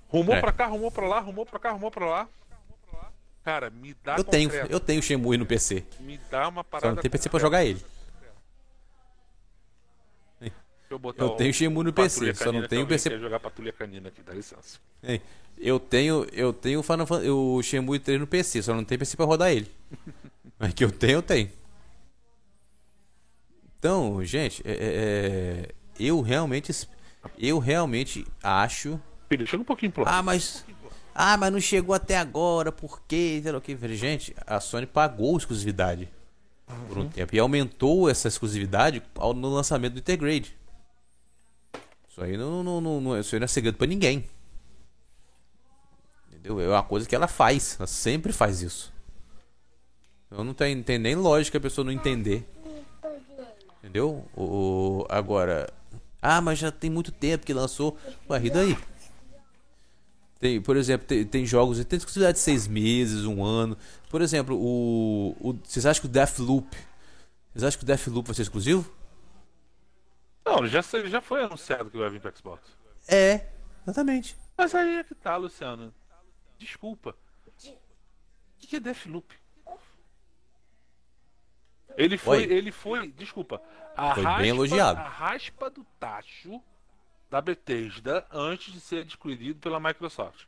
Rumou 0.10 0.36
É. 0.36 0.40
pra 0.42 0.52
cá, 0.52 0.66
rumou 0.66 0.90
pra 0.90 1.08
lá, 1.08 1.20
rumou 1.20 1.46
pra 1.46 1.60
cá, 1.60 1.72
rumou 1.72 1.92
pra 1.92 2.06
lá. 2.06 2.28
Cara, 3.44 3.70
me 3.70 3.96
dá 4.04 4.18
Eu 4.18 4.24
tenho, 4.24 4.50
concreto. 4.50 4.72
eu 4.74 4.80
tenho 4.80 5.02
Shenmue 5.02 5.38
no 5.38 5.46
PC. 5.46 5.86
Me 6.00 6.18
dá 6.30 6.48
uma 6.50 6.64
Só 6.64 6.70
parada. 6.70 6.96
não 6.96 7.02
tem 7.02 7.10
PC 7.12 7.30
pra 7.30 7.40
jogar 7.40 7.64
ele. 7.64 7.82
Eu 10.90 11.00
Eu 11.18 11.28
o 11.28 11.36
tenho 11.36 11.54
Shenmue 11.54 11.84
no 11.84 11.92
PC, 11.94 12.34
só 12.34 12.46
não 12.46 12.52
Canina, 12.52 12.68
tenho 12.68 12.82
alguém 12.82 12.96
PC. 12.98 13.20
jogar 13.20 13.40
Patrulha 13.40 13.74
Canina 13.74 14.08
aqui, 14.10 14.22
dá 14.22 14.34
licença. 14.34 14.80
Ei, 15.04 15.22
Eu 15.58 15.80
tenho, 15.80 16.26
eu 16.32 16.54
tenho 16.54 16.80
o 16.80 16.84
Final 16.84 17.06
Fantasy, 17.08 17.30
o 17.30 17.62
Shenmue 17.64 18.00
3 18.00 18.20
no 18.20 18.28
PC, 18.28 18.62
só 18.62 18.74
não 18.74 18.84
tem 18.84 18.98
PC 18.98 19.18
pra 19.18 19.26
rodar 19.26 19.52
ele. 19.52 19.70
Mas 20.60 20.74
que 20.74 20.84
eu 20.84 20.92
tenho, 20.92 21.14
eu 21.14 21.22
tenho. 21.22 21.52
Então, 23.80 24.24
gente, 24.24 24.62
é- 24.66 24.72
é- 24.72 24.78
é, 24.80 25.70
eu 26.00 26.22
realmente, 26.22 26.88
eu 27.38 27.60
realmente 27.60 28.26
acho. 28.42 29.00
Filho, 29.30 29.46
chega 29.46 29.62
um 29.62 29.66
pouquinho 29.66 29.92
pro 29.92 30.04
lado. 30.04 30.14
Ah, 30.16 30.24
mas, 30.24 30.66
ah, 31.14 31.38
mas 31.38 31.52
não 31.52 31.60
chegou 31.60 31.94
até 31.94 32.18
agora, 32.18 32.72
por 32.72 33.02
quê? 33.08 33.42
O 33.46 33.88
Gente, 33.96 34.36
a 34.48 34.60
Sony 34.60 34.88
pagou 34.88 35.38
exclusividade 35.38 36.10
por 36.88 36.98
um 36.98 37.08
tempo 37.08 37.36
e 37.36 37.40
aumentou 37.40 38.10
essa 38.10 38.28
exclusividade 38.28 39.02
no 39.36 39.50
lançamento 39.50 39.94
do 39.94 40.00
Intergrade. 40.00 40.57
Isso 42.18 42.24
aí 42.24 42.36
não, 42.36 42.64
não, 42.64 42.82
não, 42.82 43.00
não- 43.00 43.20
isso 43.20 43.36
aí 43.36 43.40
não 43.40 43.46
é 43.46 43.48
segredo 43.48 43.78
pra 43.78 43.86
ninguém. 43.86 44.28
Entendeu? 46.28 46.60
É 46.60 46.68
uma 46.68 46.82
coisa 46.82 47.08
que 47.08 47.16
ela 47.16 47.28
faz. 47.28 47.76
Ela 47.78 47.86
sempre 47.86 48.34
faz 48.34 48.64
isso. 48.64 48.92
Então 50.26 50.44
não 50.44 50.56
tem, 50.56 50.84
nem 50.98 51.14
lógica 51.14 51.60
a 51.60 51.62
pessoa 51.62 51.86
não 51.86 51.92
entender. 51.92 52.44
Entendeu? 53.78 54.26
O, 54.36 55.06
agora. 55.10 55.72
Ah, 56.20 56.42
mas 56.42 56.58
já 56.58 56.72
tem 56.72 56.90
muito 56.90 57.12
tempo 57.12 57.46
que 57.46 57.54
lançou. 57.54 57.96
Ué, 58.28 58.46
e 58.46 58.50
daí? 58.50 58.78
Tem, 60.40 60.60
por 60.60 60.76
exemplo, 60.76 61.06
tem, 61.06 61.24
tem 61.24 61.46
jogos 61.46 61.84
tem 61.86 61.98
exclusividade 61.98 62.40
de 62.40 62.44
seis 62.44 62.68
meses, 62.68 63.26
um 63.26 63.44
ano. 63.44 63.78
Por 64.10 64.24
exemplo, 64.24 64.58
o, 64.60 65.36
o. 65.40 65.54
Vocês 65.64 65.86
acham 65.86 66.02
que 66.02 66.08
o 66.08 66.12
Deathloop. 66.12 66.76
Vocês 67.54 67.64
acham 67.64 67.78
que 67.78 67.84
o 67.84 67.88
Deathloop 67.88 68.26
vai 68.28 68.36
ser 68.36 68.42
exclusivo? 68.42 68.97
Não, 70.48 70.66
já, 70.68 70.82
já 70.82 71.22
foi 71.22 71.44
anunciado 71.44 71.90
que 71.92 71.98
vai 71.98 72.10
vir 72.10 72.22
pro 72.22 72.36
Xbox. 72.36 72.78
É, 73.08 73.48
exatamente. 73.84 74.38
Mas 74.58 74.74
aí 74.74 74.98
é 75.00 75.04
que 75.04 75.14
tá, 75.14 75.36
Luciano. 75.36 75.94
Desculpa. 76.58 77.16
O 77.46 78.60
que, 78.60 78.68
que 78.68 78.76
é 78.78 78.80
Deathloop? 78.80 79.36
Ele 81.96 82.18
foi, 82.18 82.38
Oi. 82.38 82.44
ele 82.54 82.72
foi, 82.72 83.12
desculpa, 83.12 83.62
a 83.96 84.14
Foi 84.14 84.24
bem 84.24 84.32
raspa, 84.32 84.46
elogiado. 84.48 85.00
a 85.00 85.08
raspa 85.10 85.70
do 85.70 85.84
tacho 86.00 86.62
da 87.30 87.42
Bethesda 87.42 88.26
antes 88.32 88.72
de 88.72 88.80
ser 88.80 89.02
adquirido 89.02 89.60
pela 89.60 89.80
Microsoft. 89.80 90.46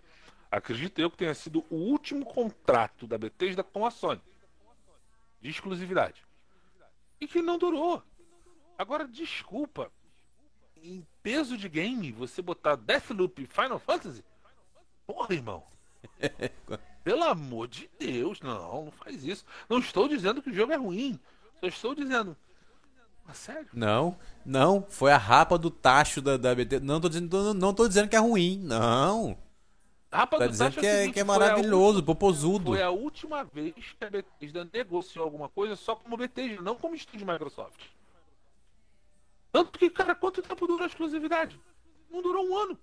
Acredito 0.52 1.00
eu 1.00 1.10
que 1.10 1.18
tenha 1.18 1.34
sido 1.34 1.66
o 1.70 1.76
último 1.76 2.24
contrato 2.26 3.08
da 3.08 3.18
Bethesda 3.18 3.64
com 3.64 3.86
a 3.86 3.92
Sony 3.92 4.22
de 5.42 5.50
exclusividade. 5.50 6.24
E 7.20 7.28
que 7.28 7.42
não 7.42 7.58
durou. 7.58 8.04
Agora, 8.80 9.06
desculpa. 9.06 9.92
Em 10.82 11.06
peso 11.22 11.58
de 11.58 11.68
game, 11.68 12.14
você 12.14 12.42
botar 12.42 12.78
Deathloop 12.78 13.44
e 13.44 13.46
Final 13.46 13.78
Fantasy? 13.78 14.24
Porra, 15.06 15.36
irmão. 15.36 15.62
Pelo 17.04 17.26
amor 17.26 17.68
de 17.68 17.90
Deus, 18.00 18.40
não, 18.40 18.86
não 18.86 18.92
faz 18.92 19.26
isso. 19.26 19.44
Não 19.68 19.80
estou 19.80 20.08
dizendo 20.08 20.42
que 20.42 20.50
o 20.50 20.54
jogo 20.54 20.72
é 20.72 20.78
ruim. 20.78 21.20
Só 21.60 21.68
estou 21.68 21.94
dizendo. 21.94 22.38
Mas 23.26 23.36
sério? 23.36 23.68
Não, 23.74 24.18
não. 24.46 24.86
Foi 24.88 25.12
a 25.12 25.18
rapa 25.18 25.58
do 25.58 25.70
tacho 25.70 26.22
da, 26.22 26.38
da 26.38 26.56
BT. 26.56 26.80
Não 26.80 27.02
tô 27.02 27.10
dizendo, 27.10 27.44
não, 27.44 27.54
não 27.54 27.74
tô 27.74 27.86
dizendo 27.86 28.08
que 28.08 28.16
é 28.16 28.20
ruim. 28.20 28.60
Não. 28.60 29.38
Rapaz, 30.10 30.40
Tá 30.40 30.48
tu 30.48 30.52
dizendo 30.52 30.68
acha 30.70 30.80
que 30.80 30.88
é, 30.88 31.00
seguinte, 31.00 31.14
que 31.16 31.20
é 31.20 31.24
a 31.24 31.26
maravilhoso, 31.26 32.02
popozudo. 32.02 32.72
Foi 32.72 32.82
a 32.82 32.90
última 32.92 33.44
vez 33.44 33.74
que 33.76 34.06
a 34.06 34.10
Bethesda 34.10 34.70
negociou 34.72 35.26
alguma 35.26 35.50
coisa 35.50 35.76
só 35.76 35.98
como 35.98 36.16
Bethesda, 36.16 36.62
não 36.62 36.76
como 36.76 36.96
estúdio 36.96 37.28
Microsoft. 37.28 37.99
Tanto 39.52 39.78
que, 39.78 39.90
cara, 39.90 40.16
quanto 40.16 40.42
tempo 40.42 40.68
durou 40.68 40.84
a 40.84 40.88
exclusividade? 40.88 41.60
Não 42.10 42.22
durou 42.22 42.46
um 42.48 42.58
ano. 42.58 42.78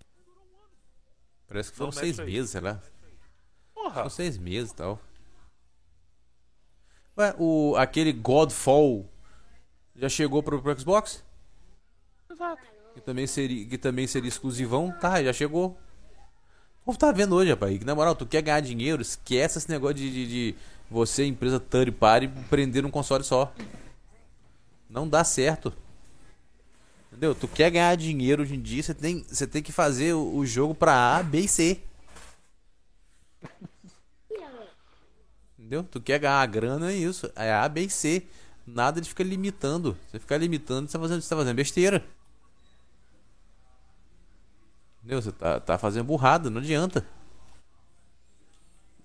Parece 1.46 1.70
que 1.70 1.76
foram 1.76 1.92
Não, 1.92 1.98
seis 1.98 2.18
aí. 2.18 2.26
meses, 2.26 2.50
sei 2.50 2.60
lá. 2.60 2.80
Porra. 3.74 3.94
Foram 3.94 4.10
seis 4.10 4.36
meses 4.36 4.72
e 4.72 4.74
tal. 4.74 5.00
Ué, 7.16 7.34
o, 7.38 7.74
aquele 7.76 8.12
Godfall 8.12 9.08
já 9.94 10.08
chegou 10.08 10.42
pro, 10.42 10.60
pro 10.60 10.78
Xbox? 10.78 11.24
Exato. 12.30 12.62
Que 12.94 13.00
também 13.00 13.26
seria, 13.26 13.66
que 13.66 13.78
também 13.78 14.06
seria 14.06 14.28
exclusivão? 14.28 14.92
Tá, 15.00 15.22
já 15.22 15.32
chegou. 15.32 15.78
O 16.82 16.86
povo 16.86 16.98
tá 16.98 17.12
vendo 17.12 17.34
hoje, 17.34 17.50
rapaz. 17.50 17.78
Que 17.78 17.84
na 17.84 17.94
moral, 17.94 18.14
tu 18.14 18.26
quer 18.26 18.42
ganhar 18.42 18.60
dinheiro, 18.60 19.00
esquece 19.02 19.58
esse 19.58 19.70
negócio 19.70 19.96
de, 19.96 20.10
de, 20.10 20.26
de 20.26 20.54
você, 20.90 21.24
empresa 21.24 21.58
third 21.60 21.92
party, 21.92 22.28
prender 22.50 22.84
um 22.84 22.90
console 22.90 23.24
só. 23.24 23.52
Não 24.88 25.08
dá 25.08 25.24
certo. 25.24 25.72
Entendeu? 27.16 27.34
Tu 27.34 27.48
quer 27.48 27.70
ganhar 27.70 27.96
dinheiro 27.96 28.42
hoje 28.42 28.54
em 28.54 28.60
dia, 28.60 28.82
você 28.82 28.92
tem, 28.92 29.24
você 29.26 29.46
tem 29.46 29.62
que 29.62 29.72
fazer 29.72 30.12
o, 30.12 30.36
o 30.36 30.44
jogo 30.44 30.74
pra 30.74 31.16
A, 31.16 31.22
B 31.22 31.40
e 31.40 31.48
C. 31.48 31.80
Entendeu? 35.58 35.82
Tu 35.84 35.98
quer 35.98 36.18
ganhar 36.18 36.42
a 36.42 36.44
grana, 36.46 36.92
é 36.92 36.94
isso. 36.94 37.32
É 37.34 37.54
A, 37.54 37.66
B 37.70 37.84
e 37.84 37.90
C. 37.90 38.26
Nada 38.66 39.00
de 39.00 39.08
ficar 39.08 39.24
limitando. 39.24 39.96
Você 40.10 40.18
ficar 40.18 40.36
limitando, 40.36 40.88
você 40.88 40.92
tá 40.92 41.00
fazendo, 41.00 41.22
você 41.22 41.28
tá 41.30 41.36
fazendo 41.36 41.56
besteira. 41.56 42.04
Entendeu? 44.98 45.22
Você 45.22 45.32
tá, 45.32 45.58
tá 45.58 45.78
fazendo 45.78 46.04
burrada, 46.04 46.50
não 46.50 46.60
adianta. 46.60 47.06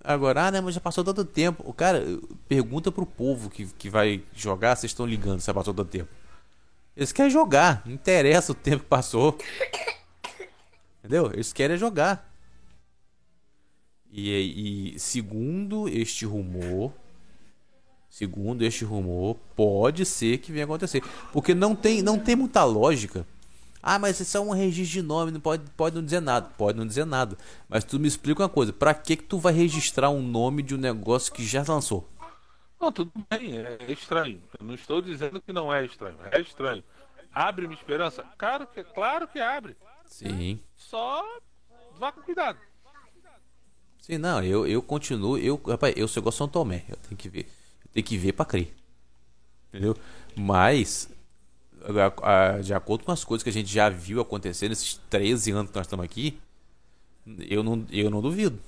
Agora, 0.04 0.48
ah, 0.48 0.50
né, 0.50 0.60
mas 0.60 0.74
já 0.74 0.80
passou 0.82 1.02
tanto 1.02 1.24
tempo. 1.24 1.62
O 1.66 1.72
cara, 1.72 2.04
pergunta 2.46 2.92
pro 2.92 3.06
povo 3.06 3.48
que, 3.48 3.66
que 3.68 3.88
vai 3.88 4.22
jogar, 4.34 4.76
vocês 4.76 4.90
estão 4.90 5.06
ligando 5.06 5.40
se 5.40 5.46
já 5.46 5.54
passou 5.54 5.72
tanto 5.72 5.88
tempo. 5.88 6.21
Eles 6.96 7.12
querem 7.12 7.30
jogar, 7.30 7.82
não 7.86 7.94
interessa 7.94 8.52
o 8.52 8.54
tempo 8.54 8.82
que 8.82 8.88
passou. 8.88 9.38
Entendeu? 10.98 11.30
Eles 11.32 11.52
querem 11.52 11.76
jogar. 11.76 12.30
E, 14.10 14.94
e 14.94 14.98
segundo 14.98 15.88
este 15.88 16.26
rumor, 16.26 16.92
segundo 18.10 18.62
este 18.62 18.84
rumor, 18.84 19.36
pode 19.56 20.04
ser 20.04 20.38
que 20.38 20.52
venha 20.52 20.66
acontecer, 20.66 21.02
porque 21.32 21.54
não 21.54 21.74
tem, 21.74 22.02
não 22.02 22.18
tem 22.18 22.36
muita 22.36 22.62
lógica. 22.62 23.26
Ah, 23.82 23.98
mas 23.98 24.20
isso 24.20 24.36
é 24.36 24.40
um 24.40 24.50
registro 24.50 25.00
de 25.00 25.02
nome, 25.02 25.32
não 25.32 25.40
pode, 25.40 25.64
pode 25.76 25.96
não 25.96 26.04
dizer 26.04 26.20
nada, 26.20 26.48
pode 26.56 26.78
não 26.78 26.86
dizer 26.86 27.04
nada. 27.04 27.36
Mas 27.68 27.82
tu 27.82 27.98
me 27.98 28.06
explica 28.06 28.42
uma 28.42 28.48
coisa, 28.48 28.72
pra 28.72 28.94
que 28.94 29.16
que 29.16 29.24
tu 29.24 29.38
vai 29.38 29.52
registrar 29.52 30.10
um 30.10 30.22
nome 30.22 30.62
de 30.62 30.74
um 30.74 30.78
negócio 30.78 31.32
que 31.32 31.44
já 31.44 31.64
lançou? 31.66 32.06
Não, 32.82 32.90
tudo 32.90 33.12
bem, 33.30 33.58
é 33.58 33.78
estranho. 33.92 34.42
Eu 34.58 34.66
não 34.66 34.74
estou 34.74 35.00
dizendo 35.00 35.40
que 35.40 35.52
não 35.52 35.72
é 35.72 35.84
estranho. 35.84 36.16
É 36.32 36.40
estranho. 36.40 36.82
Abre-me 37.32 37.74
esperança? 37.74 38.24
Claro 38.36 38.66
que, 38.66 38.82
claro 38.82 39.28
que 39.28 39.38
abre. 39.38 39.76
Sim. 40.04 40.58
Só 40.76 41.24
vá 41.96 42.10
com 42.10 42.20
cuidado. 42.22 42.58
Sim, 44.00 44.18
não, 44.18 44.42
eu, 44.42 44.66
eu 44.66 44.82
continuo, 44.82 45.38
eu, 45.38 45.54
rapaz, 45.64 45.94
eu 45.96 46.08
sou 46.08 46.20
igual 46.20 46.32
São 46.32 46.48
Tomé, 46.48 46.84
eu 46.88 46.96
tenho 46.96 47.16
que 47.16 47.28
ver. 47.28 47.46
Eu 47.84 47.90
tenho 47.92 48.04
que 48.04 48.18
ver 48.18 48.32
pra 48.32 48.44
crer. 48.44 48.74
Entendeu? 49.68 49.96
Mas, 50.34 51.08
a- 52.22 52.56
a- 52.56 52.60
de 52.60 52.74
acordo 52.74 53.04
com 53.04 53.12
as 53.12 53.22
coisas 53.22 53.44
que 53.44 53.48
a 53.48 53.52
gente 53.52 53.72
já 53.72 53.88
viu 53.88 54.20
acontecer 54.20 54.68
nesses 54.68 54.94
13 55.08 55.52
anos 55.52 55.70
que 55.70 55.76
nós 55.76 55.86
estamos 55.86 56.04
aqui, 56.04 56.36
eu 57.48 57.62
não, 57.62 57.86
eu 57.92 58.10
não 58.10 58.20
duvido. 58.20 58.58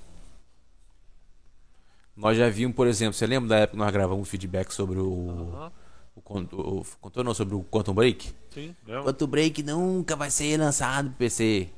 Nós 2.15 2.37
já 2.37 2.49
vimos, 2.49 2.75
por 2.75 2.87
exemplo, 2.87 3.13
você 3.13 3.27
lembra 3.27 3.49
da 3.49 3.57
época 3.59 3.77
que 3.77 3.83
nós 3.83 3.91
gravamos 3.91 4.27
feedback 4.29 4.71
sobre 4.71 4.99
o. 4.99 5.49
Aham. 5.53 5.71
o, 6.15 6.19
o, 6.19 6.79
o 6.79 6.85
contou 7.01 7.23
não, 7.23 7.33
sobre 7.33 7.55
o 7.55 7.63
Quantum 7.63 7.93
Break? 7.93 8.31
Sim, 8.51 8.75
lembra? 8.85 9.03
Quantum 9.03 9.27
Break 9.27 9.63
nunca 9.63 10.15
vai 10.15 10.29
ser 10.31 10.57
lançado 10.57 11.09
pro 11.09 11.17
PC. 11.17 11.69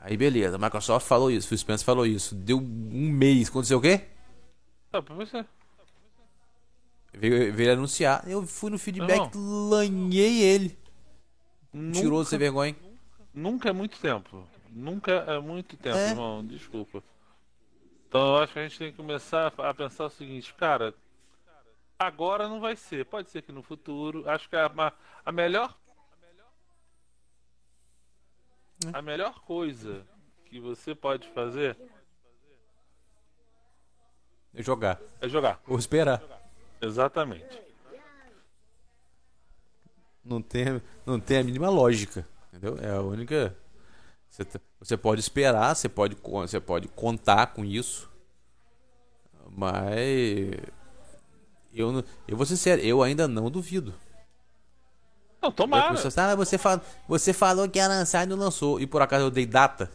Aí 0.00 0.16
beleza, 0.16 0.54
a 0.54 0.58
Microsoft 0.58 1.04
falou 1.06 1.30
isso, 1.32 1.52
o 1.52 1.58
Spencer 1.58 1.84
falou 1.84 2.06
isso. 2.06 2.34
Deu 2.36 2.58
um 2.58 3.10
mês, 3.10 3.48
aconteceu 3.48 3.78
o 3.78 3.80
quê? 3.80 4.02
Tá, 4.92 5.02
pra 5.02 5.14
você. 5.16 5.44
Veio, 7.12 7.52
veio 7.52 7.72
anunciar. 7.72 8.22
Eu 8.28 8.46
fui 8.46 8.70
no 8.70 8.78
feedback, 8.78 9.34
Não. 9.34 9.68
lanhei 9.70 10.42
ele. 10.42 10.78
Tirou 11.92 12.18
Nunca, 12.18 12.30
sem 12.30 12.38
vergonha. 12.38 12.76
nunca 13.34 13.68
é 13.70 13.72
muito 13.72 13.98
tempo. 13.98 14.46
Nunca 14.70 15.12
é 15.12 15.40
muito 15.40 15.76
tempo, 15.76 15.96
É. 15.96 16.10
irmão. 16.10 16.44
Desculpa. 16.46 17.02
Então 18.16 18.28
eu 18.28 18.42
acho 18.42 18.52
que 18.54 18.58
a 18.58 18.62
gente 18.62 18.78
tem 18.78 18.90
que 18.90 18.96
começar 18.96 19.52
a 19.58 19.74
pensar 19.74 20.06
o 20.06 20.10
seguinte, 20.10 20.54
cara. 20.54 20.94
Agora 21.98 22.48
não 22.48 22.60
vai 22.60 22.74
ser. 22.74 23.04
Pode 23.04 23.28
ser 23.28 23.42
que 23.42 23.52
no 23.52 23.62
futuro. 23.62 24.26
Acho 24.26 24.48
que 24.48 24.56
a, 24.56 24.70
a- 25.22 25.30
melhor. 25.32 25.76
A 28.90 29.02
melhor 29.02 29.40
coisa 29.40 30.06
que 30.46 30.58
você 30.58 30.94
pode 30.94 31.28
fazer 31.28 31.76
Jogar. 34.54 34.98
é 35.20 35.28
jogar. 35.28 35.60
Ou 35.68 35.78
esperar. 35.78 36.22
Exatamente. 36.80 37.62
Não 40.24 40.40
tem, 40.40 40.80
não 41.04 41.20
tem 41.20 41.38
a 41.40 41.44
mínima 41.44 41.68
lógica. 41.68 42.26
Entendeu? 42.48 42.78
É 42.78 42.96
a 42.96 43.02
única. 43.02 43.54
Você 44.30 44.42
tá, 44.42 44.58
Você 44.80 44.96
pode 44.96 45.20
esperar, 45.20 45.74
você 45.74 45.88
pode, 45.88 46.16
você 46.22 46.60
pode 46.60 46.88
contar 46.88 47.48
com 47.48 47.64
isso. 47.64 48.10
Mas 49.50 50.52
eu, 51.72 52.04
eu 52.26 52.36
vou 52.36 52.46
ser 52.46 52.56
sério, 52.56 52.84
eu 52.84 53.02
ainda 53.02 53.26
não 53.26 53.50
duvido. 53.50 53.94
Não, 55.42 55.52
tomara. 55.52 55.94
ah, 56.16 56.34
você, 56.34 56.58
fal, 56.58 56.80
você 57.06 57.32
falou 57.32 57.68
que 57.68 57.78
ia 57.78 57.86
lançar 57.86 58.24
e 58.24 58.26
não 58.26 58.36
lançou. 58.36 58.80
E 58.80 58.86
por 58.86 59.00
acaso 59.00 59.24
eu 59.24 59.30
dei 59.30 59.46
data? 59.46 59.90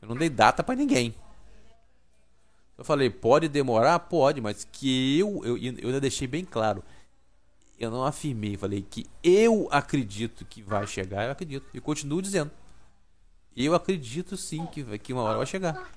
Eu 0.00 0.08
não 0.08 0.16
dei 0.16 0.28
data 0.28 0.62
para 0.62 0.74
ninguém. 0.74 1.14
Eu 2.76 2.84
falei, 2.84 3.08
pode 3.08 3.48
demorar? 3.48 3.98
Pode, 4.00 4.40
mas 4.40 4.64
que 4.64 5.18
eu, 5.18 5.40
eu, 5.44 5.56
eu 5.56 5.86
ainda 5.86 6.00
deixei 6.00 6.26
bem 6.26 6.44
claro. 6.44 6.84
Eu 7.78 7.90
não 7.90 8.04
afirmei, 8.04 8.56
falei 8.56 8.86
que 8.88 9.06
eu 9.22 9.68
acredito 9.70 10.44
que 10.44 10.62
vai 10.62 10.86
chegar, 10.86 11.24
eu 11.24 11.32
acredito. 11.32 11.66
E 11.74 11.80
continuo 11.80 12.22
dizendo. 12.22 12.50
Eu 13.56 13.74
acredito 13.74 14.36
sim 14.36 14.66
que, 14.66 14.98
que 14.98 15.12
uma 15.12 15.22
hora 15.22 15.38
vai 15.38 15.46
chegar. 15.46 15.92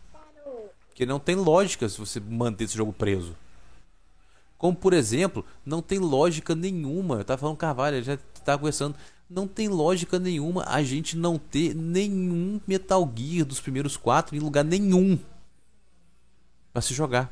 Porque 0.88 1.06
não 1.06 1.20
tem 1.20 1.36
lógica 1.36 1.88
se 1.88 1.98
você 1.98 2.20
manter 2.20 2.64
esse 2.66 2.76
jogo 2.76 2.94
preso. 2.94 3.36
Como, 4.58 4.76
por 4.76 4.94
exemplo, 4.94 5.46
não 5.66 5.82
tem 5.82 6.00
lógica 6.00 6.56
nenhuma. 6.56 7.18
Eu 7.18 7.24
tava 7.24 7.40
falando 7.40 7.58
Carvalho, 7.58 8.04
já 8.04 8.18
tava 8.44 8.60
conversando. 8.60 8.96
Não 9.30 9.48
tem 9.48 9.68
lógica 9.68 10.18
nenhuma 10.18 10.64
a 10.68 10.82
gente 10.82 11.18
não 11.18 11.38
ter 11.38 11.76
nenhum 11.76 12.60
Metal 12.66 13.12
Gear 13.16 13.46
dos 13.46 13.60
primeiros 13.60 13.98
quatro 13.98 14.36
em 14.36 14.40
lugar 14.40 14.64
nenhum 14.64 15.20
para 16.72 16.82
se 16.82 16.94
jogar. 16.94 17.32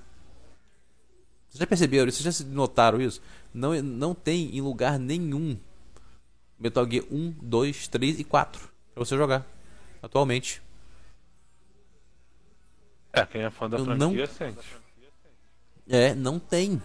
Vocês 1.48 1.60
já 1.60 1.68
perceberam 1.68 2.10
isso? 2.10 2.22
Vocês 2.22 2.38
já 2.40 2.46
notaram 2.46 3.02
isso? 3.02 3.22
Não, 3.56 3.82
não 3.82 4.14
tem 4.14 4.54
em 4.54 4.60
lugar 4.60 5.00
nenhum 5.00 5.58
Metal 6.60 6.86
Gear 6.90 7.06
1, 7.10 7.36
2, 7.42 7.88
3 7.88 8.20
e 8.20 8.24
4 8.26 8.70
para 8.94 9.04
você 9.06 9.16
jogar 9.16 9.48
atualmente. 10.04 10.62
É, 13.14 13.26
quem 13.26 13.44
é 13.44 13.50
fã 13.50 13.70
da 13.70 13.78
Eu 13.78 13.86
franquia 13.86 14.26
não... 14.26 14.28
sente. 14.28 14.86
É, 15.88 16.14
não 16.14 16.38
tem. 16.38 16.82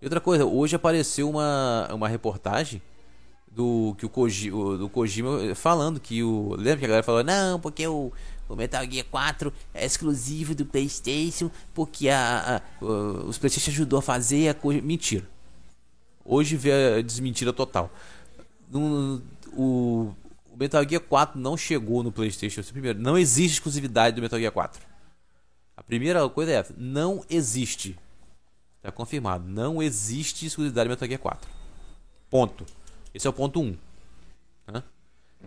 E 0.00 0.06
outra 0.06 0.20
coisa, 0.20 0.46
hoje 0.46 0.76
apareceu 0.76 1.28
uma, 1.28 1.88
uma 1.92 2.08
reportagem 2.08 2.80
do 3.50 3.94
que 3.98 4.06
o 4.06 4.08
Kojima, 4.08 4.78
do 4.78 4.88
Kojima 4.88 5.54
falando 5.54 6.00
que 6.00 6.22
o. 6.22 6.54
Lembra 6.56 6.78
que 6.78 6.84
a 6.84 6.88
galera 6.88 7.02
falou, 7.02 7.22
não, 7.22 7.60
porque 7.60 7.86
o, 7.86 8.12
o 8.48 8.56
Metal 8.56 8.84
Gear 8.90 9.06
4 9.10 9.52
é 9.74 9.84
exclusivo 9.84 10.54
do 10.54 10.64
Playstation, 10.64 11.50
porque 11.74 12.08
a, 12.08 12.62
a, 12.80 12.84
os 13.26 13.38
Playstation 13.38 13.70
ajudou 13.70 13.98
a 13.98 14.02
fazer 14.02 14.48
a 14.48 14.54
coisa. 14.54 14.80
Mentira. 14.80 15.26
Hoje 16.24 16.56
vê 16.56 16.98
a 16.98 17.02
desmentira 17.02 17.52
total. 17.52 17.90
No, 18.70 19.22
o, 19.52 20.12
o 20.50 20.56
Metal 20.56 20.86
Gear 20.88 21.02
4 21.02 21.40
não 21.40 21.56
chegou 21.56 22.02
no 22.02 22.12
Playstation. 22.12 22.62
Primeiro, 22.62 22.98
não 22.98 23.16
existe 23.18 23.54
exclusividade 23.54 24.16
do 24.16 24.22
Metal 24.22 24.38
Gear 24.38 24.52
4. 24.52 24.80
A 25.76 25.82
primeira 25.82 26.28
coisa 26.28 26.52
é 26.52 26.66
não 26.76 27.24
existe. 27.28 27.96
Está 28.78 28.90
confirmado. 28.90 29.48
Não 29.48 29.82
existe 29.82 30.46
exclusividade 30.46 30.88
do 30.88 30.90
Metal 30.90 31.08
Gear 31.08 31.20
4. 31.20 31.50
Ponto. 32.30 32.66
Esse 33.12 33.26
é 33.26 33.30
o 33.30 33.32
ponto 33.32 33.60
1. 33.60 33.64
Um. 33.64 33.76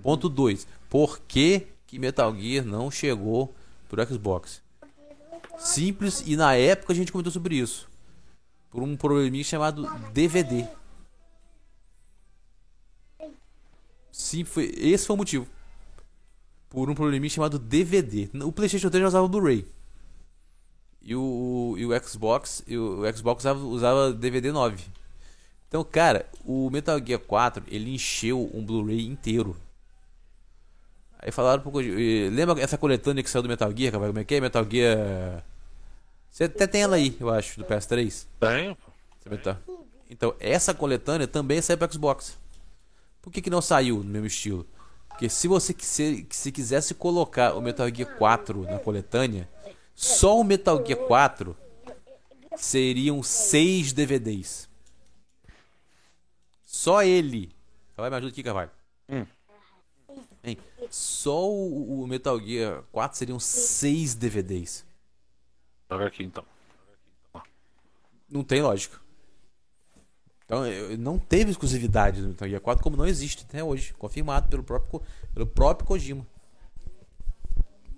Ponto 0.02 0.30
2. 0.30 0.68
Por 0.90 1.20
que, 1.20 1.68
que 1.90 1.98
Metal 1.98 2.36
Gear 2.36 2.64
não 2.64 2.92
chegou 2.92 3.56
pro 3.88 4.06
Xbox? 4.06 4.62
Simples, 5.58 6.24
e 6.24 6.36
na 6.36 6.54
época 6.54 6.94
a 6.94 6.96
gente 6.96 7.12
comentou 7.12 7.34
sobre 7.34 7.56
isso. 7.56 7.90
Por 8.70 8.84
um 8.84 8.96
probleminha 8.96 9.44
chamado 9.44 9.90
DVD. 10.14 10.68
Sim, 14.12 14.44
foi, 14.44 14.72
esse 14.78 15.08
foi 15.08 15.16
o 15.16 15.18
motivo. 15.18 15.48
Por 16.70 16.92
um 16.92 16.94
probleminha 16.94 17.32
chamado 17.32 17.58
DVD. 17.58 18.30
O 18.44 18.52
PlayStation 18.52 18.92
3 18.92 19.02
já 19.02 19.08
usava 19.08 19.28
Blu-ray. 19.28 19.66
E 21.02 21.16
o, 21.16 21.74
e 21.76 21.86
o 21.88 22.04
Xbox, 22.04 22.64
e 22.68 22.78
o, 22.78 23.02
o 23.02 23.18
Xbox 23.18 23.44
usava, 23.44 23.60
usava 23.66 24.14
DVD 24.14 24.52
9. 24.52 24.86
Então, 25.68 25.84
cara, 25.84 26.30
o 26.46 26.70
Metal 26.70 27.04
Gear 27.04 27.20
4 27.20 27.64
ele 27.68 27.96
encheu 27.96 28.48
um 28.54 28.64
Blu-ray 28.64 29.08
inteiro. 29.08 29.58
Aí 31.20 31.32
falaram 31.32 31.62
pro 31.62 31.72
Lembra 31.80 32.62
essa 32.62 32.78
coletânea 32.78 33.22
que 33.22 33.30
saiu 33.30 33.44
do 33.44 33.50
Metal 33.50 33.72
Gear, 33.76 33.92
Como 33.92 34.20
é 34.20 34.24
que 34.24 34.36
é? 34.36 34.42
Metal 34.42 34.66
Gear. 34.70 35.44
Você 36.32 36.46
até 36.46 36.66
tem 36.66 36.82
ela 36.82 36.96
aí, 36.96 37.16
eu 37.20 37.30
acho, 37.30 37.60
do 37.60 37.66
PS3. 37.66 38.26
Tem. 38.40 38.78
Então, 40.10 40.34
essa 40.40 40.74
coletânea 40.74 41.28
também 41.28 41.62
saiu 41.62 41.78
pro 41.78 41.92
Xbox. 41.92 42.38
Por 43.22 43.32
que, 43.32 43.42
que 43.42 43.50
não 43.50 43.62
saiu 43.62 43.98
no 43.98 44.06
mesmo 44.06 44.28
estilo? 44.28 44.66
Porque 45.10 45.28
se 45.28 45.48
você 45.48 45.76
se, 45.78 46.26
se 46.30 46.52
quisesse 46.52 46.94
colocar 46.94 47.54
o 47.54 47.62
Metal 47.62 47.94
Gear 47.94 48.16
4 48.18 48.64
na 48.64 48.80
coletânea, 48.80 49.50
só 49.94 50.40
o 50.40 50.44
Metal 50.44 50.82
Gear 50.86 51.00
4 51.00 51.56
seriam 52.56 53.22
6 53.22 53.92
DVDs. 53.92 54.70
Só 56.64 57.04
ele. 57.04 57.52
Vai, 57.98 58.10
me 58.10 58.16
ajuda 58.16 58.32
aqui, 58.32 58.42
Carvalho. 58.42 58.72
Hum. 59.10 59.26
Hein? 60.50 60.58
Só 60.90 61.50
o, 61.50 62.02
o, 62.02 62.08
Metal 62.08 62.40
Gear 62.40 62.84
4 62.92 63.18
seriam 63.18 63.40
6 63.40 64.16
DVDs. 64.16 64.86
Joga 65.90 66.08
aqui 66.08 66.24
então. 66.24 66.44
Não 68.30 68.44
tem 68.44 68.62
lógica. 68.62 69.00
Então, 70.46 70.64
não 70.98 71.18
teve 71.20 71.52
exclusividade 71.52 72.22
do 72.22 72.30
Metal 72.30 72.48
Gear 72.48 72.62
4, 72.62 72.84
como 72.84 72.98
não 72.98 73.06
existe 73.06 73.46
até 73.48 73.64
hoje. 73.64 73.94
Confirmado 73.94 74.50
pelo 74.50 74.64
próprio, 74.64 75.02
pelo 75.34 75.48
próprio 75.48 75.88
Kojima. 75.88 76.26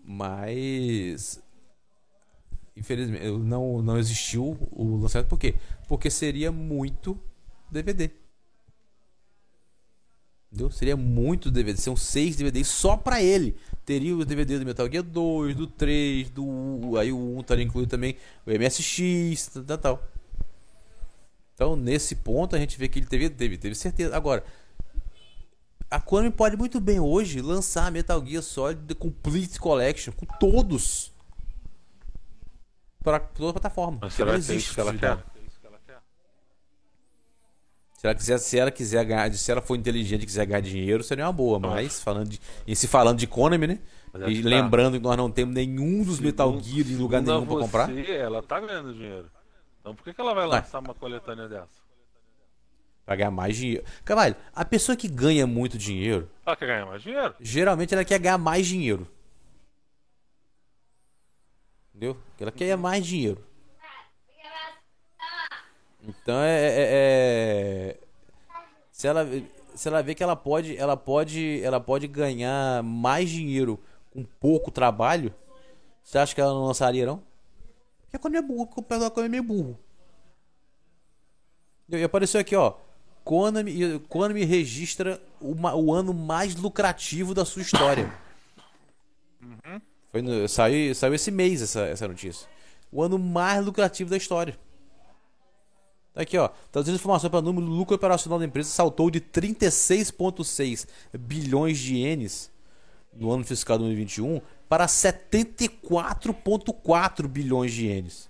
Mas. 0.03 1.41
Infelizmente, 2.76 3.26
não, 3.26 3.82
não 3.82 3.98
existiu 3.98 4.57
o 4.72 4.98
lançamento. 4.98 5.28
Por 5.28 5.40
quê? 5.40 5.56
Porque 5.88 6.10
seria 6.10 6.52
muito 6.52 7.19
DVD. 7.69 8.11
Entendeu? 10.52 10.69
Seria 10.69 10.98
muito 10.98 11.49
DVD. 11.49 11.80
São 11.80 11.95
seis 11.95 12.36
DVDs 12.36 12.68
só 12.68 12.98
pra 12.98 13.22
ele. 13.22 13.56
Teria 13.86 14.15
os 14.15 14.26
DVDs 14.26 14.60
do 14.60 14.65
Metal 14.65 14.91
Gear 14.91 15.03
2, 15.03 15.56
do 15.56 15.65
3, 15.65 16.30
do. 16.30 16.98
Aí 16.99 17.11
o 17.11 17.38
1 17.38 17.40
estaria 17.40 17.64
incluído 17.64 17.90
também. 17.90 18.18
O 18.45 18.52
MSX, 18.52 19.49
tal, 19.65 19.78
tal. 19.78 20.03
Então, 21.56 21.76
nesse 21.78 22.15
ponto, 22.15 22.56
a 22.56 22.60
gente 22.60 22.78
vê 22.78 22.90
que 22.90 22.99
ele 22.99 23.06
teve, 23.06 23.30
teve, 23.30 23.57
teve 23.57 23.76
certeza. 23.76 24.15
Agora, 24.15 24.44
a 25.90 26.02
Konami 26.02 26.32
pode 26.32 26.57
muito 26.57 26.82
bem 26.82 26.99
hoje 26.99 27.41
lançar 27.41 27.90
Metal 27.91 28.26
Gear 28.26 28.44
Solid 28.44 28.82
The 28.88 28.94
Complete 28.94 29.60
Collection 29.60 30.11
com 30.11 30.26
todos 30.40 31.14
para 33.03 33.19
toda 33.19 33.52
a 33.52 33.53
plataforma. 33.53 33.99
Mas 34.02 34.14
será 34.14 34.40
que 34.40 34.52
é 34.52 34.56
isso 34.56 34.73
que 34.73 34.80
ela 34.80 34.94
quer? 34.94 35.18
Se 38.02 38.07
ela, 38.07 38.15
quiser, 38.15 38.38
se 38.40 38.57
ela 38.57 38.72
quiser 38.72 39.06
ganhar, 39.06 39.32
se 39.32 39.52
ela 39.52 39.61
for 39.61 39.76
inteligente 39.76 40.23
e 40.23 40.26
quiser 40.26 40.44
ganhar 40.48 40.61
dinheiro, 40.61 41.03
seria 41.03 41.23
uma 41.23 41.32
boa. 41.32 41.60
Mas 41.60 42.02
falando 42.02 42.30
de, 42.30 42.41
em 42.65 42.73
se 42.73 42.88
falando 42.88 43.19
de 43.19 43.28
Konami, 43.28 43.68
né? 43.68 43.80
E 44.28 44.41
lembrando 44.41 44.98
que 44.98 45.03
nós 45.03 45.15
não 45.15 45.30
temos 45.30 45.53
nenhum 45.53 46.03
dos 46.03 46.19
Metal 46.19 46.52
Gear 46.60 46.88
em 46.88 46.95
lugar 46.95 47.22
nenhum 47.22 47.45
para 47.45 47.60
comprar. 47.60 47.95
Ela 47.95 48.41
tá 48.41 48.60
ganhando 48.60 48.91
dinheiro. 48.91 49.30
Então 49.80 49.94
por 49.94 50.03
que, 50.03 50.15
que 50.15 50.19
ela 50.19 50.34
vai 50.34 50.48
lançar 50.48 50.80
uma 50.80 50.95
coletânea 50.95 51.48
dessa? 51.48 51.80
Pra 53.06 53.15
ganhar 53.15 53.30
mais 53.30 53.56
dinheiro. 53.56 53.84
Cavalho, 54.03 54.36
a 54.52 54.65
pessoa 54.65 54.95
que 54.95 55.07
ganha 55.07 55.45
muito 55.45 55.78
dinheiro. 55.78 56.28
Ela 56.44 56.56
quer 56.56 56.65
ganhar 56.65 56.88
mais 56.88 57.03
dinheiro? 57.03 57.36
Geralmente 57.40 57.94
ela 57.94 58.03
quer 58.03 58.18
ganhar 58.18 58.40
mais 58.40 58.65
dinheiro. 58.65 59.07
Entendeu? 61.94 62.18
Ela 62.40 62.52
quer 62.52 62.65
ganhar 62.65 62.78
mais 62.78 63.06
dinheiro. 63.06 63.51
Então 66.07 66.41
é, 66.41 66.57
é, 66.57 66.88
é, 66.91 67.98
se 68.91 69.07
ela 69.07 69.28
se 69.76 69.88
ela 69.88 70.02
vê 70.02 70.15
que 70.15 70.23
ela 70.23 70.36
pode 70.36 70.76
ela 70.76 70.98
pode 70.98 71.61
ela 71.64 71.80
pode 71.80 72.07
ganhar 72.07 72.84
mais 72.84 73.30
dinheiro 73.30 73.80
com 74.11 74.23
pouco 74.23 74.72
trabalho, 74.72 75.34
você 76.03 76.18
acha 76.18 76.34
que 76.34 76.41
ela 76.41 76.53
não 76.53 76.65
lançaria 76.65 77.06
não? 77.06 77.22
Porque 78.02 78.18
a 78.18 78.19
Konami 78.19 78.38
é 78.38 78.41
burro, 78.41 78.69
o 78.76 78.82
pessoal 78.82 79.10
da 79.10 79.15
Konami 79.15 79.38
é 79.38 79.41
burro. 79.41 79.80
E 81.90 82.03
apareceu 82.03 82.41
aqui, 82.41 82.56
ó. 82.56 82.73
Konami, 83.23 83.99
Konami 84.10 84.44
registra 84.44 85.22
uma, 85.40 85.76
o 85.76 85.94
ano 85.94 86.14
mais 86.14 86.56
lucrativo 86.56 87.34
da 87.34 87.45
sua 87.45 87.61
história. 87.61 88.11
Uhum. 89.41 89.82
Foi 90.11 90.22
no, 90.22 90.48
saiu, 90.48 90.94
saiu 90.95 91.14
esse 91.14 91.32
mês 91.32 91.61
essa, 91.61 91.82
essa 91.82 92.07
notícia. 92.07 92.48
O 92.91 93.02
ano 93.02 93.18
mais 93.18 93.64
lucrativo 93.64 94.10
da 94.10 94.18
história. 94.18 94.57
Tá 96.14 96.22
aqui, 96.22 96.38
ó. 96.38 96.50
Traduzindo 96.72 96.96
informação 96.96 97.30
para 97.30 97.42
número, 97.42 97.66
o 97.66 97.70
lucro 97.70 97.96
operacional 97.96 98.40
da 98.40 98.46
empresa 98.46 98.70
saltou 98.70 99.10
de 99.10 99.22
36,6 99.22 100.86
bilhões 101.18 101.78
de 101.78 101.96
ienes 101.96 102.52
no 103.14 103.32
ano 103.32 103.44
fiscal 103.44 103.78
de 103.78 103.84
2021 103.86 104.42
para 104.68 104.88
74,4 104.88 107.28
bilhões 107.28 107.72
de 107.74 107.86
ienes. 107.88 108.30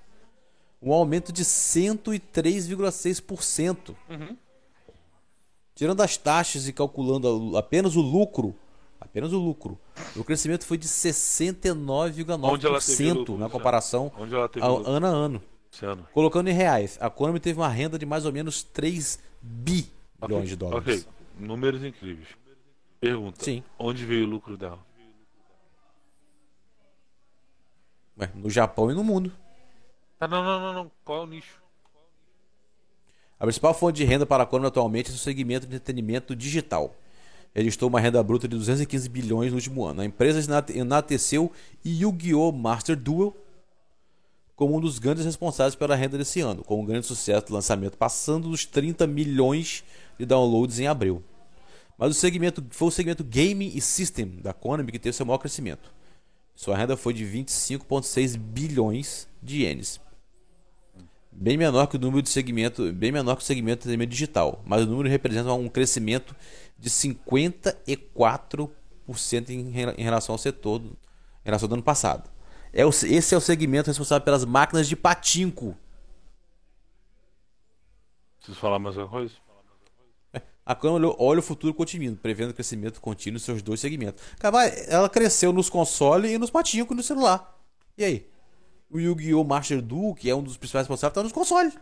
Um 0.81 0.91
aumento 0.93 1.31
de 1.31 1.45
103,6%. 1.45 3.95
Uhum. 4.09 4.35
Tirando 5.75 6.01
as 6.01 6.17
taxas 6.17 6.67
e 6.67 6.73
calculando 6.73 7.55
apenas 7.57 7.95
o 7.95 8.01
lucro, 8.01 8.55
apenas 8.99 9.31
o 9.33 9.39
lucro, 9.39 9.79
o 10.15 10.23
crescimento 10.23 10.65
foi 10.65 10.77
de 10.77 10.87
69,9% 10.87 13.37
na 13.37 13.49
comparação 13.49 14.11
ano 14.85 15.07
a 15.07 15.09
ano. 15.09 15.41
Colocando 16.13 16.49
em 16.49 16.53
reais, 16.53 16.97
a 17.01 17.09
Konami 17.09 17.39
teve 17.39 17.59
uma 17.59 17.69
renda 17.69 17.97
de 17.97 18.05
mais 18.05 18.25
ou 18.25 18.33
menos 18.33 18.61
3 18.61 19.19
bilhões 19.41 20.49
de 20.49 20.55
dólares. 20.55 21.01
Ok, 21.01 21.13
números 21.39 21.83
incríveis. 21.83 22.27
Pergunta: 22.99 23.43
Sim. 23.43 23.63
onde 23.79 24.05
veio 24.05 24.25
o 24.25 24.29
lucro 24.29 24.57
dela? 24.57 24.79
Ué, 28.19 28.29
no 28.35 28.49
Japão 28.49 28.91
e 28.91 28.93
no 28.93 29.03
mundo. 29.03 29.31
Ah, 30.19 30.27
não, 30.27 30.43
não, 30.43 30.59
não, 30.59 30.73
não. 30.73 30.91
Qual 31.03 31.21
é 31.21 31.23
o 31.23 31.27
nicho? 31.27 31.59
A 33.39 33.45
principal 33.45 33.73
fonte 33.73 33.95
de 33.95 34.03
renda 34.03 34.25
para 34.25 34.43
a 34.43 34.45
Konami 34.45 34.67
atualmente 34.67 35.09
é 35.09 35.13
o 35.13 35.17
segmento 35.17 35.65
de 35.65 35.75
entretenimento 35.75 36.35
digital. 36.35 36.95
Registrou 37.55 37.89
uma 37.89 37.99
renda 37.99 38.21
bruta 38.21 38.47
de 38.47 38.55
215 38.55 39.09
bilhões 39.09 39.51
no 39.51 39.55
último 39.57 39.83
ano. 39.83 40.01
A 40.01 40.05
empresa 40.05 40.63
enalteceu 40.73 41.51
Yu-Gi-Oh! 41.83 42.51
Master 42.51 42.95
Duel 42.95 43.35
como 44.61 44.77
um 44.77 44.79
dos 44.79 44.99
grandes 44.99 45.25
responsáveis 45.25 45.73
pela 45.73 45.95
renda 45.95 46.19
desse 46.19 46.39
ano, 46.39 46.63
com 46.63 46.79
um 46.79 46.85
grande 46.85 47.07
sucesso 47.07 47.47
do 47.47 47.53
lançamento, 47.53 47.97
passando 47.97 48.47
dos 48.47 48.63
30 48.63 49.07
milhões 49.07 49.83
de 50.19 50.25
downloads 50.27 50.77
em 50.77 50.85
abril. 50.85 51.23
Mas 51.97 52.11
o 52.11 52.13
segmento 52.13 52.63
foi 52.69 52.89
o 52.89 52.91
segmento 52.91 53.23
Game 53.23 53.75
e 53.75 53.81
System 53.81 54.37
da 54.39 54.53
Konami 54.53 54.91
que 54.91 54.99
teve 54.99 55.15
seu 55.15 55.25
maior 55.25 55.39
crescimento. 55.39 55.91
Sua 56.53 56.77
renda 56.77 56.95
foi 56.95 57.11
de 57.11 57.25
25,6 57.25 58.37
bilhões 58.37 59.27
de 59.41 59.63
ienes. 59.63 59.99
Bem 61.31 61.57
menor 61.57 61.87
que 61.87 61.95
o 61.95 61.99
número 61.99 62.21
de 62.21 62.29
segmento, 62.29 62.93
bem 62.93 63.11
menor 63.11 63.37
que 63.37 63.41
o 63.41 63.45
segmento 63.45 63.89
de 63.89 64.05
digital, 64.05 64.61
mas 64.63 64.83
o 64.83 64.85
número 64.85 65.09
representa 65.09 65.51
um 65.53 65.67
crescimento 65.67 66.35
de 66.77 66.87
54% 66.87 68.69
em, 69.49 69.73
em 69.97 70.03
relação 70.03 70.35
ao 70.35 70.37
setor, 70.37 70.81
em 70.83 70.95
relação 71.45 71.67
ao 71.67 71.73
ano 71.73 71.81
passado. 71.81 72.29
É 72.73 72.85
o, 72.85 72.89
esse 72.89 73.35
é 73.35 73.37
o 73.37 73.41
segmento 73.41 73.87
responsável 73.87 74.23
pelas 74.23 74.45
máquinas 74.45 74.87
de 74.87 74.95
patinco. 74.95 75.77
Preciso 78.37 78.59
falar 78.59 78.79
mais 78.79 78.97
uma 78.97 79.07
coisa? 79.07 79.33
A 80.65 80.75
Câmara 80.75 81.13
olha 81.17 81.39
o 81.39 81.43
futuro 81.43 81.73
com 81.73 81.83
otimismo, 81.83 82.17
prevendo 82.17 82.53
crescimento 82.53 83.01
contínuo 83.01 83.37
em 83.37 83.39
seus 83.39 83.61
dois 83.61 83.79
segmentos. 83.79 84.23
Ela 84.87 85.09
cresceu 85.09 85.51
nos 85.51 85.69
consoles 85.69 86.31
e 86.31 86.37
nos 86.37 86.49
patinco 86.49 86.93
no 86.93 87.03
celular. 87.03 87.59
E 87.97 88.03
aí? 88.03 88.29
O 88.89 88.99
Yu-Gi-Oh! 88.99 89.43
Master 89.43 89.81
Duel, 89.81 90.15
que 90.15 90.29
é 90.29 90.35
um 90.35 90.43
dos 90.43 90.57
principais 90.57 90.83
responsáveis, 90.83 91.15
tá 91.15 91.23
nos 91.23 91.31
consoles. 91.31 91.77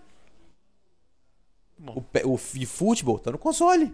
O, 1.78 2.34
o 2.34 2.40
eFootball 2.56 3.20
tá 3.20 3.32
no 3.32 3.38
console. 3.38 3.94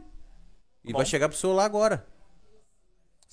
E 0.84 0.91
Bom. 0.91 0.97
vai 0.97 1.05
chegar 1.05 1.30
pro 1.30 1.38
celular 1.38 1.65
agora. 1.65 2.05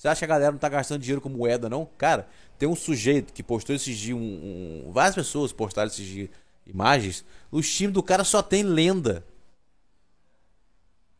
Você 0.03 0.09
acha 0.09 0.19
que 0.19 0.25
a 0.25 0.35
galera 0.35 0.51
não 0.51 0.59
tá 0.59 0.67
gastando 0.67 0.99
dinheiro 0.99 1.21
com 1.21 1.29
moeda, 1.29 1.69
não? 1.69 1.85
Cara, 1.97 2.27
tem 2.57 2.67
um 2.67 2.75
sujeito 2.75 3.31
que 3.31 3.41
postou 3.41 3.73
esses 3.73 3.97
dias. 3.97 4.17
Um, 4.17 4.87
um, 4.87 4.91
várias 4.91 5.15
pessoas 5.15 5.53
postaram 5.53 5.87
esses 5.87 6.05
dias 6.05 6.29
imagens. 6.67 7.23
Os 7.49 7.73
times 7.73 7.93
do 7.93 8.03
cara 8.03 8.25
só 8.25 8.43
tem 8.43 8.63
lenda. 8.63 9.25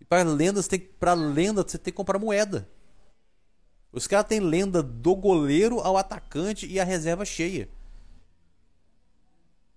E 0.02 0.04
para 0.04 0.24
lendas, 0.24 0.68
tem, 0.68 0.82
pra 0.82 1.14
lenda, 1.14 1.64
você 1.64 1.78
tem 1.78 1.94
que 1.94 1.96
comprar 1.96 2.20
moeda. 2.20 2.68
Os 3.90 4.06
caras 4.06 4.28
têm 4.28 4.42
lenda 4.42 4.84
do 4.84 5.16
goleiro 5.16 5.80
ao 5.80 5.96
atacante 5.96 6.68
e 6.68 6.78
a 6.78 6.84
reserva 6.84 7.24
cheia. 7.24 7.70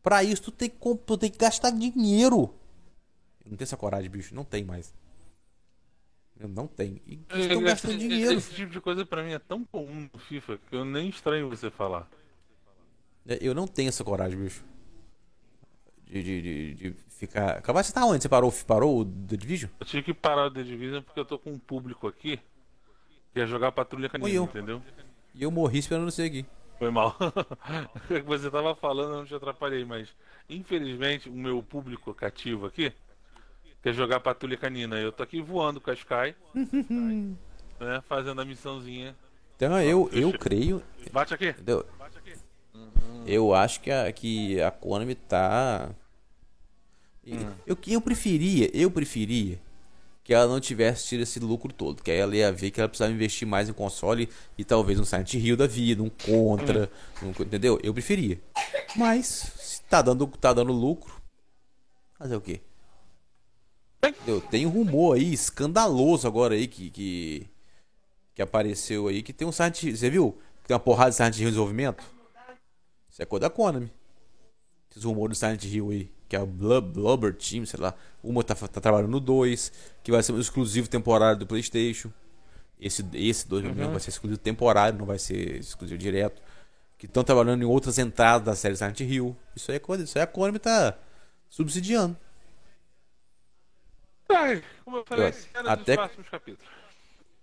Pra 0.02 0.24
isso, 0.24 0.42
tu 0.42 0.50
tem, 0.50 0.68
que, 0.68 0.76
tu 1.06 1.16
tem 1.16 1.30
que 1.30 1.38
gastar 1.38 1.70
dinheiro. 1.70 2.52
Eu 3.44 3.52
não 3.52 3.56
tenho 3.56 3.66
essa 3.66 3.76
coragem, 3.76 4.10
bicho. 4.10 4.34
Não 4.34 4.42
tem 4.42 4.64
mais. 4.64 4.92
Eu 6.38 6.48
não 6.48 6.66
tenho. 6.66 7.00
E 7.06 7.20
estão 7.34 7.62
gastando 7.62 7.96
dinheiro. 7.96 8.34
Esse 8.34 8.54
tipo 8.54 8.70
de 8.70 8.80
coisa 8.80 9.06
pra 9.06 9.22
mim 9.22 9.32
é 9.32 9.38
tão 9.38 9.64
comum 9.64 10.08
no 10.12 10.18
FIFA 10.18 10.58
que 10.68 10.76
eu 10.76 10.84
nem 10.84 11.08
estranho 11.08 11.48
você 11.48 11.70
falar. 11.70 12.08
É, 13.26 13.38
eu 13.40 13.54
não 13.54 13.66
tenho 13.66 13.88
essa 13.88 14.04
coragem, 14.04 14.38
bicho. 14.38 14.64
De, 16.04 16.22
de, 16.22 16.42
de, 16.42 16.74
de 16.74 16.96
ficar. 17.08 17.56
Acabou 17.56 17.82
você 17.82 17.92
tá 17.92 18.04
onde? 18.04 18.22
Você 18.22 18.28
parou, 18.28 18.52
parou 18.66 19.00
o 19.00 19.04
The 19.04 19.36
Division? 19.36 19.70
Eu 19.80 19.86
tive 19.86 20.02
que 20.02 20.14
parar 20.14 20.46
o 20.46 20.50
The 20.50 20.62
Division 20.62 21.02
porque 21.02 21.18
eu 21.18 21.24
tô 21.24 21.38
com 21.38 21.50
um 21.50 21.58
público 21.58 22.06
aqui 22.06 22.38
que 23.32 23.40
ia 23.40 23.46
jogar 23.46 23.72
Patrulha 23.72 24.08
Canina, 24.08 24.44
entendeu? 24.44 24.82
E 25.34 25.42
eu 25.42 25.50
morri 25.50 25.78
esperando 25.78 26.10
você 26.10 26.22
aqui. 26.24 26.46
Foi 26.78 26.90
mal. 26.90 27.16
você 28.26 28.50
tava 28.50 28.74
falando, 28.74 29.12
eu 29.12 29.16
não 29.18 29.24
te 29.24 29.34
atrapalhei, 29.34 29.84
mas 29.84 30.14
infelizmente 30.48 31.28
o 31.28 31.32
meu 31.32 31.62
público 31.62 32.14
cativo 32.14 32.66
aqui 32.66 32.92
quer 33.86 33.94
jogar 33.94 34.18
patrulha 34.18 34.56
canina. 34.56 34.98
Eu 34.98 35.12
tô 35.12 35.22
aqui 35.22 35.40
voando 35.40 35.80
com 35.80 35.92
a 35.92 35.94
Sky, 35.94 36.34
né, 37.78 38.02
fazendo 38.08 38.40
a 38.40 38.44
missãozinha. 38.44 39.14
Então 39.54 39.80
eu, 39.80 40.10
eu 40.12 40.36
creio. 40.36 40.82
Bate 41.12 41.32
aqui. 41.32 41.50
Entendeu? 41.50 41.86
Eu 43.24 43.54
acho 43.54 43.80
que 43.80 43.90
a, 43.92 44.10
que 44.10 44.60
a 44.60 44.72
Konami 44.72 45.14
tá. 45.14 45.90
Hum. 47.24 47.52
Eu, 47.64 47.78
eu 47.86 48.00
preferia, 48.00 48.68
eu 48.74 48.90
preferia 48.90 49.60
que 50.24 50.34
ela 50.34 50.48
não 50.48 50.58
tivesse 50.58 51.06
tido 51.06 51.20
esse 51.20 51.38
lucro 51.38 51.72
todo. 51.72 52.02
Que 52.02 52.10
aí 52.10 52.18
ela 52.18 52.34
ia 52.34 52.50
ver 52.50 52.72
que 52.72 52.80
ela 52.80 52.88
precisava 52.88 53.12
investir 53.12 53.46
mais 53.46 53.68
em 53.68 53.72
console 53.72 54.28
e 54.58 54.64
talvez 54.64 54.98
um 54.98 55.04
Silent 55.04 55.34
Hill 55.34 55.56
da 55.56 55.68
vida, 55.68 56.02
um 56.02 56.10
Contra, 56.10 56.90
um, 57.22 57.30
entendeu? 57.40 57.78
Eu 57.84 57.94
preferia. 57.94 58.40
Mas, 58.96 59.26
se 59.56 59.82
tá 59.82 60.02
dando, 60.02 60.26
tá 60.26 60.52
dando 60.52 60.72
lucro, 60.72 61.20
fazer 62.18 62.34
o 62.34 62.40
quê? 62.40 62.60
Eu 64.26 64.40
tenho 64.40 64.68
um 64.68 64.72
rumor 64.72 65.16
aí, 65.16 65.32
escandaloso 65.32 66.26
agora 66.26 66.54
aí, 66.54 66.66
que, 66.66 66.90
que, 66.90 67.46
que 68.34 68.42
apareceu 68.42 69.08
aí, 69.08 69.22
que 69.22 69.32
tem 69.32 69.46
um 69.46 69.52
Silent 69.52 69.82
Você 69.82 70.10
viu? 70.10 70.36
Tem 70.66 70.74
uma 70.74 70.80
porrada 70.80 71.10
de 71.10 71.16
Silent 71.16 71.36
Hill 71.36 71.48
em 71.48 71.50
desenvolvimento? 71.50 72.04
Isso 73.08 73.22
é 73.22 73.24
coisa 73.24 73.42
da 73.42 73.50
Konami. 73.50 73.90
Esses 74.90 75.04
rumores 75.04 75.38
do 75.38 75.40
Silent 75.40 75.64
Hill 75.64 75.90
aí, 75.90 76.10
que 76.28 76.36
é 76.36 76.40
o 76.40 76.46
Blubber 76.46 77.34
Team, 77.34 77.64
sei 77.64 77.80
lá. 77.80 77.94
Uma 78.22 78.42
tá, 78.42 78.54
tá 78.54 78.80
trabalhando 78.80 79.10
no 79.10 79.20
2, 79.20 79.72
que 80.02 80.10
vai 80.10 80.22
ser 80.22 80.32
um 80.32 80.40
exclusivo 80.40 80.88
temporário 80.88 81.38
do 81.38 81.46
PlayStation. 81.46 82.10
Esse 82.78 83.02
2 83.02 83.24
esse 83.24 83.48
dois, 83.48 83.64
uhum. 83.64 83.90
vai 83.90 84.00
ser 84.00 84.10
exclusivo 84.10 84.38
temporário, 84.38 84.98
não 84.98 85.06
vai 85.06 85.18
ser 85.18 85.60
exclusivo 85.60 85.98
direto. 85.98 86.42
Que 86.98 87.06
estão 87.06 87.24
trabalhando 87.24 87.62
em 87.62 87.66
outras 87.66 87.98
entradas 87.98 88.44
da 88.44 88.54
série 88.54 88.76
Silent 88.76 89.00
Hill. 89.00 89.36
Isso 89.54 89.70
aí 89.70 89.76
é 89.76 89.80
coisa, 89.80 90.04
isso 90.04 90.18
aí 90.18 90.24
a 90.24 90.26
Konami 90.26 90.58
tá 90.58 90.98
subsidiando. 91.48 92.16
Ai, 94.28 94.62
como 94.84 94.98
eu 94.98 95.04
falei, 95.04 95.32
até, 95.54 95.94
próximos 95.94 96.28
capítulos. 96.28 96.70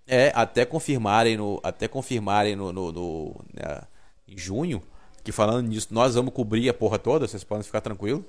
É, 0.05 0.31
até 0.35 0.65
confirmarem 0.65 1.37
no. 1.37 1.59
Até 1.63 1.87
confirmarem 1.87 2.55
no. 2.55 2.73
no, 2.73 2.91
no 2.91 3.45
né, 3.53 3.81
em 4.27 4.37
junho. 4.37 4.83
Que 5.23 5.31
falando 5.31 5.67
nisso, 5.67 5.87
nós 5.91 6.15
vamos 6.15 6.33
cobrir 6.33 6.67
a 6.67 6.73
porra 6.73 6.99
toda, 6.99 7.27
vocês 7.27 7.43
podem 7.43 7.63
ficar 7.63 7.79
tranquilos. 7.79 8.23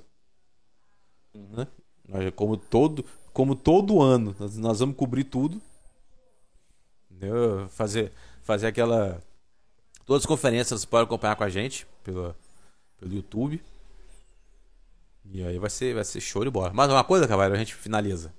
Uhum. 1.33 1.67
Né? 2.07 2.31
Como 2.31 2.55
todo, 2.55 3.03
como 3.33 3.53
todo 3.53 4.01
ano, 4.01 4.33
nós, 4.39 4.55
nós 4.55 4.79
vamos 4.79 4.95
cobrir 4.95 5.25
tudo. 5.25 5.61
Entendeu? 7.11 7.67
Fazer, 7.69 8.13
fazer 8.43 8.67
aquela. 8.67 9.21
Todas 10.05 10.23
as 10.23 10.27
conferências 10.27 10.81
você 10.81 10.87
pode 10.87 11.03
acompanhar 11.03 11.35
com 11.35 11.43
a 11.43 11.49
gente 11.49 11.85
pelo, 12.03 12.33
pelo 12.97 13.13
YouTube. 13.13 13.61
E 15.25 15.43
aí 15.43 15.57
vai 15.57 15.69
ser, 15.69 15.95
vai 15.95 16.05
ser 16.05 16.21
show 16.21 16.43
de 16.45 16.51
bola. 16.51 16.71
Mais 16.71 16.89
uma 16.89 17.03
coisa, 17.03 17.27
Cavaleiro, 17.27 17.55
a 17.55 17.57
gente 17.57 17.73
finaliza. 17.73 18.31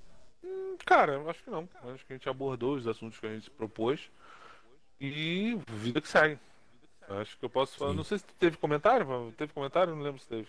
Cara, 0.86 1.14
eu 1.14 1.28
acho 1.28 1.42
que 1.42 1.50
não. 1.50 1.68
Acho 1.92 2.06
que 2.06 2.12
a 2.12 2.16
gente 2.16 2.28
abordou 2.28 2.76
os 2.76 2.86
assuntos 2.86 3.18
que 3.18 3.26
a 3.26 3.34
gente 3.34 3.50
propôs. 3.50 4.08
E 5.00 5.58
vida 5.68 6.00
que 6.00 6.08
segue. 6.08 6.38
Acho 7.08 7.36
que 7.36 7.44
eu 7.44 7.50
posso 7.50 7.76
falar. 7.76 7.90
Sim. 7.90 7.96
Não 7.96 8.04
sei 8.04 8.18
se 8.18 8.24
teve 8.38 8.56
comentário. 8.56 9.34
Teve 9.36 9.52
comentário? 9.52 9.94
Não 9.94 10.02
lembro 10.02 10.20
se 10.20 10.28
teve. 10.28 10.48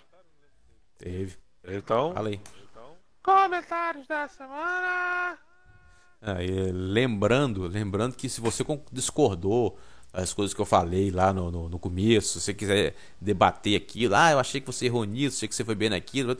Teve. 0.99 1.37
Então. 1.65 2.13
Falei. 2.13 2.39
Comentários 3.23 4.07
da 4.07 4.27
semana. 4.27 5.37
É, 6.21 6.71
lembrando, 6.71 7.67
lembrando 7.67 8.15
que 8.15 8.29
se 8.29 8.39
você 8.39 8.63
discordou 8.91 9.77
as 10.13 10.33
coisas 10.33 10.53
que 10.53 10.61
eu 10.61 10.65
falei 10.65 11.11
lá 11.11 11.33
no, 11.33 11.51
no, 11.51 11.69
no 11.69 11.79
começo, 11.79 12.39
se 12.39 12.45
você 12.45 12.53
quiser 12.53 12.95
debater 13.19 13.75
aquilo, 13.75 14.15
ah, 14.15 14.31
eu 14.31 14.39
achei 14.39 14.61
que 14.61 14.67
você 14.67 14.85
errou 14.85 15.03
nisso, 15.03 15.37
achei 15.37 15.47
que 15.47 15.53
você 15.55 15.65
foi 15.65 15.75
bem 15.75 15.89
naquilo, 15.89 16.37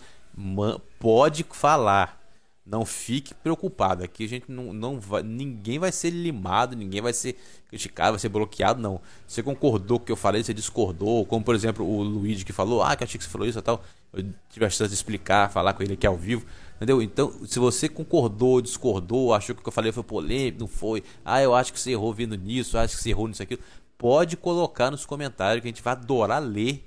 pode 1.00 1.44
falar. 1.52 2.27
Não 2.70 2.86
fique 2.86 3.34
preocupado. 3.34 4.04
Aqui 4.04 4.26
a 4.26 4.28
gente 4.28 4.52
não, 4.52 4.74
não 4.74 5.00
vai. 5.00 5.24
Ninguém 5.24 5.80
vai 5.80 5.92
ser 5.92 6.10
limado, 6.10 6.76
ninguém 6.76 7.02
vai 7.02 7.14
ser 7.14 7.38
criticado, 7.70 8.12
vai 8.12 8.20
ser 8.20 8.28
bloqueado, 8.28 8.82
não. 8.82 9.00
Você 9.26 9.42
concordou 9.42 9.98
com 9.98 10.04
o 10.04 10.06
que 10.06 10.12
eu 10.12 10.18
falei, 10.18 10.44
você 10.44 10.54
discordou. 10.54 11.26
Como 11.26 11.46
por 11.46 11.56
exemplo 11.56 11.86
o 11.88 12.04
Luigi 12.04 12.44
que 12.44 12.52
falou, 12.52 12.84
ah, 12.84 12.94
que 12.96 13.06
achei 13.06 13.18
que 13.18 13.24
você 13.24 13.30
falou 13.30 13.48
isso 13.48 13.58
e 13.58 13.62
tal. 13.62 13.82
Eu 14.12 14.26
tive 14.50 14.66
a 14.66 14.70
chance 14.70 14.90
de 14.90 14.96
explicar, 14.96 15.50
falar 15.50 15.74
com 15.74 15.82
ele 15.82 15.94
aqui 15.94 16.06
ao 16.06 16.18
vivo. 16.18 16.46
Entendeu? 16.76 17.02
Então, 17.02 17.34
se 17.46 17.58
você 17.58 17.88
concordou, 17.88 18.62
discordou, 18.62 19.34
achou 19.34 19.56
que 19.56 19.62
o 19.62 19.64
que 19.64 19.70
eu 19.70 19.74
falei 19.74 19.94
foi 19.94 20.04
polêmico, 20.04 20.60
não 20.60 20.68
foi. 20.68 21.04
Ah, 21.24 21.42
eu 21.42 21.56
acho 21.56 21.72
que 21.72 21.80
você 21.80 21.92
errou 21.92 22.14
vindo 22.14 22.36
nisso, 22.36 22.78
acho 22.78 22.98
que 22.98 23.02
você 23.02 23.12
errou 23.12 23.30
nisso 23.30 23.42
aqui. 23.42 23.58
Pode 23.98 24.36
colocar 24.36 24.92
nos 24.92 25.06
comentários 25.06 25.62
que 25.62 25.68
a 25.68 25.72
gente 25.72 25.82
vai 25.82 25.94
adorar 25.94 26.44
ler 26.44 26.84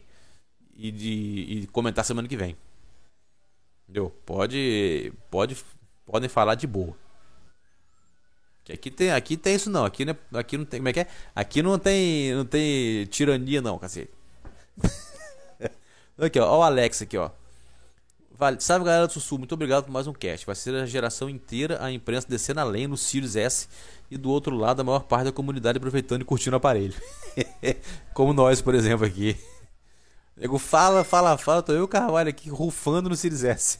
e, 0.76 0.90
de, 0.90 1.10
e 1.48 1.66
comentar 1.72 2.04
semana 2.04 2.28
que 2.28 2.36
vem. 2.36 2.54
Entendeu? 3.90 4.14
Pode, 4.24 5.12
pode, 5.28 5.56
podem 6.06 6.28
falar 6.28 6.54
de 6.54 6.64
boa. 6.64 6.96
Aqui 8.72 8.88
tem, 8.88 9.10
aqui 9.10 9.36
tem 9.36 9.56
isso 9.56 9.68
não. 9.68 9.84
Aqui, 9.84 10.04
não 10.04 10.12
é, 10.12 10.38
aqui 10.38 10.56
não 10.56 10.64
tem. 10.64 10.78
Como 10.78 10.88
é 10.90 10.92
que 10.92 11.00
é? 11.00 11.08
Aqui 11.34 11.60
não 11.60 11.76
tem. 11.76 12.32
Não 12.32 12.44
tem 12.44 13.04
tirania, 13.06 13.60
não, 13.60 13.80
cacete. 13.80 14.12
aqui, 16.16 16.38
ó. 16.38 16.48
Ó 16.48 16.58
o 16.60 16.62
Alex 16.62 17.02
aqui, 17.02 17.18
ó. 17.18 17.30
Vale. 18.30 18.60
Salve 18.60 18.84
galera 18.84 19.08
do 19.08 19.12
Sussu, 19.12 19.36
muito 19.38 19.54
obrigado 19.54 19.86
por 19.86 19.90
mais 19.90 20.06
um 20.06 20.12
cast. 20.12 20.46
Vai 20.46 20.54
ser 20.54 20.72
a 20.76 20.86
geração 20.86 21.28
inteira 21.28 21.82
a 21.82 21.90
imprensa 21.90 22.28
descendo 22.28 22.60
além 22.60 22.86
no 22.86 22.96
Sirius 22.96 23.34
S 23.34 23.68
e 24.08 24.16
do 24.16 24.30
outro 24.30 24.54
lado 24.54 24.82
a 24.82 24.84
maior 24.84 25.02
parte 25.02 25.24
da 25.24 25.32
comunidade 25.32 25.78
aproveitando 25.78 26.22
e 26.22 26.24
curtindo 26.24 26.54
o 26.54 26.58
aparelho. 26.58 26.94
Como 28.14 28.32
nós, 28.32 28.62
por 28.62 28.76
exemplo, 28.76 29.04
aqui. 29.04 29.36
Nego 30.40 30.58
fala, 30.58 31.04
fala, 31.04 31.36
fala, 31.36 31.62
tô 31.62 31.70
eu 31.72 31.80
e 31.80 31.82
o 31.82 31.88
Carvalho 31.88 32.30
aqui 32.30 32.48
rufando 32.48 33.10
no 33.10 33.14
Sirius 33.14 33.44
S. 33.44 33.78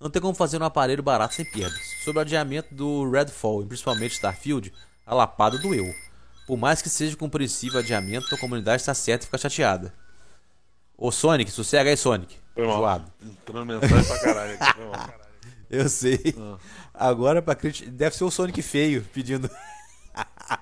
Não 0.00 0.10
tem 0.10 0.20
como 0.20 0.34
fazer 0.34 0.60
um 0.60 0.64
aparelho 0.64 1.00
barato 1.00 1.32
sem 1.32 1.44
perdas. 1.44 1.80
Sobre 2.02 2.18
o 2.18 2.22
adiamento 2.22 2.74
do 2.74 3.08
Redfall, 3.08 3.62
e 3.62 3.66
principalmente 3.66 4.14
Starfield, 4.14 4.72
a 5.06 5.14
lapada 5.14 5.58
doeu. 5.58 5.94
Por 6.44 6.58
mais 6.58 6.82
que 6.82 6.88
seja 6.88 7.16
compreensível 7.16 7.78
o 7.78 7.82
adiamento, 7.84 8.34
a 8.34 8.38
comunidade 8.38 8.82
está 8.82 8.92
certa 8.92 9.22
e 9.22 9.26
fica 9.26 9.38
chateada. 9.38 9.94
Ô 10.98 11.12
Sonic, 11.12 11.52
sossega 11.52 11.88
aí, 11.88 11.96
Sonic. 11.96 12.36
Foi 12.52 12.66
mal. 12.66 12.78
Zoado. 12.78 13.12
Entrando 13.22 13.66
mensagem 13.66 14.04
pra 14.04 14.20
caralho 14.20 14.54
aqui. 14.54 14.74
Foi 14.74 14.86
mal. 14.86 15.14
Eu 15.70 15.88
sei. 15.88 16.34
Ah. 16.36 16.58
Agora 16.92 17.40
pra 17.40 17.54
criticar. 17.54 17.92
Deve 17.92 18.16
ser 18.16 18.24
o 18.24 18.30
Sonic 18.30 18.60
feio 18.60 19.06
pedindo. 19.12 19.48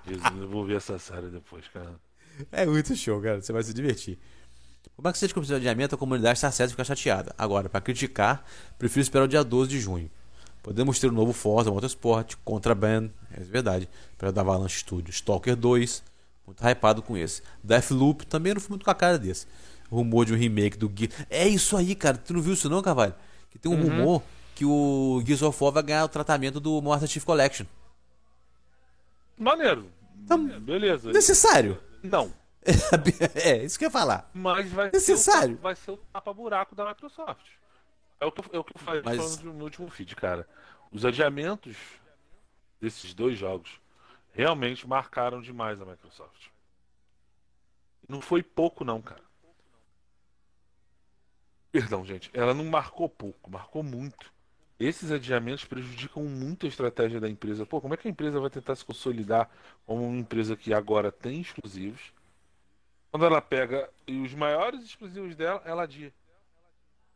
Jesus, 0.07 0.41
eu 0.41 0.49
vou 0.49 0.65
ver 0.65 0.77
essa 0.77 0.99
série 0.99 1.29
depois, 1.29 1.67
cara. 1.69 1.99
É 2.53 2.67
muito 2.67 2.95
show, 2.97 3.21
cara. 3.21 3.41
Você 3.41 3.53
vai 3.53 3.63
se 3.63 3.73
divertir. 3.73 4.19
Por 4.97 5.03
mais 5.03 5.15
que 5.15 5.19
seja 5.19 5.35
o 5.37 5.57
adiamento, 5.57 5.95
a 5.95 5.99
comunidade 5.99 6.39
está 6.39 6.51
certa 6.51 6.71
e 6.71 6.75
fica 6.75 6.85
chateada. 6.85 7.35
Agora, 7.37 7.69
pra 7.69 7.81
criticar, 7.81 8.45
prefiro 8.79 9.03
esperar 9.03 9.25
o 9.25 9.29
dia 9.29 9.43
12 9.43 9.71
de 9.71 9.81
junho. 9.81 10.11
Podemos 10.63 10.99
ter 10.99 11.09
um 11.09 11.15
novo 11.15 11.33
Forza 11.33 11.71
Motorsport, 11.71 12.37
Contraband, 12.45 13.11
é 13.33 13.41
verdade, 13.41 13.89
para 14.17 14.31
da 14.31 14.43
Avalanche 14.43 14.79
Studio, 14.79 15.11
Stalker 15.11 15.57
2, 15.57 16.05
muito 16.47 16.63
hypado 16.65 17.03
com 17.03 17.17
esse. 17.17 17.43
Deathloop, 17.65 18.27
também 18.27 18.55
não 18.55 18.61
fui 18.61 18.71
muito 18.71 18.85
com 18.85 18.91
a 18.91 18.95
cara 18.95 19.19
desse. 19.19 19.47
Rumor 19.91 20.25
de 20.25 20.33
um 20.33 20.37
remake 20.37 20.77
do 20.79 20.91
Gear. 20.95 21.11
É 21.29 21.49
isso 21.49 21.77
aí, 21.77 21.95
cara. 21.95 22.17
Tu 22.17 22.33
não 22.33 22.41
viu 22.41 22.55
isso 22.55 22.69
não, 22.71 22.81
Carvalho? 22.81 23.15
Que 23.51 23.59
tem 23.59 23.71
um 23.71 23.83
rumor 23.83 24.23
que 24.55 24.65
o 24.65 25.23
Gears 25.27 25.43
of 25.43 25.63
War 25.63 25.73
vai 25.73 25.83
ganhar 25.83 26.05
o 26.05 26.09
tratamento 26.09 26.61
do 26.61 26.81
Master 26.81 27.09
Chief 27.09 27.25
Collection. 27.25 27.67
Maneiro. 29.37 29.87
Então, 30.25 30.47
Beleza. 30.61 31.11
Necessário. 31.11 31.79
Não. 32.03 32.33
é, 33.35 33.65
isso 33.65 33.79
que 33.79 33.85
eu 33.85 33.89
ia 33.89 33.93
falar. 33.93 34.31
Mas 34.33 34.71
vai 34.71 34.91
Necessário. 34.93 35.55
ser 35.55 35.55
o, 35.55 35.63
vai 35.63 35.75
ser 35.77 35.91
o 35.93 35.97
tapa-buraco 35.97 36.75
da 36.75 36.87
Microsoft. 36.89 37.47
É 38.21 38.27
o 38.27 38.31
que, 38.33 38.41
eu- 38.41 38.51
é 38.53 38.59
o 38.59 38.65
que 38.65 38.77
eu 38.77 38.81
falei 38.81 39.03
Mas- 39.05 39.43
no 39.43 39.65
último 39.65 39.89
feed, 39.91 40.15
cara. 40.15 40.49
Os 40.93 41.05
adiamentos 41.05 41.77
desses 42.81 43.15
dois 43.15 43.37
jogos 43.39 43.81
realmente 44.33 44.87
marcaram 44.87 45.41
demais 45.43 45.81
a 45.81 45.85
Microsoft. 45.85 46.49
Não 48.09 48.21
foi 48.21 48.43
pouco, 48.43 48.85
não, 48.85 49.01
cara. 49.03 49.23
Perdão, 51.71 52.05
gente. 52.05 52.31
Ela 52.35 52.53
não 52.55 52.65
marcou 52.67 53.09
pouco, 53.09 53.51
marcou 53.51 53.83
muito. 53.83 54.33
Esses 54.85 55.13
adiamentos 55.13 55.65
prejudicam 55.65 56.25
muito 56.25 56.67
a 56.67 56.69
estratégia 56.69 57.21
da 57.21 57.29
empresa. 57.29 57.65
Pô, 57.65 57.81
como 57.81 57.95
é 57.95 57.97
que 57.97 58.09
a 58.09 58.11
empresa 58.11 58.41
vai 58.41 58.51
tentar 58.51 58.75
se 58.75 58.85
consolidar 58.85 59.49
como 59.87 60.05
uma 60.05 60.19
empresa 60.19 60.57
que 60.57 60.75
agora 60.75 61.13
tem 61.13 61.41
exclusivos? 61.41 62.13
Quando 63.13 63.27
ela 63.27 63.41
pega 63.41 63.89
e 64.09 64.21
os 64.21 64.35
maiores 64.35 64.83
exclusivos 64.83 65.37
dela, 65.37 65.63
ela 65.65 65.85
adia. 65.85 66.13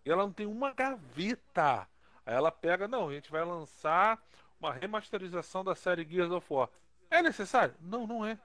E 0.05 0.11
ela 0.11 0.23
não 0.23 0.33
tem 0.33 0.47
uma 0.47 0.73
gaveta. 0.73 1.89
Aí 2.25 2.35
ela 2.35 2.53
pega, 2.53 2.87
não, 2.87 3.09
a 3.09 3.13
gente 3.13 3.33
vai 3.33 3.45
lançar 3.45 4.23
uma 4.61 4.73
remasterização 4.73 5.65
da 5.65 5.75
série 5.75 6.07
Gears 6.09 6.31
of 6.31 6.47
War. 6.49 6.69
É 7.11 7.21
necessário? 7.21 7.75
Não, 7.81 8.07
não 8.07 8.25
é. 8.25 8.39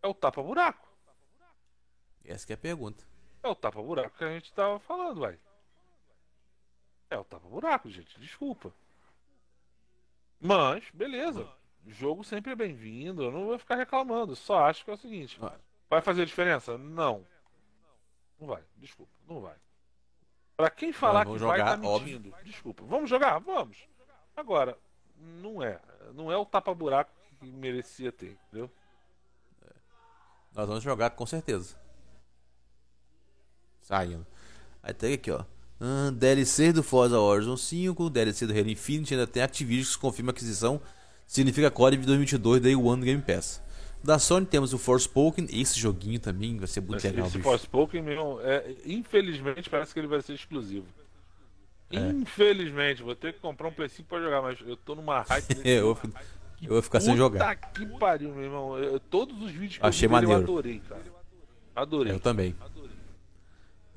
É 0.00 0.06
o 0.06 0.14
tapa-buraco. 0.14 0.86
Essa 2.24 2.46
que 2.46 2.52
é 2.52 2.54
a 2.54 2.58
pergunta. 2.58 3.04
É 3.42 3.48
o 3.48 3.56
tapa-buraco 3.56 4.16
que 4.16 4.24
a 4.24 4.30
gente 4.30 4.52
tava 4.52 4.78
falando, 4.78 5.20
vai. 5.20 5.36
É 7.10 7.16
o 7.18 7.24
tapa-buraco, 7.24 7.88
gente. 7.88 8.18
Desculpa. 8.18 8.72
Mas, 10.40 10.84
beleza. 10.92 11.48
Jogo 11.86 12.24
sempre 12.24 12.52
é 12.52 12.56
bem-vindo. 12.56 13.22
Eu 13.22 13.30
não 13.30 13.46
vou 13.46 13.58
ficar 13.58 13.76
reclamando. 13.76 14.34
Só 14.34 14.64
acho 14.64 14.84
que 14.84 14.90
é 14.90 14.94
o 14.94 14.98
seguinte: 14.98 15.38
vai 15.88 16.00
fazer 16.00 16.26
diferença? 16.26 16.76
Não. 16.76 17.24
Não 18.40 18.48
vai. 18.48 18.62
Desculpa. 18.76 19.12
Não 19.26 19.40
vai. 19.40 19.56
Pra 20.56 20.70
quem 20.70 20.92
falar 20.92 21.20
que 21.20 21.26
vamos 21.26 21.42
vai, 21.42 21.58
tá 21.58 21.76
jogar, 21.76 21.88
óbvio. 21.88 22.18
mentindo. 22.20 22.36
Desculpa. 22.42 22.84
Vamos 22.84 23.08
jogar? 23.08 23.38
Vamos. 23.38 23.86
Agora, 24.36 24.76
não 25.16 25.62
é. 25.62 25.80
Não 26.14 26.30
é 26.32 26.36
o 26.36 26.46
tapa-buraco 26.46 27.12
que 27.38 27.46
merecia 27.46 28.10
ter, 28.10 28.38
entendeu? 28.48 28.70
Nós 30.52 30.66
vamos 30.66 30.82
jogar 30.82 31.10
com 31.10 31.26
certeza. 31.26 31.78
Saindo. 33.80 34.26
Aí 34.82 34.94
tem 34.94 35.14
aqui, 35.14 35.30
ó. 35.30 35.44
Ah, 35.80 36.10
DLC 36.10 36.72
do 36.72 36.82
Forza 36.82 37.18
Horizon 37.18 37.56
5, 37.56 38.08
DLC 38.10 38.46
do 38.46 38.52
Halo 38.52 38.68
Infinite, 38.70 39.12
ainda 39.14 39.26
tem 39.26 39.42
Activision 39.42 39.92
que 39.94 39.98
confirma 39.98 40.30
a 40.30 40.32
aquisição. 40.32 40.80
Significa 41.26 41.70
COD 41.70 41.96
de 41.98 42.06
2022 42.06 42.60
Day 42.62 42.76
One 42.76 43.04
Game 43.04 43.20
Pass. 43.22 43.62
Da 44.02 44.18
Sony 44.18 44.46
temos 44.46 44.72
o 44.72 44.78
Forspoken, 44.78 45.46
esse 45.50 45.80
joguinho 45.80 46.20
também 46.20 46.56
vai 46.56 46.68
ser 46.68 46.80
muito 46.80 46.96
Esse, 46.98 47.08
legal. 47.08 47.26
esse 47.26 47.38
bicho. 47.38 47.48
Forspoken, 47.50 48.02
meu, 48.02 48.40
é, 48.42 48.74
infelizmente 48.84 49.68
parece 49.68 49.92
que 49.92 49.98
ele 49.98 50.06
vai 50.06 50.22
ser 50.22 50.34
exclusivo. 50.34 50.86
É. 51.90 51.98
Infelizmente, 52.10 53.02
vou 53.02 53.14
ter 53.16 53.32
que 53.32 53.40
comprar 53.40 53.68
um 53.68 53.72
Play 53.72 53.88
5 53.88 54.08
pra 54.08 54.20
jogar, 54.20 54.42
mas 54.42 54.58
eu 54.64 54.76
tô 54.76 54.94
numa 54.94 55.22
hype 55.22 55.56
eu, 55.64 55.94
vou, 55.94 56.10
eu 56.62 56.68
vou 56.68 56.82
ficar 56.82 57.00
sem 57.00 57.10
Puta 57.10 57.18
jogar. 57.18 57.56
que 57.56 57.86
pariu, 57.98 58.32
meu 58.34 58.44
irmão. 58.44 58.78
Eu- 58.78 59.00
todos 59.00 59.40
os 59.42 59.50
vídeos 59.50 59.78
que 59.78 59.86
Achei 59.86 60.06
eu 60.06 60.10
vi 60.10 60.14
dele, 60.14 60.26
eu 60.26 60.30
maneiro. 60.30 60.52
adorei, 60.52 60.80
cara. 60.88 61.02
Adorei. 61.74 62.12
Eu 62.12 62.20
também. 62.20 62.54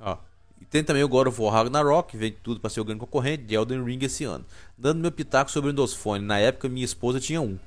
Ó. 0.00 0.16
E 0.60 0.64
tem 0.64 0.84
também 0.84 1.02
o 1.02 1.08
God 1.08 1.28
of 1.28 1.40
War 1.40 1.54
Ragnarok, 1.54 2.10
que 2.10 2.16
vem 2.16 2.32
tudo 2.42 2.60
pra 2.60 2.68
ser 2.68 2.80
o 2.80 2.84
grande 2.84 3.00
concorrente 3.00 3.44
de 3.44 3.54
Elden 3.54 3.82
Ring 3.82 3.98
esse 4.02 4.24
ano. 4.24 4.44
Dando 4.76 5.00
meu 5.00 5.10
pitaco 5.10 5.50
sobre 5.50 5.68
o 5.68 5.72
Windows 5.72 5.94
Phone, 5.94 6.24
na 6.24 6.38
época 6.38 6.68
minha 6.68 6.84
esposa 6.84 7.18
tinha 7.18 7.40
um. 7.40 7.58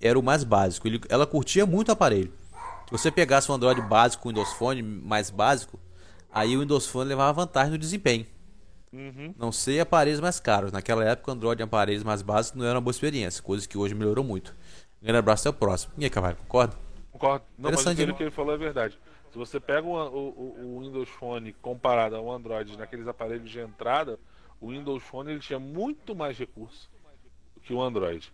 Era 0.00 0.18
o 0.18 0.22
mais 0.22 0.42
básico. 0.44 0.86
Ele- 0.88 1.00
ela 1.08 1.26
curtia 1.26 1.64
muito 1.64 1.88
o 1.88 1.92
aparelho. 1.92 2.32
Se 2.86 2.90
você 2.90 3.10
pegasse 3.10 3.50
um 3.50 3.54
Android 3.54 3.80
básico 3.82 4.22
com 4.22 4.28
o 4.28 4.32
Windows 4.32 4.52
Phone 4.54 4.82
mais 4.82 5.30
básico, 5.30 5.78
aí 6.32 6.56
o 6.56 6.60
Windows 6.60 6.86
Phone 6.86 7.08
levava 7.08 7.32
vantagem 7.32 7.70
no 7.72 7.78
desempenho. 7.78 8.26
Uhum. 8.92 9.34
Não 9.38 9.50
sei 9.50 9.80
aparelhos 9.80 10.20
mais 10.20 10.38
caros. 10.38 10.70
Naquela 10.70 11.04
época, 11.04 11.30
o 11.30 11.34
Android 11.34 11.60
em 11.60 11.64
aparelhos 11.64 12.04
mais 12.04 12.22
básicos 12.22 12.58
não 12.58 12.66
era 12.66 12.74
uma 12.76 12.80
boa 12.80 12.92
experiência, 12.92 13.42
coisa 13.42 13.66
que 13.66 13.76
hoje 13.78 13.94
melhorou 13.94 14.24
muito. 14.24 14.54
Grande 15.02 15.18
abraço, 15.18 15.48
até 15.48 15.56
o 15.56 15.58
próximo. 15.58 15.92
E 15.98 16.04
aí, 16.04 16.10
Cavalho, 16.10 16.36
concorda? 16.36 16.76
Concordo. 17.10 17.44
Não, 17.58 17.70
mas 17.70 17.86
aquilo 17.86 18.12
né? 18.12 18.14
que 18.14 18.22
ele 18.22 18.30
falou 18.30 18.54
é 18.54 18.56
verdade. 18.56 18.98
Se 19.34 19.38
você 19.38 19.58
pega 19.58 19.84
o, 19.84 19.94
o- 19.96 20.76
o 20.76 20.80
Windows 20.80 21.08
Phone 21.08 21.52
comparado 21.54 22.14
ao 22.14 22.30
Android 22.30 22.76
naqueles 22.78 23.08
aparelhos 23.08 23.50
de 23.50 23.58
entrada, 23.58 24.16
o 24.60 24.68
Windows 24.70 25.02
Phone 25.02 25.32
ele 25.32 25.40
tinha 25.40 25.58
muito 25.58 26.14
mais 26.14 26.38
recurso 26.38 26.88
que 27.60 27.74
o 27.74 27.82
Android. 27.82 28.32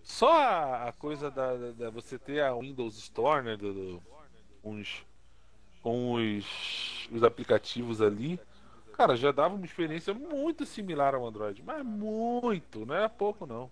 Só 0.00 0.30
a, 0.30 0.92
coisa 0.92 1.28
da, 1.28 1.56
da- 1.56 1.72
da 1.72 1.90
você 1.90 2.16
ter 2.20 2.40
a 2.40 2.54
Windows 2.54 2.96
Store, 2.98 3.44
né, 3.44 3.56
do, 3.56 3.74
do- 3.74 4.02
os, 4.62 5.04
com 5.82 6.12
os, 6.12 7.08
os 7.10 7.24
aplicativos 7.24 8.00
ali, 8.00 8.38
cara, 8.92 9.16
já 9.16 9.32
dava 9.32 9.56
uma 9.56 9.64
experiência 9.66 10.14
muito 10.14 10.64
similar 10.64 11.16
ao 11.16 11.26
Android, 11.26 11.60
mas 11.64 11.84
muito, 11.84 12.86
não 12.86 12.94
era 12.94 13.08
pouco 13.08 13.44
não. 13.44 13.68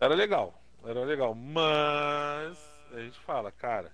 Era 0.00 0.16
legal, 0.16 0.60
era 0.84 1.04
legal, 1.04 1.32
mas 1.32 2.58
a 2.92 2.98
gente 2.98 3.20
fala, 3.20 3.52
cara, 3.52 3.92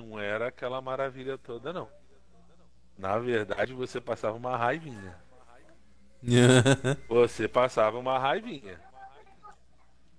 não 0.00 0.18
era 0.18 0.48
aquela 0.48 0.80
maravilha 0.80 1.36
toda 1.38 1.72
não. 1.72 1.88
Na 2.98 3.18
verdade, 3.18 3.72
você 3.72 4.00
passava 4.00 4.36
uma 4.36 4.56
raivinha. 4.56 5.16
Você 7.08 7.48
passava 7.48 7.98
uma 7.98 8.18
raivinha. 8.18 8.78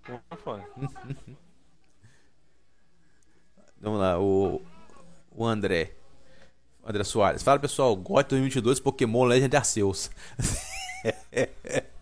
Com 0.03 0.19
o 0.31 0.35
fone. 0.35 0.63
Vamos 3.79 3.99
lá, 3.99 4.19
o, 4.19 4.63
o 5.29 5.45
André. 5.45 5.93
André 6.83 7.03
Soares. 7.03 7.43
Fala 7.43 7.59
pessoal, 7.59 7.95
GOT 7.95 8.29
2022 8.29 8.79
Pokémon 8.79 9.25
Legend 9.25 9.55
Arceus. 9.55 10.09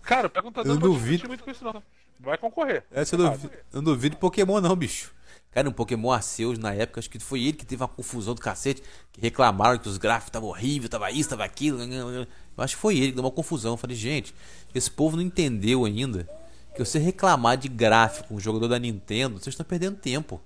Cara, 0.02 0.30
perguntador 0.30 0.72
Eu 0.72 0.80
não 0.80 0.82
duvido. 0.82 1.28
muito 1.28 1.44
com 1.44 1.52
isso 1.52 1.64
não. 1.66 1.84
Vai 2.20 2.38
concorrer. 2.38 2.86
Essa 2.92 3.16
eu 3.16 3.20
não, 3.20 3.32
duvido, 3.32 3.54
eu 3.54 3.62
não 3.74 3.84
duvido 3.84 4.18
Pokémon 4.18 4.62
não, 4.62 4.76
bicho. 4.76 5.14
Cara, 5.52 5.68
um 5.68 5.72
Pokémon 5.72 6.12
Arceus 6.12 6.60
na 6.60 6.74
época, 6.74 7.00
acho 7.00 7.10
que 7.10 7.18
foi 7.20 7.42
ele 7.42 7.54
que 7.54 7.66
teve 7.66 7.82
uma 7.82 7.88
confusão 7.88 8.36
do 8.36 8.42
cacete, 8.42 8.84
que 9.12 9.20
reclamaram 9.20 9.80
que 9.80 9.90
os 9.90 9.98
gráficos 9.98 10.30
estavam 10.30 10.50
horríveis, 10.50 10.90
tava 10.90 11.10
isso, 11.12 11.30
tava 11.30 11.44
aquilo. 11.44 11.82
Eu 11.82 12.28
acho 12.58 12.76
que 12.76 12.82
foi 12.82 12.98
ele 12.98 13.08
que 13.08 13.14
deu 13.14 13.24
uma 13.24 13.32
confusão. 13.32 13.74
Eu 13.74 13.78
falei, 13.78 13.96
gente, 13.96 14.34
esse 14.76 14.92
povo 14.92 15.16
não 15.16 15.24
entendeu 15.24 15.86
ainda 15.86 16.30
que 16.76 16.86
você 16.86 17.00
reclamar 17.00 17.58
de 17.58 17.68
gráfico 17.68 18.34
um 18.34 18.40
jogador 18.40 18.68
da 18.68 18.78
Nintendo, 18.78 19.40
vocês 19.40 19.54
estão 19.54 19.66
perdendo 19.66 19.98
tempo. 19.98 20.40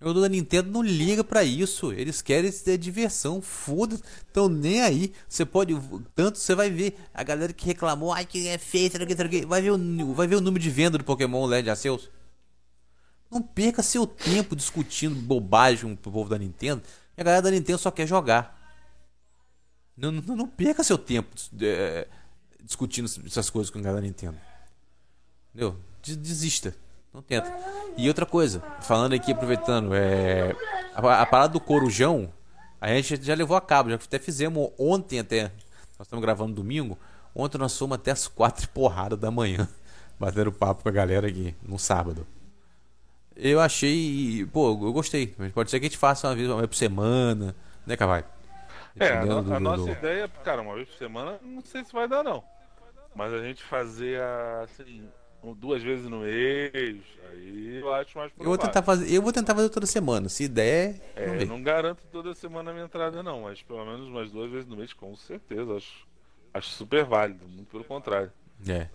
O 0.00 0.04
jogador 0.04 0.22
da 0.22 0.28
Nintendo 0.30 0.68
não 0.68 0.82
liga 0.82 1.22
para 1.22 1.44
isso. 1.44 1.92
Eles 1.92 2.20
querem 2.20 2.50
ter 2.50 2.76
diversão. 2.76 3.40
Foda-se. 3.40 4.02
Estão 4.26 4.48
nem 4.48 4.82
aí. 4.82 5.12
Você 5.28 5.46
pode. 5.46 5.80
Tanto 6.12 6.38
você 6.40 6.56
vai 6.56 6.68
ver 6.68 6.96
a 7.14 7.22
galera 7.22 7.52
que 7.52 7.64
reclamou. 7.64 8.12
Ai, 8.12 8.26
que 8.26 8.48
é 8.48 8.58
feio, 8.58 8.90
vai 9.46 9.62
ver, 9.62 9.70
o, 9.70 10.12
vai 10.12 10.26
ver 10.26 10.34
o 10.34 10.40
número 10.40 10.60
de 10.60 10.70
venda 10.70 10.98
do 10.98 11.04
Pokémon 11.04 11.46
Legend 11.46 11.70
Arceus. 11.70 12.10
Não 13.32 13.40
perca 13.40 13.82
seu 13.82 14.06
tempo 14.06 14.54
discutindo 14.54 15.14
bobagem 15.14 15.96
com 15.96 16.10
o 16.10 16.12
povo 16.12 16.28
da 16.28 16.36
Nintendo. 16.36 16.82
A 17.16 17.22
galera 17.22 17.40
da 17.40 17.50
Nintendo 17.50 17.78
só 17.78 17.90
quer 17.90 18.06
jogar. 18.06 18.60
Não, 19.96 20.12
não, 20.12 20.36
não 20.36 20.46
perca 20.46 20.84
seu 20.84 20.98
tempo 20.98 21.34
é, 21.62 22.06
discutindo 22.62 23.08
essas 23.24 23.48
coisas 23.48 23.70
com 23.70 23.78
a 23.78 23.82
galera 23.82 24.02
da 24.02 24.06
Nintendo. 24.06 24.36
Entendeu? 25.48 25.78
Desista. 26.02 26.76
Não 27.12 27.22
tenta. 27.22 27.50
E 27.96 28.06
outra 28.06 28.26
coisa, 28.26 28.62
falando 28.82 29.14
aqui, 29.14 29.32
aproveitando, 29.32 29.94
é, 29.94 30.54
a, 30.94 31.22
a 31.22 31.26
parada 31.26 31.54
do 31.54 31.60
Corujão, 31.60 32.30
a 32.78 32.88
gente 32.88 33.22
já 33.24 33.34
levou 33.34 33.56
a 33.56 33.62
cabo, 33.62 33.88
já 33.88 33.96
até 33.96 34.18
fizemos 34.18 34.70
ontem 34.78 35.20
até. 35.20 35.44
Nós 35.98 36.06
estamos 36.06 36.22
gravando 36.22 36.52
domingo. 36.52 36.98
Ontem 37.34 37.56
nós 37.56 37.78
fomos 37.78 37.94
até 37.94 38.10
as 38.10 38.28
quatro 38.28 38.68
porradas 38.68 39.18
da 39.18 39.30
manhã. 39.30 39.66
Batendo 40.20 40.52
papo 40.52 40.82
com 40.82 40.88
a 40.90 40.92
galera 40.92 41.28
aqui 41.28 41.54
no 41.62 41.78
sábado. 41.78 42.26
Eu 43.36 43.60
achei. 43.60 44.46
Pô, 44.52 44.70
eu 44.70 44.92
gostei. 44.92 45.34
Mas 45.38 45.52
pode 45.52 45.70
ser 45.70 45.80
que 45.80 45.86
a 45.86 45.88
gente 45.88 45.98
faça 45.98 46.28
uma 46.28 46.34
vez, 46.34 46.48
uma 46.48 46.58
vez 46.58 46.68
por 46.68 46.76
semana, 46.76 47.54
né, 47.86 47.96
Cavalho? 47.96 48.24
É, 48.98 49.08
a, 49.08 49.24
no, 49.24 49.38
a 49.38 49.40
do, 49.42 49.60
nossa 49.60 49.84
do... 49.84 49.90
ideia, 49.90 50.28
cara, 50.44 50.60
uma 50.60 50.74
vez 50.74 50.88
por 50.88 50.98
semana, 50.98 51.38
não 51.42 51.62
sei 51.62 51.84
se 51.84 51.92
vai 51.92 52.06
dar, 52.06 52.22
não. 52.22 52.44
Mas 53.14 53.32
a 53.32 53.42
gente 53.42 53.62
fazer 53.62 54.20
assim, 54.62 55.08
duas 55.56 55.82
vezes 55.82 56.08
no 56.08 56.20
mês, 56.20 57.00
aí 57.30 57.80
eu 57.80 57.92
acho 57.94 58.16
mais 58.16 58.30
eu 58.38 58.44
vou 58.44 58.58
tentar 58.58 58.82
fazer 58.82 59.14
Eu 59.14 59.22
vou 59.22 59.32
tentar 59.32 59.54
fazer 59.54 59.68
toda 59.70 59.86
semana, 59.86 60.28
se 60.28 60.48
der. 60.48 61.00
É, 61.16 61.42
eu 61.42 61.46
não 61.46 61.62
garanto 61.62 62.02
toda 62.10 62.34
semana 62.34 62.70
a 62.70 62.74
minha 62.74 62.84
entrada, 62.84 63.22
não, 63.22 63.42
mas 63.42 63.62
pelo 63.62 63.84
menos 63.84 64.08
umas 64.08 64.30
duas 64.30 64.50
vezes 64.50 64.66
no 64.66 64.76
mês, 64.76 64.92
com 64.92 65.14
certeza. 65.16 65.76
Acho, 65.76 66.06
acho 66.54 66.68
super 66.70 67.04
válido, 67.04 67.46
muito 67.48 67.70
pelo 67.70 67.84
contrário. 67.84 68.32
É. 68.68 68.88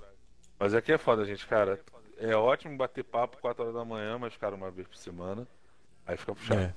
Mas 0.60 0.74
aqui 0.74 0.92
é 0.92 0.98
foda, 0.98 1.26
gente, 1.26 1.46
cara. 1.46 1.80
É 2.20 2.36
ótimo 2.36 2.76
bater 2.78 3.04
papo 3.04 3.38
4 3.38 3.64
horas 3.64 3.76
da 3.76 3.86
manhã, 3.86 4.18
mas, 4.18 4.36
cara, 4.38 4.56
uma 4.56 4.72
vez 4.72 4.88
por 4.88 4.98
semana, 4.98 5.48
aí 6.06 6.18
fica 6.18 6.34
puxado. 6.34 6.60
É. 6.62 6.74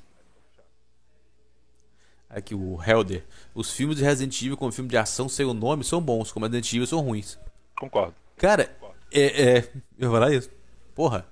Aqui 2.29 2.55
o 2.55 2.81
Helder. 2.81 3.25
Os 3.55 3.73
filmes 3.73 3.97
de 3.97 4.05
Resident 4.05 4.41
Evil 4.41 4.57
como 4.57 4.71
filme 4.71 4.89
de 4.89 4.97
ação 4.97 5.29
sem 5.29 5.45
o 5.45 5.55
nome 5.55 5.83
são 5.83 6.01
bons, 6.01 6.31
como 6.31 6.47
Resident 6.47 6.73
Evil 6.73 6.87
são 6.87 7.01
ruins. 7.01 7.39
Concordo. 7.79 8.15
Cara, 8.37 8.67
Concordo. 8.67 8.97
é, 9.13 9.59
é. 9.59 9.73
Eu 9.99 10.11
vou 10.11 10.21
falar 10.21 10.33
isso. 10.33 10.51
Porra. 10.95 11.27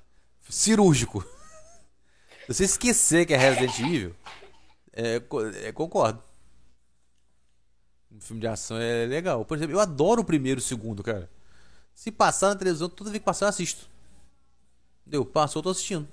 Cirúrgico. 0.49 1.23
Se 2.47 2.55
você 2.55 2.65
esquecer 2.65 3.27
que 3.27 3.35
é 3.35 3.37
Resident 3.37 3.79
Evil, 3.79 4.17
é, 4.93 5.23
é, 5.67 5.73
concordo. 5.73 6.23
Um 8.11 8.21
filme 8.21 8.41
de 8.41 8.49
ação 8.49 8.79
é 8.79 9.05
legal. 9.05 9.45
Por 9.45 9.57
exemplo, 9.57 9.77
eu 9.77 9.81
adoro 9.81 10.23
o 10.23 10.25
primeiro 10.25 10.59
e 10.59 10.63
o 10.63 10.65
segundo, 10.65 11.03
cara. 11.03 11.31
Se 11.95 12.11
passar 12.11 12.49
na 12.49 12.57
televisão, 12.57 12.89
toda 12.89 13.11
vez 13.11 13.21
que 13.21 13.25
passar, 13.25 13.47
eu 13.47 13.51
assisto. 13.51 13.89
Deu, 15.09 15.25
passou, 15.25 15.63
tô 15.63 15.71
assistindo. 15.71 16.07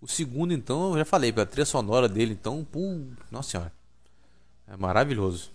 O 0.00 0.06
segundo, 0.06 0.52
então, 0.52 0.92
eu 0.92 0.98
já 0.98 1.04
falei, 1.04 1.32
a 1.36 1.46
trilha 1.46 1.66
sonora 1.66 2.08
dele, 2.08 2.32
então, 2.32 2.64
pô, 2.64 3.00
nossa 3.30 3.50
senhora. 3.50 3.72
É 4.66 4.76
maravilhoso. 4.76 5.50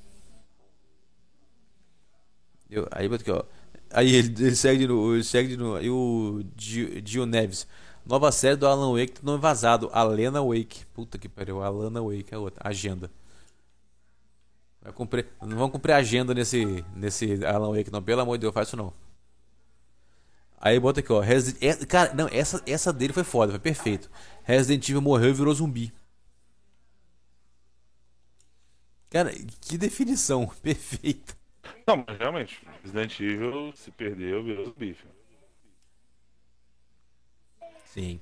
Eu, 2.69 2.87
aí, 2.91 3.07
aqui, 3.07 3.31
ó. 3.31 3.43
Aí 3.91 4.13
ele, 4.13 4.27
ele 4.43 4.55
segue 4.55 4.87
no. 4.87 5.13
Ele 5.13 5.23
segue 5.23 5.55
no. 5.55 5.75
Aí 5.75 5.89
o 5.89 6.43
Dio 6.55 7.25
Neves. 7.25 7.67
Nova 8.05 8.31
série 8.31 8.55
do 8.55 8.67
Alan 8.67 8.91
Wake 8.91 9.23
não 9.23 9.39
vazado. 9.39 9.89
Alena 9.93 10.41
Wake. 10.43 10.85
Puta 10.87 11.17
que 11.17 11.29
pariu. 11.29 11.63
Alana 11.63 12.01
Wake 12.01 12.33
é 12.33 12.37
outra. 12.37 12.67
Agenda. 12.67 13.09
Vai 14.81 14.93
cumprir, 14.93 15.27
não 15.41 15.57
vamos 15.57 15.71
cumprir 15.71 15.93
agenda 15.93 16.31
nesse, 16.33 16.85
nesse 16.95 17.43
Alan 17.43 17.75
Wake, 17.75 17.91
não. 17.91 18.03
Pelo 18.03 18.21
amor 18.21 18.37
de 18.37 18.41
Deus, 18.41 18.53
faz 18.53 18.67
isso 18.67 18.77
não. 18.77 18.93
Aí 20.65 20.79
bota 20.79 20.99
aqui, 20.99 21.13
ó. 21.13 21.19
Resident... 21.19 21.61
É, 21.61 21.85
cara, 21.85 22.11
não, 22.15 22.27
essa, 22.29 22.59
essa 22.65 22.91
dele 22.91 23.13
foi 23.13 23.23
foda, 23.23 23.51
foi 23.51 23.59
perfeito. 23.59 24.09
Resident 24.43 24.89
Evil 24.89 24.99
morreu 24.99 25.29
e 25.29 25.33
virou 25.33 25.53
zumbi. 25.53 25.93
Cara, 29.11 29.31
que 29.61 29.77
definição 29.77 30.47
perfeita. 30.63 31.37
Não, 31.85 32.03
mas 32.07 32.17
realmente, 32.17 32.59
Resident 32.81 33.19
Evil 33.19 33.73
se 33.75 33.91
perdeu, 33.91 34.43
virou 34.43 34.65
zumbi. 34.65 34.97
Sim. 37.93 38.19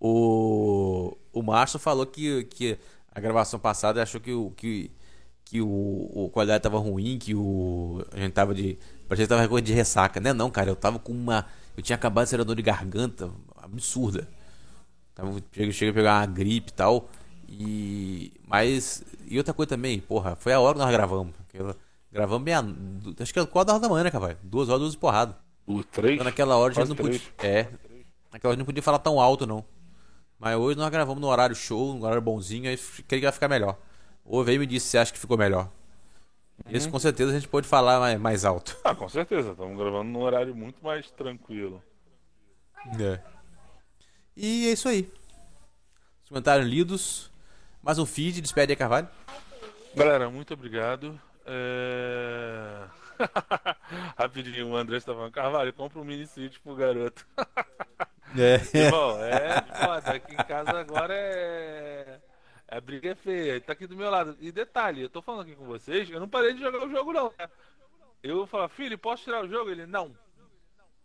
O, 0.00 1.16
o 1.32 1.42
Márcio 1.44 1.78
falou 1.78 2.04
que, 2.06 2.42
que 2.46 2.76
a 3.12 3.20
gravação 3.20 3.60
passada 3.60 4.02
achou 4.02 4.20
que, 4.20 4.32
o, 4.32 4.50
que, 4.50 4.90
que 5.44 5.60
o, 5.62 6.10
o 6.12 6.28
qualidade 6.28 6.60
tava 6.60 6.78
ruim, 6.78 7.20
que 7.20 7.36
o. 7.36 8.04
A 8.10 8.18
gente 8.18 8.32
tava 8.32 8.52
de. 8.52 8.76
Parecia 9.06 9.28
que 9.28 9.32
tava 9.32 9.62
de 9.62 9.72
ressaca, 9.72 10.18
né? 10.18 10.32
Não, 10.32 10.50
cara, 10.50 10.70
eu 10.70 10.76
tava 10.76 10.98
com 10.98 11.12
uma 11.12 11.46
eu 11.78 11.82
tinha 11.82 11.94
acabado 11.94 12.24
de 12.24 12.30
ser 12.30 12.42
dor 12.44 12.56
de 12.56 12.62
garganta 12.62 13.30
absurda. 13.56 14.28
Tava, 15.14 15.40
cheguei 15.52 15.90
a 15.90 15.92
pegar 15.92 16.18
uma 16.18 16.26
gripe 16.26 16.70
e 16.70 16.74
tal. 16.74 17.08
E. 17.48 18.32
Mas. 18.48 19.04
E 19.28 19.38
outra 19.38 19.54
coisa 19.54 19.68
também, 19.70 20.00
porra, 20.00 20.34
foi 20.34 20.52
a 20.52 20.58
hora 20.58 20.74
que 20.74 20.80
nós 20.80 20.90
gravamos. 20.90 21.32
Gravamos 22.10 22.44
meia. 22.44 22.64
Acho 23.20 23.32
que 23.32 23.38
é 23.38 23.46
4 23.46 23.72
horas 23.72 23.80
da 23.80 23.88
manhã, 23.88 24.02
né, 24.02 24.10
cavalo? 24.10 24.36
Duas 24.42 24.68
horas, 24.68 24.80
duas 24.80 24.96
porradas. 24.96 25.36
O 25.68 25.84
três? 25.84 26.14
Então, 26.14 26.24
naquela 26.24 26.56
hora 26.56 26.72
a 26.72 26.74
gente 26.74 26.88
não 26.88 26.96
podia. 26.96 27.20
É. 27.38 27.68
Naquela 28.32 28.48
hora 28.48 28.48
a 28.48 28.50
gente 28.50 28.58
não 28.58 28.66
podia 28.66 28.82
falar 28.82 28.98
tão 28.98 29.20
alto, 29.20 29.46
não. 29.46 29.64
Mas 30.36 30.56
hoje 30.56 30.76
nós 30.76 30.90
gravamos 30.90 31.20
no 31.20 31.28
horário 31.28 31.54
show, 31.54 31.94
no 31.94 32.04
horário 32.04 32.22
bonzinho, 32.22 32.68
aí 32.68 32.76
creio 33.06 33.20
que 33.20 33.26
vai 33.26 33.32
ficar 33.32 33.46
melhor. 33.46 33.78
Ou 34.24 34.42
veio 34.42 34.56
e 34.56 34.58
me 34.58 34.66
disse 34.66 34.88
se 34.88 34.98
acha 34.98 35.12
que 35.12 35.18
ficou 35.18 35.38
melhor. 35.38 35.70
Uhum. 36.66 36.72
Esse 36.74 36.88
com 36.88 36.98
certeza 36.98 37.30
a 37.30 37.34
gente 37.34 37.48
pode 37.48 37.66
falar 37.66 38.00
mais, 38.00 38.20
mais 38.20 38.44
alto. 38.44 38.76
Ah, 38.84 38.94
com 38.94 39.08
certeza. 39.08 39.52
Estamos 39.52 39.76
gravando 39.78 40.10
num 40.10 40.22
horário 40.22 40.54
muito 40.54 40.82
mais 40.82 41.10
tranquilo. 41.10 41.82
É. 43.00 43.20
E 44.36 44.68
é 44.68 44.72
isso 44.72 44.88
aí. 44.88 45.10
Os 46.22 46.28
comentários 46.28 46.68
lidos. 46.68 47.30
Mais 47.82 47.98
um 47.98 48.06
feed, 48.06 48.40
despede 48.40 48.72
aí, 48.72 48.76
Carvalho. 48.76 49.08
Galera, 49.94 50.28
muito 50.28 50.52
obrigado. 50.54 51.18
É... 51.46 52.84
Rapidinho, 54.16 54.68
o 54.68 54.76
André 54.76 54.98
estava 54.98 55.18
falando, 55.18 55.32
Carvalho, 55.32 55.72
compra 55.72 55.98
um 55.98 56.04
mini 56.04 56.26
sítio 56.26 56.60
pro 56.60 56.76
garoto. 56.76 57.26
é. 58.36 58.78
Irmão, 58.78 59.18
é 59.22 59.62
foda. 59.62 60.10
Aqui 60.12 60.34
em 60.34 60.36
casa 60.36 60.78
agora 60.78 61.14
é 61.14 62.20
a 62.68 62.80
briga 62.80 63.10
é 63.10 63.14
feia, 63.14 63.52
ele 63.52 63.60
tá 63.60 63.72
aqui 63.72 63.86
do 63.86 63.96
meu 63.96 64.10
lado. 64.10 64.36
E 64.40 64.52
detalhe, 64.52 65.02
eu 65.02 65.08
tô 65.08 65.22
falando 65.22 65.42
aqui 65.42 65.56
com 65.56 65.64
vocês, 65.64 66.08
eu 66.10 66.20
não 66.20 66.28
parei 66.28 66.52
de 66.52 66.60
jogar 66.60 66.86
o 66.86 66.90
jogo 66.90 67.12
não. 67.12 67.32
Né? 67.38 67.48
Eu 68.22 68.36
vou 68.36 68.46
falar, 68.46 68.68
filho, 68.68 68.98
posso 68.98 69.24
tirar 69.24 69.42
o 69.42 69.48
jogo? 69.48 69.70
Ele, 69.70 69.86
não. 69.86 70.14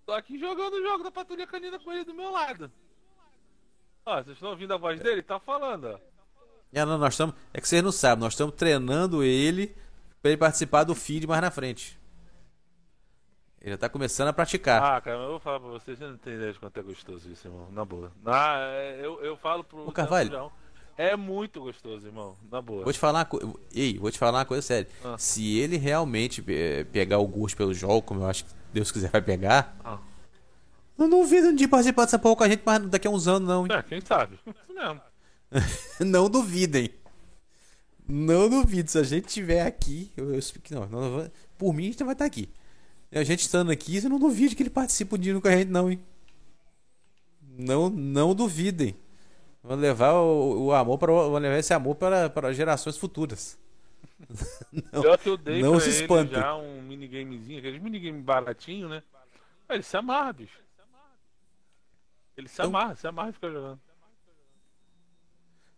Tô 0.05 0.11
aqui 0.11 0.37
jogando 0.37 0.73
o 0.73 0.83
jogo 0.83 1.03
da 1.03 1.11
Patrulha 1.11 1.47
Canina 1.47 1.79
com 1.79 1.91
ele 1.91 2.03
do 2.03 2.13
meu 2.13 2.31
lado. 2.31 2.69
Ó, 4.05 4.15
vocês 4.15 4.35
estão 4.35 4.49
ouvindo 4.49 4.73
a 4.73 4.77
voz 4.77 4.99
dele? 4.99 5.23
Tá 5.23 5.39
falando, 5.39 5.85
ó. 5.85 5.99
É, 6.73 6.83
não, 6.83 6.97
nós 6.97 7.13
estamos. 7.13 7.35
É 7.53 7.61
que 7.61 7.67
vocês 7.67 7.81
não 7.81 7.91
sabem, 7.91 8.23
nós 8.23 8.33
estamos 8.33 8.55
treinando 8.55 9.23
ele 9.23 9.73
para 10.21 10.31
ele 10.31 10.37
participar 10.37 10.83
do 10.83 10.93
feed 10.93 11.25
mais 11.25 11.41
na 11.41 11.51
frente. 11.51 11.97
Ele 13.61 13.71
já 13.71 13.77
tá 13.77 13.87
começando 13.87 14.27
a 14.27 14.33
praticar. 14.33 14.83
Ah, 14.83 14.99
cara, 14.99 15.17
eu 15.19 15.29
vou 15.29 15.39
falar 15.39 15.61
pra 15.61 15.69
vocês, 15.69 15.97
você 15.97 16.05
não 16.05 16.17
tem 16.17 16.33
ideia 16.33 16.51
de 16.51 16.59
quanto 16.59 16.77
é 16.77 16.83
gostoso 16.83 17.31
isso, 17.31 17.47
irmão. 17.47 17.71
Na 17.71 17.85
boa. 17.85 18.11
Ah, 18.25 18.57
eu, 18.99 19.23
eu 19.23 19.37
falo 19.37 19.63
pro. 19.63 19.87
Ô, 19.87 19.91
Carvalho. 19.93 20.51
É 20.97 21.15
muito 21.15 21.61
gostoso, 21.61 22.05
irmão. 22.05 22.35
Na 22.51 22.61
boa. 22.61 22.83
Vou 22.83 22.93
te 22.93 22.99
falar 22.99 23.19
uma 23.19 23.25
coisa. 23.25 23.53
Ei, 23.73 23.97
vou 23.97 24.11
te 24.11 24.19
falar 24.19 24.39
uma 24.39 24.45
coisa 24.45 24.61
séria. 24.61 24.87
Ah. 25.03 25.17
Se 25.17 25.57
ele 25.57 25.77
realmente 25.77 26.43
eh, 26.47 26.83
pegar 26.85 27.17
o 27.17 27.27
gosto 27.27 27.57
pelo 27.57 27.73
jogo, 27.73 28.01
como 28.03 28.21
eu 28.21 28.27
acho 28.27 28.45
que 28.45 28.51
Deus 28.71 28.91
quiser 28.91 29.09
vai 29.09 29.21
pegar. 29.21 29.75
Ah. 29.83 29.97
Não 30.97 31.09
duvido 31.09 31.53
de 31.53 31.67
participar 31.67 32.05
dessa 32.05 32.19
porra 32.19 32.35
com 32.35 32.43
a 32.43 32.49
gente 32.49 32.61
mas 32.63 32.87
daqui 32.87 33.07
a 33.07 33.11
uns 33.11 33.27
anos, 33.27 33.47
não. 33.47 33.65
Hein? 33.65 33.71
É, 33.71 33.81
quem 33.81 34.01
sabe? 34.01 34.39
Isso 34.45 34.73
mesmo. 34.73 35.01
não 35.99 36.29
duvidem. 36.29 36.89
Não 38.07 38.47
duvido. 38.47 38.91
Se 38.91 38.99
a 38.99 39.03
gente 39.03 39.27
estiver 39.27 39.65
aqui. 39.65 40.11
Eu, 40.15 40.33
eu, 40.33 40.41
não, 40.69 40.87
não, 40.87 41.31
por 41.57 41.73
mim, 41.73 41.83
a 41.87 41.91
gente 41.91 42.03
vai 42.03 42.13
estar 42.13 42.25
aqui. 42.25 42.49
A 43.11 43.23
gente 43.23 43.41
estando 43.41 43.71
aqui, 43.71 43.99
você 43.99 44.09
não 44.09 44.19
duvide 44.19 44.55
que 44.55 44.63
ele 44.63 44.69
participe 44.69 45.13
um 45.13 45.17
dia 45.17 45.39
com 45.39 45.47
a 45.47 45.51
gente, 45.51 45.69
não, 45.69 45.89
hein? 45.89 45.99
Não, 47.57 47.89
não 47.89 48.33
duvidem. 48.33 48.95
Vamos 49.63 49.81
levar 49.81 50.13
o, 50.13 50.65
o 50.65 50.73
amor 50.73 50.97
para 50.97 51.11
vamos 51.13 51.41
levar 51.41 51.57
esse 51.57 51.73
amor 51.73 51.95
para, 51.95 52.29
para 52.29 52.51
gerações 52.51 52.97
futuras. 52.97 53.57
não, 54.91 55.03
eu 55.03 55.17
que 55.17 55.29
eu 55.29 55.37
dei 55.37 55.61
não 55.61 55.79
se 55.79 55.89
espante. 55.89 56.33
já 56.33 56.55
um 56.55 56.81
minigamezinho, 56.81 57.59
aquele 57.59 57.79
minigame 57.79 58.21
baratinho, 58.21 58.89
né? 58.89 59.01
Ele 59.69 59.83
se 59.83 59.95
amarra, 59.95 60.33
bicho. 60.33 60.59
Ele 62.35 62.47
se 62.49 62.55
então, 62.55 62.65
amarra, 62.65 62.95
se 62.95 63.07
amarra 63.07 63.29
e 63.29 63.33
fica 63.33 63.49
jogando. 63.49 63.79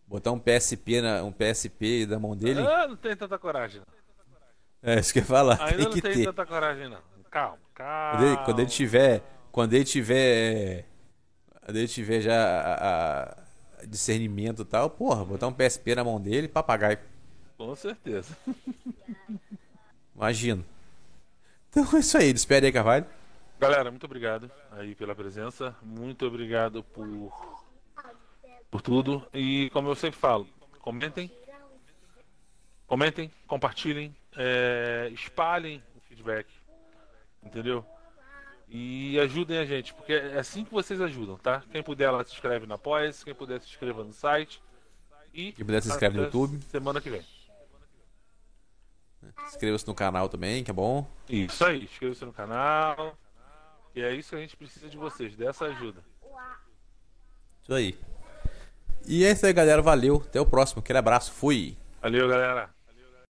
Botar 0.06 0.32
um 0.32 0.38
PSP, 0.38 1.00
na, 1.00 1.22
um 1.22 1.32
PSP 1.32 2.06
da 2.06 2.18
mão 2.18 2.36
dele? 2.36 2.60
Ah, 2.60 2.88
não 2.88 2.96
tem 2.96 3.16
tanta 3.16 3.38
coragem. 3.38 3.80
Não. 3.80 4.92
É, 4.92 5.00
isso 5.00 5.12
que 5.12 5.20
eu 5.20 5.22
ia 5.22 5.26
falar. 5.26 5.60
Ainda 5.62 5.76
tem 5.76 5.84
não 5.84 5.92
tem 5.92 6.00
ter. 6.00 6.24
tanta 6.24 6.46
coragem, 6.46 6.88
não. 6.88 7.00
Calma, 7.30 7.58
calma. 7.74 8.10
Quando 8.12 8.26
ele, 8.26 8.36
quando 8.44 8.60
ele 8.60 8.70
tiver. 8.70 9.22
Quando 9.52 9.74
ele 9.74 9.84
tiver. 9.84 10.88
Quando 11.64 11.76
ele 11.76 11.88
tiver 11.88 12.20
já 12.20 12.34
a, 12.34 13.22
a 13.22 13.45
discernimento 13.86 14.62
e 14.62 14.64
tal, 14.64 14.90
porra, 14.90 15.24
botar 15.24 15.46
um 15.46 15.52
PSP 15.52 15.94
na 15.94 16.04
mão 16.04 16.20
dele, 16.20 16.48
papagaio. 16.48 16.98
Com 17.56 17.74
certeza. 17.74 18.36
Imagino. 20.14 20.64
Então 21.70 21.84
é 21.94 21.98
isso 21.98 22.16
aí, 22.16 22.32
despede 22.32 22.66
aí, 22.66 22.72
Carvalho. 22.72 23.06
Galera, 23.58 23.90
muito 23.90 24.04
obrigado 24.04 24.50
aí 24.72 24.94
pela 24.94 25.14
presença. 25.14 25.74
Muito 25.82 26.26
obrigado 26.26 26.82
por, 26.82 27.32
por 28.70 28.82
tudo. 28.82 29.26
E 29.32 29.70
como 29.70 29.88
eu 29.88 29.94
sempre 29.94 30.18
falo, 30.18 30.46
comentem, 30.80 31.30
comentem, 32.86 33.30
compartilhem, 33.46 34.14
é, 34.36 35.10
espalhem 35.12 35.82
o 35.96 36.00
feedback. 36.00 36.46
Entendeu? 37.42 37.84
E 38.68 39.18
ajudem 39.20 39.58
a 39.58 39.64
gente, 39.64 39.94
porque 39.94 40.12
é 40.12 40.38
assim 40.38 40.64
que 40.64 40.72
vocês 40.72 41.00
ajudam, 41.00 41.36
tá? 41.36 41.62
Quem 41.70 41.82
puder 41.82 42.10
lá 42.10 42.24
se 42.24 42.32
inscreve 42.32 42.66
na 42.66 42.74
Apoia, 42.74 43.12
quem 43.24 43.34
puder 43.34 43.60
se 43.60 43.68
inscreva 43.68 44.02
no 44.02 44.12
site. 44.12 44.62
E 45.32 45.52
quem 45.52 45.64
puder 45.64 45.82
se 45.82 45.88
inscreve 45.88 46.16
no 46.16 46.24
YouTube. 46.24 46.60
Semana 46.64 47.00
que 47.00 47.10
vem. 47.10 47.24
Inscreva-se 49.46 49.86
no 49.86 49.94
canal 49.94 50.28
também, 50.28 50.64
que 50.64 50.70
é 50.70 50.74
bom. 50.74 51.08
Isso 51.28 51.64
aí, 51.64 51.84
inscreva-se 51.84 52.24
no 52.24 52.32
canal. 52.32 53.16
E 53.94 54.02
é 54.02 54.12
isso 54.14 54.30
que 54.30 54.36
a 54.36 54.40
gente 54.40 54.56
precisa 54.56 54.88
de 54.88 54.96
vocês, 54.96 55.36
dessa 55.36 55.66
ajuda. 55.66 56.02
Isso 57.62 57.72
aí. 57.72 57.98
E 59.06 59.24
é 59.24 59.30
isso 59.30 59.46
aí, 59.46 59.52
galera. 59.52 59.80
Valeu. 59.80 60.16
Até 60.16 60.40
o 60.40 60.46
próximo. 60.46 60.80
Aquele 60.80 60.98
abraço. 60.98 61.32
Fui. 61.32 61.76
Valeu, 62.02 62.28
galera. 62.28 62.75